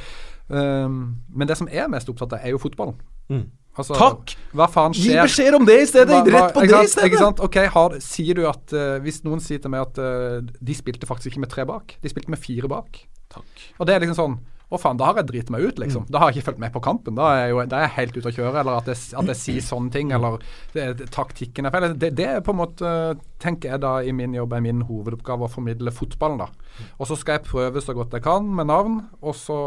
um, 0.49 0.97
men 1.33 1.47
det 1.49 1.57
som 1.59 1.69
jeg 1.71 1.83
er 1.85 1.91
mest 1.91 2.09
opptatt 2.11 2.35
av, 2.37 2.41
er 2.45 2.55
jo 2.55 2.61
fotballen. 2.61 2.97
Mm. 3.29 3.45
Altså, 3.75 3.95
Takk! 3.99 4.35
Hva 4.55 4.69
faen 4.71 4.93
skjer? 4.95 5.17
Gi 5.17 5.23
beskjed 5.27 5.55
om 5.57 5.65
det 5.67 5.75
i 5.83 5.87
stedet! 5.89 6.15
Hva- 6.15 6.31
hva- 6.31 6.43
Rett 6.45 6.53
på 6.55 6.63
det 6.63 6.83
i 6.85 6.91
stedet! 6.93 7.09
Ikke 7.09 7.19
sant? 7.19 7.41
Ok, 7.43 7.57
har, 7.73 7.95
Sier 8.05 8.37
du 8.39 8.45
at 8.47 8.71
uh, 8.71 8.95
Hvis 9.03 9.17
noen 9.25 9.41
sier 9.43 9.59
til 9.59 9.73
meg 9.73 9.83
at 9.89 9.99
uh, 9.99 10.37
de 10.39 10.75
spilte 10.77 11.09
faktisk 11.09 11.33
ikke 11.33 11.43
med 11.43 11.51
tre 11.51 11.65
bak, 11.67 11.97
de 11.99 12.11
spilte 12.11 12.31
med 12.31 12.39
fire 12.39 12.69
bak. 12.71 13.01
Takk. 13.35 13.65
Og 13.81 13.89
det 13.89 13.95
er 13.97 14.05
liksom 14.05 14.19
sånn 14.21 14.37
Å 14.73 14.79
faen, 14.81 14.97
da 14.97 15.11
har 15.11 15.19
jeg 15.21 15.27
driti 15.29 15.53
meg 15.53 15.67
ut, 15.67 15.79
liksom. 15.81 16.07
Da 16.09 16.21
har 16.21 16.31
jeg 16.31 16.39
ikke 16.39 16.49
fulgt 16.49 16.61
med 16.63 16.73
på 16.73 16.81
kampen. 16.87 17.17
Da 17.17 17.27
er 17.31 17.39
jeg, 17.43 17.51
jo, 17.53 17.59
da 17.69 17.77
er 17.77 17.85
jeg 17.85 17.95
helt 17.99 18.17
ute 18.17 18.31
å 18.31 18.35
kjøre. 18.39 18.63
Eller 18.63 18.79
at 18.79 18.89
jeg, 18.89 19.01
at 19.21 19.29
jeg 19.29 19.41
sier 19.41 19.65
sånne 19.67 19.93
ting, 19.93 20.13
eller 20.15 20.39
det, 20.73 20.87
taktikken 21.13 21.69
er 21.69 21.75
feil. 21.75 21.87
Det, 21.93 22.09
det 22.17 22.27
er 22.31 22.41
på 22.45 22.55
en 22.55 22.61
måte, 22.63 22.95
tenker 23.43 23.75
jeg 23.75 23.83
da 23.85 23.93
i 24.01 24.15
min 24.15 24.33
jobb, 24.33 24.57
er 24.57 24.65
min 24.65 24.81
hovedoppgave 24.89 25.45
å 25.45 25.53
formidle 25.53 25.93
fotballen, 25.93 26.41
da. 26.41 26.81
Og 26.97 27.09
så 27.11 27.19
skal 27.19 27.37
jeg 27.37 27.47
prøve 27.51 27.83
så 27.83 27.93
godt 27.97 28.17
jeg 28.17 28.25
kan 28.25 28.49
med 28.57 28.71
navn, 28.71 28.99
og 29.21 29.37
så 29.37 29.59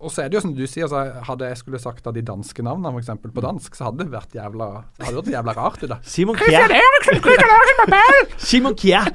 og 0.00 0.10
så 0.12 0.24
er 0.24 0.28
det 0.28 0.36
jo 0.36 0.40
som 0.44 0.52
du 0.56 0.64
sier, 0.68 0.84
altså, 0.84 1.22
hadde 1.28 1.46
jeg 1.48 1.56
skulle 1.62 1.78
sagt 1.80 2.06
av 2.06 2.12
de 2.16 2.20
danske 2.26 2.60
navnene 2.66 2.90
for 2.92 3.00
eksempel, 3.00 3.30
på 3.32 3.40
dansk, 3.44 3.74
så 3.78 3.86
hadde 3.88 4.02
det 4.04 4.10
vært 4.12 4.34
jævla 4.36 4.66
Det 4.98 5.06
hadde 5.06 5.20
vært 5.22 5.30
jævla 5.32 5.54
rart 5.56 5.84
i 5.86 5.88
da. 5.88 5.96
Simon 6.04 6.36
Kjær. 6.36 6.74
Simon 8.44 8.74
Kjær. 8.78 9.08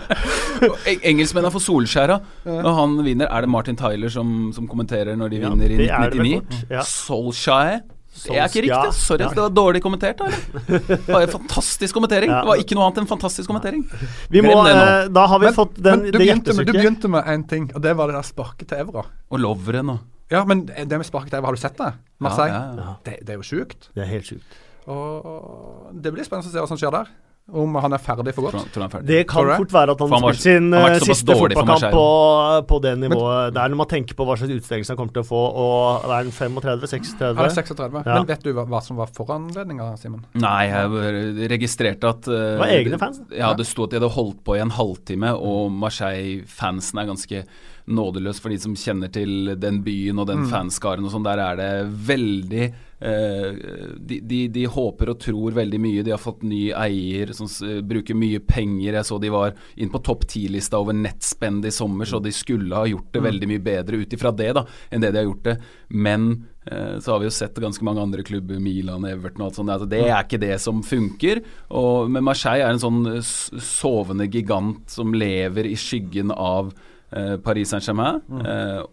Eng- 0.90 1.04
Engelskmennene 1.12 1.52
får 1.54 1.64
Solskjæra. 1.68 2.18
Når 2.48 2.76
han 2.80 2.98
vinner, 3.06 3.30
er 3.30 3.46
det 3.46 3.52
Martin 3.52 3.78
Tyler 3.80 4.12
som, 4.14 4.50
som 4.56 4.68
kommenterer 4.70 5.16
når 5.20 5.30
de 5.34 5.40
Ja, 5.44 5.50
vinner 5.54 5.72
i 5.76 5.80
det 5.80 5.90
er 5.90 6.10
det 6.14 6.20
vel 6.20 6.34
1999? 6.34 6.60
fort, 6.60 6.74
ja. 6.74 6.84
Solskjær. 6.90 7.80
Det 8.20 8.36
er 8.36 8.50
ikke 8.50 8.64
riktig. 8.66 8.94
Sorry, 9.00 9.24
ass, 9.24 9.36
det 9.38 9.44
var 9.46 9.52
dårlig 9.56 9.80
kommentert. 9.86 10.20
Det 10.68 10.98
var 11.08 11.22
en 11.24 11.32
fantastisk 11.32 11.96
kommentering. 11.96 12.34
Det 12.34 12.48
var 12.50 12.60
ikke 12.60 12.76
noe 12.76 12.88
annet 12.90 13.04
enn 13.04 13.08
fantastisk 13.08 13.48
kommentering. 13.48 13.86
Vi 14.34 14.42
må, 14.44 14.56
eh, 14.68 15.06
da 15.14 15.24
har 15.32 15.40
vi 15.40 15.52
fått 15.56 15.78
den, 15.78 16.02
men 16.02 16.10
du, 16.10 16.18
det 16.18 16.24
begynte 16.26 16.56
med, 16.58 16.68
du 16.68 16.74
begynte 16.76 17.12
med 17.14 17.30
én 17.32 17.46
ting, 17.48 17.70
og 17.76 17.80
det 17.86 17.94
var 17.96 18.12
det 18.12 18.18
der 18.18 18.28
sparket 18.28 18.68
til 18.74 18.82
Evra. 18.84 19.06
Og 19.32 19.40
Lovren 19.46 19.94
og 19.96 20.02
Ja, 20.30 20.44
men 20.46 20.68
det 20.68 21.00
med 21.00 21.10
Evra, 21.10 21.46
har 21.48 21.58
du 21.58 21.62
sett 21.62 21.78
det? 21.78 21.94
Marseille? 22.22 22.54
Ja, 22.54 22.76
ja, 22.76 22.90
ja. 22.90 22.98
Det, 23.06 23.18
det 23.26 23.34
er 23.34 23.40
jo 23.42 23.48
sjukt. 23.48 23.90
Det 23.96 24.06
er 24.06 24.12
helt 24.12 24.30
sjukt. 24.30 24.60
Og 24.90 25.90
det 25.94 26.14
blir 26.14 26.26
spennende 26.26 26.50
å 26.50 26.54
se 26.54 26.62
hva 26.62 26.70
som 26.70 26.80
skjer 26.80 26.94
der. 26.94 27.10
Om 27.50 27.78
han 27.82 27.96
er 27.96 28.02
ferdig 28.02 28.34
for 28.36 28.46
Tror 28.46 28.52
godt. 28.52 28.62
han, 28.62 28.72
tror 28.74 28.84
han 28.84 28.92
ferdig. 28.94 29.08
Det 29.10 29.22
kan 29.30 29.48
Tror 29.48 29.64
fort 29.64 29.72
være 29.74 29.94
at 29.96 30.02
han 30.04 30.12
har 30.14 30.20
spilt 30.22 30.44
sin 30.44 30.68
han 30.76 30.92
eh, 30.92 31.00
siste 31.02 31.38
fotballkamp 31.40 31.86
på, 31.96 32.04
på 32.70 32.80
det 32.84 32.92
nivået. 33.02 33.56
det 33.56 33.64
er 33.64 33.72
når 33.74 33.80
man 33.80 33.90
tenker 33.90 34.18
på 34.20 34.28
hva 34.28 34.36
slags 34.38 34.54
utstillingser 34.54 34.94
han 34.94 35.00
kommer 35.00 35.16
til 35.16 35.24
å 35.24 35.28
få, 35.30 35.40
og 35.64 36.06
er 36.06 36.14
han 36.14 36.30
35-36? 36.36 37.16
Han 37.26 37.42
er 37.48 37.56
36. 37.56 37.98
Ja. 38.06 38.20
Men 38.20 38.30
vet 38.30 38.46
du 38.46 38.52
hva, 38.54 38.68
hva 38.70 38.84
som 38.86 39.02
var 39.02 39.10
foranledninga, 39.18 39.90
Simen? 40.02 40.22
Nei, 40.38 40.62
jeg 40.70 41.50
registrerte 41.56 42.14
at 42.14 42.30
uh, 42.30 42.38
Det 42.38 42.62
var 42.62 42.76
egne 42.76 43.02
fans. 43.02 43.24
Ja, 43.34 43.50
det 43.58 43.66
sto 43.70 43.88
at 43.88 43.96
de 43.96 44.02
hadde 44.02 44.14
holdt 44.14 44.44
på 44.46 44.60
i 44.60 44.62
en 44.62 44.76
halvtime, 44.78 45.34
og 45.34 45.74
Marseille-fansen 45.74 47.02
er 47.02 47.10
ganske 47.10 47.44
nådeløs 47.90 48.40
for 48.42 48.54
de 48.54 48.60
som 48.62 48.76
kjenner 48.78 49.10
til 49.14 49.56
den 49.60 49.82
byen 49.86 50.20
og 50.22 50.28
den 50.30 50.44
Mm. 50.46 50.50
fanskaren 50.52 51.06
og 51.06 51.12
sånn. 51.12 51.26
Der 51.26 51.40
er 51.42 51.56
det 51.58 51.72
veldig 52.08 52.64
eh, 53.02 53.56
de, 53.98 54.20
de, 54.28 54.40
de 54.54 54.66
håper 54.70 55.10
og 55.14 55.20
tror 55.24 55.56
veldig 55.56 55.80
mye. 55.82 56.04
De 56.06 56.12
har 56.14 56.22
fått 56.22 56.44
ny 56.44 56.70
eier 56.76 57.32
som 57.34 57.48
bruker 57.88 58.16
mye 58.20 58.40
penger. 58.46 58.94
Jeg 59.00 59.08
så 59.08 59.20
de 59.24 59.32
var 59.34 59.56
inn 59.80 59.90
på 59.94 60.02
topp 60.04 60.28
ti-lista 60.30 60.78
over 60.82 60.94
nettspend 60.94 61.66
i 61.66 61.72
sommer, 61.74 62.06
så 62.10 62.20
de 62.22 62.32
skulle 62.36 62.76
ha 62.76 62.86
gjort 62.90 63.12
det 63.16 63.24
veldig 63.26 63.50
mye 63.54 63.64
bedre 63.64 64.02
ut 64.04 64.14
ifra 64.18 64.32
det 64.36 64.52
da, 64.60 64.66
enn 64.92 65.02
det 65.02 65.14
de 65.16 65.22
har 65.24 65.30
gjort 65.30 65.48
det. 65.50 65.56
Men 65.90 66.28
eh, 66.70 67.00
så 67.00 67.14
har 67.16 67.24
vi 67.24 67.30
jo 67.30 67.34
sett 67.40 67.56
ganske 67.64 67.84
mange 67.88 68.04
andre 68.04 68.24
klubber, 68.28 68.60
Milan, 68.62 69.08
Everton 69.10 69.42
og 69.46 69.50
alt 69.50 69.56
sånt. 69.64 69.90
Det 69.90 70.04
er 70.06 70.22
ikke 70.28 70.42
det 70.44 70.60
som 70.62 70.84
funker. 70.86 71.42
Og, 71.72 72.12
men 72.12 72.24
Marseille 72.28 72.68
er 72.68 72.76
en 72.76 72.84
sånn 72.84 73.02
sovende 73.24 74.28
gigant 74.30 74.86
som 74.92 75.16
lever 75.16 75.66
i 75.72 75.76
skyggen 75.80 76.32
av 76.36 76.74
Paris 77.44 77.72
Saint-Germain. 77.74 78.22
Mm. 78.30 78.44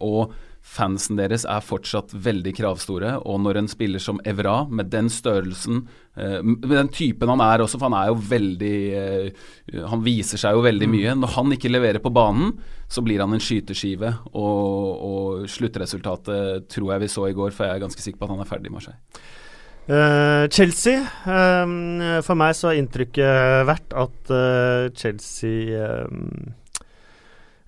og 0.01 0.35
fansen 0.67 1.17
deres 1.17 1.45
er 1.47 1.63
fortsatt 1.63 2.11
veldig 2.11 2.51
kravstore. 2.57 3.13
Og 3.29 3.39
når 3.43 3.61
en 3.61 3.69
spiller 3.71 4.03
som 4.03 4.19
Evra, 4.27 4.59
med 4.69 4.91
den 4.91 5.09
størrelsen, 5.11 5.85
eh, 6.15 6.41
med 6.43 6.75
den 6.75 6.91
typen 6.93 7.31
han 7.31 7.43
er 7.43 7.63
også, 7.63 7.79
for 7.79 7.89
han 7.89 7.97
er 7.97 8.11
jo 8.11 8.19
veldig 8.29 8.79
eh, 9.01 9.45
Han 9.87 10.03
viser 10.03 10.37
seg 10.41 10.57
jo 10.57 10.65
veldig 10.65 10.89
mye. 10.91 11.15
Når 11.15 11.33
han 11.37 11.55
ikke 11.55 11.71
leverer 11.71 12.03
på 12.03 12.13
banen, 12.13 12.53
så 12.89 13.01
blir 13.01 13.23
han 13.23 13.33
en 13.33 13.43
skyteskive. 13.43 14.13
Og, 14.33 15.07
og 15.09 15.49
sluttresultatet 15.49 16.69
tror 16.73 16.93
jeg 16.93 17.05
vi 17.05 17.11
så 17.15 17.27
i 17.27 17.35
går, 17.37 17.51
for 17.55 17.67
jeg 17.67 17.77
er 17.77 17.85
ganske 17.87 18.03
sikker 18.03 18.19
på 18.19 18.27
at 18.29 18.35
han 18.35 18.45
er 18.45 18.51
ferdig 18.51 18.71
i 18.71 18.77
Marseille. 18.77 18.99
Uh, 19.87 20.49
Chelsea. 20.51 20.99
Um, 21.23 22.19
for 22.19 22.35
meg 22.35 22.57
så 22.59 22.73
har 22.73 22.79
inntrykket 22.81 23.67
vært 23.69 23.93
at 23.95 24.31
uh, 24.35 24.89
Chelsea 24.91 25.79
um, 25.79 26.51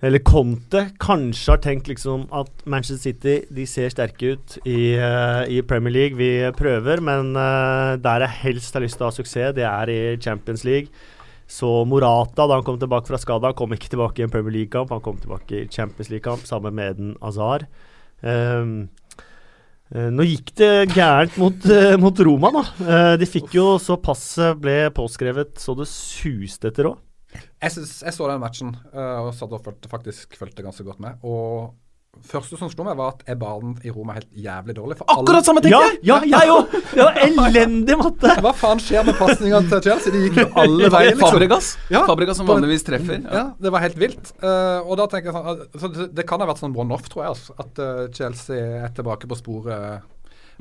Eller 0.00 0.22
Conte 0.24 0.86
kanskje 1.02 1.52
har 1.52 1.60
tenkt 1.60 1.90
liksom 1.90 2.24
at 2.32 2.50
Manchester 2.64 3.10
City 3.10 3.34
de 3.52 3.66
ser 3.68 3.92
sterke 3.92 4.32
ut 4.32 4.56
i, 4.64 4.96
uh, 4.96 5.44
i 5.44 5.60
Premier 5.60 5.92
League. 5.92 6.16
Vi 6.16 6.30
prøver, 6.56 7.02
men 7.04 7.34
der 7.34 8.24
jeg 8.24 8.38
helst 8.46 8.76
har 8.76 8.84
lyst 8.84 8.96
til 8.96 9.06
å 9.06 9.10
ha 9.10 9.16
suksess, 9.18 9.56
det 9.58 9.66
er 9.68 9.92
i 9.92 10.00
Champions 10.16 10.64
League. 10.64 10.88
Så 11.50 11.68
Morata, 11.84 12.46
da 12.46 12.56
han 12.56 12.64
kom 12.64 12.78
tilbake 12.80 13.10
fra 13.10 13.20
skada, 13.20 13.52
kom 13.52 13.74
ikke 13.76 13.90
tilbake 13.92 14.22
i 14.22 14.24
en 14.24 14.32
Premier 14.32 14.54
League-kamp. 14.54 14.94
Han 14.94 15.04
kom 15.04 15.20
tilbake 15.20 15.64
i 15.64 15.68
Champions 15.68 16.08
League-kamp 16.08 16.48
sammen 16.48 16.78
med 16.78 16.94
Eden 16.94 17.12
Azar. 17.20 17.66
Um, 18.22 18.88
Eh, 19.90 20.06
nå 20.14 20.22
gikk 20.22 20.52
det 20.60 20.92
gærent 20.94 21.34
mot, 21.40 21.64
uh, 21.66 21.96
mot 22.02 22.20
Roma, 22.22 22.52
da. 22.54 22.62
Uh, 22.78 23.14
de 23.18 23.26
fikk 23.26 23.56
jo 23.56 23.74
så 23.82 23.96
passet 23.98 24.58
ble 24.62 24.84
påskrevet 24.94 25.58
så 25.58 25.74
det 25.78 25.88
suste 25.90 26.70
etter 26.70 26.92
òg. 26.92 27.00
Jeg, 27.34 27.70
jeg, 27.76 28.14
så 28.16 28.26
den 28.30 28.42
matchen 28.42 28.74
uh, 28.94 29.26
og 29.26 29.34
satt 29.36 29.52
og 29.52 29.62
følte, 29.64 29.90
faktisk 29.92 30.36
fulgte 30.38 30.64
ganske 30.64 30.84
godt 30.86 31.00
med. 31.02 31.20
Og 31.26 31.70
første 32.26 32.56
som 32.58 32.70
slo 32.72 32.84
meg, 32.84 32.96
var 32.98 33.14
at 33.14 33.22
Ebaden 33.30 33.76
i 33.86 33.92
Roma 33.92 34.14
er 34.14 34.20
helt 34.20 34.42
jævlig 34.44 34.74
dårlig. 34.76 34.96
Akkurat 35.04 35.46
samme 35.46 35.62
tenkte 35.62 35.78
jeg! 35.78 36.00
Ja, 36.08 36.18
ja, 36.26 36.40
jeg 36.42 36.54
òg! 36.54 36.74
Det 36.90 37.04
var 37.06 37.20
elendig 37.22 37.96
matte! 38.00 38.34
Hva 38.42 38.52
faen 38.56 38.82
skjer 38.82 39.06
med 39.06 39.18
pasningene 39.20 39.70
til 39.70 39.82
Chelsea? 39.86 40.14
De 40.14 40.22
gikk 40.26 40.40
jo 40.42 40.46
alle 40.58 40.90
veier. 40.90 41.14
Liksom. 41.14 41.26
Fabregas. 41.26 41.72
Ja, 41.92 42.04
Fabregas 42.08 42.40
som 42.40 42.50
vanligvis 42.50 42.86
treffer. 42.88 43.20
Ja. 43.22 43.36
ja. 43.38 43.44
det 43.62 43.74
var 43.76 43.84
helt 43.86 44.00
vilt. 44.00 44.32
Uh, 44.42 44.80
og 44.82 44.96
da 45.00 45.06
tenker 45.12 45.30
jeg 45.30 45.36
sånn 45.38 45.84
så 45.84 45.92
det, 45.94 46.08
det, 46.18 46.26
kan 46.28 46.42
ha 46.42 46.50
vært 46.50 46.64
sånn 46.64 46.74
one-off, 46.74 47.06
tror 47.12 47.28
jeg. 47.28 47.36
Altså, 47.36 47.56
at 47.62 47.82
uh, 47.84 48.06
Chelsea 48.16 48.80
er 48.82 48.96
tilbake 48.96 49.30
på 49.30 49.38
sporet. 49.38 50.08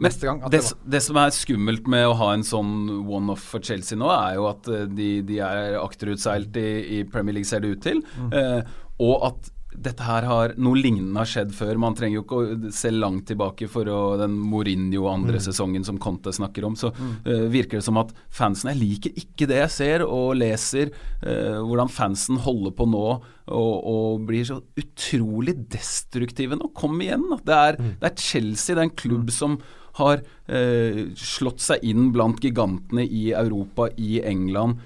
Neste 0.04 0.30
gang, 0.30 0.41
det, 0.52 0.64
det, 0.88 1.04
som 1.06 1.20
er 1.22 1.36
skummelt 1.36 1.88
med 1.91 2.08
å 2.08 2.18
ha 2.20 2.32
en 2.36 2.45
sånn 2.47 2.74
one-off 3.04 3.45
for 3.54 3.66
Chelsea 3.66 4.00
nå, 4.00 4.10
er 4.14 4.39
jo 4.39 4.50
at 4.52 4.72
uh, 4.72 4.84
de, 4.88 5.12
de, 5.28 5.39
er 5.45 5.80
akterutseilt 5.82 6.60
i, 6.60 6.70
i, 7.00 7.06
Premier 7.10 7.39
League, 7.39 7.50
ser 7.50 7.64
det 7.64 7.76
ut 7.76 7.86
til. 7.86 8.04
Mm. 8.20 8.68
og 9.00 9.16
at 9.30 9.50
dette 9.70 10.04
her 10.04 10.26
har 10.28 10.54
Noe 10.60 10.80
lignende 10.80 11.22
har 11.22 11.30
skjedd 11.30 11.52
før. 11.56 11.78
Man 11.82 11.95
trenger 11.97 12.20
jo 12.20 12.24
ikke 12.24 12.39
å 12.39 12.72
se 12.74 12.91
langt 12.93 13.28
tilbake 13.30 13.70
for 13.72 13.89
å, 13.91 14.00
den 14.20 14.36
Mourinho 14.50 15.06
andre 15.12 15.38
mm. 15.38 15.43
sesongen 15.45 15.86
som 15.88 16.00
Conte 16.02 16.34
snakker 16.36 16.66
om. 16.68 16.76
Så 16.80 16.91
mm. 16.95 17.12
uh, 17.28 17.45
virker 17.54 17.80
det 17.80 17.86
som 17.86 18.00
at 18.02 18.14
fansen 18.34 18.72
Jeg 18.74 18.82
liker 18.82 19.20
ikke 19.22 19.50
det 19.50 19.62
jeg 19.62 19.74
ser 19.76 20.06
og 20.06 20.39
leser. 20.39 20.93
Uh, 21.24 21.62
hvordan 21.62 21.91
fansen 21.93 22.41
holder 22.43 22.76
på 22.76 22.89
nå 22.89 23.06
og, 23.10 23.76
og, 23.78 24.26
blir 24.30 24.47
så 24.47 24.60
utrolig 24.80 25.56
destruktive 25.72 26.58
nå. 26.60 26.72
Kom 26.78 27.00
igjen, 27.06 27.30
da. 27.32 27.39
Det 27.45 27.60
er, 27.60 27.80
mm. 27.80 27.91
det 28.02 28.12
er 28.12 28.26
Chelsea, 28.26 28.74
det 28.74 28.82
er 28.82 28.89
en 28.89 28.97
klubb 29.06 29.30
mm. 29.30 29.36
som 29.36 29.60
har 30.00 30.24
eh, 30.47 31.04
slått 31.20 31.62
seg 31.64 31.86
inn 31.88 32.10
blant 32.16 32.41
gigantene 32.43 33.06
i 33.06 33.30
Europa, 33.38 33.91
i 33.97 34.20
England. 34.26 34.82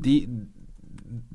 de 0.00 0.16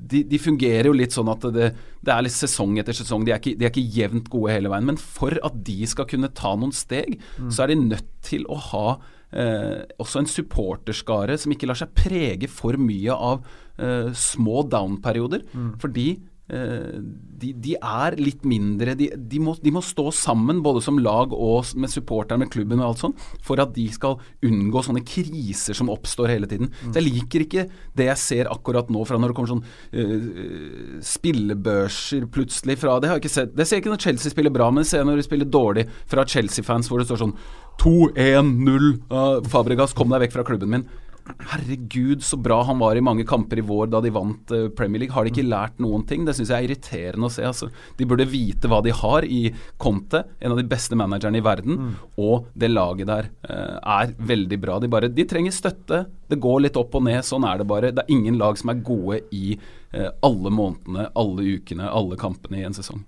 de, 0.06 0.22
de, 0.24 0.38
fungerer 0.40 0.88
jo 0.88 0.94
litt 0.96 1.14
sånn 1.14 1.30
at 1.32 1.42
det, 1.54 1.70
det, 2.04 2.12
er 2.12 2.24
litt 2.24 2.36
sesong 2.36 2.78
etter 2.80 2.96
sesong. 2.96 3.26
De 3.26 3.34
er, 3.34 3.40
ikke, 3.40 3.56
de 3.58 3.66
er, 3.66 3.72
ikke, 3.72 3.98
jevnt 3.98 4.30
gode 4.32 4.54
hele 4.54 4.70
veien. 4.72 4.86
Men 4.88 5.00
for 5.00 5.36
at 5.46 5.58
de 5.66 5.88
skal 5.88 6.08
kunne 6.10 6.32
ta 6.36 6.54
noen 6.56 6.74
steg, 6.76 7.18
mm. 7.36 7.50
så 7.50 7.64
er 7.64 7.72
de 7.72 7.78
nødt 7.82 8.08
til 8.26 8.46
å 8.52 8.58
ha 8.70 8.86
eh, 9.32 9.82
også 10.02 10.22
en 10.22 10.30
supporterskare 10.30 11.36
som 11.40 11.52
ikke 11.54 11.68
lar 11.70 11.80
seg 11.80 11.92
prege 11.98 12.50
for 12.52 12.78
mye 12.80 13.16
av 13.16 13.44
eh, 13.76 14.12
små 14.16 14.64
down-perioder. 14.72 15.46
Mm. 15.52 15.74
Fordi 15.82 16.08
Eh, 16.16 16.35
de, 16.46 17.48
de, 17.58 17.72
er 17.74 18.14
litt 18.20 18.44
mindre 18.46 18.92
de, 18.94 19.08
de, 19.18 19.38
må, 19.42 19.56
de, 19.58 19.72
må, 19.74 19.80
stå 19.82 20.04
sammen, 20.14 20.60
både 20.62 20.82
som 20.84 21.00
lag 21.02 21.32
og 21.34 21.72
med 21.74 21.90
supporteren, 21.90 22.44
med 22.44 22.52
klubben 22.52 22.78
og 22.78 22.92
alt 22.92 23.02
sånt, 23.02 23.24
for 23.44 23.58
at 23.62 23.72
de 23.74 23.86
skal 23.92 24.20
unngå 24.46 24.82
sånne 24.86 25.02
kriser 25.06 25.76
som 25.76 25.90
oppstår 25.92 26.30
hele 26.30 26.50
tiden. 26.50 26.70
Mm. 26.70 26.92
Så 26.92 27.00
Jeg 27.00 27.06
liker 27.08 27.46
ikke 27.46 27.66
det 27.98 28.08
jeg 28.10 28.22
ser 28.22 28.52
akkurat 28.52 28.92
nå, 28.94 29.02
fra 29.08 29.18
når 29.18 29.32
det 29.32 29.38
kommer 29.38 29.54
sånn 29.56 29.64
uh, 29.66 31.00
spillebørser 31.06 32.28
plutselig 32.32 32.78
fra 32.82 32.98
Det 33.02 33.10
har 33.10 33.18
jeg 33.18 33.26
ikke 33.26 33.36
sett. 33.40 33.56
Det 33.56 33.66
ser 33.66 33.80
jeg 33.80 33.86
ikke 33.86 33.96
når 33.96 34.04
Chelsea 34.06 34.34
spiller 34.34 34.54
bra, 34.54 34.70
men 34.70 34.84
det 34.84 34.90
ser 34.92 35.02
jeg 35.02 35.10
når 35.10 35.18
de 35.18 35.26
spiller 35.26 35.50
dårlig 35.50 35.86
fra 36.06 36.26
Chelsea-fans, 36.26 36.90
hvor 36.90 37.02
det 37.02 37.08
står 37.10 37.24
sånn 37.24 37.34
2-1-0, 37.82 38.86
uh, 39.10 39.42
Fabregas, 39.50 39.96
kom 39.96 40.14
deg 40.14 40.26
vekk 40.26 40.38
fra 40.38 40.46
klubben 40.46 40.72
min. 40.72 40.86
Herregud, 41.26 42.22
så 42.22 42.36
bra 42.38 42.60
han 42.62 42.78
var 42.78 42.96
i 42.96 43.02
mange 43.02 43.24
kamper 43.26 43.58
i 43.58 43.64
vår 43.66 43.88
da 43.90 44.00
de 44.02 44.12
vant 44.14 44.52
uh, 44.54 44.68
Premier 44.76 45.02
League. 45.02 45.14
Har 45.14 45.26
de 45.26 45.32
ikke 45.32 45.44
mm. 45.46 45.50
lært 45.50 45.80
noen 45.82 46.04
ting? 46.06 46.24
Det 46.26 46.36
syns 46.36 46.52
jeg 46.52 46.58
er 46.58 46.68
irriterende 46.68 47.26
å 47.26 47.32
se. 47.32 47.44
Altså. 47.46 47.68
De 47.98 48.06
burde 48.08 48.28
vite 48.30 48.70
hva 48.70 48.78
de 48.84 48.94
har 48.94 49.26
i 49.26 49.40
Conte, 49.82 50.22
en 50.38 50.54
av 50.54 50.60
de 50.60 50.66
beste 50.70 50.98
managerne 50.98 51.40
i 51.40 51.44
verden. 51.44 51.80
Mm. 51.80 51.94
Og 52.22 52.46
det 52.54 52.70
laget 52.70 53.10
der 53.10 53.30
uh, 53.48 53.78
er 53.98 54.14
veldig 54.30 54.60
bra. 54.62 54.78
De, 54.82 54.90
bare, 54.92 55.10
de 55.12 55.26
trenger 55.28 55.54
støtte. 55.54 56.04
Det 56.30 56.40
går 56.42 56.66
litt 56.66 56.78
opp 56.78 56.94
og 56.98 57.06
ned. 57.08 57.22
Sånn 57.26 57.46
er 57.48 57.62
det 57.62 57.70
bare. 57.70 57.94
Det 57.94 58.06
er 58.06 58.14
ingen 58.14 58.38
lag 58.40 58.58
som 58.60 58.70
er 58.72 58.84
gode 58.86 59.22
i 59.34 59.56
uh, 59.58 60.12
alle 60.26 60.52
månedene, 60.54 61.10
alle 61.18 61.56
ukene, 61.56 61.90
alle 61.90 62.18
kampene 62.20 62.62
i 62.62 62.68
en 62.68 62.76
sesong. 62.76 63.02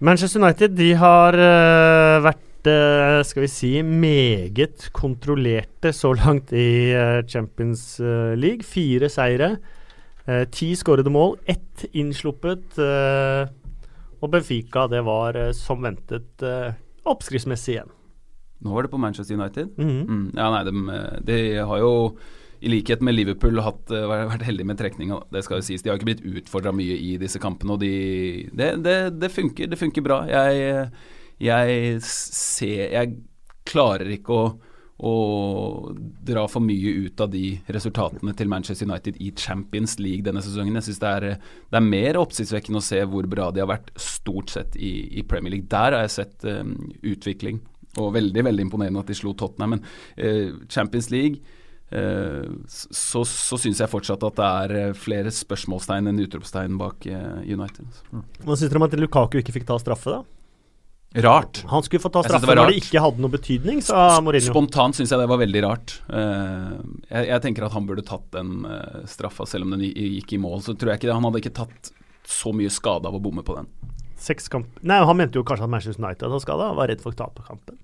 Manchester 0.00 0.40
United 0.40 0.78
de 0.78 0.94
har 0.96 1.36
vært 2.24 2.46
Eh, 2.68 3.22
skal 3.24 3.46
vi 3.46 3.48
si, 3.48 3.70
meget 3.82 4.90
kontrollerte 4.92 5.94
så 5.96 6.12
langt 6.12 6.52
i 6.52 6.92
eh, 6.92 7.20
Champions 7.24 8.00
eh, 8.00 8.36
League. 8.36 8.66
Fire 8.66 9.08
seire, 9.08 9.56
ti 10.52 10.68
skårede 10.78 11.10
mål, 11.10 11.38
ett 11.48 11.86
innsluppet. 11.96 12.76
Og 14.20 14.28
Benfica, 14.30 14.84
det 14.86 15.00
var 15.02 15.34
som 15.56 15.80
ventet 15.82 16.44
oppskriftsmessig 17.08 17.72
igjen. 17.72 17.90
Nå 18.62 18.76
var 18.76 18.86
det 18.86 18.92
på 18.92 19.00
Manchester 19.00 19.34
United. 19.34 19.72
Mm 19.76 19.88
-hmm. 19.88 20.06
mm, 20.06 20.32
ja, 20.36 20.50
nei, 20.50 20.64
de, 20.64 21.22
de, 21.26 21.56
har 21.56 21.78
jo 21.78 22.16
i 22.60 22.68
likhet 22.68 23.02
med 23.02 23.14
Liverpool 23.14 23.58
hatt, 23.58 23.90
vært 23.90 24.42
heldige 24.42 24.66
med 24.66 24.78
trekninga. 24.78 25.18
Det 25.32 25.42
skal 25.44 25.56
jo 25.56 25.62
sies. 25.62 25.82
De 25.82 25.88
har 25.88 25.98
ikke 25.98 26.12
blitt 26.14 26.24
utfordra 26.24 26.72
mye 26.72 26.96
i 26.96 27.16
disse 27.16 27.38
kampene, 27.38 27.72
og 27.72 27.80
de, 27.80 28.48
det, 28.52 28.84
det, 28.84 29.20
det, 29.20 29.30
funker. 29.30 29.66
Det 29.66 29.78
funker 29.78 30.02
bra. 30.02 30.24
Jeg 30.28 30.90
jeg 31.40 32.00
ser 32.06 32.92
Jeg 32.92 33.14
klarer 33.70 34.08
ikke 34.12 34.34
å, 34.34 34.44
å 35.06 35.14
dra 36.26 36.46
for 36.50 36.64
mye 36.64 36.94
ut 37.06 37.20
av 37.22 37.30
de 37.32 37.54
resultatene 37.72 38.34
til 38.36 38.50
Manchester 38.50 38.88
United 38.88 39.20
i 39.22 39.30
Champions 39.38 39.98
League 40.02 40.26
denne 40.26 40.42
sesongen. 40.44 40.76
Jeg 40.80 40.88
synes 40.88 41.02
det 41.04 41.12
det 41.70 41.78
er 41.78 41.86
mer 41.86 42.18
oppsiktsvekkende 42.20 42.82
å 42.82 42.88
se 42.88 43.00
hvor 43.08 43.28
bra 43.30 43.50
de 43.54 43.62
har 43.62 43.70
vært 43.70 43.92
stort 44.00 44.52
sett 44.52 44.76
i, 44.76 45.20
i 45.20 45.24
Premier 45.26 45.54
League. 45.56 45.70
Der 45.70 45.96
har 45.96 46.04
jeg 46.04 46.16
sett 46.18 46.48
um, 46.48 46.74
utvikling, 47.06 47.62
og 48.00 48.12
veldig 48.16 48.44
veldig 48.50 48.66
imponerende 48.66 49.04
at 49.04 49.12
de 49.12 49.18
slo 49.18 49.36
Tottenham. 49.38 49.78
Men 49.78 49.86
uh, 50.20 50.60
Champions 50.68 51.10
League 51.14 51.56
Uh, 51.90 52.46
så, 52.70 53.24
så 53.26 53.56
syns 53.58 53.80
jeg 53.82 53.90
fortsatt 53.90 54.22
at 54.22 54.36
det 54.38 54.50
er 54.62 54.92
flere 54.94 55.32
spørsmålstegn 55.34 56.06
enn 56.06 56.20
utropstegn 56.22 56.76
bak 56.78 57.02
United. 57.02 57.88
Mm. 58.14 58.20
Hva 58.44 58.54
syns 58.54 58.70
dere 58.70 58.78
om 58.78 58.86
at 58.86 58.94
Lukaku 58.94 59.40
ikke 59.40 59.56
fikk 59.56 59.66
ta 59.66 59.74
straffe, 59.82 60.14
da? 60.14 60.39
Rart. 61.14 61.64
Han 61.66 61.82
skulle 61.82 62.00
få 62.00 62.08
ta 62.08 62.22
straffe 62.22 62.54
når 62.54 62.70
det 62.70 62.82
ikke 62.84 63.00
hadde 63.02 63.22
noe 63.22 63.32
betydning, 63.32 63.80
sa 63.82 64.20
Mourinho. 64.22 64.52
Spontant 64.52 64.94
syns 64.94 65.10
jeg 65.10 65.18
det 65.18 65.26
var 65.32 65.40
veldig 65.40 65.62
rart. 65.64 65.96
Uh, 66.06 66.78
jeg, 67.08 67.24
jeg, 67.32 67.42
tenker 67.42 67.66
at 67.66 67.74
han 67.74 67.88
burde 67.88 68.04
tatt 68.06 68.28
den 68.36 68.62
uh, 68.62 69.00
straffa, 69.10 69.46
selv 69.50 69.66
om 69.66 69.74
den 69.74 69.88
gikk 69.88 70.36
i 70.36 70.38
mål. 70.38 70.62
Så 70.62 70.76
tror 70.78 70.92
jeg 70.92 71.02
ikke 71.02 71.10
det. 71.10 71.16
Han 71.18 71.26
hadde 71.26 71.42
ikke 71.42 71.56
tatt 71.58 71.90
så 72.30 72.54
mye 72.54 72.70
skade 72.70 73.10
av 73.10 73.18
å 73.18 73.22
bomme 73.22 73.42
på 73.42 73.58
den. 73.58 73.66
Seks 74.20 74.46
Nei, 74.86 75.00
Han 75.02 75.18
mente 75.18 75.40
jo 75.40 75.46
kanskje 75.48 75.66
at 75.66 75.72
Manchester 75.72 76.04
United 76.04 76.28
hadde 76.28 76.44
skada, 76.44 76.72
var 76.78 76.92
redd 76.92 77.02
for 77.02 77.10
å 77.16 77.18
tape 77.18 77.42
kampen. 77.42 77.80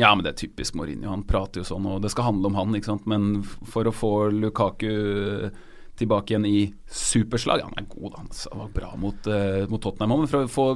Ja, 0.00 0.14
men 0.14 0.24
det 0.24 0.32
er 0.32 0.40
typisk 0.46 0.76
Mourinho. 0.80 1.10
Han 1.12 1.28
prater 1.28 1.60
jo 1.60 1.68
sånn, 1.68 1.84
og 1.88 2.00
det 2.04 2.12
skal 2.12 2.30
handle 2.30 2.48
om 2.52 2.56
han, 2.56 2.72
ikke 2.76 2.94
sant. 2.94 3.04
Men 3.08 3.42
for 3.44 3.88
å 3.88 3.92
få 3.92 4.12
Lukaku 4.32 5.50
tilbake 5.98 6.32
igjen 6.32 6.46
i 6.48 6.60
superslag. 6.90 7.62
Han 7.64 7.76
er 7.80 7.86
god, 7.88 8.16
han. 8.18 8.28
Han 8.52 8.62
var 8.62 8.72
bra 8.74 8.90
mot, 9.00 9.28
uh, 9.30 9.64
mot 9.70 9.82
Tottenham. 9.82 10.22
Men 10.22 10.30
for 10.30 10.44
å 10.46 10.50
få 10.50 10.66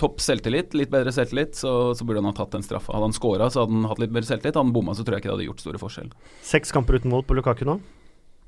topp 0.00 0.22
selvtillit, 0.24 0.76
litt 0.78 0.92
bedre 0.92 1.12
selvtillit, 1.14 1.58
så, 1.58 1.74
så, 1.96 2.06
burde 2.06 2.22
han 2.22 2.30
ha 2.30 2.36
tatt 2.36 2.56
den 2.56 2.64
straffa. 2.66 2.94
Hadde 2.96 3.10
han 3.10 3.16
scora, 3.16 3.50
så 3.52 3.64
hadde 3.64 3.76
han 3.76 3.90
hatt 3.90 4.00
litt 4.02 4.14
bedre 4.14 4.28
selvtillit. 4.30 4.54
Hadde 4.56 4.66
han 4.66 4.76
bomma, 4.76 4.96
så 4.96 5.04
tror 5.06 5.18
jeg 5.18 5.24
ikke 5.24 5.30
det 5.30 5.36
hadde 5.36 5.48
gjort 5.50 5.64
store 5.64 5.82
forskjell. 5.82 6.08
Seks 6.46 6.74
kamper 6.76 7.00
uten 7.00 7.12
mål 7.12 7.26
på 7.28 7.36
Lukaku 7.38 7.66
nå? 7.68 7.76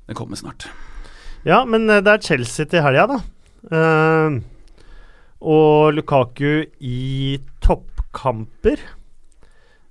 Det 0.09 0.17
kommer 0.19 0.39
snart. 0.39 0.67
Ja, 1.47 1.61
men 1.69 1.85
uh, 1.91 2.01
det 2.03 2.15
er 2.15 2.25
Chelsea 2.31 2.69
til 2.71 2.83
helga, 2.85 3.05
da. 3.13 3.21
Uh, 3.69 4.41
og 5.43 5.93
Lukaku 5.97 6.65
i 6.81 7.37
toppkamper. 7.63 8.81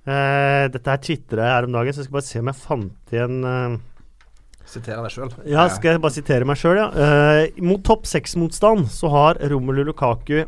Uh, 0.03 0.67
dette 0.73 0.91
her 0.91 0.99
tvitra 0.99 1.47
jeg 1.47 1.57
her 1.57 1.69
om 1.69 1.79
dagen, 1.79 1.95
så 1.95 2.03
jeg 2.03 2.09
skal 2.09 2.19
bare 2.19 2.29
se 2.29 2.43
om 2.43 2.51
jeg 2.51 2.63
fant 2.65 3.15
igjen 3.15 3.41
Sitere 4.69 5.03
deg 5.03 5.11
sjøl. 5.11 5.33
Ja, 5.49 5.65
skal 5.71 5.95
jeg 5.95 6.03
bare 6.03 6.15
sitere 6.15 6.47
meg 6.47 6.59
sjøl, 6.59 6.79
ja. 6.79 6.87
Uh, 6.95 7.63
mot 7.67 7.83
topp 7.85 8.07
seks-motstand 8.09 8.87
så 8.93 9.11
har 9.11 9.41
Romelu 9.51 9.83
Lukaku 9.89 10.45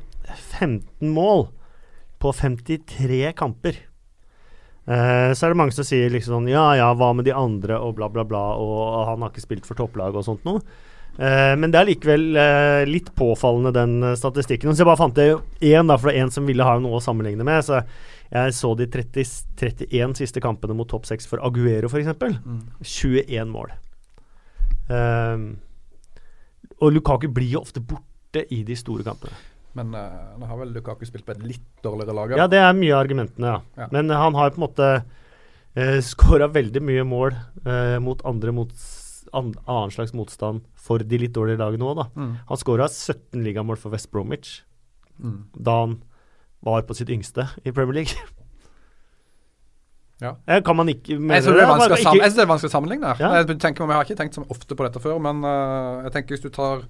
15 0.55 1.11
mål 1.13 1.49
på 2.23 2.31
53 2.33 3.33
kamper. 3.37 3.81
Uh, 4.85 5.33
så 5.33 5.45
er 5.47 5.53
det 5.53 5.59
mange 5.59 5.73
som 5.73 5.85
sier 5.87 6.11
liksom 6.13 6.35
sånn 6.37 6.49
Ja, 6.51 6.67
ja, 6.77 6.91
hva 6.93 7.09
med 7.17 7.25
de 7.25 7.33
andre, 7.35 7.77
og 7.81 7.97
bla, 7.97 8.09
bla, 8.13 8.25
bla, 8.27 8.43
og 8.61 9.07
han 9.09 9.25
har 9.25 9.33
ikke 9.33 9.45
spilt 9.47 9.65
for 9.67 9.77
topplaget 9.77 10.21
og 10.21 10.27
sånt 10.27 10.45
noe. 10.47 10.61
Uh, 11.15 11.53
men 11.59 11.71
det 11.71 11.79
er 11.79 11.89
likevel 11.89 12.25
uh, 12.37 12.81
litt 12.87 13.11
påfallende, 13.17 13.75
den 13.75 14.17
statistikken. 14.19 14.71
Så 14.71 14.83
jeg 14.83 14.91
bare 14.91 15.01
fant 15.03 15.17
det 15.17 15.31
én, 15.59 15.89
da, 15.89 15.99
for 15.99 16.09
det 16.09 16.17
er 16.17 16.27
en 16.27 16.33
som 16.33 16.47
ville 16.47 16.67
ha 16.67 16.77
noe 16.79 16.99
å 16.99 17.03
sammenligne 17.03 17.47
med. 17.47 17.65
Så 17.67 17.83
jeg 18.31 18.57
så 18.57 18.73
de 18.77 18.87
30, 18.91 19.25
31 19.61 20.15
siste 20.17 20.41
kampene 20.43 20.75
mot 20.77 20.89
topp 20.89 21.05
6 21.07 21.27
for 21.29 21.43
Aguero, 21.45 21.91
f.eks. 21.91 22.15
Mm. 22.45 22.61
21 22.81 23.51
mål. 23.53 23.75
Um, 24.89 25.45
og 26.81 26.93
Lukaku 26.93 27.27
blir 27.33 27.55
jo 27.55 27.63
ofte 27.63 27.81
borte 27.81 28.45
i 28.53 28.61
de 28.67 28.77
store 28.77 29.05
kampene. 29.07 29.35
Men 29.75 29.91
uh, 29.95 30.35
nå 30.39 30.47
har 30.47 30.59
vel 30.61 30.73
Lukaku 30.75 31.05
spilt 31.07 31.25
på 31.27 31.35
et 31.35 31.43
litt 31.43 31.65
dårligere 31.83 32.15
lag? 32.15 32.35
Ja, 32.39 32.49
det 32.51 32.61
er 32.61 32.75
mye 32.77 32.93
av 32.93 33.03
argumentene, 33.03 33.55
ja. 33.55 33.83
ja. 33.83 33.89
Men 33.95 34.11
uh, 34.11 34.19
han 34.21 34.37
har 34.37 34.53
på 34.53 34.61
en 34.61 34.67
måte 34.67 34.91
uh, 35.01 35.99
skåra 36.05 36.47
veldig 36.51 36.83
mye 36.85 37.07
mål 37.07 37.35
uh, 37.65 37.97
mot 38.03 38.23
andre 38.27 38.55
mot 38.55 38.75
an 39.35 39.51
annen 39.65 39.91
slags 39.91 40.13
motstand 40.15 40.63
for 40.79 41.03
de 41.03 41.19
litt 41.19 41.33
dårlige 41.35 41.59
lagene 41.59 41.87
òg, 41.87 41.97
da. 41.99 42.05
Mm. 42.15 42.33
Han 42.51 42.61
skåra 42.61 42.87
17 42.87 43.43
ligamål 43.43 43.79
for 43.81 43.91
West 43.91 44.11
Bromwich 44.13 44.61
mm. 45.19 45.39
da 45.57 45.79
han 45.81 45.97
var 46.65 46.85
på 46.87 46.95
sitt 46.97 47.11
yngste 47.13 47.49
i 47.63 47.73
Premier 47.75 48.01
League. 48.01 48.15
Ja. 50.23 50.31
Kan 50.63 50.77
man 50.79 50.87
ikke 50.87 51.17
Jeg 51.17 51.43
syns 51.43 51.51
det, 51.51 51.99
ikke... 51.99 52.29
det, 52.31 52.43
er 52.43 52.47
vanskelig 52.47 52.71
å 52.71 52.75
sammenligne. 52.77 53.11
Ja. 53.19 53.33
Jeg, 53.41 53.57
tenker, 53.59 53.83
jeg 53.83 53.97
har 53.97 54.07
ikke 54.07 54.19
tenkt 54.21 54.37
så 54.37 54.45
ofte 54.53 54.77
på 54.77 54.87
dette 54.87 55.01
før, 55.03 55.19
men 55.23 55.43
uh, 55.43 56.05
jeg 56.07 56.15
tenker 56.15 56.37
hvis 56.37 56.45
du 56.45 56.51
tar 56.55 56.85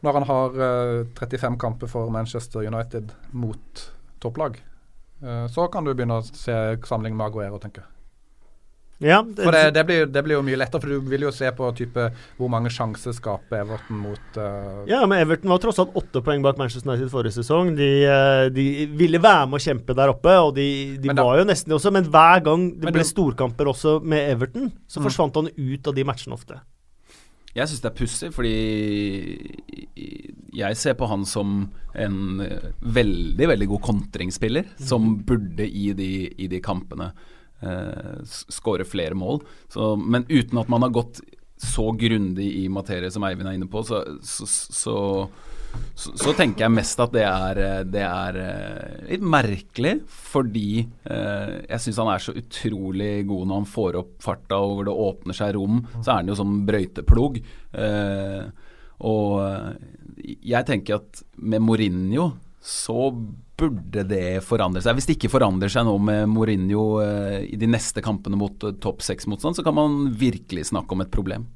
Når 0.00 0.16
han 0.16 0.28
har 0.30 0.56
uh, 0.56 1.20
35 1.20 1.58
kamper 1.60 1.90
for 1.92 2.08
Manchester 2.12 2.64
United 2.64 3.12
mot 3.36 3.86
topplag, 4.24 4.56
uh, 5.20 5.44
så 5.52 5.68
kan 5.72 5.84
du 5.84 5.92
begynne 5.92 6.22
å 6.22 6.24
se 6.24 6.56
sammenligne 6.88 7.20
med 7.20 7.28
Aguero, 7.28 7.60
tenker 7.60 7.84
jeg. 7.84 7.99
Ja, 9.00 9.22
det, 9.24 9.44
for 9.46 9.54
det, 9.56 9.70
det, 9.72 9.84
blir, 9.88 10.02
det, 10.12 10.22
blir, 10.26 10.36
jo 10.36 10.42
mye 10.44 10.58
lettere, 10.60 10.82
for 10.82 10.92
du 10.92 11.06
vil 11.08 11.22
jo 11.24 11.30
se 11.32 11.48
på 11.56 11.70
type 11.78 12.02
hvor 12.36 12.50
mange 12.52 12.68
sjanser 12.72 13.14
skaper 13.16 13.62
Everton 13.62 14.02
mot 14.02 14.36
uh, 14.36 14.82
Ja, 14.90 15.00
men 15.08 15.22
Everton 15.22 15.48
var 15.48 15.62
tross 15.62 15.80
alt 15.80 15.96
åtte 15.96 16.20
poeng 16.26 16.44
bak 16.44 16.60
Manchester 16.60 16.90
United 16.90 17.08
forrige 17.12 17.38
sesong. 17.38 17.72
De, 17.78 17.88
uh, 18.04 18.48
de 18.52 18.66
ville 19.00 19.22
være 19.22 19.48
med 19.48 19.56
å 19.56 19.64
kjempe 19.64 19.96
der 19.96 20.12
oppe, 20.12 20.34
og 20.44 20.52
de, 20.58 20.68
de 21.00 21.14
da, 21.14 21.24
var 21.24 21.40
jo 21.40 21.48
nesten 21.48 21.72
det 21.72 21.78
også. 21.78 21.94
Men 21.96 22.10
hver 22.12 22.44
gang 22.50 22.68
det 22.76 22.92
ble 22.92 23.06
du, 23.06 23.10
storkamper 23.14 23.72
også 23.72 23.96
med 24.04 24.34
Everton, 24.34 24.68
så 24.84 25.00
mm. 25.00 25.08
forsvant 25.08 25.40
han 25.40 25.50
ut 25.56 25.90
av 25.90 25.96
de 25.96 26.06
matchene 26.12 26.36
ofte. 26.36 26.60
Jeg 27.56 27.66
syns 27.66 27.80
det 27.82 27.88
er 27.88 27.96
pussig, 27.98 28.30
fordi 28.36 28.54
jeg 30.54 30.76
ser 30.78 30.94
på 30.98 31.08
han 31.10 31.24
som 31.26 31.64
en 31.98 32.40
eh, 32.44 32.70
veldig, 32.80 33.48
veldig 33.50 33.68
god 33.72 33.82
kontringsspiller, 33.88 34.68
mm. 34.76 34.86
som 34.86 35.16
burde 35.26 35.66
i 35.66 35.90
de, 35.96 36.12
i 36.30 36.46
de 36.50 36.60
kampene 36.62 37.10
eh, 37.10 37.28
skåre 38.24 38.86
flere 38.88 39.16
mål. 39.18 39.42
Så, 39.68 39.92
men 40.00 40.24
uten 40.30 40.60
at 40.62 40.70
man 40.72 40.86
har 40.86 40.94
gått 40.94 41.20
så 41.60 41.92
grundig 41.92 42.48
i 42.56 42.68
materie 42.72 43.10
som 43.12 43.24
Eivind 43.26 43.50
er 43.50 43.58
inne 43.58 43.68
på, 43.70 43.82
så, 43.84 44.00
så, 44.24 44.56
så, 45.94 46.32
tenker 46.36 46.64
jeg 46.64 46.72
mest 46.72 47.02
at 47.04 47.12
det 47.12 47.24
er, 47.26 47.60
det 47.84 48.04
er 48.06 48.38
eh, 48.40 48.96
litt 49.12 49.26
merkelig. 49.36 49.94
Fordi 50.08 50.80
eh, 50.80 51.54
jeg 51.66 51.84
syns 51.84 52.00
han 52.00 52.12
er 52.14 52.24
så 52.24 52.36
utrolig 52.40 53.12
god 53.28 53.50
når 53.50 53.62
han 53.62 53.70
får 53.76 54.00
opp 54.00 54.16
farta 54.24 54.60
og 54.64 54.84
det 54.88 54.96
åpner 55.06 55.36
seg 55.36 55.54
rom. 55.58 55.82
Så 55.98 56.06
er 56.08 56.22
han 56.22 56.32
jo 56.32 56.38
som 56.40 56.60
brøyteplog. 56.68 57.40
Eh, 57.84 58.70
og 59.10 59.36
jeg 60.20 60.68
tenker 60.68 61.00
at 61.00 61.22
med 61.40 61.64
Mourinho 61.64 62.32
så 62.60 63.08
burde 63.60 64.04
det 64.08 64.40
forandre 64.46 64.82
seg. 64.84 64.96
Hvis 64.96 65.08
det 65.08 65.16
ikke 65.18 65.32
forandrer 65.32 65.72
seg 65.72 65.86
nå 65.86 65.94
med 66.02 66.28
Mourinho 66.32 66.84
eh, 67.04 67.38
i 67.52 67.58
de 67.60 67.68
neste 67.70 68.02
kampene 68.04 68.38
mot 68.40 68.66
uh, 68.66 68.74
topp 68.82 69.04
seks-motstand, 69.04 69.58
så 69.58 69.64
kan 69.66 69.76
man 69.76 69.98
virkelig 70.20 70.70
snakke 70.72 70.96
om 70.96 71.04
et 71.04 71.12
problem. 71.12 71.46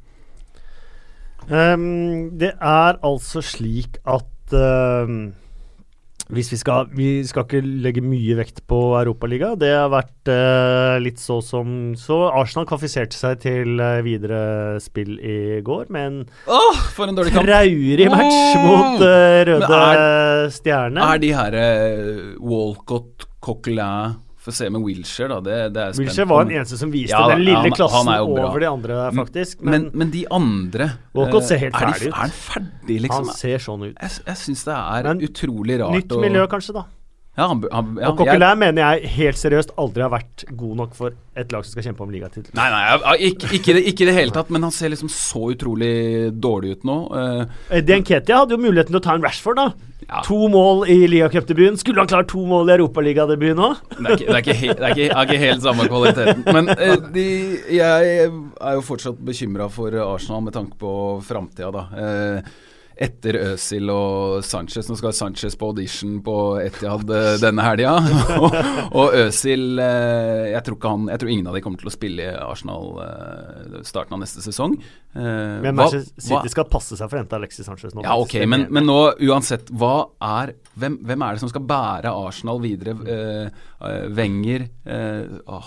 Um, 1.48 2.32
det 2.40 2.54
er 2.56 3.00
altså 3.04 3.42
slik 3.44 3.98
at 4.08 4.54
uh, 4.56 5.10
hvis 6.32 6.50
vi 6.52 6.58
skal 6.60 6.88
Vi 6.96 7.08
skal 7.28 7.44
ikke 7.44 7.60
legge 7.60 8.02
mye 8.04 8.36
vekt 8.38 8.62
på 8.70 8.78
Europaliga. 8.98 9.52
Det 9.60 9.70
har 9.74 9.90
vært 9.92 10.30
uh, 10.30 10.96
litt 11.02 11.20
så 11.20 11.40
som 11.44 11.92
så. 11.98 12.30
Arsenal 12.32 12.68
kvalifiserte 12.68 13.18
seg 13.18 13.42
til 13.44 13.80
uh, 13.82 14.00
videre 14.06 14.80
spill 14.82 15.18
i 15.20 15.60
går 15.64 15.92
med 15.94 16.06
en, 16.08 16.20
for 16.96 17.10
en 17.10 17.18
traurig 17.18 18.08
match 18.12 18.38
oh! 18.56 18.64
mot 18.64 19.04
uh, 19.04 19.40
Røde 19.50 19.80
er, 19.80 20.50
Stjerne. 20.54 21.04
Er 21.04 21.20
de 21.22 21.32
her 21.36 21.58
Walcott, 22.40 23.28
Coquelin 23.44 24.16
Få 24.44 24.52
se 24.52 24.66
med 24.68 24.82
Wilshere, 24.84 25.30
da. 25.32 25.40
Det, 25.40 25.54
det 25.72 25.82
er 25.82 25.94
Wilshere 25.96 26.28
var 26.28 26.44
den 26.44 26.58
eneste 26.58 26.76
som 26.76 26.90
viste 26.92 27.16
ja, 27.16 27.30
den 27.30 27.46
lille 27.46 27.62
han, 27.64 27.72
klassen 27.72 28.10
han 28.10 28.26
over 28.28 28.60
de 28.60 28.68
andre, 28.68 28.98
faktisk. 29.16 29.62
Men, 29.62 29.86
men, 29.86 30.02
men 30.02 30.10
de 30.12 30.26
andre 30.36 30.90
Walcott 31.16 31.46
ser 31.48 31.62
helt 31.62 31.78
ferdig 31.80 32.10
ut. 32.10 32.12
Er 32.12 32.18
han 32.18 32.34
ferdig, 32.36 32.98
liksom? 33.06 33.30
Han 33.30 33.38
ser 33.38 33.64
sånn 33.64 33.86
ut. 33.86 33.94
Jeg, 33.94 34.18
jeg 34.26 34.40
syns 34.42 34.66
det 34.68 34.76
er 34.76 35.08
men, 35.08 35.24
utrolig 35.24 35.78
rart. 35.80 35.96
Nytt 35.96 36.12
miljø, 36.26 36.44
kanskje, 36.52 36.76
da. 36.76 36.84
Ja, 37.34 37.48
han, 37.50 37.64
han, 37.72 37.96
ja, 37.98 38.12
og 38.12 38.20
Coquelin 38.20 38.60
mener 38.60 38.94
jeg 38.94 39.08
helt 39.16 39.38
seriøst 39.40 39.72
aldri 39.82 40.04
har 40.04 40.12
vært 40.12 40.44
god 40.54 40.74
nok 40.78 40.92
for 40.94 41.16
et 41.34 41.50
lag 41.50 41.64
som 41.66 41.74
skal 41.74 41.88
kjempe 41.88 42.04
om 42.04 42.12
ligatittel. 42.14 42.52
Nei, 42.54 42.66
nei, 42.70 43.14
ikke, 43.26 43.48
ikke, 43.58 43.74
det, 43.74 43.80
ikke 43.90 44.06
det 44.06 44.14
hele 44.14 44.34
tatt, 44.36 44.52
men 44.54 44.62
han 44.62 44.74
ser 44.74 44.92
liksom 44.92 45.10
så 45.10 45.48
utrolig 45.50 46.30
dårlig 46.38 46.76
ut 46.76 46.86
nå. 46.86 46.98
Uh, 47.10 47.56
Eddie 47.74 47.98
Nketia 48.04 48.44
hadde 48.44 48.54
jo 48.54 48.62
muligheten 48.62 48.94
til 48.94 49.00
å 49.00 49.02
ta 49.02 49.16
en 49.18 49.26
Rashford, 49.26 49.58
da. 49.58 49.96
Ja. 50.04 50.20
To 50.28 50.46
mål 50.52 50.84
i 50.92 50.98
ligacupdebuten. 51.10 51.80
Skulle 51.80 52.04
han 52.04 52.10
klart 52.12 52.28
to 52.30 52.44
mål 52.46 52.70
i 52.70 52.76
europaligadebuten 52.76 53.62
òg? 53.66 53.80
Det, 53.96 54.18
det, 54.20 54.28
det 54.28 54.92
er 54.92 55.24
ikke, 55.24 55.38
helt 55.40 55.64
samme 55.64 55.88
kvaliteten. 55.90 56.44
Men 56.54 56.70
uh, 56.70 57.08
de, 57.16 57.24
jeg 57.80 58.12
er 58.28 58.78
jo 58.78 58.84
fortsatt 58.86 59.18
bekymra 59.26 59.66
for 59.74 59.96
Arsenal 60.06 60.46
med 60.46 60.54
tanke 60.54 60.78
på 60.78 60.94
framtida, 61.26 61.72
da. 61.74 61.88
Uh, 61.98 62.62
etter 62.94 63.36
Øzil 63.40 63.90
og 63.90 64.44
Sanchez. 64.46 64.86
Nå 64.88 64.96
skal 64.98 65.14
Sanchez 65.16 65.56
på 65.58 65.70
audition 65.72 66.20
på 66.24 66.36
Etiad 66.62 67.10
eh, 67.10 67.30
denne 67.42 67.64
helga. 67.66 67.94
og, 68.44 68.54
og 68.94 69.16
Øzil 69.24 69.80
eh, 69.82 70.52
jeg, 70.52 70.62
tror 70.68 70.78
han, 70.86 71.08
jeg 71.10 71.22
tror 71.22 71.32
ingen 71.34 71.50
av 71.50 71.58
de 71.58 71.62
kommer 71.64 71.82
til 71.82 71.90
å 71.90 71.94
spille 71.94 72.28
i 72.28 72.36
Arsenal 72.38 73.02
eh, 73.04 73.80
starten 73.86 74.16
av 74.16 74.22
neste 74.22 74.44
sesong. 74.44 74.78
Men 75.14 75.76
Manchester 75.78 76.10
City 76.18 76.50
skal 76.50 76.66
passe 76.70 76.96
seg 76.98 77.06
for 77.06 77.18
å 77.18 77.22
hente 77.22 77.38
Alexis 77.38 77.68
Sanchez 77.68 77.94
nå. 77.94 78.02
Ja, 78.02 78.16
ok, 78.18 78.40
men, 78.50 78.66
men, 78.74 78.88
nå 78.88 78.98
uansett, 79.22 79.70
hva 79.70 80.08
er 80.18 80.56
hvem, 80.74 80.98
hvem, 81.06 81.22
er 81.22 81.36
det 81.36 81.44
som 81.44 81.52
skal 81.52 81.62
bære 81.70 82.10
Arsenal 82.10 82.58
videre? 82.62 82.96
Wenger, 84.16 84.64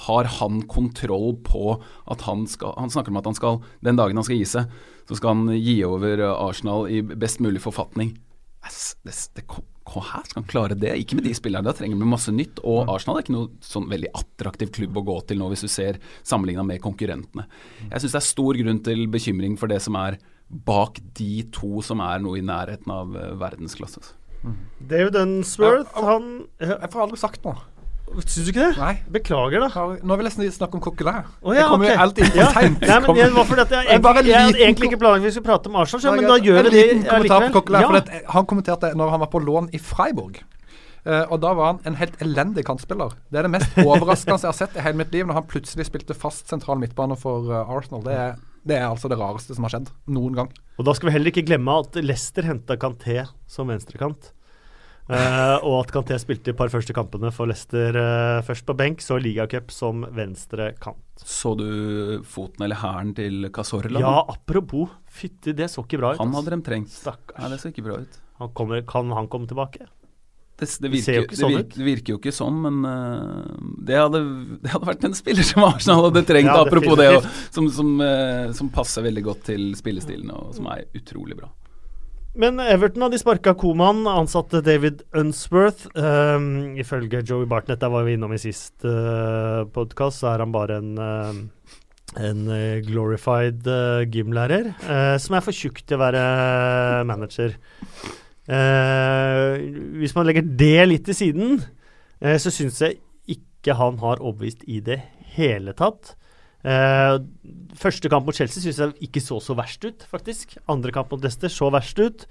har 0.04 0.30
han 0.40 0.60
kontroll 0.68 1.38
på 1.46 1.78
at 2.10 2.24
han 2.26 2.48
skal 2.50 2.74
Han 2.82 2.92
snakker 2.92 3.14
om 3.14 3.20
at 3.22 3.28
han 3.30 3.38
skal, 3.38 3.60
den 3.86 4.00
dagen 4.00 4.20
han 4.20 4.26
skal 4.26 4.40
gi 4.42 4.48
seg, 4.50 4.72
så 5.08 5.16
skal 5.16 5.36
han 5.36 5.56
gi 5.56 5.78
over 5.88 6.26
Arsenal 6.34 6.90
i 6.92 7.00
best 7.20 7.42
mulig 7.44 7.62
forfatning. 7.64 8.16
Det, 9.06 9.14
det, 9.38 9.44
hva 9.88 10.02
her 10.04 10.26
skal 10.28 10.42
han 10.42 10.48
klare 10.50 10.78
det? 10.78 10.92
Ikke 11.00 11.18
med 11.18 11.28
de 11.28 11.34
spillerne. 11.38 11.68
Da 11.68 11.76
trenger 11.78 12.00
vi 12.00 12.10
masse 12.10 12.34
nytt. 12.34 12.60
Og. 12.64 12.88
Arsenal 12.92 13.20
er 13.20 13.26
ikke 13.26 13.36
noe 13.36 13.52
sånn 13.64 13.88
veldig 13.92 14.12
attraktiv 14.18 14.74
klubb 14.76 15.00
å 15.00 15.06
gå 15.08 15.18
til 15.30 15.40
nå, 15.40 15.50
hvis 15.54 15.64
du 15.64 15.72
ser 15.72 16.02
sammenligna 16.28 16.66
med 16.68 16.82
konkurrentene. 16.84 17.48
Mm. 17.48 17.92
Jeg 17.94 18.04
syns 18.04 18.18
det 18.18 18.22
er 18.22 18.28
stor 18.28 18.60
grunn 18.64 18.82
til 18.86 19.06
bekymring 19.14 19.56
for 19.60 19.72
det 19.72 19.80
som 19.86 19.98
er 20.00 20.20
bak 20.48 21.00
de 21.20 21.42
to 21.56 21.82
som 21.84 22.02
er 22.04 22.22
noe 22.24 22.40
i 22.40 22.46
nærheten 22.46 22.92
av 22.94 23.16
uh, 23.16 23.32
verdensklasse. 23.40 24.04
Mm. 24.44 24.60
David 24.92 25.18
Unsworth, 25.20 25.96
han 25.98 26.46
Jeg 26.62 26.92
får 26.94 27.08
aldri 27.08 27.20
sagt 27.20 27.48
noe. 27.48 27.64
Syns 28.08 28.48
du 28.48 28.52
ikke 28.54 28.64
det? 28.64 28.80
Nei. 28.80 28.94
Beklager, 29.14 29.64
da. 29.68 29.86
Nå 30.08 30.18
vil 30.20 30.30
jeg 30.32 30.52
snakke 30.56 30.80
om 30.80 30.84
coquelin. 30.84 31.26
Oh, 31.44 31.52
ja, 31.52 31.62
jeg 31.62 31.72
kommer 31.72 31.90
okay. 31.90 31.96
jo 31.96 32.04
alltid 32.06 32.24
inn 32.24 32.34
for 32.34 32.58
seint. 32.58 32.78
Ja. 32.82 32.88
Jeg, 32.88 33.04
jeg, 33.04 33.18
jeg, 33.18 34.28
jeg 34.28 34.44
hadde 34.48 34.62
egentlig 34.64 34.92
ikke 34.92 35.02
planlagt 35.02 35.28
vi 35.28 35.32
skulle 35.36 35.50
prate 35.50 35.72
om 35.72 35.80
Arsenal, 35.82 36.16
men 36.16 36.30
da 36.32 36.38
gjør 36.40 36.62
vi 36.62 36.72
det 36.72 36.86
likevel. 37.04 37.82
Ja. 37.84 38.22
Han 38.36 38.48
kommenterte 38.50 38.94
når 38.98 39.12
han 39.16 39.26
var 39.26 39.32
på 39.34 39.44
lån 39.44 39.68
i 39.76 39.82
Freiburg. 39.84 40.40
Uh, 41.08 41.24
og 41.32 41.40
da 41.40 41.54
var 41.56 41.70
han 41.70 41.78
en 41.88 41.96
helt 41.96 42.18
elendig 42.24 42.66
kantspiller. 42.68 43.14
Det 43.32 43.40
er 43.40 43.48
det 43.48 43.54
mest 43.54 43.78
overraskende 43.80 44.42
jeg 44.42 44.50
har 44.50 44.58
sett 44.58 44.76
i 44.76 44.84
hele 44.84 45.00
mitt 45.00 45.14
liv, 45.16 45.24
når 45.28 45.38
han 45.40 45.46
plutselig 45.48 45.86
spilte 45.88 46.18
fast 46.18 46.52
sentral 46.52 46.82
midtbane 46.82 47.16
for 47.20 47.48
uh, 47.48 47.62
Arsenal. 47.64 48.04
Det 48.04 48.16
er, 48.16 48.34
det 48.68 48.76
er, 48.76 48.90
altså 48.90 49.08
det 49.12 49.20
rareste 49.20 49.56
som 49.56 49.64
har 49.64 49.76
skjedd 49.78 49.94
noen 50.12 50.36
gang. 50.36 50.50
Og 50.76 50.88
da 50.88 50.96
skal 50.98 51.08
vi 51.08 51.16
heller 51.16 51.32
ikke 51.32 51.46
glemme 51.48 51.78
at 51.80 51.96
Leicester 52.02 52.48
henta 52.50 52.76
Canté 52.82 53.22
som 53.48 53.72
venstrekant. 53.72 54.34
Uh, 55.08 55.64
og 55.64 55.86
at 55.86 55.92
Canté 55.96 56.18
spilte 56.20 56.52
de 56.52 56.58
par 56.58 56.72
første 56.72 56.92
kampene 56.96 57.30
for 57.32 57.48
Leicester 57.48 57.96
uh, 57.96 58.44
først 58.44 58.66
på 58.68 58.76
benk, 58.76 59.04
så 59.04 59.16
ligacup 59.22 59.72
som 59.72 60.04
venstre 60.16 60.74
kant. 60.84 61.00
Så 61.24 61.54
du 61.56 61.68
foten 62.28 62.66
eller 62.66 62.82
hæren 62.82 63.14
til 63.16 63.48
Casorla? 63.56 64.02
Ja, 64.04 64.18
apropos. 64.28 64.92
Fytti, 65.08 65.56
det 65.56 65.70
så 65.72 65.86
ikke 65.86 66.02
bra 66.02 66.14
ut. 66.14 66.20
Han 66.20 66.36
hadde 66.36 66.52
dem 66.58 66.64
trengt. 66.66 66.92
Stakkars. 66.92 67.40
Nei, 67.40 67.54
det 67.54 67.62
så 67.62 67.72
ikke 67.72 67.86
bra 67.86 68.02
ut. 68.04 68.18
Han 68.42 68.52
kommer, 68.58 68.84
kan 68.88 69.14
han 69.16 69.30
komme 69.32 69.48
tilbake? 69.50 69.88
Det, 70.58 70.68
det, 70.82 70.90
virker, 70.90 71.28
det, 71.30 71.38
sånn 71.38 71.54
virker, 71.54 71.78
det, 71.78 71.86
virker, 71.86 72.12
jo 72.16 72.18
ikke 72.18 72.34
sånn, 72.34 72.58
men 72.66 72.82
uh, 72.82 73.46
det, 73.88 73.96
hadde, 74.02 74.24
det, 74.64 74.72
hadde, 74.74 74.90
vært 74.90 75.06
en 75.08 75.16
spiller 75.16 75.46
som 75.46 75.64
Arsenal 75.68 76.08
hadde 76.10 76.26
trengt, 76.28 76.50
ja, 76.52 76.66
apropos 76.66 76.98
det, 77.00 77.12
og, 77.14 77.30
som, 77.54 77.70
som, 77.72 77.94
som 78.58 78.72
passer 78.74 79.06
veldig 79.06 79.24
godt 79.30 79.46
til 79.54 79.70
spillestilen, 79.78 80.34
og 80.34 80.52
som 80.58 80.68
er 80.74 80.88
utrolig 80.98 81.38
bra. 81.38 81.52
Men 82.38 82.60
Everton 82.62 83.02
hadde 83.02 83.18
sparka 83.18 83.56
Koman, 83.58 84.04
ansatte 84.06 84.60
David 84.62 85.00
Unsworth. 85.18 85.88
Um, 85.98 86.76
ifølge 86.78 87.24
Joey 87.26 87.48
Bartnett, 87.50 87.80
der 87.82 87.90
var 87.90 88.06
vi 88.06 88.14
innom 88.14 88.36
i 88.36 88.38
sist 88.38 88.86
uh, 88.86 89.64
podkast, 89.74 90.22
så 90.22 90.36
er 90.36 90.44
han 90.44 90.54
bare 90.54 90.78
en, 90.78 90.92
uh, 91.02 91.40
en 92.22 92.44
uh, 92.52 92.78
glorified 92.86 93.66
uh, 93.66 94.06
gymlærer 94.06 94.70
uh, 94.70 95.16
som 95.18 95.34
er 95.34 95.48
for 95.48 95.58
tjukk 95.58 95.82
til 95.82 95.98
å 95.98 96.04
være 96.04 96.22
manager. 97.10 97.58
Uh, 98.46 99.58
hvis 99.98 100.14
man 100.14 100.30
legger 100.30 100.46
det 100.62 100.86
litt 100.92 101.10
til 101.10 101.18
siden, 101.18 101.58
så 102.22 102.50
syns 102.54 102.80
jeg 102.82 103.00
ikke 103.30 103.76
han 103.78 103.98
har 104.02 104.22
overbevist 104.22 104.64
i 104.70 104.78
det 104.86 105.02
hele 105.34 105.74
tatt. 105.78 106.14
Uh, 106.68 107.22
første 107.80 108.10
kamp 108.12 108.28
mot 108.28 108.36
Chelsea 108.36 108.60
syns 108.60 108.82
jeg 108.82 109.08
ikke 109.08 109.22
så 109.24 109.40
så 109.44 109.56
verst 109.56 109.86
ut, 109.88 110.04
faktisk. 110.12 110.58
Andre 110.72 110.92
kamp 110.96 111.14
mot 111.14 111.24
Leicester 111.24 111.52
så 111.54 111.72
verst 111.72 112.00
ut. 112.02 112.26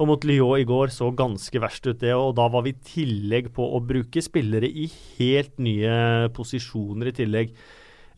Og 0.00 0.08
mot 0.08 0.24
Lyon 0.24 0.60
i 0.60 0.66
går 0.68 0.92
så 0.94 1.08
ganske 1.16 1.60
verst 1.60 1.86
ut, 1.88 1.98
det. 2.02 2.12
Og 2.14 2.34
da 2.36 2.46
var 2.52 2.64
vi 2.66 2.74
i 2.74 2.82
tillegg 2.92 3.50
på 3.56 3.64
å 3.64 3.80
bruke 3.84 4.22
spillere 4.24 4.68
i 4.68 4.86
helt 5.18 5.56
nye 5.60 6.28
posisjoner 6.36 7.10
i 7.10 7.16
tillegg. 7.16 7.56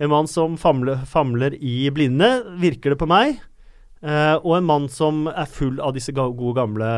En 0.02 0.10
mann 0.10 0.28
som 0.30 0.58
famler, 0.58 1.04
famler 1.06 1.54
i 1.58 1.86
blinde, 1.94 2.28
virker 2.58 2.94
det 2.94 3.00
på 3.00 3.10
meg. 3.10 3.38
Uh, 4.02 4.34
og 4.42 4.56
en 4.56 4.66
mann 4.66 4.88
som 4.90 5.28
er 5.30 5.46
full 5.46 5.78
av 5.78 5.94
disse 5.94 6.10
gode, 6.16 6.56
gamle 6.58 6.90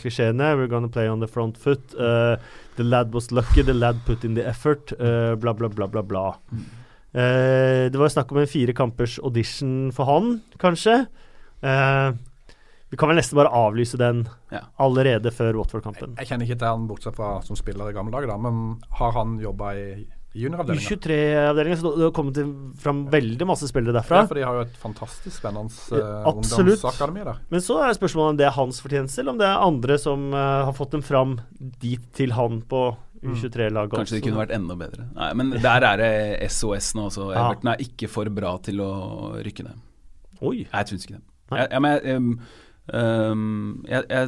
klisjeene. 0.00 0.54
We're 0.56 0.72
gonna 0.72 0.88
play 0.88 1.10
on 1.12 1.20
the 1.20 1.28
front 1.28 1.60
foot. 1.60 1.92
Uh, 1.92 2.40
the 2.80 2.84
lad 2.84 3.12
was 3.12 3.28
lucky, 3.30 3.60
the 3.60 3.76
lad 3.76 4.00
put 4.08 4.24
in 4.24 4.34
the 4.40 4.46
effort. 4.46 4.96
Bla, 4.96 5.52
bla, 5.52 5.68
bla, 5.68 5.86
bla, 5.86 6.02
bla. 6.02 6.26
Uh, 7.16 7.88
det 7.88 7.96
var 7.96 8.12
snakk 8.12 8.32
om 8.34 8.42
en 8.42 8.50
fire 8.50 8.74
kampers 8.76 9.18
audition 9.24 9.88
for 9.96 10.04
han, 10.10 10.34
kanskje. 10.60 11.06
Eh, 11.64 12.10
vi 12.88 12.96
kan 12.96 13.08
vel 13.10 13.18
nesten 13.18 13.38
bare 13.38 13.50
avlyse 13.50 13.98
den 13.98 14.28
Ja. 14.52 14.60
allerede 14.78 15.32
før 15.32 15.56
Watford-kampen. 15.58 16.14
Jeg 16.18 16.28
kjenner 16.28 16.46
ikke 16.46 16.58
til 16.58 16.68
han 16.68 16.86
bortsett 16.86 17.16
fra 17.16 17.40
som 17.42 17.56
spiller 17.56 17.90
i 17.90 17.92
gamle 17.96 18.12
dager, 18.12 18.28
da, 18.28 18.36
men 18.36 18.78
har 19.00 19.12
han 19.12 19.38
jobba 19.40 19.72
i, 19.74 20.06
i 20.34 20.42
junioravdelinga? 20.44 20.80
U23-avdelingen, 20.80 21.80
så 21.80 21.96
det 21.96 22.04
har 22.04 22.12
kommet 22.14 22.38
fram 22.78 23.06
veldig 23.10 23.46
masse 23.48 23.66
spillere 23.66 23.96
derfra. 23.96 24.22
Ja, 24.22 24.26
for 24.30 24.34
de 24.38 24.44
har 24.46 24.54
jo 24.60 24.66
et 24.68 24.76
fantastisk 24.78 25.40
spennende 25.40 25.72
uh, 25.96 26.28
ungdomsakademi 26.30 27.24
der. 27.24 27.40
Men 27.50 27.60
så 27.64 27.80
er 27.82 27.96
spørsmålet 27.98 28.36
om 28.36 28.36
det 28.36 28.46
er 28.46 28.54
hans 28.54 28.80
fortjeneste, 28.84 29.20
eller 29.24 29.34
om 29.34 29.38
det 29.42 29.48
er 29.48 29.66
andre 29.66 29.98
som 29.98 30.28
uh, 30.32 30.68
har 30.68 30.76
fått 30.76 30.94
dem 30.94 31.02
fram 31.02 31.40
dit 31.82 32.06
til 32.14 32.36
han 32.38 32.60
på 32.62 32.96
U23-laget. 33.32 33.94
Kanskje 33.94 34.18
det 34.18 34.24
kunne 34.26 34.42
vært 34.42 34.54
enda 34.56 34.76
bedre. 34.78 35.06
Nei, 35.16 35.30
men 35.38 35.54
der 35.62 35.86
er 35.90 36.02
det 36.02 36.12
SOS 36.52 36.92
nå 36.98 37.08
også. 37.10 37.30
Ja. 37.32 37.46
Everton 37.46 37.72
er 37.72 37.82
ikke 37.86 38.10
for 38.10 38.30
bra 38.34 38.52
til 38.64 38.82
å 38.84 38.90
rykke 39.44 39.66
ned. 39.66 39.82
Oi. 40.40 40.58
Nei, 40.64 40.82
Jeg 40.82 40.92
syns 40.92 41.06
ikke 41.06 41.18
det. 41.18 41.24
Jeg, 41.56 41.68
jeg, 41.70 41.82
men 41.84 41.92
jeg, 41.94 42.22
um, 42.92 43.84
jeg, 43.86 44.02
jeg 44.10 44.26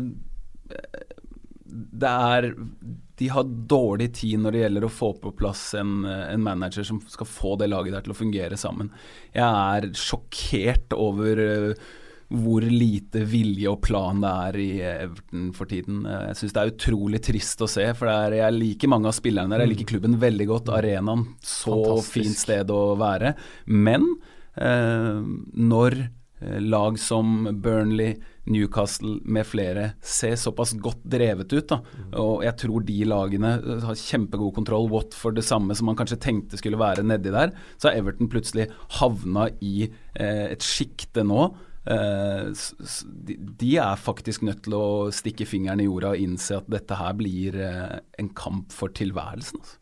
Det 1.99 2.11
er 2.12 2.47
De 3.19 3.31
har 3.35 3.55
dårlig 3.73 4.12
tid 4.20 4.39
når 4.45 4.55
det 4.55 4.61
gjelder 4.62 4.87
å 4.87 4.93
få 4.95 5.09
på 5.19 5.33
plass 5.41 5.73
en, 5.79 6.05
en 6.07 6.45
manager 6.45 6.87
som 6.87 7.01
skal 7.11 7.27
få 7.29 7.57
det 7.59 7.70
laget 7.73 7.97
der 7.97 8.07
til 8.07 8.15
å 8.15 8.20
fungere 8.20 8.61
sammen. 8.61 8.93
Jeg 9.35 9.49
er 9.49 9.91
sjokkert 9.99 10.95
over 10.97 11.43
uh, 11.43 11.89
hvor 12.29 12.61
lite 12.61 13.23
vilje 13.25 13.71
og 13.73 13.81
plan 13.87 14.19
det 14.21 14.33
er 14.49 14.59
i 14.61 14.69
Everton 14.85 15.47
for 15.57 15.71
tiden. 15.71 16.03
Uh, 16.05 16.27
Jeg 16.29 16.41
syns 16.43 16.53
det 16.57 16.61
er 16.63 16.73
utrolig 16.75 17.23
trist 17.25 17.63
å 17.65 17.69
se, 17.71 17.87
for 17.97 18.11
det 18.11 18.17
er, 18.17 18.39
jeg 18.43 18.59
liker 18.59 18.93
mange 18.93 19.09
av 19.09 19.17
spillerne 19.17 19.55
der. 19.55 19.65
Jeg 19.65 19.73
liker 19.75 19.93
klubben 19.95 20.19
veldig 20.21 20.49
godt. 20.51 20.69
Arenaen, 20.77 21.25
så 21.41 21.73
Fantastisk. 21.79 22.13
fint 22.19 22.41
sted 22.43 22.75
å 22.75 22.83
være. 23.01 23.33
Men 23.73 24.05
eh, 24.61 25.23
når 25.57 25.97
eh, 26.05 26.59
lag 26.61 26.99
som 27.01 27.49
Burnley, 27.63 28.19
Newcastle 28.49 29.19
med 29.29 29.45
flere 29.45 29.91
ser 30.01 30.37
såpass 30.41 30.71
godt 30.81 31.03
drevet 31.05 31.53
ut, 31.53 31.67
da, 31.69 31.83
og 32.17 32.41
jeg 32.47 32.57
tror 32.63 32.85
de 32.89 32.99
lagene 33.05 33.51
eh, 33.61 33.83
har 33.85 33.99
kjempegod 34.01 34.55
kontroll, 34.57 34.89
Watford 34.93 35.37
det 35.37 35.45
samme 35.45 35.77
som 35.77 35.91
man 35.91 35.99
kanskje 35.99 36.21
tenkte 36.25 36.61
skulle 36.61 36.81
være 36.81 37.05
nedi 37.05 37.33
der, 37.35 37.53
så 37.77 37.91
har 37.91 37.99
Everton 38.01 38.31
plutselig 38.33 38.69
havna 39.01 39.49
i 39.61 39.89
eh, 39.89 40.47
et 40.55 40.65
sjikte 40.65 41.25
nå. 41.29 41.51
Eh, 41.89 42.48
de, 43.59 43.70
er 43.81 43.97
faktisk 43.97 44.43
nødt 44.44 44.60
til 44.66 44.74
å 44.77 44.86
stikke 45.15 45.47
fingeren 45.48 45.81
i 45.81 45.86
jorda 45.86 46.10
og 46.12 46.20
innse 46.20 46.59
at 46.59 46.66
dette 46.69 46.98
her 46.98 47.15
blir 47.16 47.55
eh, 47.56 47.98
en 48.20 48.28
kamp 48.36 48.74
for 48.77 48.93
tilværelsen. 48.93 49.62
Altså. 49.62 49.78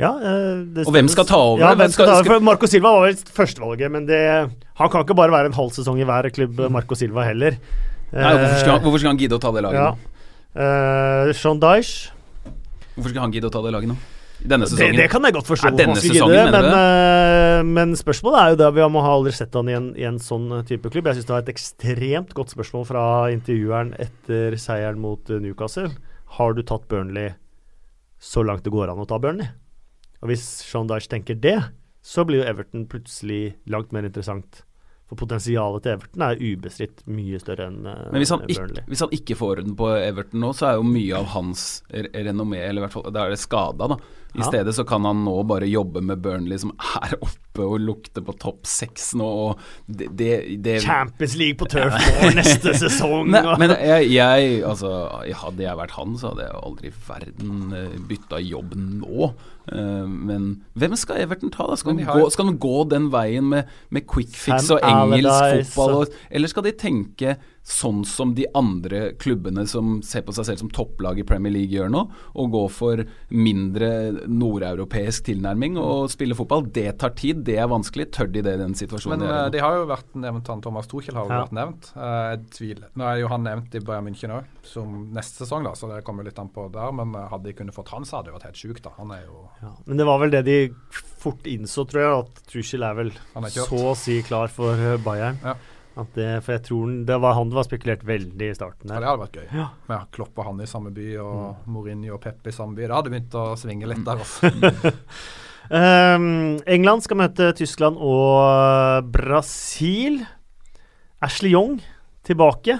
Ja, 0.00 0.14
eh, 0.16 0.84
Og 0.86 0.94
hvem 0.94 1.10
skal 1.12 1.26
ta 1.28 1.36
over? 1.36 1.60
Ja, 1.60 1.74
Hvem 1.74 1.82
hvem 1.82 1.92
skal 1.92 2.06
skal- 2.08 2.24
ta 2.24 2.32
over? 2.32 2.44
Marco 2.46 2.66
Silva 2.70 2.92
var 2.94 3.08
vel 3.10 3.18
førstevalget, 3.36 3.92
men 3.92 4.06
det, 4.08 4.20
han 4.80 4.88
kan 4.88 5.04
ikke 5.04 5.18
bare 5.18 5.34
være 5.34 5.50
en 5.50 5.58
halv 5.58 5.74
sesong 5.76 6.00
i 6.00 6.06
hver 6.08 6.30
klubb, 6.32 6.62
Marco 6.72 6.96
Silva 6.96 7.26
heller. 7.28 7.58
Nei, 8.12 8.30
hvorfor, 8.32 8.56
skal, 8.62 8.72
han- 8.72 8.80
hvorfor 8.86 8.98
skal 9.04 9.12
han 9.12 9.20
gidde 9.20 9.36
å 9.36 9.42
ta 9.42 9.52
det 9.52 9.62
laget 9.66 9.82
ja. 9.82 9.90
nå? 9.90 10.06
Uh, 10.50 11.28
Sean 11.38 11.60
Dyche 11.62 12.10
Hvorfor 12.96 13.12
skal 13.12 13.22
han 13.22 13.30
gidde 13.30 13.46
å 13.46 13.52
ta 13.54 13.60
det 13.62 13.70
laget 13.70 13.92
nå? 13.92 13.96
Denne 14.40 14.64
det, 14.64 14.72
sesongen? 14.72 14.96
det 14.96 15.06
kan 15.12 15.26
jeg 15.26 15.34
godt 15.36 15.48
forstå. 15.50 15.72
Skulle 15.74 15.96
sesongen, 16.00 16.52
det, 16.52 16.60
men, 16.64 16.68
eh, 16.76 17.64
men 17.68 17.96
spørsmålet 17.98 18.40
er 18.40 18.52
jo 18.52 18.58
det 18.62 18.70
Vi 18.76 18.84
har 18.84 19.10
aldri 19.10 19.32
sett 19.36 19.58
han 19.58 19.68
i 19.68 19.76
en, 19.76 19.90
i 19.98 20.06
en 20.08 20.20
sånn 20.22 20.48
type 20.68 20.92
klubb. 20.92 21.10
Jeg 21.10 21.20
syns 21.20 21.28
det 21.28 21.34
var 21.34 21.44
et 21.44 21.52
ekstremt 21.52 22.32
godt 22.36 22.54
spørsmål 22.54 22.86
fra 22.88 23.04
intervjueren 23.34 23.92
etter 24.00 24.56
seieren 24.60 25.02
mot 25.02 25.28
eh, 25.28 25.42
Newcastle. 25.44 25.92
Har 26.38 26.56
du 26.56 26.62
tatt 26.64 26.88
Burnley 26.88 27.34
så 28.20 28.44
langt 28.46 28.64
det 28.64 28.72
går 28.72 28.92
an 28.92 29.02
å 29.02 29.08
ta 29.08 29.20
Burnley? 29.20 29.50
Og 30.20 30.32
hvis 30.32 30.44
Sean 30.64 30.88
Dyche 30.88 31.10
tenker 31.12 31.38
det, 31.40 31.58
så 32.00 32.24
blir 32.28 32.42
jo 32.42 32.48
Everton 32.48 32.86
plutselig 32.88 33.56
langt 33.68 33.92
mer 33.92 34.08
interessant. 34.08 34.64
For 35.10 35.18
potensialet 35.18 35.82
til 35.82 35.96
Everton 35.96 36.22
er 36.22 36.38
ubestridt 36.38 37.00
mye 37.10 37.40
større 37.42 37.66
enn 37.66 37.80
eh, 37.90 38.04
Men 38.14 38.22
hvis 38.22 38.30
han, 38.30 38.44
Burnley. 38.46 38.70
ikke, 38.78 38.86
hvis 38.92 39.00
han 39.02 39.14
ikke 39.18 39.36
får 39.40 39.52
orden 39.56 39.74
på 39.80 39.90
Everton 39.98 40.44
nå, 40.44 40.52
så 40.54 40.68
er 40.70 40.78
jo 40.78 40.86
mye 40.86 41.18
av 41.18 41.28
hans 41.34 41.64
renommé, 41.90 42.60
eller 42.62 42.84
i 42.84 42.86
hvert 42.86 42.94
fall 42.94 43.10
da 43.10 43.26
er 43.26 43.34
det 43.34 43.42
skada, 43.42 43.90
da. 43.90 44.00
I 44.30 44.38
Ja. 44.38 44.46
stedet 44.46 44.76
så 44.76 44.84
kan 44.86 45.02
han 45.02 45.24
nå 45.26 45.32
bare 45.42 45.66
jobbe 45.66 45.98
med 46.06 46.20
Burnley, 46.22 46.54
som 46.62 46.70
er 47.02 47.16
oppe 47.26 47.64
og 47.66 47.80
lukter 47.82 48.22
på 48.22 48.36
topp 48.38 48.62
seks 48.70 49.08
nå. 49.18 49.26
Og 49.26 49.58
det, 49.90 50.06
det, 50.14 50.30
det 50.62 50.76
Champions 50.84 51.34
League 51.40 51.58
på 51.58 51.66
Turf 51.72 51.96
Moor 51.98 52.36
neste 52.38 52.76
sesong! 52.78 53.32
Nei, 53.34 53.42
men 53.58 53.74
jeg, 53.74 54.12
jeg, 54.14 54.60
altså, 54.70 54.92
hadde 55.42 55.66
jeg 55.66 55.80
vært 55.82 55.96
han, 55.98 56.14
så 56.22 56.30
hadde 56.30 56.46
jeg 56.46 56.62
aldri 56.62 56.92
i 56.92 56.98
verden 57.08 57.74
eh, 57.74 57.98
bytta 58.12 58.38
jobb 58.46 58.78
nå. 58.78 59.32
Eh, 59.72 60.06
men 60.08 60.62
hvem 60.74 60.96
skal 60.98 61.22
Everton 61.22 61.52
ta, 61.54 61.68
da? 61.70 61.78
Skal 61.78 61.98
de 61.98 62.06
gå, 62.08 62.26
skal 62.34 62.50
de 62.50 62.56
gå 62.58 62.84
den 62.90 63.10
veien 63.12 63.46
med, 63.52 63.70
med 63.90 64.06
quick 64.10 64.34
fix 64.34 64.66
Sam 64.66 64.76
og 64.76 64.86
engelsk 64.88 65.30
Allardyce 65.30 65.74
fotball? 65.74 65.94
Og, 65.94 66.20
eller 66.30 66.50
skal 66.50 66.66
de 66.66 66.72
tenke 66.78 67.36
sånn 67.62 68.00
som 68.08 68.32
de 68.34 68.46
andre 68.56 69.12
klubbene 69.20 69.66
som 69.68 70.00
ser 70.02 70.22
på 70.26 70.32
seg 70.34 70.46
selv 70.48 70.58
som 70.62 70.70
topplag 70.74 71.20
i 71.20 71.24
Premier 71.28 71.52
League 71.52 71.70
gjør 71.76 71.90
nå, 71.92 72.00
og 72.34 72.50
gå 72.54 72.62
for 72.72 73.02
mindre 73.30 73.90
nordeuropeisk 74.26 75.26
tilnærming 75.28 75.76
og 75.80 76.08
spille 76.12 76.34
fotball? 76.38 76.64
Det 76.74 76.86
tar 76.98 77.12
tid, 77.18 77.42
det 77.46 77.58
er 77.60 77.68
vanskelig. 77.70 78.08
Tør 78.16 78.30
de 78.32 78.42
det 78.42 78.54
i 78.56 78.60
den 78.62 78.74
situasjonen 78.78 79.20
Men 79.20 79.26
de 79.28 79.34
eh, 79.36 79.50
de 79.54 79.62
har 79.62 79.76
jo 79.76 79.86
vært 79.90 80.16
nevnt, 80.18 80.48
han 80.50 80.62
Thomas 80.64 80.88
Tuchel 80.90 81.14
har 81.20 81.28
jo 81.28 81.32
Ja. 81.34 81.40
vært 81.44 81.56
nevnt. 81.60 81.90
Eh, 81.94 82.24
jeg 82.30 82.42
tviler. 82.56 82.88
Nå 82.96 83.04
er 83.10 83.20
jo 83.20 83.28
han 83.28 83.44
nevnt 83.46 83.74
i 83.74 83.80
Bayern 83.84 84.08
München 84.08 84.34
òg, 84.34 84.44
som 84.66 84.96
neste 85.14 85.44
sesong, 85.44 85.64
da, 85.68 85.74
så 85.78 85.88
det 85.94 86.02
kommer 86.06 86.24
litt 86.26 86.38
an 86.42 86.48
på 86.52 86.66
der. 86.72 86.92
Men 86.96 87.14
eh, 87.14 87.28
hadde 87.30 87.44
de 87.50 87.52
kunnet 87.60 87.74
fått 87.76 87.92
han, 87.94 88.04
så 88.08 88.18
hadde 88.18 88.32
det 88.32 88.38
vært 88.40 88.48
helt 88.50 88.62
sjukt, 88.64 88.82
da. 88.88 88.90
Han 88.98 89.12
er 89.14 89.26
jo 89.28 89.44
Ja, 89.62 89.74
men 89.86 89.96
det 90.00 90.06
var 90.08 90.18
vel 90.24 90.30
det 90.34 90.44
de 90.48 90.58
fort 91.20 91.44
innså, 91.46 91.84
tror 91.86 92.00
jeg, 92.02 92.24
at 92.24 92.42
Tuchel 92.50 92.82
er 92.88 92.94
vel 92.94 93.12
er 93.36 93.50
så 93.52 93.84
å 93.92 93.96
si 93.96 94.22
klar 94.26 94.48
for 94.48 94.74
Bayern. 95.04 95.38
Ja. 95.44 95.54
At 96.00 96.14
det, 96.16 96.28
for 96.46 96.54
jeg 96.56 96.62
tror 96.66 96.92
det 97.08 97.16
var 97.20 97.34
han 97.36 97.50
det 97.52 97.58
var 97.58 97.66
spekulert 97.66 98.04
veldig 98.08 98.46
i 98.48 98.56
starten 98.56 98.88
Ja, 98.92 99.00
det 99.02 99.08
hadde 99.10 99.22
vært 99.24 99.38
gøy. 99.40 99.48
Ja. 99.58 99.66
Med 99.90 100.10
Klopp 100.16 100.38
og 100.40 100.46
han 100.48 100.62
i 100.64 100.68
samme 100.70 100.92
by, 100.96 101.08
og 101.20 101.38
Mm. 101.40 101.72
Mourinho 101.74 102.14
og 102.16 102.20
Pep 102.24 102.46
i 102.46 102.54
samme 102.54 102.76
by. 102.78 102.86
Det 102.86 102.96
hadde 102.96 103.12
begynt 103.12 103.36
å 103.36 103.46
svinge 103.60 103.88
litt 103.90 104.04
der, 104.06 104.22
Også. 104.24 104.50
um, 105.80 106.58
England 106.66 107.04
skal 107.04 107.20
møte 107.20 107.50
Tyskland 107.58 108.00
og 108.00 109.10
Brasil. 109.12 110.22
Ashley 111.20 111.52
Young 111.52 111.80
tilbake. 112.24 112.78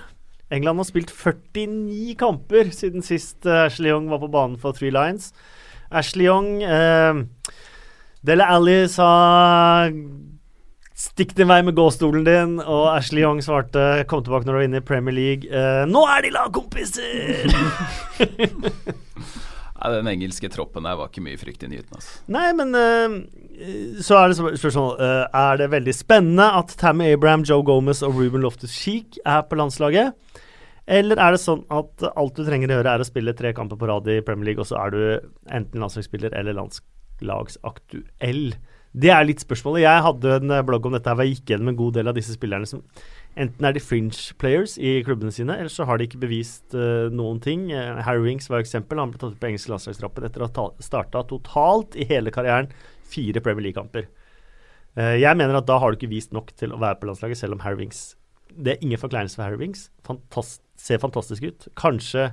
England 0.51 0.81
har 0.83 0.89
spilt 0.89 1.13
49 1.15 2.15
kamper 2.19 2.73
siden 2.75 3.05
sist 3.07 3.47
eh, 3.47 3.67
Ashley 3.69 3.93
Young 3.93 4.09
var 4.11 4.19
på 4.23 4.31
banen 4.33 4.57
for 4.59 4.73
Three 4.75 4.91
Lions. 4.91 5.31
Ashley 5.93 6.27
Young 6.27 6.63
uh, 6.65 7.21
Dele 8.27 8.47
Alli 8.47 8.81
sa 8.91 9.87
Stikk 11.01 11.31
din 11.33 11.49
vei 11.49 11.63
med 11.65 11.73
gåstolen 11.79 12.27
din, 12.27 12.59
og 12.61 12.91
Ashley 12.93 13.23
Young 13.23 13.39
svarte 13.41 14.05
Kom 14.11 14.21
tilbake 14.25 14.45
når 14.45 14.53
du 14.53 14.59
er 14.59 14.65
inne 14.67 14.81
i 14.83 14.85
Premier 14.85 15.15
League. 15.17 15.49
Eh, 15.49 15.89
nå 15.89 16.03
er 16.13 16.21
de 16.27 16.31
lagkompiser! 16.35 17.41
Nei, 19.81 19.89
den 19.95 20.11
engelske 20.13 20.51
troppen 20.53 20.85
der 20.85 20.99
var 21.01 21.09
ikke 21.09 21.25
mye 21.25 21.41
fryktinngytende. 21.41 21.97
Altså. 21.97 22.21
Nei, 22.29 22.53
men 22.59 22.69
eh, 22.77 23.09
så 24.05 24.13
er 24.19 24.29
det 24.29 24.37
spørsmål 24.61 25.01
eh, 25.01 25.25
Er 25.41 25.57
det 25.63 25.73
veldig 25.73 25.95
spennende 25.97 26.45
at 26.59 26.69
Tammy 26.83 27.09
Abraham, 27.15 27.49
Joe 27.49 27.65
Gomez 27.65 28.05
og 28.05 28.13
Ruben 28.21 28.45
Loftus-Cheek 28.45 29.09
er 29.25 29.41
på 29.49 29.57
landslaget? 29.57 30.13
Eller 30.85 31.17
er 31.23 31.31
det 31.33 31.41
sånn 31.41 31.65
at 31.73 32.05
alt 32.11 32.37
du 32.37 32.45
trenger 32.45 32.69
å 32.69 32.77
gjøre, 32.77 32.93
er 32.93 33.01
å 33.01 33.09
spille 33.09 33.33
tre 33.39 33.57
kamper 33.57 33.81
på 33.81 33.89
rad 33.89 34.05
i 34.11 34.25
Premier 34.27 34.47
League, 34.51 34.61
og 34.61 34.69
så 34.69 34.77
er 34.83 34.89
du 34.93 35.01
enten 35.49 35.81
landslagsspiller 35.81 36.37
eller 36.37 36.53
landslagsaktuell? 36.61 38.53
Det 38.91 39.11
er 39.15 39.23
litt 39.23 39.43
spørsmålet. 39.43 39.85
Jeg 39.85 40.03
hadde 40.03 40.37
en 40.41 40.53
eh, 40.57 40.65
blogg 40.67 40.87
om 40.89 40.95
dette 40.97 41.13
hvor 41.15 41.27
jeg 41.27 41.37
gikk 41.37 41.53
gjennom 41.53 41.71
en 41.71 41.79
god 41.79 41.99
del 41.99 42.11
av 42.11 42.17
disse 42.17 42.35
spillerne 42.35 42.69
som 42.69 42.83
Enten 43.39 43.63
er 43.63 43.77
de 43.77 43.81
fringe 43.83 44.35
players 44.43 44.73
i 44.75 44.97
klubbene 45.07 45.31
sine, 45.31 45.55
eller 45.55 45.71
så 45.71 45.85
har 45.87 46.01
de 46.01 46.09
ikke 46.09 46.19
bevist 46.19 46.75
uh, 46.75 47.07
noen 47.15 47.39
ting. 47.39 47.69
Uh, 47.71 48.01
Harry 48.03 48.25
Winks 48.25 48.51
var 48.51 48.59
et 48.59 48.67
eksempel. 48.67 48.99
Han 48.99 49.13
ble 49.13 49.21
tatt 49.23 49.37
ut 49.37 49.39
på 49.39 49.47
engelsk 49.47 49.71
landslagstrappen 49.71 50.27
etter 50.27 50.43
å 50.43 50.49
ha 50.51 50.65
starta 50.83 51.23
totalt 51.31 51.95
i 51.95 52.09
hele 52.11 52.33
karrieren 52.35 52.73
fire 53.07 53.39
Premier 53.39 53.69
League-kamper. 53.69 54.09
Uh, 54.99 55.15
jeg 55.15 55.39
mener 55.39 55.61
at 55.61 55.69
da 55.71 55.79
har 55.79 55.95
du 55.95 56.01
ikke 56.01 56.11
vist 56.11 56.35
nok 56.35 56.51
til 56.59 56.75
å 56.75 56.81
være 56.83 56.99
på 56.99 57.07
landslaget, 57.07 57.39
selv 57.39 57.55
om 57.55 57.63
Harry 57.63 57.79
Winks 57.79 58.17
Det 58.51 58.75
er 58.75 58.83
ingen 58.83 58.99
forkleinelse 58.99 59.39
for 59.39 59.47
Harry 59.47 59.63
Winks. 59.63 59.87
Fantast 60.05 60.65
ser 60.75 60.99
fantastisk 60.99 61.47
ut. 61.47 61.69
Kanskje 61.79 62.33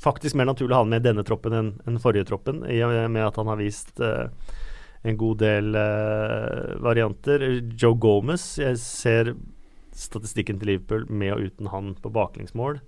faktisk 0.00 0.38
mer 0.38 0.48
naturlig 0.48 0.72
å 0.72 0.80
ha 0.80 0.86
han 0.86 0.96
med 0.96 1.04
i 1.04 1.10
denne 1.10 1.26
troppen 1.28 1.58
enn 1.60 1.70
den 1.84 2.00
forrige 2.00 2.30
troppen, 2.30 2.64
i 2.64 2.80
og 2.86 2.96
med 3.12 3.26
at 3.26 3.36
han 3.36 3.52
har 3.52 3.60
vist 3.60 4.00
en 5.06 5.16
god 5.20 5.38
del 5.42 5.76
varianter. 6.82 7.44
Joe 7.78 7.94
Gomez, 8.00 8.56
jeg 8.58 8.80
ser 8.82 9.32
statistikken 9.98 10.58
til 10.58 10.72
Liverpool 10.72 11.06
med 11.10 11.34
og 11.34 11.48
uten 11.48 11.70
han 11.72 11.94
på 12.02 12.12
baklengsmål. 12.14 12.80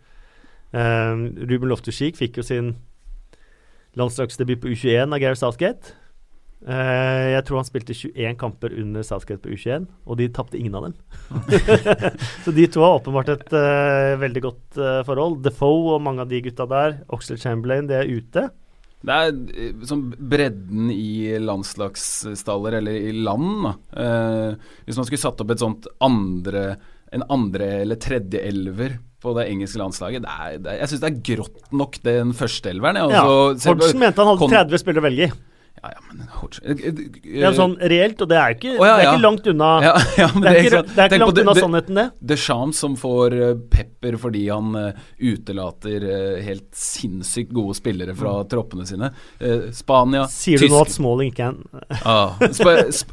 Uh, 0.70 1.26
Ruben 1.50 1.70
Loftus-Cheek 1.70 2.18
fikk 2.18 2.38
jo 2.38 2.46
sin 2.46 2.76
landslagsdebut 3.98 4.62
på 4.62 4.70
U21 4.70 5.16
av 5.16 5.22
Gary 5.22 5.38
Southgate. 5.38 5.96
Uh, 6.60 7.32
jeg 7.32 7.42
tror 7.48 7.62
han 7.62 7.66
spilte 7.66 7.96
21 7.96 8.36
kamper 8.38 8.74
under 8.78 9.04
Southgate 9.06 9.42
på 9.42 9.56
U21, 9.56 9.88
og 10.06 10.20
de 10.20 10.28
tapte 10.30 10.60
ingen 10.60 10.76
av 10.78 10.86
dem. 10.86 10.96
så 12.44 12.54
de 12.54 12.68
to 12.70 12.84
har 12.84 13.00
åpenbart 13.00 13.32
et 13.34 13.54
uh, 13.56 14.20
veldig 14.20 14.44
godt 14.46 14.78
uh, 14.78 15.00
forhold. 15.08 15.40
Defoe 15.46 15.96
og 15.96 16.04
mange 16.04 16.22
av 16.22 16.30
de 16.30 16.42
gutta 16.44 16.68
der, 16.70 17.00
Oxlade 17.10 17.42
Chamberlain, 17.42 17.90
det 17.90 17.98
er 17.98 18.12
ute. 18.12 18.50
Det 19.00 19.16
er 19.16 19.86
sånn 19.88 20.08
bredden 20.12 20.90
i 20.92 21.38
landslagsstaller, 21.40 22.78
eller 22.82 22.98
i 23.10 23.14
land, 23.16 23.62
da. 23.64 23.74
hvis 24.84 24.98
man 25.00 25.06
skulle 25.08 25.22
satt 25.22 25.40
opp 25.40 25.54
et 25.54 25.62
sånt 25.62 25.88
andre 26.04 26.74
en 27.10 27.24
andre 27.28 27.66
eller 27.82 27.98
tredje 27.98 28.40
elver 28.46 28.98
på 29.20 29.32
det 29.36 29.48
engelske 29.50 29.80
landslaget. 29.80 30.24
Det 30.24 30.30
er, 30.30 30.58
det 30.64 30.74
jeg 30.78 30.92
syns 30.92 31.02
det 31.02 31.10
er 31.10 31.22
grått 31.30 31.72
nok, 31.76 31.98
den 32.06 32.34
første 32.36 32.72
elveren. 32.72 33.00
Ja, 33.12 33.24
Hodgson 33.26 34.00
mente 34.00 34.24
han 34.24 34.30
hadde 34.32 34.52
30 34.54 34.82
spillere 34.82 35.02
å 35.02 35.08
velge 35.08 35.28
i. 35.28 35.32
Ja, 35.82 35.92
ja, 35.94 36.00
men 36.08 36.22
Ja, 37.24 37.52
sånn 37.56 37.76
reelt, 37.80 38.20
og 38.20 38.28
det 38.30 38.36
er 38.36 38.56
ikke, 38.56 38.74
oh, 38.76 38.84
ja, 38.84 38.96
det 38.98 39.04
er 39.04 39.12
ikke 39.14 39.24
langt 39.24 39.46
unna 39.52 39.70
ja, 39.84 39.94
ja, 40.20 40.28
det, 40.34 40.50
er 40.50 40.58
ikke, 40.60 40.82
det 40.90 41.04
er 41.04 41.08
ikke 41.08 41.20
langt 41.22 41.40
unna 41.42 41.54
sannheten, 41.56 42.00
det. 42.00 42.06
Deschamps 42.32 42.82
som 42.84 42.98
får 43.00 43.36
uh, 43.38 43.54
pepper 43.72 44.18
fordi 44.20 44.44
han 44.50 44.76
utelater 45.18 46.06
helt 46.44 46.68
sinnssykt 46.76 47.52
gode 47.56 47.76
spillere 47.78 48.14
fra 48.16 48.38
mm. 48.40 48.48
troppene 48.52 48.86
sine. 48.88 49.10
Spania 49.76 50.24
Sier 50.30 50.60
du 50.60 50.66
Tysk... 50.66 50.74
nå 50.74 50.84
at 50.84 50.94
Smalling 50.94 51.32
ikke 51.32 51.50
er 51.50 51.98
ah, 52.08 52.40
Sp 52.50 52.70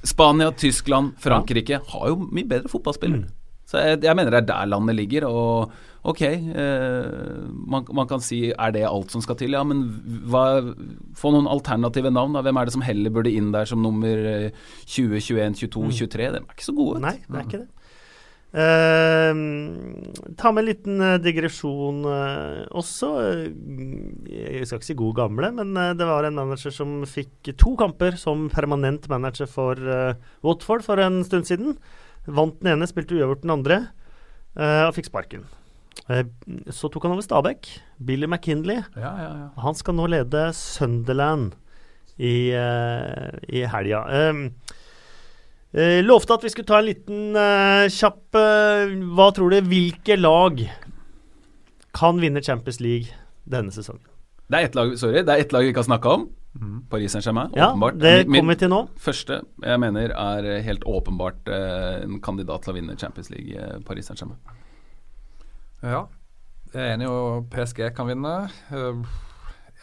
Spania, 0.07 0.51
Tyskland, 0.55 1.15
Frankrike 1.21 1.81
har 1.91 2.07
jo 2.11 2.19
mye 2.27 2.47
bedre 2.47 2.71
fotballspillere. 2.71 3.25
Mm. 3.25 3.35
Så 3.67 3.81
jeg, 3.83 3.99
jeg, 4.05 4.15
mener 4.15 4.31
det 4.31 4.41
er 4.45 4.49
der 4.53 4.69
landet 4.71 4.95
ligger. 4.95 5.27
Og 5.27 5.73
ok, 6.07 6.21
eh, 6.23 7.07
man, 7.67 7.87
man, 7.91 8.07
kan 8.09 8.23
si 8.23 8.47
er 8.51 8.75
det 8.75 8.85
alt 8.87 9.13
som 9.13 9.23
skal 9.23 9.37
til? 9.39 9.55
Ja, 9.57 9.63
men 9.67 9.85
hva, 10.29 10.45
få 11.17 11.33
noen 11.35 11.49
alternative 11.51 12.11
navn. 12.13 12.37
Da. 12.37 12.43
Hvem 12.45 12.59
er 12.59 12.67
det 12.67 12.75
som 12.77 12.85
heller 12.85 13.13
burde 13.13 13.33
inn 13.33 13.53
der 13.55 13.69
som 13.69 13.83
nummer 13.83 14.21
20, 14.85 15.17
21, 15.19 15.57
22, 15.67 15.87
mm. 15.87 15.97
23? 15.99 16.29
De 16.35 16.43
er 16.43 16.55
ikke 16.55 16.69
så 16.69 16.77
gode. 16.77 17.01
Nei, 17.03 17.17
det 17.27 17.41
er 17.41 17.49
ikke 17.49 17.65
det. 17.65 17.71
Uh, 18.57 19.35
ta 20.39 20.53
med 20.55 20.63
en 20.63 20.67
liten 20.69 21.01
uh, 21.03 21.17
digresjon 21.19 21.99
uh, 22.07 22.63
også. 22.79 23.09
jeg 24.31 24.63
skal 24.63 24.79
ikke 24.79 24.87
si 24.87 24.95
god 24.97 25.17
gamle, 25.19 25.51
men 25.59 25.75
det 25.99 26.07
var 26.07 26.25
en 26.25 26.39
manager 26.39 26.73
som 26.73 27.01
fikk 27.05 27.51
to 27.59 27.75
kamper 27.77 28.15
som 28.17 28.47
permanent 28.49 29.09
manager 29.11 29.51
for 29.51 29.75
Watford 30.47 30.87
for 30.87 31.03
en 31.03 31.21
stund 31.27 31.51
siden. 31.51 31.75
Vant 32.27 32.57
den 32.59 32.73
ene, 32.73 32.87
spilte 32.89 33.15
uavgjort 33.15 33.45
den 33.45 33.55
andre, 33.55 33.77
uh, 34.57 34.87
og 34.87 34.95
fikk 34.97 35.11
sparken. 35.11 35.47
Uh, 36.07 36.23
så 36.71 36.89
tok 36.91 37.07
han 37.07 37.15
over 37.15 37.25
Stabæk. 37.25 37.69
Billy 38.03 38.27
McKinley. 38.29 38.81
Ja, 38.95 39.13
ja, 39.21 39.29
ja. 39.43 39.47
Han 39.63 39.77
skal 39.77 39.97
nå 39.97 40.07
lede 40.11 40.49
Sunderland 40.55 41.55
i, 42.17 42.51
uh, 42.55 43.33
i 43.47 43.65
helga. 43.67 44.03
Um, 44.31 44.51
lovte 46.07 46.37
at 46.37 46.45
vi 46.45 46.49
skulle 46.49 46.69
ta 46.69 46.79
en 46.79 46.87
liten 46.87 47.35
kjapp 47.91 48.33
Hva 48.33 49.25
tror 49.35 49.51
du? 49.51 49.57
Hvilke 49.67 50.15
lag 50.15 50.63
kan 51.93 52.21
vinne 52.23 52.41
Champions 52.41 52.79
League 52.81 53.11
denne 53.45 53.75
sesongen? 53.75 54.07
Det 54.47 54.57
er 54.57 54.69
ett 54.69 54.77
lag, 54.79 54.93
sorry, 54.97 55.21
det 55.27 55.33
er 55.33 55.43
ett 55.43 55.53
lag 55.53 55.65
vi 55.67 55.73
ikke 55.73 55.83
har 55.83 55.89
snakka 55.89 56.13
om. 56.15 56.29
Mm. 56.61 56.85
Paris 56.89 57.11
Saint-Germain, 57.11 57.51
ja, 57.55 57.69
åpenbart. 57.69 57.99
Det 57.99 58.25
kommer 58.25 58.53
vi 58.53 58.59
til 58.63 58.71
nå. 58.71 58.79
Første 58.97 59.41
jeg 59.63 59.81
mener 59.83 60.13
er 60.13 60.47
helt 60.65 60.85
åpenbart 60.89 61.51
eh, 61.53 62.05
en 62.05 62.21
kandidat 62.23 62.63
til 62.65 62.73
å 62.73 62.77
vinne 62.79 62.95
Champions 62.97 63.29
League, 63.33 63.53
eh, 63.53 63.77
Paris 63.85 64.09
Saint-Germain. 64.09 64.39
Ja, 65.83 66.03
jeg 66.73 66.83
er 66.83 66.93
enig 66.95 67.07
i 67.07 67.11
at 67.13 67.49
PSG 67.53 67.81
kan 67.95 68.09
vinne. 68.09 68.35
Uh, 68.71 69.03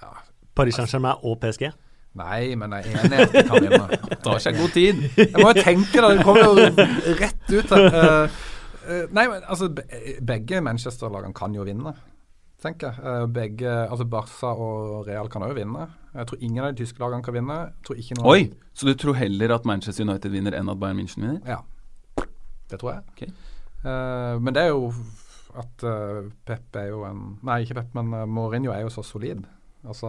ja. 0.01 0.11
Paris 0.55 0.79
Saint-Germain 0.79 1.23
og 1.23 1.39
PSG? 1.43 1.71
Nei, 2.15 2.55
men 2.55 2.75
jeg 2.79 2.95
er 2.95 3.05
enig 3.05 3.19
i 3.19 3.27
at 3.27 3.37
de 3.37 3.45
kan 3.49 3.63
vinne. 3.63 4.01
Det 4.11 4.19
Tar 4.25 4.41
ikke 4.41 4.59
god 4.61 4.75
tid. 4.75 5.05
jeg 5.19 5.37
må 5.39 5.51
jo 5.51 5.63
tenke 5.63 6.01
da. 6.01 6.11
Det 6.15 6.27
kommer 6.27 6.45
jo 6.45 7.15
rett 7.21 7.55
ut 7.55 7.77
her. 7.77 7.87
Uh, 7.95 8.43
uh, 8.89 9.05
nei, 9.15 9.29
men 9.29 9.47
altså 9.47 9.71
Begge 10.27 10.61
Manchester-lagene 10.65 11.37
kan 11.37 11.55
jo 11.55 11.67
vinne 11.67 11.95
tenker 12.65 12.93
jeg. 12.93 13.05
Eh, 13.05 13.27
begge, 13.33 13.73
altså 13.91 14.07
Barca 14.09 14.53
og 14.55 15.09
Real 15.09 15.29
kan 15.33 15.45
òg 15.47 15.55
vinne. 15.59 15.89
Jeg 16.15 16.29
tror 16.31 16.45
ingen 16.47 16.65
av 16.65 16.73
de 16.73 16.83
tyske 16.83 17.03
lagene 17.03 17.25
kan 17.25 17.37
vinne. 17.37 17.59
Oi, 18.25 18.53
Så 18.75 18.89
du 18.89 18.95
tror 18.99 19.19
heller 19.19 19.55
at 19.55 19.67
Manchester 19.69 20.07
United 20.07 20.31
vinner 20.31 20.57
enn 20.57 20.71
at 20.71 20.81
Bayern 20.81 20.99
München 20.99 21.27
vinner? 21.27 21.41
Ja, 21.47 21.61
det 22.71 22.81
tror 22.81 22.95
jeg. 22.95 23.03
Okay. 23.15 23.33
Uh, 23.85 24.41
men 24.41 24.55
det 24.55 24.65
er 24.65 24.73
jo 24.73 24.93
at 25.61 25.85
uh, 25.87 26.31
Pep 26.47 26.79
er 26.81 26.89
jo 26.91 27.05
en 27.07 27.21
Nei, 27.47 27.61
ikke 27.65 27.79
Pep, 27.81 27.93
men 27.97 28.13
uh, 28.15 28.25
Mourinho 28.27 28.73
er 28.75 28.85
jo 28.85 28.93
så 28.93 29.05
solid. 29.07 29.45
Altså, 29.85 30.09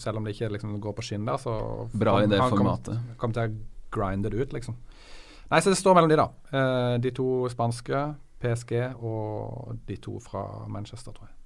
Selv 0.00 0.18
om 0.18 0.24
det 0.26 0.34
ikke 0.34 0.54
liksom, 0.54 0.78
går 0.82 0.96
på 0.96 1.04
skinn 1.04 1.28
der, 1.28 1.38
så 1.40 1.54
Bra 1.92 2.18
i 2.22 2.30
det 2.30 2.40
formatet. 2.40 2.96
Han 2.96 3.20
kommer 3.20 3.36
til 3.36 3.52
å 3.52 3.92
grinde 3.92 4.32
det 4.32 4.40
ut, 4.40 4.56
liksom. 4.56 4.78
Nei, 5.52 5.60
så 5.60 5.72
det 5.72 5.78
står 5.78 5.98
mellom 5.98 6.10
de, 6.12 6.18
da. 6.18 6.28
Uh, 6.52 6.96
de 7.02 7.12
to 7.14 7.28
spanske, 7.52 8.02
PSG, 8.42 8.74
og 9.04 9.78
de 9.86 9.98
to 10.02 10.16
fra 10.24 10.46
Manchester, 10.72 11.14
tror 11.14 11.28
jeg. 11.28 11.36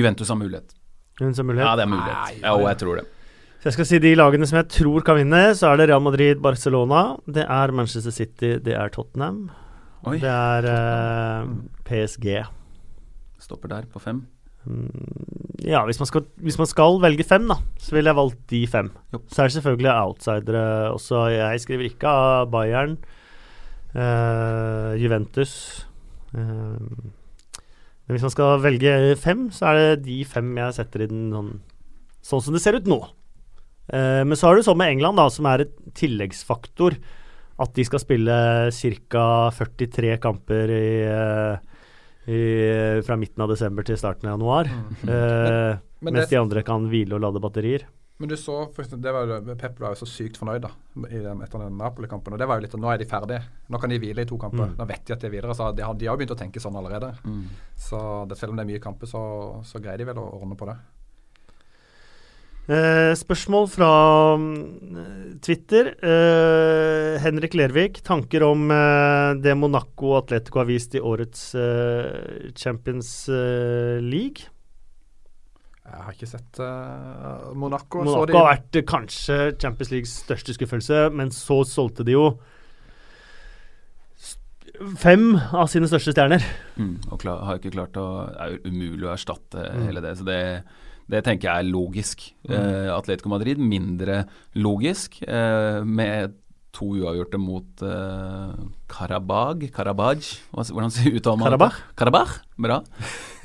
Juventus 0.00 0.32
har 0.32 0.40
mulighet. 0.40 0.74
Juventus 1.20 1.38
har 1.38 1.46
mulighet? 1.46 1.68
Ja, 1.68 1.74
det 1.78 1.86
er 1.86 1.92
mulighet. 1.92 2.18
Nei, 2.18 2.38
ja, 2.42 2.54
og 2.56 2.66
jeg 2.66 2.80
tror 2.82 3.00
det. 3.00 3.08
Så 3.62 3.68
jeg 3.68 3.76
skal 3.76 3.86
si 3.86 3.98
de 4.02 4.10
lagene 4.18 4.46
som 4.48 4.58
jeg 4.58 4.72
tror 4.74 5.04
kan 5.06 5.20
vinne, 5.20 5.42
så 5.54 5.68
er 5.70 5.78
det 5.78 5.84
Real 5.92 6.02
Madrid, 6.02 6.40
Barcelona. 6.42 7.12
Det 7.30 7.44
er 7.46 7.70
Manchester 7.70 8.10
City, 8.10 8.56
det 8.58 8.74
er 8.74 8.90
Tottenham. 8.90 9.52
Oi. 10.08 10.18
Det 10.22 10.30
er 10.30 10.68
eh, 10.72 11.52
PSG. 11.86 12.28
Stopper 13.42 13.70
der, 13.70 13.86
på 13.90 14.02
fem. 14.02 14.24
Mm, 14.66 15.62
ja, 15.66 15.84
hvis 15.86 15.98
man, 15.98 16.10
skal, 16.10 16.26
hvis 16.42 16.58
man, 16.58 16.68
skal, 16.70 17.00
velge 17.02 17.26
fem, 17.26 17.48
da, 17.50 17.58
så 17.78 17.96
ville 17.96 18.10
jeg 18.10 18.18
valgt 18.18 18.44
de 18.50 18.62
fem. 18.70 18.92
Jo. 19.14 19.22
Så 19.30 19.42
er 19.42 19.50
det 19.50 19.56
selvfølgelig 19.56 19.92
outsidere 19.94 20.66
også. 20.92 21.24
Jeg 21.34 21.64
skriver 21.64 21.88
ikke 21.90 22.12
av 22.12 22.50
Bayern, 22.50 22.96
uh, 23.94 24.94
Juventus 24.98 25.52
uh, 26.32 27.10
men 28.12 28.18
hvis 28.18 28.26
man 28.26 28.34
skal 28.34 28.62
velge 28.62 28.92
fem, 29.20 29.46
så 29.54 29.70
er 29.70 29.78
det 29.78 30.06
de 30.08 30.18
fem 30.28 30.50
jeg 30.58 30.76
setter 30.76 31.04
i 31.04 31.10
den 31.10 31.30
sånn, 31.32 31.50
sånn 32.20 32.42
som 32.44 32.56
det 32.56 32.62
ser 32.64 32.76
ut 32.76 32.90
nå. 32.90 32.98
Eh, 33.88 34.22
men 34.26 34.36
så 34.38 34.48
har 34.48 34.58
du 34.58 34.66
sånn 34.66 34.76
med 34.80 34.92
England, 34.92 35.20
da, 35.20 35.28
som 35.32 35.46
er 35.48 35.64
et 35.64 35.72
tilleggsfaktor. 35.98 36.98
At 37.60 37.74
de 37.76 37.84
skal 37.84 38.00
spille 38.00 38.36
ca. 38.72 39.26
43 39.52 40.16
kamper 40.22 40.72
i, 40.72 40.86
eh, 41.04 41.82
i, 42.32 42.42
fra 43.04 43.18
midten 43.20 43.44
av 43.44 43.52
desember 43.52 43.84
til 43.84 43.98
starten 44.00 44.30
av 44.30 44.38
januar. 44.38 44.70
Mm. 44.70 45.10
Eh, 45.12 45.82
mens 46.08 46.30
de 46.30 46.40
andre 46.40 46.64
kan 46.66 46.88
hvile 46.90 47.18
og 47.18 47.26
lade 47.26 47.42
batterier. 47.42 47.84
Men 48.22 48.28
du 48.28 48.36
så, 48.36 48.68
det 49.02 49.12
var 49.12 49.26
jo, 49.26 49.54
Pep 49.58 49.80
var 49.82 49.96
jo 49.96 50.04
så 50.04 50.06
sykt 50.06 50.36
fornøyd 50.38 50.62
da, 50.62 50.68
den, 50.94 51.40
etter 51.42 51.64
den 51.64 51.74
Napoli-kampen. 51.74 52.36
og 52.36 52.38
det 52.38 52.46
var 52.46 52.60
jo 52.60 52.62
litt, 52.62 52.76
Nå 52.78 52.90
er 52.92 53.00
de 53.00 53.08
ferdige. 53.10 53.40
Nå 53.66 53.80
kan 53.82 53.90
de 53.90 53.98
hvile 53.98 54.22
i 54.22 54.28
to 54.30 54.38
kamper. 54.38 54.68
Mm. 54.70 54.76
Nå 54.78 54.86
vet 54.92 55.02
de 55.08 55.14
at 55.16 55.24
de 55.24 55.26
er 55.26 55.32
videre. 55.32 55.56
så 55.58 55.72
De 55.74 55.82
har, 55.82 55.96
de 55.98 56.06
har 56.06 56.14
jo 56.14 56.20
begynt 56.20 56.34
å 56.36 56.38
tenke 56.38 56.62
sånn 56.62 56.78
allerede. 56.78 57.08
Mm. 57.26 57.48
Så 57.74 57.98
det, 58.30 58.38
Selv 58.38 58.54
om 58.54 58.60
det 58.60 58.62
er 58.62 58.70
mye 58.70 58.84
kamper, 58.84 59.10
så, 59.10 59.22
så, 59.66 59.82
greier 59.82 59.98
de 59.98 60.06
vel 60.06 60.20
å 60.22 60.28
ordne 60.38 60.54
på 60.60 60.68
det. 60.70 60.76
Eh, 62.70 63.10
spørsmål 63.18 63.64
fra 63.66 63.90
um, 64.38 64.52
Twitter. 65.42 65.92
Eh, 65.98 67.18
Henrik 67.24 67.56
Lervik. 67.58 67.98
Tanker 68.06 68.44
om 68.46 68.70
eh, 68.70 69.34
det 69.42 69.56
Monaco 69.58 70.14
Atletico 70.20 70.60
har 70.62 70.68
vist 70.70 70.94
i 70.94 71.02
årets 71.02 71.54
eh, 71.58 72.52
Champions 72.54 73.28
eh, 73.28 73.98
League? 73.98 74.46
Jeg 75.82 76.04
har 76.06 76.14
ikke 76.14 76.30
sett 76.30 76.60
uh, 76.62 77.50
Monaco. 77.58 78.00
Monaco 78.06 78.38
har 78.38 78.54
vært 78.54 78.78
uh, 78.78 78.84
kanskje 78.86 79.36
Champions 79.60 79.90
Leagues 79.92 80.14
største 80.22 80.54
skuffelse, 80.56 81.08
men 81.12 81.34
så 81.34 81.58
solgte 81.68 82.06
de 82.06 82.14
jo 82.14 82.28
fem 85.02 85.34
av 85.36 85.66
sine 85.68 85.90
største 85.90 86.14
stjerner. 86.14 86.46
Mm, 86.78 86.94
og 87.10 87.20
klar, 87.20 87.42
har 87.44 87.60
ikke 87.60 87.74
klart 87.74 87.98
å 88.00 88.06
Det 88.30 88.46
er 88.46 88.56
umulig 88.70 89.04
å 89.04 89.12
erstatte 89.12 89.66
mm. 89.66 89.84
hele 89.90 90.04
det. 90.06 90.14
Så 90.22 90.26
det, 90.30 90.40
det, 91.12 91.24
tenker 91.26 91.50
jeg 91.50 91.64
er 91.64 91.72
logisk. 91.72 92.28
Mm. 92.48 92.54
Uh, 92.54 92.92
Atletico 92.96 93.32
Madrid 93.32 93.60
mindre 93.60 94.24
logisk, 94.58 95.20
med 95.22 96.38
to 96.72 96.88
uavgjorte 96.96 97.38
mot 97.40 97.82
uh, 97.84 98.52
Karabag 98.90 99.66
Karabaj? 99.74 100.24
Hvordan 100.52 100.92
uttaler 101.12 101.38
man 101.38 101.50
Karabach? 101.50 101.76
det? 101.76 101.96
Karabach? 102.00 102.32
Bra. 102.62 102.78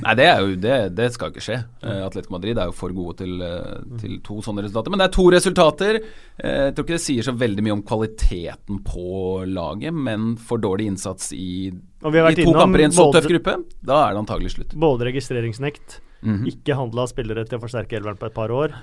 Nei, 0.03 0.13
det, 0.19 0.27
er 0.29 0.43
jo, 0.43 0.55
det, 0.61 0.75
det 0.95 1.09
skal 1.15 1.33
ikke 1.33 1.43
skje. 1.43 1.57
Uh, 1.83 2.05
Atletico 2.05 2.35
Madrid 2.37 2.59
er 2.59 2.69
jo 2.69 2.75
for 2.77 2.95
gode 2.95 3.17
til, 3.23 3.35
uh, 3.43 3.83
til, 3.99 4.17
to 4.25 4.39
sånne 4.45 4.63
resultater. 4.63 4.93
Men 4.93 5.03
det 5.03 5.09
er 5.09 5.15
to 5.17 5.27
resultater. 5.33 5.99
Uh, 6.39 6.55
jeg 6.69 6.77
tror 6.77 6.87
ikke 6.87 6.95
det 6.95 7.03
sier 7.03 7.27
så 7.27 7.35
veldig 7.35 7.67
mye 7.67 7.77
om 7.77 7.85
kvaliteten 7.87 8.81
på 8.87 9.07
laget, 9.51 9.95
men 10.07 10.35
for 10.39 10.63
dårlig 10.63 10.91
innsats 10.93 11.33
i, 11.35 11.67
i 11.67 12.35
to 12.39 12.55
kamper 12.55 12.85
i 12.85 12.87
en 12.87 12.95
så 12.95 13.09
tøff 13.15 13.27
gruppe, 13.27 13.59
da 13.83 14.03
er 14.05 14.15
det 14.15 14.23
antagelig 14.23 14.55
slutt. 14.55 14.77
Både 14.79 15.09
registreringsnekt, 15.09 15.99
mm 16.21 16.35
-hmm. 16.35 16.47
ikke 16.47 16.75
handla 16.75 17.07
spillere 17.07 17.45
til 17.45 17.57
å 17.57 17.61
forsterke 17.61 17.95
elveren 17.95 18.17
på 18.17 18.25
et 18.25 18.33
par 18.33 18.49
år. 18.51 18.73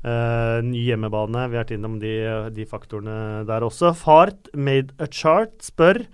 Uh, 0.00 0.64
ny 0.64 0.80
hjemmebane, 0.86 1.48
vi 1.50 1.56
har 1.56 1.64
vært 1.64 1.76
innom 1.76 1.98
de, 2.00 2.48
de, 2.50 2.64
faktorene 2.64 3.44
der 3.44 3.60
også. 3.60 3.92
Fart 3.92 4.48
made 4.54 4.94
a 4.98 5.06
chart 5.06 5.60
spør 5.60 6.06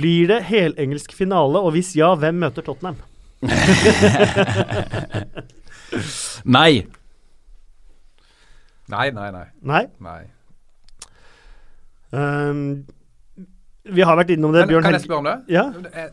blir 0.00 0.28
det 0.28 0.44
helengelsk 0.48 1.12
finale, 1.12 1.60
og 1.60 1.72
hvis 1.72 1.96
ja, 1.96 2.14
hvem 2.14 2.34
møter 2.40 2.62
Tottenham? 2.64 2.96
nei. 6.56 6.86
Nei, 8.88 9.10
nei, 9.10 9.30
nei. 9.30 9.46
Nei? 9.60 9.84
nei. 10.00 10.22
Um, 12.10 12.86
vi 13.82 14.04
har 14.04 14.16
vært 14.18 14.34
innom 14.34 14.52
det, 14.52 14.66
Men, 14.66 14.68
Bjørn 14.74 14.84
Kan 14.84 14.92
jeg 14.92 15.04
spørre 15.06 15.22
om 15.22 15.28
det? 15.28 15.36
Ja? 15.48 15.62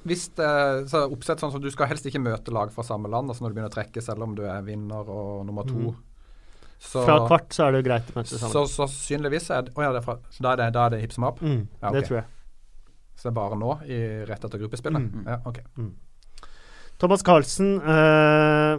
Hvis 0.07 0.29
det, 0.39 0.51
så 0.87 1.01
oppsett 1.11 1.41
sånn 1.43 1.51
som 1.51 1.63
Du 1.63 1.67
skal 1.73 1.89
helst 1.91 2.05
ikke 2.07 2.21
møte 2.23 2.53
lag 2.55 2.71
fra 2.71 2.85
samme 2.87 3.11
land 3.11 3.27
altså 3.27 3.43
når 3.43 3.51
du 3.51 3.57
begynner 3.57 3.73
å 3.73 3.75
trekke, 3.75 4.03
selv 4.03 4.23
om 4.23 4.37
du 4.37 4.45
er 4.47 4.63
vinner 4.63 5.09
og 5.11 5.43
nummer 5.47 5.67
to. 5.67 5.91
Mm. 5.91 5.97
Så, 6.77 7.01
fra 7.01 7.17
kvart 7.25 7.51
så 7.55 7.65
er 7.65 7.73
det 7.73 7.81
jo 7.81 7.87
greit 7.89 8.09
å 8.13 8.17
møte 8.19 8.37
sammen. 8.37 8.53
Så 8.53 8.63
sannsynligvis 8.69 9.49
er 9.51 9.67
det, 9.67 9.73
oh 9.75 9.83
ja, 9.83 9.91
det 9.95 10.03
er 10.03 10.05
fra, 10.05 10.19
da, 10.37 10.51
er 10.53 10.59
det, 10.61 10.67
da 10.77 10.83
er 10.85 10.93
det 10.93 10.99
hip 11.01 11.15
som 11.15 11.25
up? 11.27 11.41
Mm, 11.41 11.63
ja, 11.65 11.89
okay. 11.89 11.95
Det 11.95 12.03
tror 12.07 12.19
jeg. 12.19 12.27
Så 13.17 13.25
det 13.25 13.31
er 13.31 13.37
bare 13.39 13.57
nå, 13.57 13.71
i, 13.89 14.01
rett 14.29 14.45
etter 14.45 14.61
gruppespillet? 14.61 15.07
Mm. 15.09 15.25
Ja, 15.25 15.39
ok. 15.49 15.57
Mm. 15.81 15.89
Thomas 17.01 17.25
Carlsen 17.25 17.73
uh, 17.81 18.77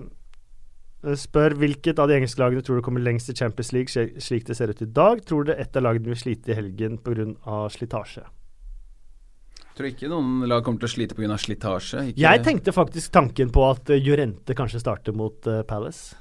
spør 1.18 1.58
hvilket 1.58 1.98
av 1.98 2.10
de 2.10 2.16
engelske 2.20 2.40
lagene 2.40 2.62
tror 2.66 2.78
du 2.78 2.86
kommer 2.86 3.02
lengst 3.02 3.30
i 3.30 3.36
Champions 3.36 3.74
League 3.74 4.22
slik 4.22 4.46
det 4.46 4.56
ser 4.58 4.70
ut 4.70 4.82
i 4.82 4.90
dag. 4.94 5.20
Tror 5.26 5.50
du 5.50 5.52
ett 5.54 5.76
av 5.76 5.84
lagene 5.90 6.14
vil 6.14 6.22
slite 6.22 6.54
i 6.54 6.58
helgen 6.58 7.00
pga. 7.02 7.60
slitasje? 7.74 8.24
Tror 9.78 9.92
ikke 9.92 10.08
noen 10.10 10.40
lag 10.50 10.64
kommer 10.66 10.82
til 10.82 10.88
å 10.88 10.90
slite 10.90 11.14
pga. 11.14 11.36
slitasje. 11.38 12.08
Ikke... 12.10 12.22
Jeg 12.24 12.42
tenkte 12.42 12.72
faktisk 12.74 13.12
tanken 13.14 13.52
på 13.54 13.62
at 13.68 13.92
uh, 13.94 13.94
Jurente 13.94 14.56
kanskje 14.58 14.80
starter 14.82 15.14
mot 15.14 15.46
uh, 15.46 15.60
Palace. 15.68 16.18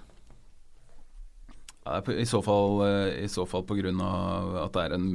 Ja, 1.88 1.98
I 2.14 2.28
så 2.30 2.44
fall, 2.46 2.84
uh, 2.86 3.10
i 3.18 3.26
så 3.32 3.48
fall 3.50 3.66
pga. 3.66 3.96
at 4.62 4.78
det 4.78 4.86
er 4.86 4.96
en 5.00 5.10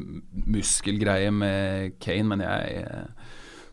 muskelgreie 0.56 1.30
med 1.30 1.94
Kane, 2.02 2.26
men 2.34 2.42
jeg 2.42 2.84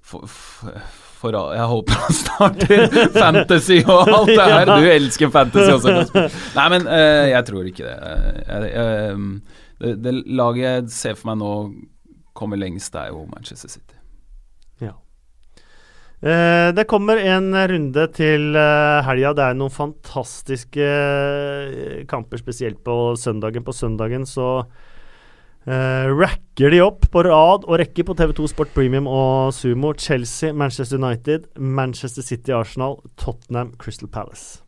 for, 0.05 0.29
for, 0.29 0.77
for, 1.17 1.41
jeg 1.57 1.65
håper 1.73 2.01
han 2.03 2.21
starter 2.21 2.87
fantasy 3.23 3.81
og 3.81 4.05
alt 4.05 4.35
det 4.35 4.49
her. 4.53 4.69
Du 4.69 4.89
elsker 4.93 5.33
fantasy 5.33 5.73
også. 5.79 6.27
Nei, 6.59 6.71
men 6.75 6.85
uh, 6.85 7.25
jeg 7.33 7.45
tror 7.49 7.73
ikke 7.73 7.89
det. 7.89 8.17
Jeg, 8.45 8.73
jeg, 8.75 9.29
det. 9.81 9.95
Det 10.05 10.19
laget 10.29 10.67
jeg 10.67 10.89
ser 10.93 11.17
for 11.17 11.33
meg 11.33 11.41
nå 11.41 11.53
kommer 12.37 12.59
lengst, 12.59 12.93
det 12.93 13.07
er 13.07 13.15
jo 13.15 13.25
Manchester 13.33 13.71
City. 13.71 13.89
Uh, 16.19 16.69
det 16.75 16.83
kommer 16.91 17.21
en 17.21 17.53
runde 17.55 18.05
til 18.15 18.51
uh, 18.57 18.99
helga. 19.07 19.31
Det 19.37 19.45
er 19.45 19.57
noen 19.59 19.71
fantastiske 19.71 20.83
uh, 20.83 22.03
kamper, 22.11 22.41
spesielt 22.41 22.83
på 22.83 23.15
søndagen. 23.19 23.63
På 23.65 23.75
søndagen 23.75 24.27
så 24.27 24.49
Uh, 25.67 26.07
racker 26.15 26.71
de 26.71 26.79
opp 26.81 27.03
på 27.11 27.21
rad 27.27 27.65
og 27.67 27.75
rekke 27.81 28.05
på 28.07 28.15
TV2 28.17 28.47
Sport 28.49 28.71
Premium 28.73 29.09
og 29.11 29.51
Sumo. 29.53 29.91
Chelsea, 29.93 30.53
Manchester 30.55 30.97
United, 30.97 31.49
Manchester 31.59 32.25
City, 32.25 32.53
Arsenal, 32.55 32.97
Tottenham, 33.19 33.75
Crystal 33.77 34.09
Palace. 34.09 34.63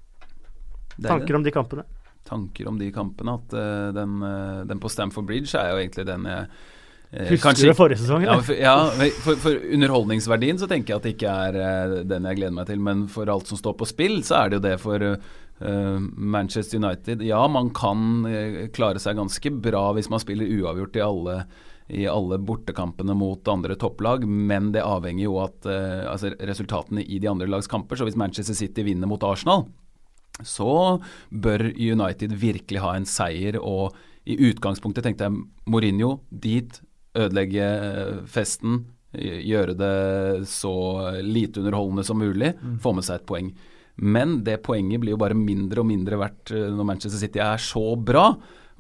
Tanker 1.01 1.39
om 1.39 1.45
de 1.47 1.53
kampene? 1.55 1.87
Tanker 2.27 2.67
om 2.69 2.77
de 2.77 2.91
kampene. 2.93 3.37
At 3.39 3.55
uh, 3.55 3.87
den, 3.95 4.19
uh, 4.21 4.61
den, 4.67 4.83
på 4.83 4.91
Stamford 4.91 5.25
Bridge 5.31 5.55
er 5.57 5.71
jo 5.71 5.81
egentlig 5.81 6.05
den 6.11 6.27
jeg 6.29 6.51
Husker 7.11 7.43
kanskje, 7.43 7.71
du 7.73 7.75
forrige 7.75 7.99
sesong? 7.99 8.23
Ja, 8.23 8.38
for, 8.39 8.55
ja 8.55 8.75
for, 9.19 9.35
for, 9.43 9.57
underholdningsverdien 9.75 10.59
så 10.61 10.69
tenker 10.71 10.93
jeg 10.93 11.01
at 11.01 11.07
det 11.07 11.15
ikke 11.17 11.33
er 11.47 11.95
den 12.07 12.27
jeg 12.29 12.39
gleder 12.39 12.55
meg 12.55 12.69
til. 12.69 12.79
Men 12.79 13.03
for 13.11 13.27
alt 13.31 13.51
som 13.51 13.59
står 13.59 13.75
på 13.81 13.88
spill, 13.89 14.21
så 14.23 14.45
er 14.45 14.51
det 14.51 14.61
jo 14.61 14.65
det 14.69 14.77
for 14.79 15.07
Uh, 15.61 15.99
Manchester 16.17 16.77
United 16.77 17.21
Ja, 17.21 17.47
man 17.47 17.69
kan 17.69 18.25
uh, 18.25 18.67
klare 18.73 18.97
seg 18.97 19.19
ganske 19.19 19.51
bra 19.61 19.91
hvis 19.93 20.07
man 20.09 20.21
spiller 20.23 20.49
uavgjort 20.49 20.97
i 20.97 21.03
alle, 21.05 21.35
i 21.85 22.07
alle 22.09 22.39
bortekampene 22.41 23.13
mot 23.13 23.51
andre 23.51 23.77
topplag, 23.77 24.25
men 24.25 24.71
det 24.73 24.81
avhenger 24.81 25.27
jo 25.27 25.38
av 25.43 25.69
altså 25.69 26.31
resultatene 26.39 27.05
i 27.05 27.19
de 27.21 27.29
andre 27.29 27.49
lags 27.51 27.69
kamper. 27.69 27.99
Så 27.99 28.07
hvis 28.09 28.17
Manchester 28.17 28.57
City 28.57 28.88
vinner 28.88 29.11
mot 29.11 29.21
Arsenal, 29.27 29.67
så 30.41 30.97
bør 31.29 31.67
United 31.75 32.33
virkelig 32.41 32.81
ha 32.81 32.95
en 32.95 33.05
seier. 33.05 33.59
Og 33.61 33.93
i 34.25 34.39
utgangspunktet 34.49 35.05
tenkte 35.05 35.27
jeg 35.27 35.43
Mourinho 35.69 36.15
dit, 36.31 36.79
ødelegge 37.17 37.67
festen, 38.31 38.85
gjøre 39.11 39.75
det 39.75 40.47
så 40.47 40.73
lite 41.19 41.59
underholdende 41.59 42.05
som 42.07 42.21
mulig, 42.21 42.53
mm. 42.55 42.79
få 42.83 42.93
med 42.95 43.07
seg 43.07 43.19
et 43.19 43.27
poeng. 43.27 43.51
Men 44.01 44.39
det 44.45 44.61
poenget 44.65 45.01
blir 45.03 45.15
jo 45.15 45.21
bare 45.21 45.38
mindre 45.38 45.83
og 45.83 45.89
mindre 45.89 46.19
verdt 46.21 46.53
eh, 46.55 46.69
når 46.71 46.88
Manchester 46.93 47.21
City 47.21 47.41
er 47.43 47.61
så 47.61 47.83
bra. 47.99 48.31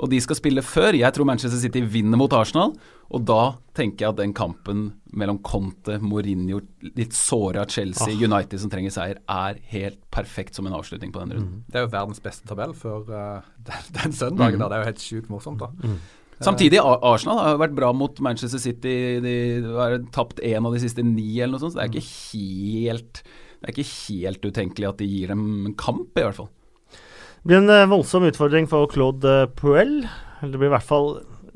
Og 0.01 0.09
de 0.09 0.17
skal 0.23 0.39
spille 0.39 0.63
før. 0.65 0.95
Jeg 0.97 1.13
tror 1.13 1.27
Manchester 1.29 1.59
City 1.61 1.83
vinner 1.85 2.17
mot 2.17 2.33
Arsenal. 2.33 2.73
Og 3.11 3.25
da 3.27 3.57
tenker 3.77 4.05
jeg 4.05 4.13
at 4.15 4.21
den 4.21 4.33
kampen 4.33 4.85
mellom 5.13 5.41
Conte, 5.45 5.97
Mourinho, 6.01 6.61
litt 6.95 7.13
såra 7.13 7.65
Chelsea, 7.69 8.15
ah. 8.15 8.23
United 8.23 8.63
som 8.63 8.71
trenger 8.71 8.93
seier, 8.95 9.19
er 9.29 9.59
helt 9.73 9.99
perfekt 10.15 10.57
som 10.57 10.65
en 10.65 10.77
avslutning 10.77 11.11
på 11.13 11.21
den 11.21 11.35
runden. 11.35 11.59
Mm. 11.59 11.67
Det 11.67 11.81
er 11.81 11.85
jo 11.85 11.91
verdens 11.91 12.23
beste 12.23 12.47
tabell 12.49 12.73
for 12.77 13.11
uh, 13.11 13.43
den, 13.67 13.91
den, 13.99 14.15
søndagen. 14.15 14.57
Mm. 14.57 14.63
da. 14.63 14.71
Det 14.71 14.79
er 14.79 14.83
jo 14.85 14.89
helt 14.93 15.05
sjukt 15.05 15.33
morsomt, 15.33 15.61
da. 15.61 15.69
Mm. 15.83 15.99
Samtidig, 16.41 16.79
Arsenal 16.81 17.37
har 17.37 17.61
vært 17.61 17.77
bra 17.77 17.91
mot 17.93 18.17
Manchester 18.23 18.61
City. 18.61 18.95
De 19.21 19.35
har 19.75 19.99
tapt 20.15 20.41
én 20.41 20.65
av 20.65 20.73
de 20.73 20.81
siste 20.81 21.05
ni, 21.05 21.35
eller 21.37 21.55
noe 21.55 21.63
sånt. 21.63 21.75
Så 21.75 21.81
det 21.81 21.85
er 21.85 21.93
ikke 21.93 22.07
helt 22.09 23.23
det 23.61 23.69
er 23.69 23.75
ikke 23.75 23.93
helt 24.09 24.45
utenkelig 24.47 24.87
at 24.89 25.01
de 25.03 25.05
gir 25.05 25.29
dem 25.29 25.41
en 25.69 25.75
kamp, 25.77 26.09
i 26.17 26.23
hvert 26.25 26.39
fall. 26.39 26.49
Det 26.89 27.49
blir 27.49 27.59
en 27.59 27.69
uh, 27.69 27.89
voldsom 27.91 28.25
utfordring 28.25 28.65
for 28.69 28.89
Claude 28.89 29.33
uh, 29.45 29.49
Puel. 29.53 29.99
Det 30.41 30.57
blir 30.57 30.71
i 30.71 30.73
hvert 30.73 30.87
fall 30.87 31.11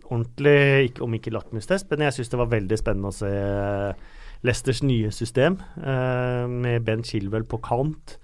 ordentlig, 0.05 0.99
om 1.01 1.15
ikke 1.17 1.33
lakmustest, 1.33 1.89
men 1.89 2.05
jeg 2.05 2.19
syns 2.19 2.29
det 2.29 2.39
var 2.43 2.51
veldig 2.51 2.77
spennende 2.77 3.09
å 3.09 3.17
se 3.17 3.31
uh, 3.31 4.13
Leicesters 4.45 4.83
nye 4.85 5.09
system, 5.09 5.55
med 5.81 6.83
Ben 6.85 7.01
Chilwell 7.01 7.47
på 7.49 7.57
kant. 7.65 8.19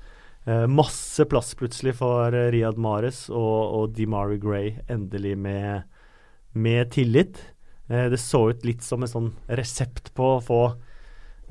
masse 0.70 1.26
plass 1.26 1.56
plutselig 1.58 1.96
for 1.98 2.36
Riyad 2.54 2.78
Mares 2.78 3.24
og, 3.32 3.40
og 3.74 3.96
DeMari 3.96 4.38
Gray, 4.38 4.76
endelig 4.92 5.34
med, 5.42 5.88
med 6.54 6.92
tillit. 6.92 7.40
det 7.88 8.20
så 8.20 8.50
ut 8.50 8.66
litt 8.66 8.84
som 8.84 9.04
en 9.04 9.12
sånn 9.12 9.32
resept 9.48 10.14
på 10.16 10.38
å 10.38 10.44
få 10.44 10.62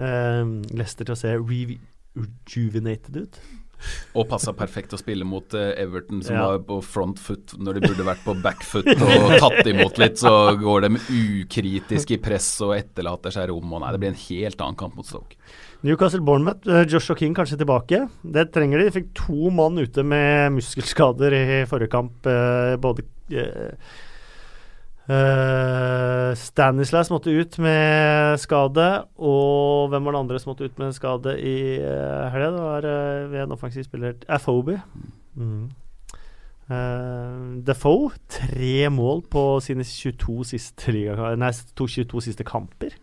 Leicester 0.00 1.04
til 1.04 1.12
å 1.12 1.18
se 1.18 1.34
rejuvenated 1.36 3.18
ut. 3.20 3.40
Og 4.18 4.26
passa 4.28 4.52
perfekt 4.56 4.92
å 4.94 4.98
spille 5.00 5.24
mot 5.26 5.54
uh, 5.56 5.70
Everton, 5.80 6.20
som 6.24 6.36
ja. 6.36 6.44
var 6.50 6.60
på 6.66 6.80
front 6.84 7.20
foot 7.20 7.54
når 7.58 7.78
de 7.78 7.88
burde 7.88 8.06
vært 8.06 8.22
på 8.26 8.34
back 8.44 8.62
foot 8.66 8.88
og 8.90 9.34
tatt 9.40 9.70
imot 9.70 10.00
litt. 10.02 10.20
Så 10.20 10.32
går 10.60 10.86
de 10.86 10.92
ukritisk 10.98 12.14
i 12.16 12.20
press 12.22 12.52
og 12.66 12.74
etterlater 12.76 13.34
seg 13.34 13.50
rom. 13.52 13.72
Og 13.72 13.82
nei, 13.82 13.92
det 13.94 14.02
blir 14.02 14.12
en 14.12 14.22
helt 14.26 14.64
annen 14.66 14.78
kamp 14.80 14.98
mot 14.98 15.08
Stoke. 15.08 15.38
Newcastle 15.86 16.20
Bournemouth, 16.24 16.68
Joshua 16.90 17.16
King 17.16 17.32
kanskje 17.36 17.56
tilbake. 17.62 18.02
Det 18.20 18.50
trenger 18.52 18.82
de. 18.82 18.90
De 18.90 18.96
fikk 18.98 19.10
to 19.16 19.52
mann 19.54 19.80
ute 19.80 20.04
med 20.04 20.58
muskelskader 20.58 21.36
i 21.38 21.44
forrige 21.70 21.94
kamp. 21.94 22.28
Både 22.84 23.06
Uh, 25.10 26.36
Stanislas 26.38 27.08
måtte 27.10 27.32
ut 27.34 27.56
med 27.58 28.38
skade. 28.38 28.86
Og 29.18 29.90
hvem 29.90 30.06
var 30.06 30.14
det 30.14 30.22
andre 30.22 30.40
som 30.40 30.52
måtte 30.52 30.68
ut 30.68 30.78
med 30.78 30.94
skade 30.94 31.34
i 31.42 31.58
uh, 31.82 32.30
helga? 32.30 32.50
Det 32.54 32.64
var 32.64 32.86
uh, 32.86 33.30
ved 33.32 33.44
en 33.44 33.54
offensiv 33.56 33.86
spiller 33.88 34.18
Afobi. 34.30 34.78
Mm. 35.34 35.70
Uh, 36.70 37.58
Defoe, 37.66 38.12
tre 38.30 38.90
mål 38.94 39.24
på 39.26 39.44
sine 39.64 39.82
22 39.82 40.44
siste, 40.52 40.94
liga, 40.94 41.32
nei, 41.34 41.50
22 41.74 42.22
siste 42.28 42.46
kamper. 42.46 42.94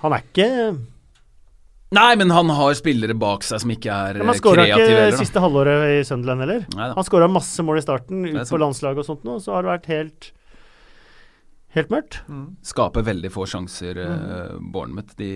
Han 0.00 0.16
er 0.16 0.24
ikke 0.24 0.48
Nei, 1.90 2.12
men 2.14 2.30
han 2.30 2.46
har 2.54 2.74
spillere 2.78 3.16
bak 3.18 3.42
seg 3.42 3.64
som 3.64 3.70
ikke 3.74 3.90
er 3.90 4.20
kreative. 4.20 4.26
Han 4.28 4.38
skåra 4.38 4.66
ikke 4.70 5.16
siste 5.18 5.40
halvåret 5.42 5.86
i 5.90 6.04
Sunderland 6.06 6.44
heller. 6.44 6.60
Han 6.78 7.06
skåra 7.06 7.26
masse 7.26 7.64
mål 7.66 7.80
i 7.80 7.82
starten, 7.82 8.20
ut 8.28 8.38
på 8.46 8.60
landslaget 8.62 9.02
og 9.02 9.08
sånt 9.08 9.26
nå, 9.26 9.40
så 9.42 9.56
har 9.56 9.66
det 9.66 9.72
vært 9.72 9.88
helt 9.90 10.28
Helt 11.70 11.90
mørkt. 11.92 12.16
Skaper 12.66 13.04
veldig 13.06 13.30
få 13.30 13.44
sjanser, 13.46 13.98
uh, 14.02 14.56
Bournemouth. 14.58 15.14
De, 15.18 15.30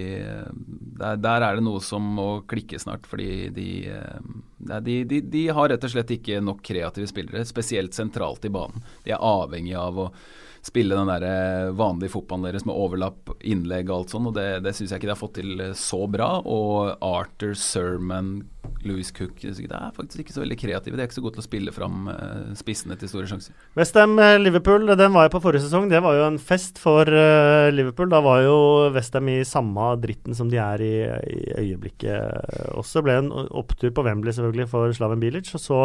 der, 0.98 1.20
der, 1.22 1.44
er 1.46 1.58
det 1.58 1.62
noe 1.62 1.82
som 1.84 2.06
må 2.16 2.28
klikke 2.50 2.80
snart, 2.82 3.06
fordi 3.06 3.52
de, 3.54 3.68
uh, 3.94 4.80
de, 4.82 4.96
de, 5.06 5.20
de, 5.30 5.44
har 5.54 5.70
rett 5.70 5.86
og 5.86 5.92
slett 5.94 6.10
ikke 6.16 6.40
nok 6.42 6.64
kreative 6.66 7.06
spillere, 7.06 7.44
spesielt 7.46 7.94
sentralt 7.94 8.48
i 8.48 8.52
banen. 8.54 8.82
De 9.06 9.14
er 9.14 9.22
avhengig 9.22 9.76
av 9.78 10.00
å 10.08 10.08
spille 10.64 10.96
den 10.96 11.10
der 11.10 11.24
eh, 11.28 11.74
vanlige 11.76 12.14
fotballen 12.14 12.48
deres 12.48 12.64
med 12.64 12.76
overlapp, 12.76 13.34
innlegg 13.44 13.90
og 13.90 13.98
alt 13.98 14.14
sånt, 14.14 14.30
og 14.30 14.36
det, 14.38 14.62
det 14.64 14.72
syns 14.76 14.92
jeg 14.92 15.02
ikke 15.02 15.10
de 15.10 15.12
har 15.12 15.20
fått 15.20 15.36
til 15.38 15.60
eh, 15.60 15.76
så 15.76 16.00
bra. 16.10 16.30
Og 16.40 16.94
Arthur, 17.04 17.52
Sermon, 17.58 18.32
Louis 18.84 19.10
Cook 19.12 19.42
Det 19.44 19.68
er 19.68 19.92
faktisk 19.96 20.22
ikke 20.22 20.34
så 20.36 20.42
veldig 20.42 20.58
kreative. 20.60 20.96
De 20.96 21.04
er 21.04 21.08
ikke 21.08 21.18
så 21.18 21.24
gode 21.24 21.36
til 21.36 21.44
å 21.44 21.46
spille 21.46 21.72
fram 21.74 22.08
uh, 22.08 22.50
spissene 22.56 22.96
til 23.00 23.10
store 23.10 23.28
sjanser. 23.28 23.56
Westham 23.76 24.16
Liverpool, 24.40 24.88
den 24.96 25.12
var 25.12 25.26
jeg 25.26 25.34
på 25.34 25.42
forrige 25.44 25.66
sesong. 25.66 25.90
Det 25.92 26.00
var 26.04 26.16
jo 26.16 26.26
en 26.30 26.40
fest 26.40 26.80
for 26.80 27.08
Liverpool. 27.72 28.08
Da 28.12 28.22
var 28.24 28.42
jo 28.44 28.58
Westham 28.94 29.28
i 29.32 29.38
samme 29.48 29.90
dritten 30.00 30.36
som 30.36 30.52
de 30.52 30.60
er 30.60 30.84
i, 30.84 30.94
i 31.04 31.40
øyeblikket 31.64 32.72
også. 32.76 33.04
Ble 33.04 33.18
en 33.20 33.32
opptur 33.32 33.92
på 33.92 34.04
Wembley 34.06 34.36
selvfølgelig 34.36 34.70
for 34.72 34.96
Slaven 34.96 35.20
Bilic. 35.20 35.52
Og 35.56 35.64
så 35.64 35.82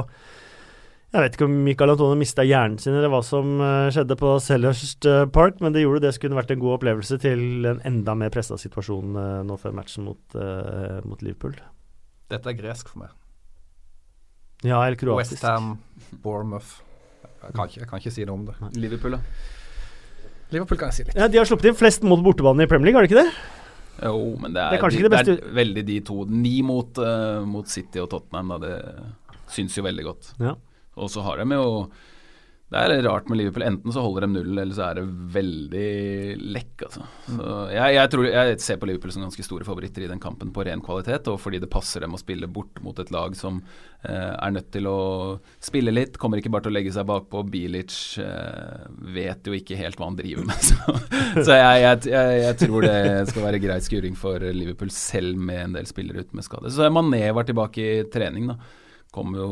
jeg 1.10 1.23
vet 1.23 1.36
ikke 1.36 1.45
om 1.49 1.53
Michael 1.65 1.95
Antone 1.95 2.18
mista 2.19 2.44
hjernen 2.45 2.77
sin 2.77 2.94
eller 2.94 3.10
hva 3.10 3.23
som 3.26 3.56
uh, 3.57 3.90
skjedde 3.90 4.14
på 4.19 4.36
Selhurst 4.45 5.07
uh, 5.10 5.23
Park, 5.34 5.57
men 5.64 5.73
det 5.73 5.81
gjorde 5.81 6.03
det 6.03 6.11
skulle 6.14 6.38
vært 6.38 6.52
en 6.53 6.61
god 6.61 6.76
opplevelse 6.76 7.18
til 7.23 7.65
en 7.65 7.80
enda 7.88 8.14
mer 8.19 8.30
pressa 8.34 8.60
situasjon 8.61 9.18
uh, 9.18 9.40
nå 9.48 9.57
før 9.57 9.73
matchen 9.80 10.06
mot, 10.06 10.22
mot, 11.10 11.23
Liverpool. 11.26 11.56
Dette 12.30 12.53
er 12.53 12.57
gresk 12.60 12.91
for 12.91 13.07
meg. 13.07 13.15
Ja, 14.61 14.84
eller 14.84 14.99
kroatisk. 15.02 15.40
Westham, 15.40 15.80
Bournemouth. 16.22 16.84
Jeg 17.40 17.56
kan, 17.56 17.65
ikke, 17.65 17.80
jeg 17.80 17.90
kan 17.90 18.03
ikke 18.03 18.14
si 18.14 18.30
noe 18.30 18.38
om 18.38 18.45
det. 18.45 18.72
Liverpool, 18.77 19.18
da? 19.18 19.49
Liverpool 20.53 20.77
kan 20.77 20.91
jeg 20.91 20.99
si 20.99 21.07
litt. 21.07 21.18
Ja, 21.18 21.31
De 21.31 21.41
har 21.41 21.49
sluppet 21.49 21.72
inn 21.72 21.80
flest 21.80 22.06
mot 22.06 22.22
bortebane 22.22 22.68
i 22.68 22.69
Premier 22.69 22.91
League, 22.91 22.99
har 22.99 23.07
de 23.07 23.10
ikke 23.10 23.23
det? 23.23 24.06
Jo, 24.06 24.36
men 24.38 24.53
det 24.53 24.61
er, 24.61 24.77
det 24.77 24.84
er 24.84 24.94
de, 24.94 25.03
det 25.07 25.14
beste 25.15 25.40
det 25.40 25.41
er 25.41 25.57
veldig 25.57 25.90
de 25.90 25.99
to. 26.06 26.22
Ni 26.30 26.60
mot, 26.64 27.02
mot 27.49 27.72
City 27.72 28.03
og 28.03 28.11
Tottenham, 28.14 28.53
da. 28.53 28.61
Det 28.61 29.53
syns 29.57 29.73
jo 29.80 29.90
veldig 29.90 30.06
godt. 30.06 30.36
Ja. 30.38 30.53
Og 31.00 31.12
så 31.14 31.24
har 31.26 31.42
de 31.42 31.58
jo 31.58 31.70
det 32.70 32.78
er 32.78 33.02
rart 33.02 33.30
med 33.30 33.40
Liverpool. 33.40 33.64
Enten 33.66 33.94
så 33.94 34.02
holder 34.06 34.28
de 34.28 34.36
null, 34.36 34.52
eller 34.54 34.76
så 34.78 34.84
er 34.86 35.00
det 35.00 35.06
veldig 35.34 35.86
lekk. 36.54 36.84
Altså. 36.86 37.06
Så 37.26 37.54
jeg, 37.74 37.96
jeg, 37.96 38.10
tror, 38.14 38.26
jeg 38.30 38.58
ser 38.62 38.78
på 38.78 38.90
Liverpool 38.90 39.14
som 39.16 39.24
ganske 39.26 39.46
store 39.46 39.66
favoritter 39.66 40.06
i 40.06 40.10
den 40.12 40.20
kampen 40.22 40.52
på 40.54 40.66
ren 40.68 40.84
kvalitet, 40.86 41.32
og 41.34 41.40
fordi 41.42 41.64
det 41.64 41.72
passer 41.74 42.06
dem 42.06 42.14
å 42.14 42.20
spille 42.22 42.46
bort 42.46 42.78
mot 42.86 43.00
et 43.02 43.10
lag 43.14 43.34
som 43.38 43.58
eh, 44.06 44.36
er 44.36 44.54
nødt 44.54 44.70
til 44.76 44.86
å 44.86 45.00
spille 45.66 45.94
litt. 45.96 46.20
Kommer 46.22 46.44
ikke 46.44 46.52
bare 46.54 46.68
til 46.68 46.76
å 46.76 46.78
legge 46.78 46.94
seg 46.94 47.08
bakpå. 47.10 47.42
Bilic 47.50 47.96
eh, 48.22 48.86
vet 49.18 49.50
jo 49.50 49.58
ikke 49.58 49.80
helt 49.80 49.98
hva 49.98 50.12
han 50.12 50.20
driver 50.20 50.46
med. 50.52 50.68
Så, 50.70 51.46
så 51.46 51.56
jeg, 51.58 52.10
jeg, 52.10 52.54
tror 52.62 52.86
det 52.86 53.00
skal 53.32 53.44
være 53.48 53.62
grei 53.62 53.80
skuring 53.86 54.16
for 54.18 54.42
Liverpool, 54.54 54.92
selv 54.94 55.42
med 55.42 55.64
en 55.64 55.76
del 55.80 55.90
spillere 55.90 56.22
ute 56.22 56.38
med 56.38 56.46
skade. 56.46 56.70
Så 56.74 56.86
Mané 56.94 57.24
var 57.34 57.50
tilbake 57.50 57.82
i 57.82 58.06
trening, 58.14 58.52
da 58.54 58.60
jo 59.15 59.49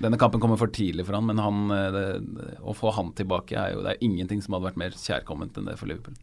Denne 0.00 0.18
kampen 0.18 0.42
kommer 0.42 0.58
for 0.58 0.70
tidlig 0.74 1.06
for 1.06 1.14
han, 1.14 1.26
men 1.28 1.38
han, 1.38 1.70
eh, 1.70 1.90
det, 1.94 2.04
å 2.62 2.74
få 2.74 2.90
han 2.96 3.12
tilbake 3.14 3.54
er 3.54 3.74
jo 3.74 3.84
Det 3.84 3.94
er 3.94 4.04
ingenting 4.06 4.42
som 4.42 4.56
hadde 4.56 4.70
vært 4.70 4.80
mer 4.80 4.96
kjærkomment 4.98 5.58
enn 5.58 5.70
det 5.70 5.78
for 5.78 5.90
Liverpool. 5.90 6.16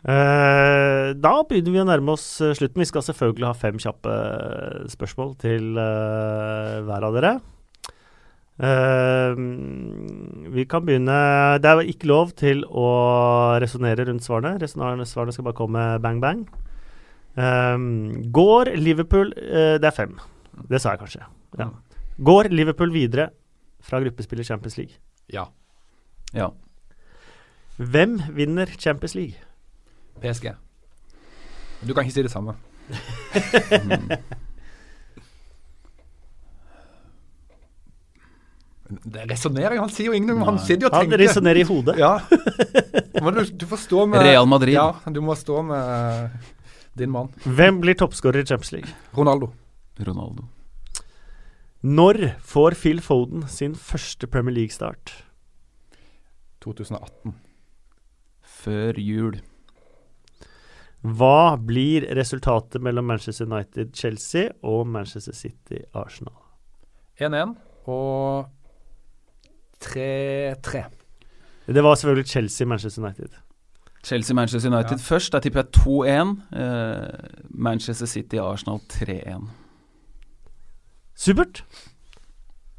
Uh, 0.00 1.12
da 1.20 1.34
begynner 1.44 1.74
vi 1.74 1.80
å 1.82 1.84
nærme 1.84 2.14
oss 2.14 2.40
eh, 2.40 2.54
slutten. 2.56 2.80
Vi 2.80 2.88
skal 2.88 3.04
selvfølgelig 3.04 3.50
ha 3.50 3.56
fem 3.56 3.76
kjappe 3.82 4.12
spørsmål 4.88 5.34
til 5.42 5.74
uh, 5.76 6.80
hver 6.86 7.04
av 7.04 7.18
dere. 7.18 7.32
Uh, 8.60 9.36
vi 10.52 10.64
kan 10.68 10.84
begynne 10.84 11.18
Det 11.60 11.68
er 11.68 11.92
ikke 11.92 12.08
lov 12.08 12.32
til 12.36 12.64
å 12.64 12.88
resonnere 13.60 14.08
rundt 14.08 14.24
svarene. 14.24 14.56
Svarene 14.70 15.36
skal 15.36 15.48
bare 15.50 15.58
komme 15.60 15.84
bang, 16.00 16.22
bang. 16.24 16.42
går 18.32 18.74
Liverpool 18.80 19.34
Det 19.36 19.86
er 19.86 19.96
fem. 19.96 20.16
Det 20.68 20.80
sa 20.80 20.94
jeg 20.94 21.04
kanskje. 21.04 21.28
Ja. 21.60 21.70
Går 22.20 22.50
Liverpool 22.52 22.92
videre 22.92 23.30
fra 23.80 24.00
gruppespill 24.00 24.42
i 24.42 24.44
Champions 24.44 24.76
League? 24.76 24.98
Ja. 25.32 25.46
Ja. 26.36 26.50
Hvem 27.76 28.18
vinner 28.36 28.66
Champions 28.76 29.14
League? 29.14 29.40
PSG. 30.20 30.52
Du 31.80 31.94
kan 31.94 32.04
ikke 32.04 32.12
si 32.18 32.26
det 32.26 32.32
samme. 32.32 32.58
Det 38.90 39.22
resonnerer 39.30 39.78
jo, 39.78 39.82
Han 39.86 39.92
sier 39.94 40.10
jo 40.10 40.18
ingenting. 40.18 40.44
Han 40.44 40.58
sitter 40.58 40.88
jo 40.88 40.90
og 40.90 40.98
tenker. 40.98 41.16
Han 41.16 41.24
resonnerer 41.24 41.62
i 41.62 41.66
hodet. 41.68 41.96
Ja. 42.00 42.18
Du, 43.20 43.44
du, 43.62 43.66
får 43.70 43.84
stå 43.86 44.06
med 44.10 44.26
Real 44.26 44.48
Madrid. 44.50 44.74
Ja, 44.74 44.92
du 45.08 45.20
må 45.24 45.36
stå 45.38 45.62
med 45.62 46.30
din 46.98 47.12
mann. 47.14 47.32
Hvem 47.46 47.80
blir 47.80 47.96
toppskårer 47.96 48.42
i 48.42 48.46
Champions 48.46 48.72
League? 48.76 48.96
Ronaldo. 49.16 49.54
Ronaldo. 50.04 50.50
Når 51.80 52.34
får 52.44 52.74
Phil 52.76 53.00
Foden 53.00 53.46
sin 53.48 53.74
første 53.74 54.26
Premier 54.26 54.52
League-start? 54.54 55.24
2018. 56.60 57.34
Før 58.44 59.00
jul. 59.00 59.38
Hva 61.00 61.56
blir 61.56 62.04
resultatet 62.16 62.82
mellom 62.84 63.06
Manchester 63.08 63.48
United-Chelsea 63.48 64.50
og 64.62 64.86
Manchester 64.86 65.32
City-Arsenal? 65.32 66.36
1-1 67.16 67.54
og 67.88 68.50
3-3. 69.80 70.84
Det 71.66 71.84
var 71.84 71.94
selvfølgelig 71.94 72.28
Chelsea-Manchester 72.28 73.02
United. 73.02 73.28
Chelsea-Manchester 74.04 74.68
United 74.68 74.98
ja. 74.98 75.02
først. 75.02 75.32
Da 75.32 75.40
tipper 75.40 75.60
jeg 75.60 75.68
2-1. 75.76 76.28
Uh, 76.60 77.08
Manchester 77.50 78.06
City-Arsenal 78.06 78.80
3-1. 78.92 79.48
Supert. 81.20 81.58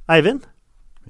Eivind, 0.10 0.48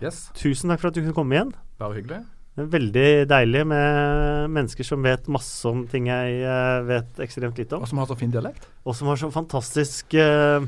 yes. 0.01 0.25
tusen 0.35 0.67
takk 0.67 0.81
for 0.81 0.89
at 0.89 0.97
du 0.97 0.99
kunne 0.99 1.15
komme 1.15 1.35
igjen. 1.37 1.53
Bare 1.79 1.95
hyggelig. 1.95 2.17
Veldig 2.59 3.05
deilig 3.31 3.61
med 3.71 4.49
mennesker 4.51 4.83
som 4.83 5.05
vet 5.07 5.29
masse 5.31 5.63
om 5.69 5.85
ting 5.87 6.09
jeg 6.11 6.41
uh, 6.43 6.83
vet 6.89 7.21
ekstremt 7.23 7.61
lite 7.61 7.77
om. 7.77 7.85
Og 7.85 7.87
som 7.87 8.01
har 8.01 8.09
så 8.09 8.17
fin 8.19 8.33
dialekt. 8.33 8.67
Og 8.83 8.97
som 8.97 9.07
har 9.07 9.21
så 9.21 9.29
fantastisk 9.31 10.11
uh, 10.19 10.67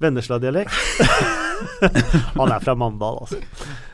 Vennesla-dialekt. 0.00 0.72
Han 2.40 2.54
er 2.56 2.64
fra 2.64 2.76
Mandal, 2.80 3.20
altså. 3.26 3.42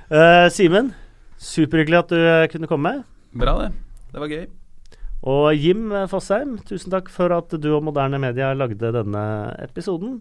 Uh, 0.07 0.47
Simen, 0.55 0.93
superhyggelig 1.35 1.99
at 2.05 2.15
du 2.15 2.23
kunne 2.55 2.71
komme. 2.71 2.95
Bra, 3.35 3.57
det. 3.65 3.73
Det 4.15 4.23
var 4.23 4.37
gøy. 4.37 4.47
Og 5.35 5.51
Jim 5.59 5.91
Fosheim, 6.13 6.61
tusen 6.63 6.95
takk 6.95 7.11
for 7.11 7.35
at 7.35 7.59
du 7.59 7.73
og 7.75 7.83
Moderne 7.91 8.23
Media 8.23 8.55
lagde 8.55 8.95
denne 9.01 9.27
episoden. 9.67 10.21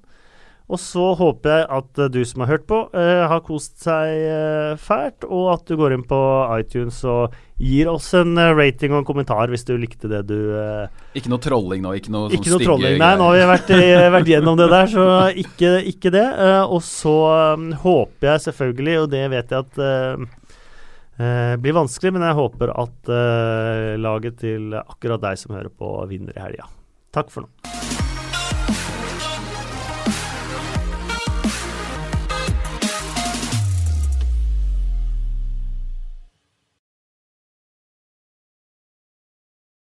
Og 0.72 0.80
så 0.80 1.10
håper 1.19 1.52
jeg 1.52 1.64
at 1.76 1.99
du 2.14 2.22
som 2.26 2.44
har 2.44 2.53
hørt 2.53 2.64
på, 2.69 2.77
uh, 2.95 3.23
har 3.27 3.41
kost 3.44 3.84
seg 3.84 4.14
uh, 4.23 4.80
fælt, 4.80 5.26
og 5.27 5.49
at 5.57 5.65
du 5.68 5.76
går 5.80 5.98
inn 5.98 6.06
på 6.07 6.19
iTunes 6.56 7.02
og 7.10 7.35
gir 7.60 7.90
oss 7.91 8.07
en 8.15 8.38
uh, 8.40 8.53
rating 8.56 8.94
og 8.95 9.02
en 9.02 9.07
kommentar 9.07 9.52
hvis 9.52 9.68
du 9.68 9.76
likte 9.80 10.07
det 10.11 10.23
du 10.30 10.38
Ikke 11.19 11.31
noe 11.31 11.44
trolling 11.44 11.84
nå? 11.84 11.94
Ikke 11.99 12.14
noe, 12.15 12.31
ikke 12.31 12.53
noe 12.53 12.64
trolling, 12.64 12.95
Nei, 13.02 13.11
nå 13.19 13.27
har 13.27 13.38
vi 13.38 13.49
vært, 13.52 13.73
vært, 14.18 14.31
gjennom 14.31 14.60
det 14.60 14.69
der, 14.72 14.94
så 14.94 15.07
ikke, 15.44 15.73
ikke 15.91 16.14
det. 16.15 16.27
og 16.64 16.80
så 16.88 17.18
um, 17.57 17.68
håper 17.84 18.31
jeg 18.31 18.45
selvfølgelig, 18.48 18.95
og 19.03 19.11
det 19.11 19.26
vet 19.35 19.53
jeg 19.53 19.68
at 19.68 20.31
blir 21.61 21.76
vanskelig, 21.77 22.10
men 22.15 22.23
jeg 22.26 22.35
håper 22.40 22.72
at 22.73 23.11
laget 24.02 24.40
til 24.41 24.73
akkurat 24.80 25.22
deg 25.22 25.38
som 25.38 25.53
hører 25.53 25.69
på, 25.69 25.91
vinner 26.10 26.34
i 26.34 26.41
helga. 26.41 26.65
Takk 27.14 27.30
for 27.30 27.45
nå. 27.45 28.03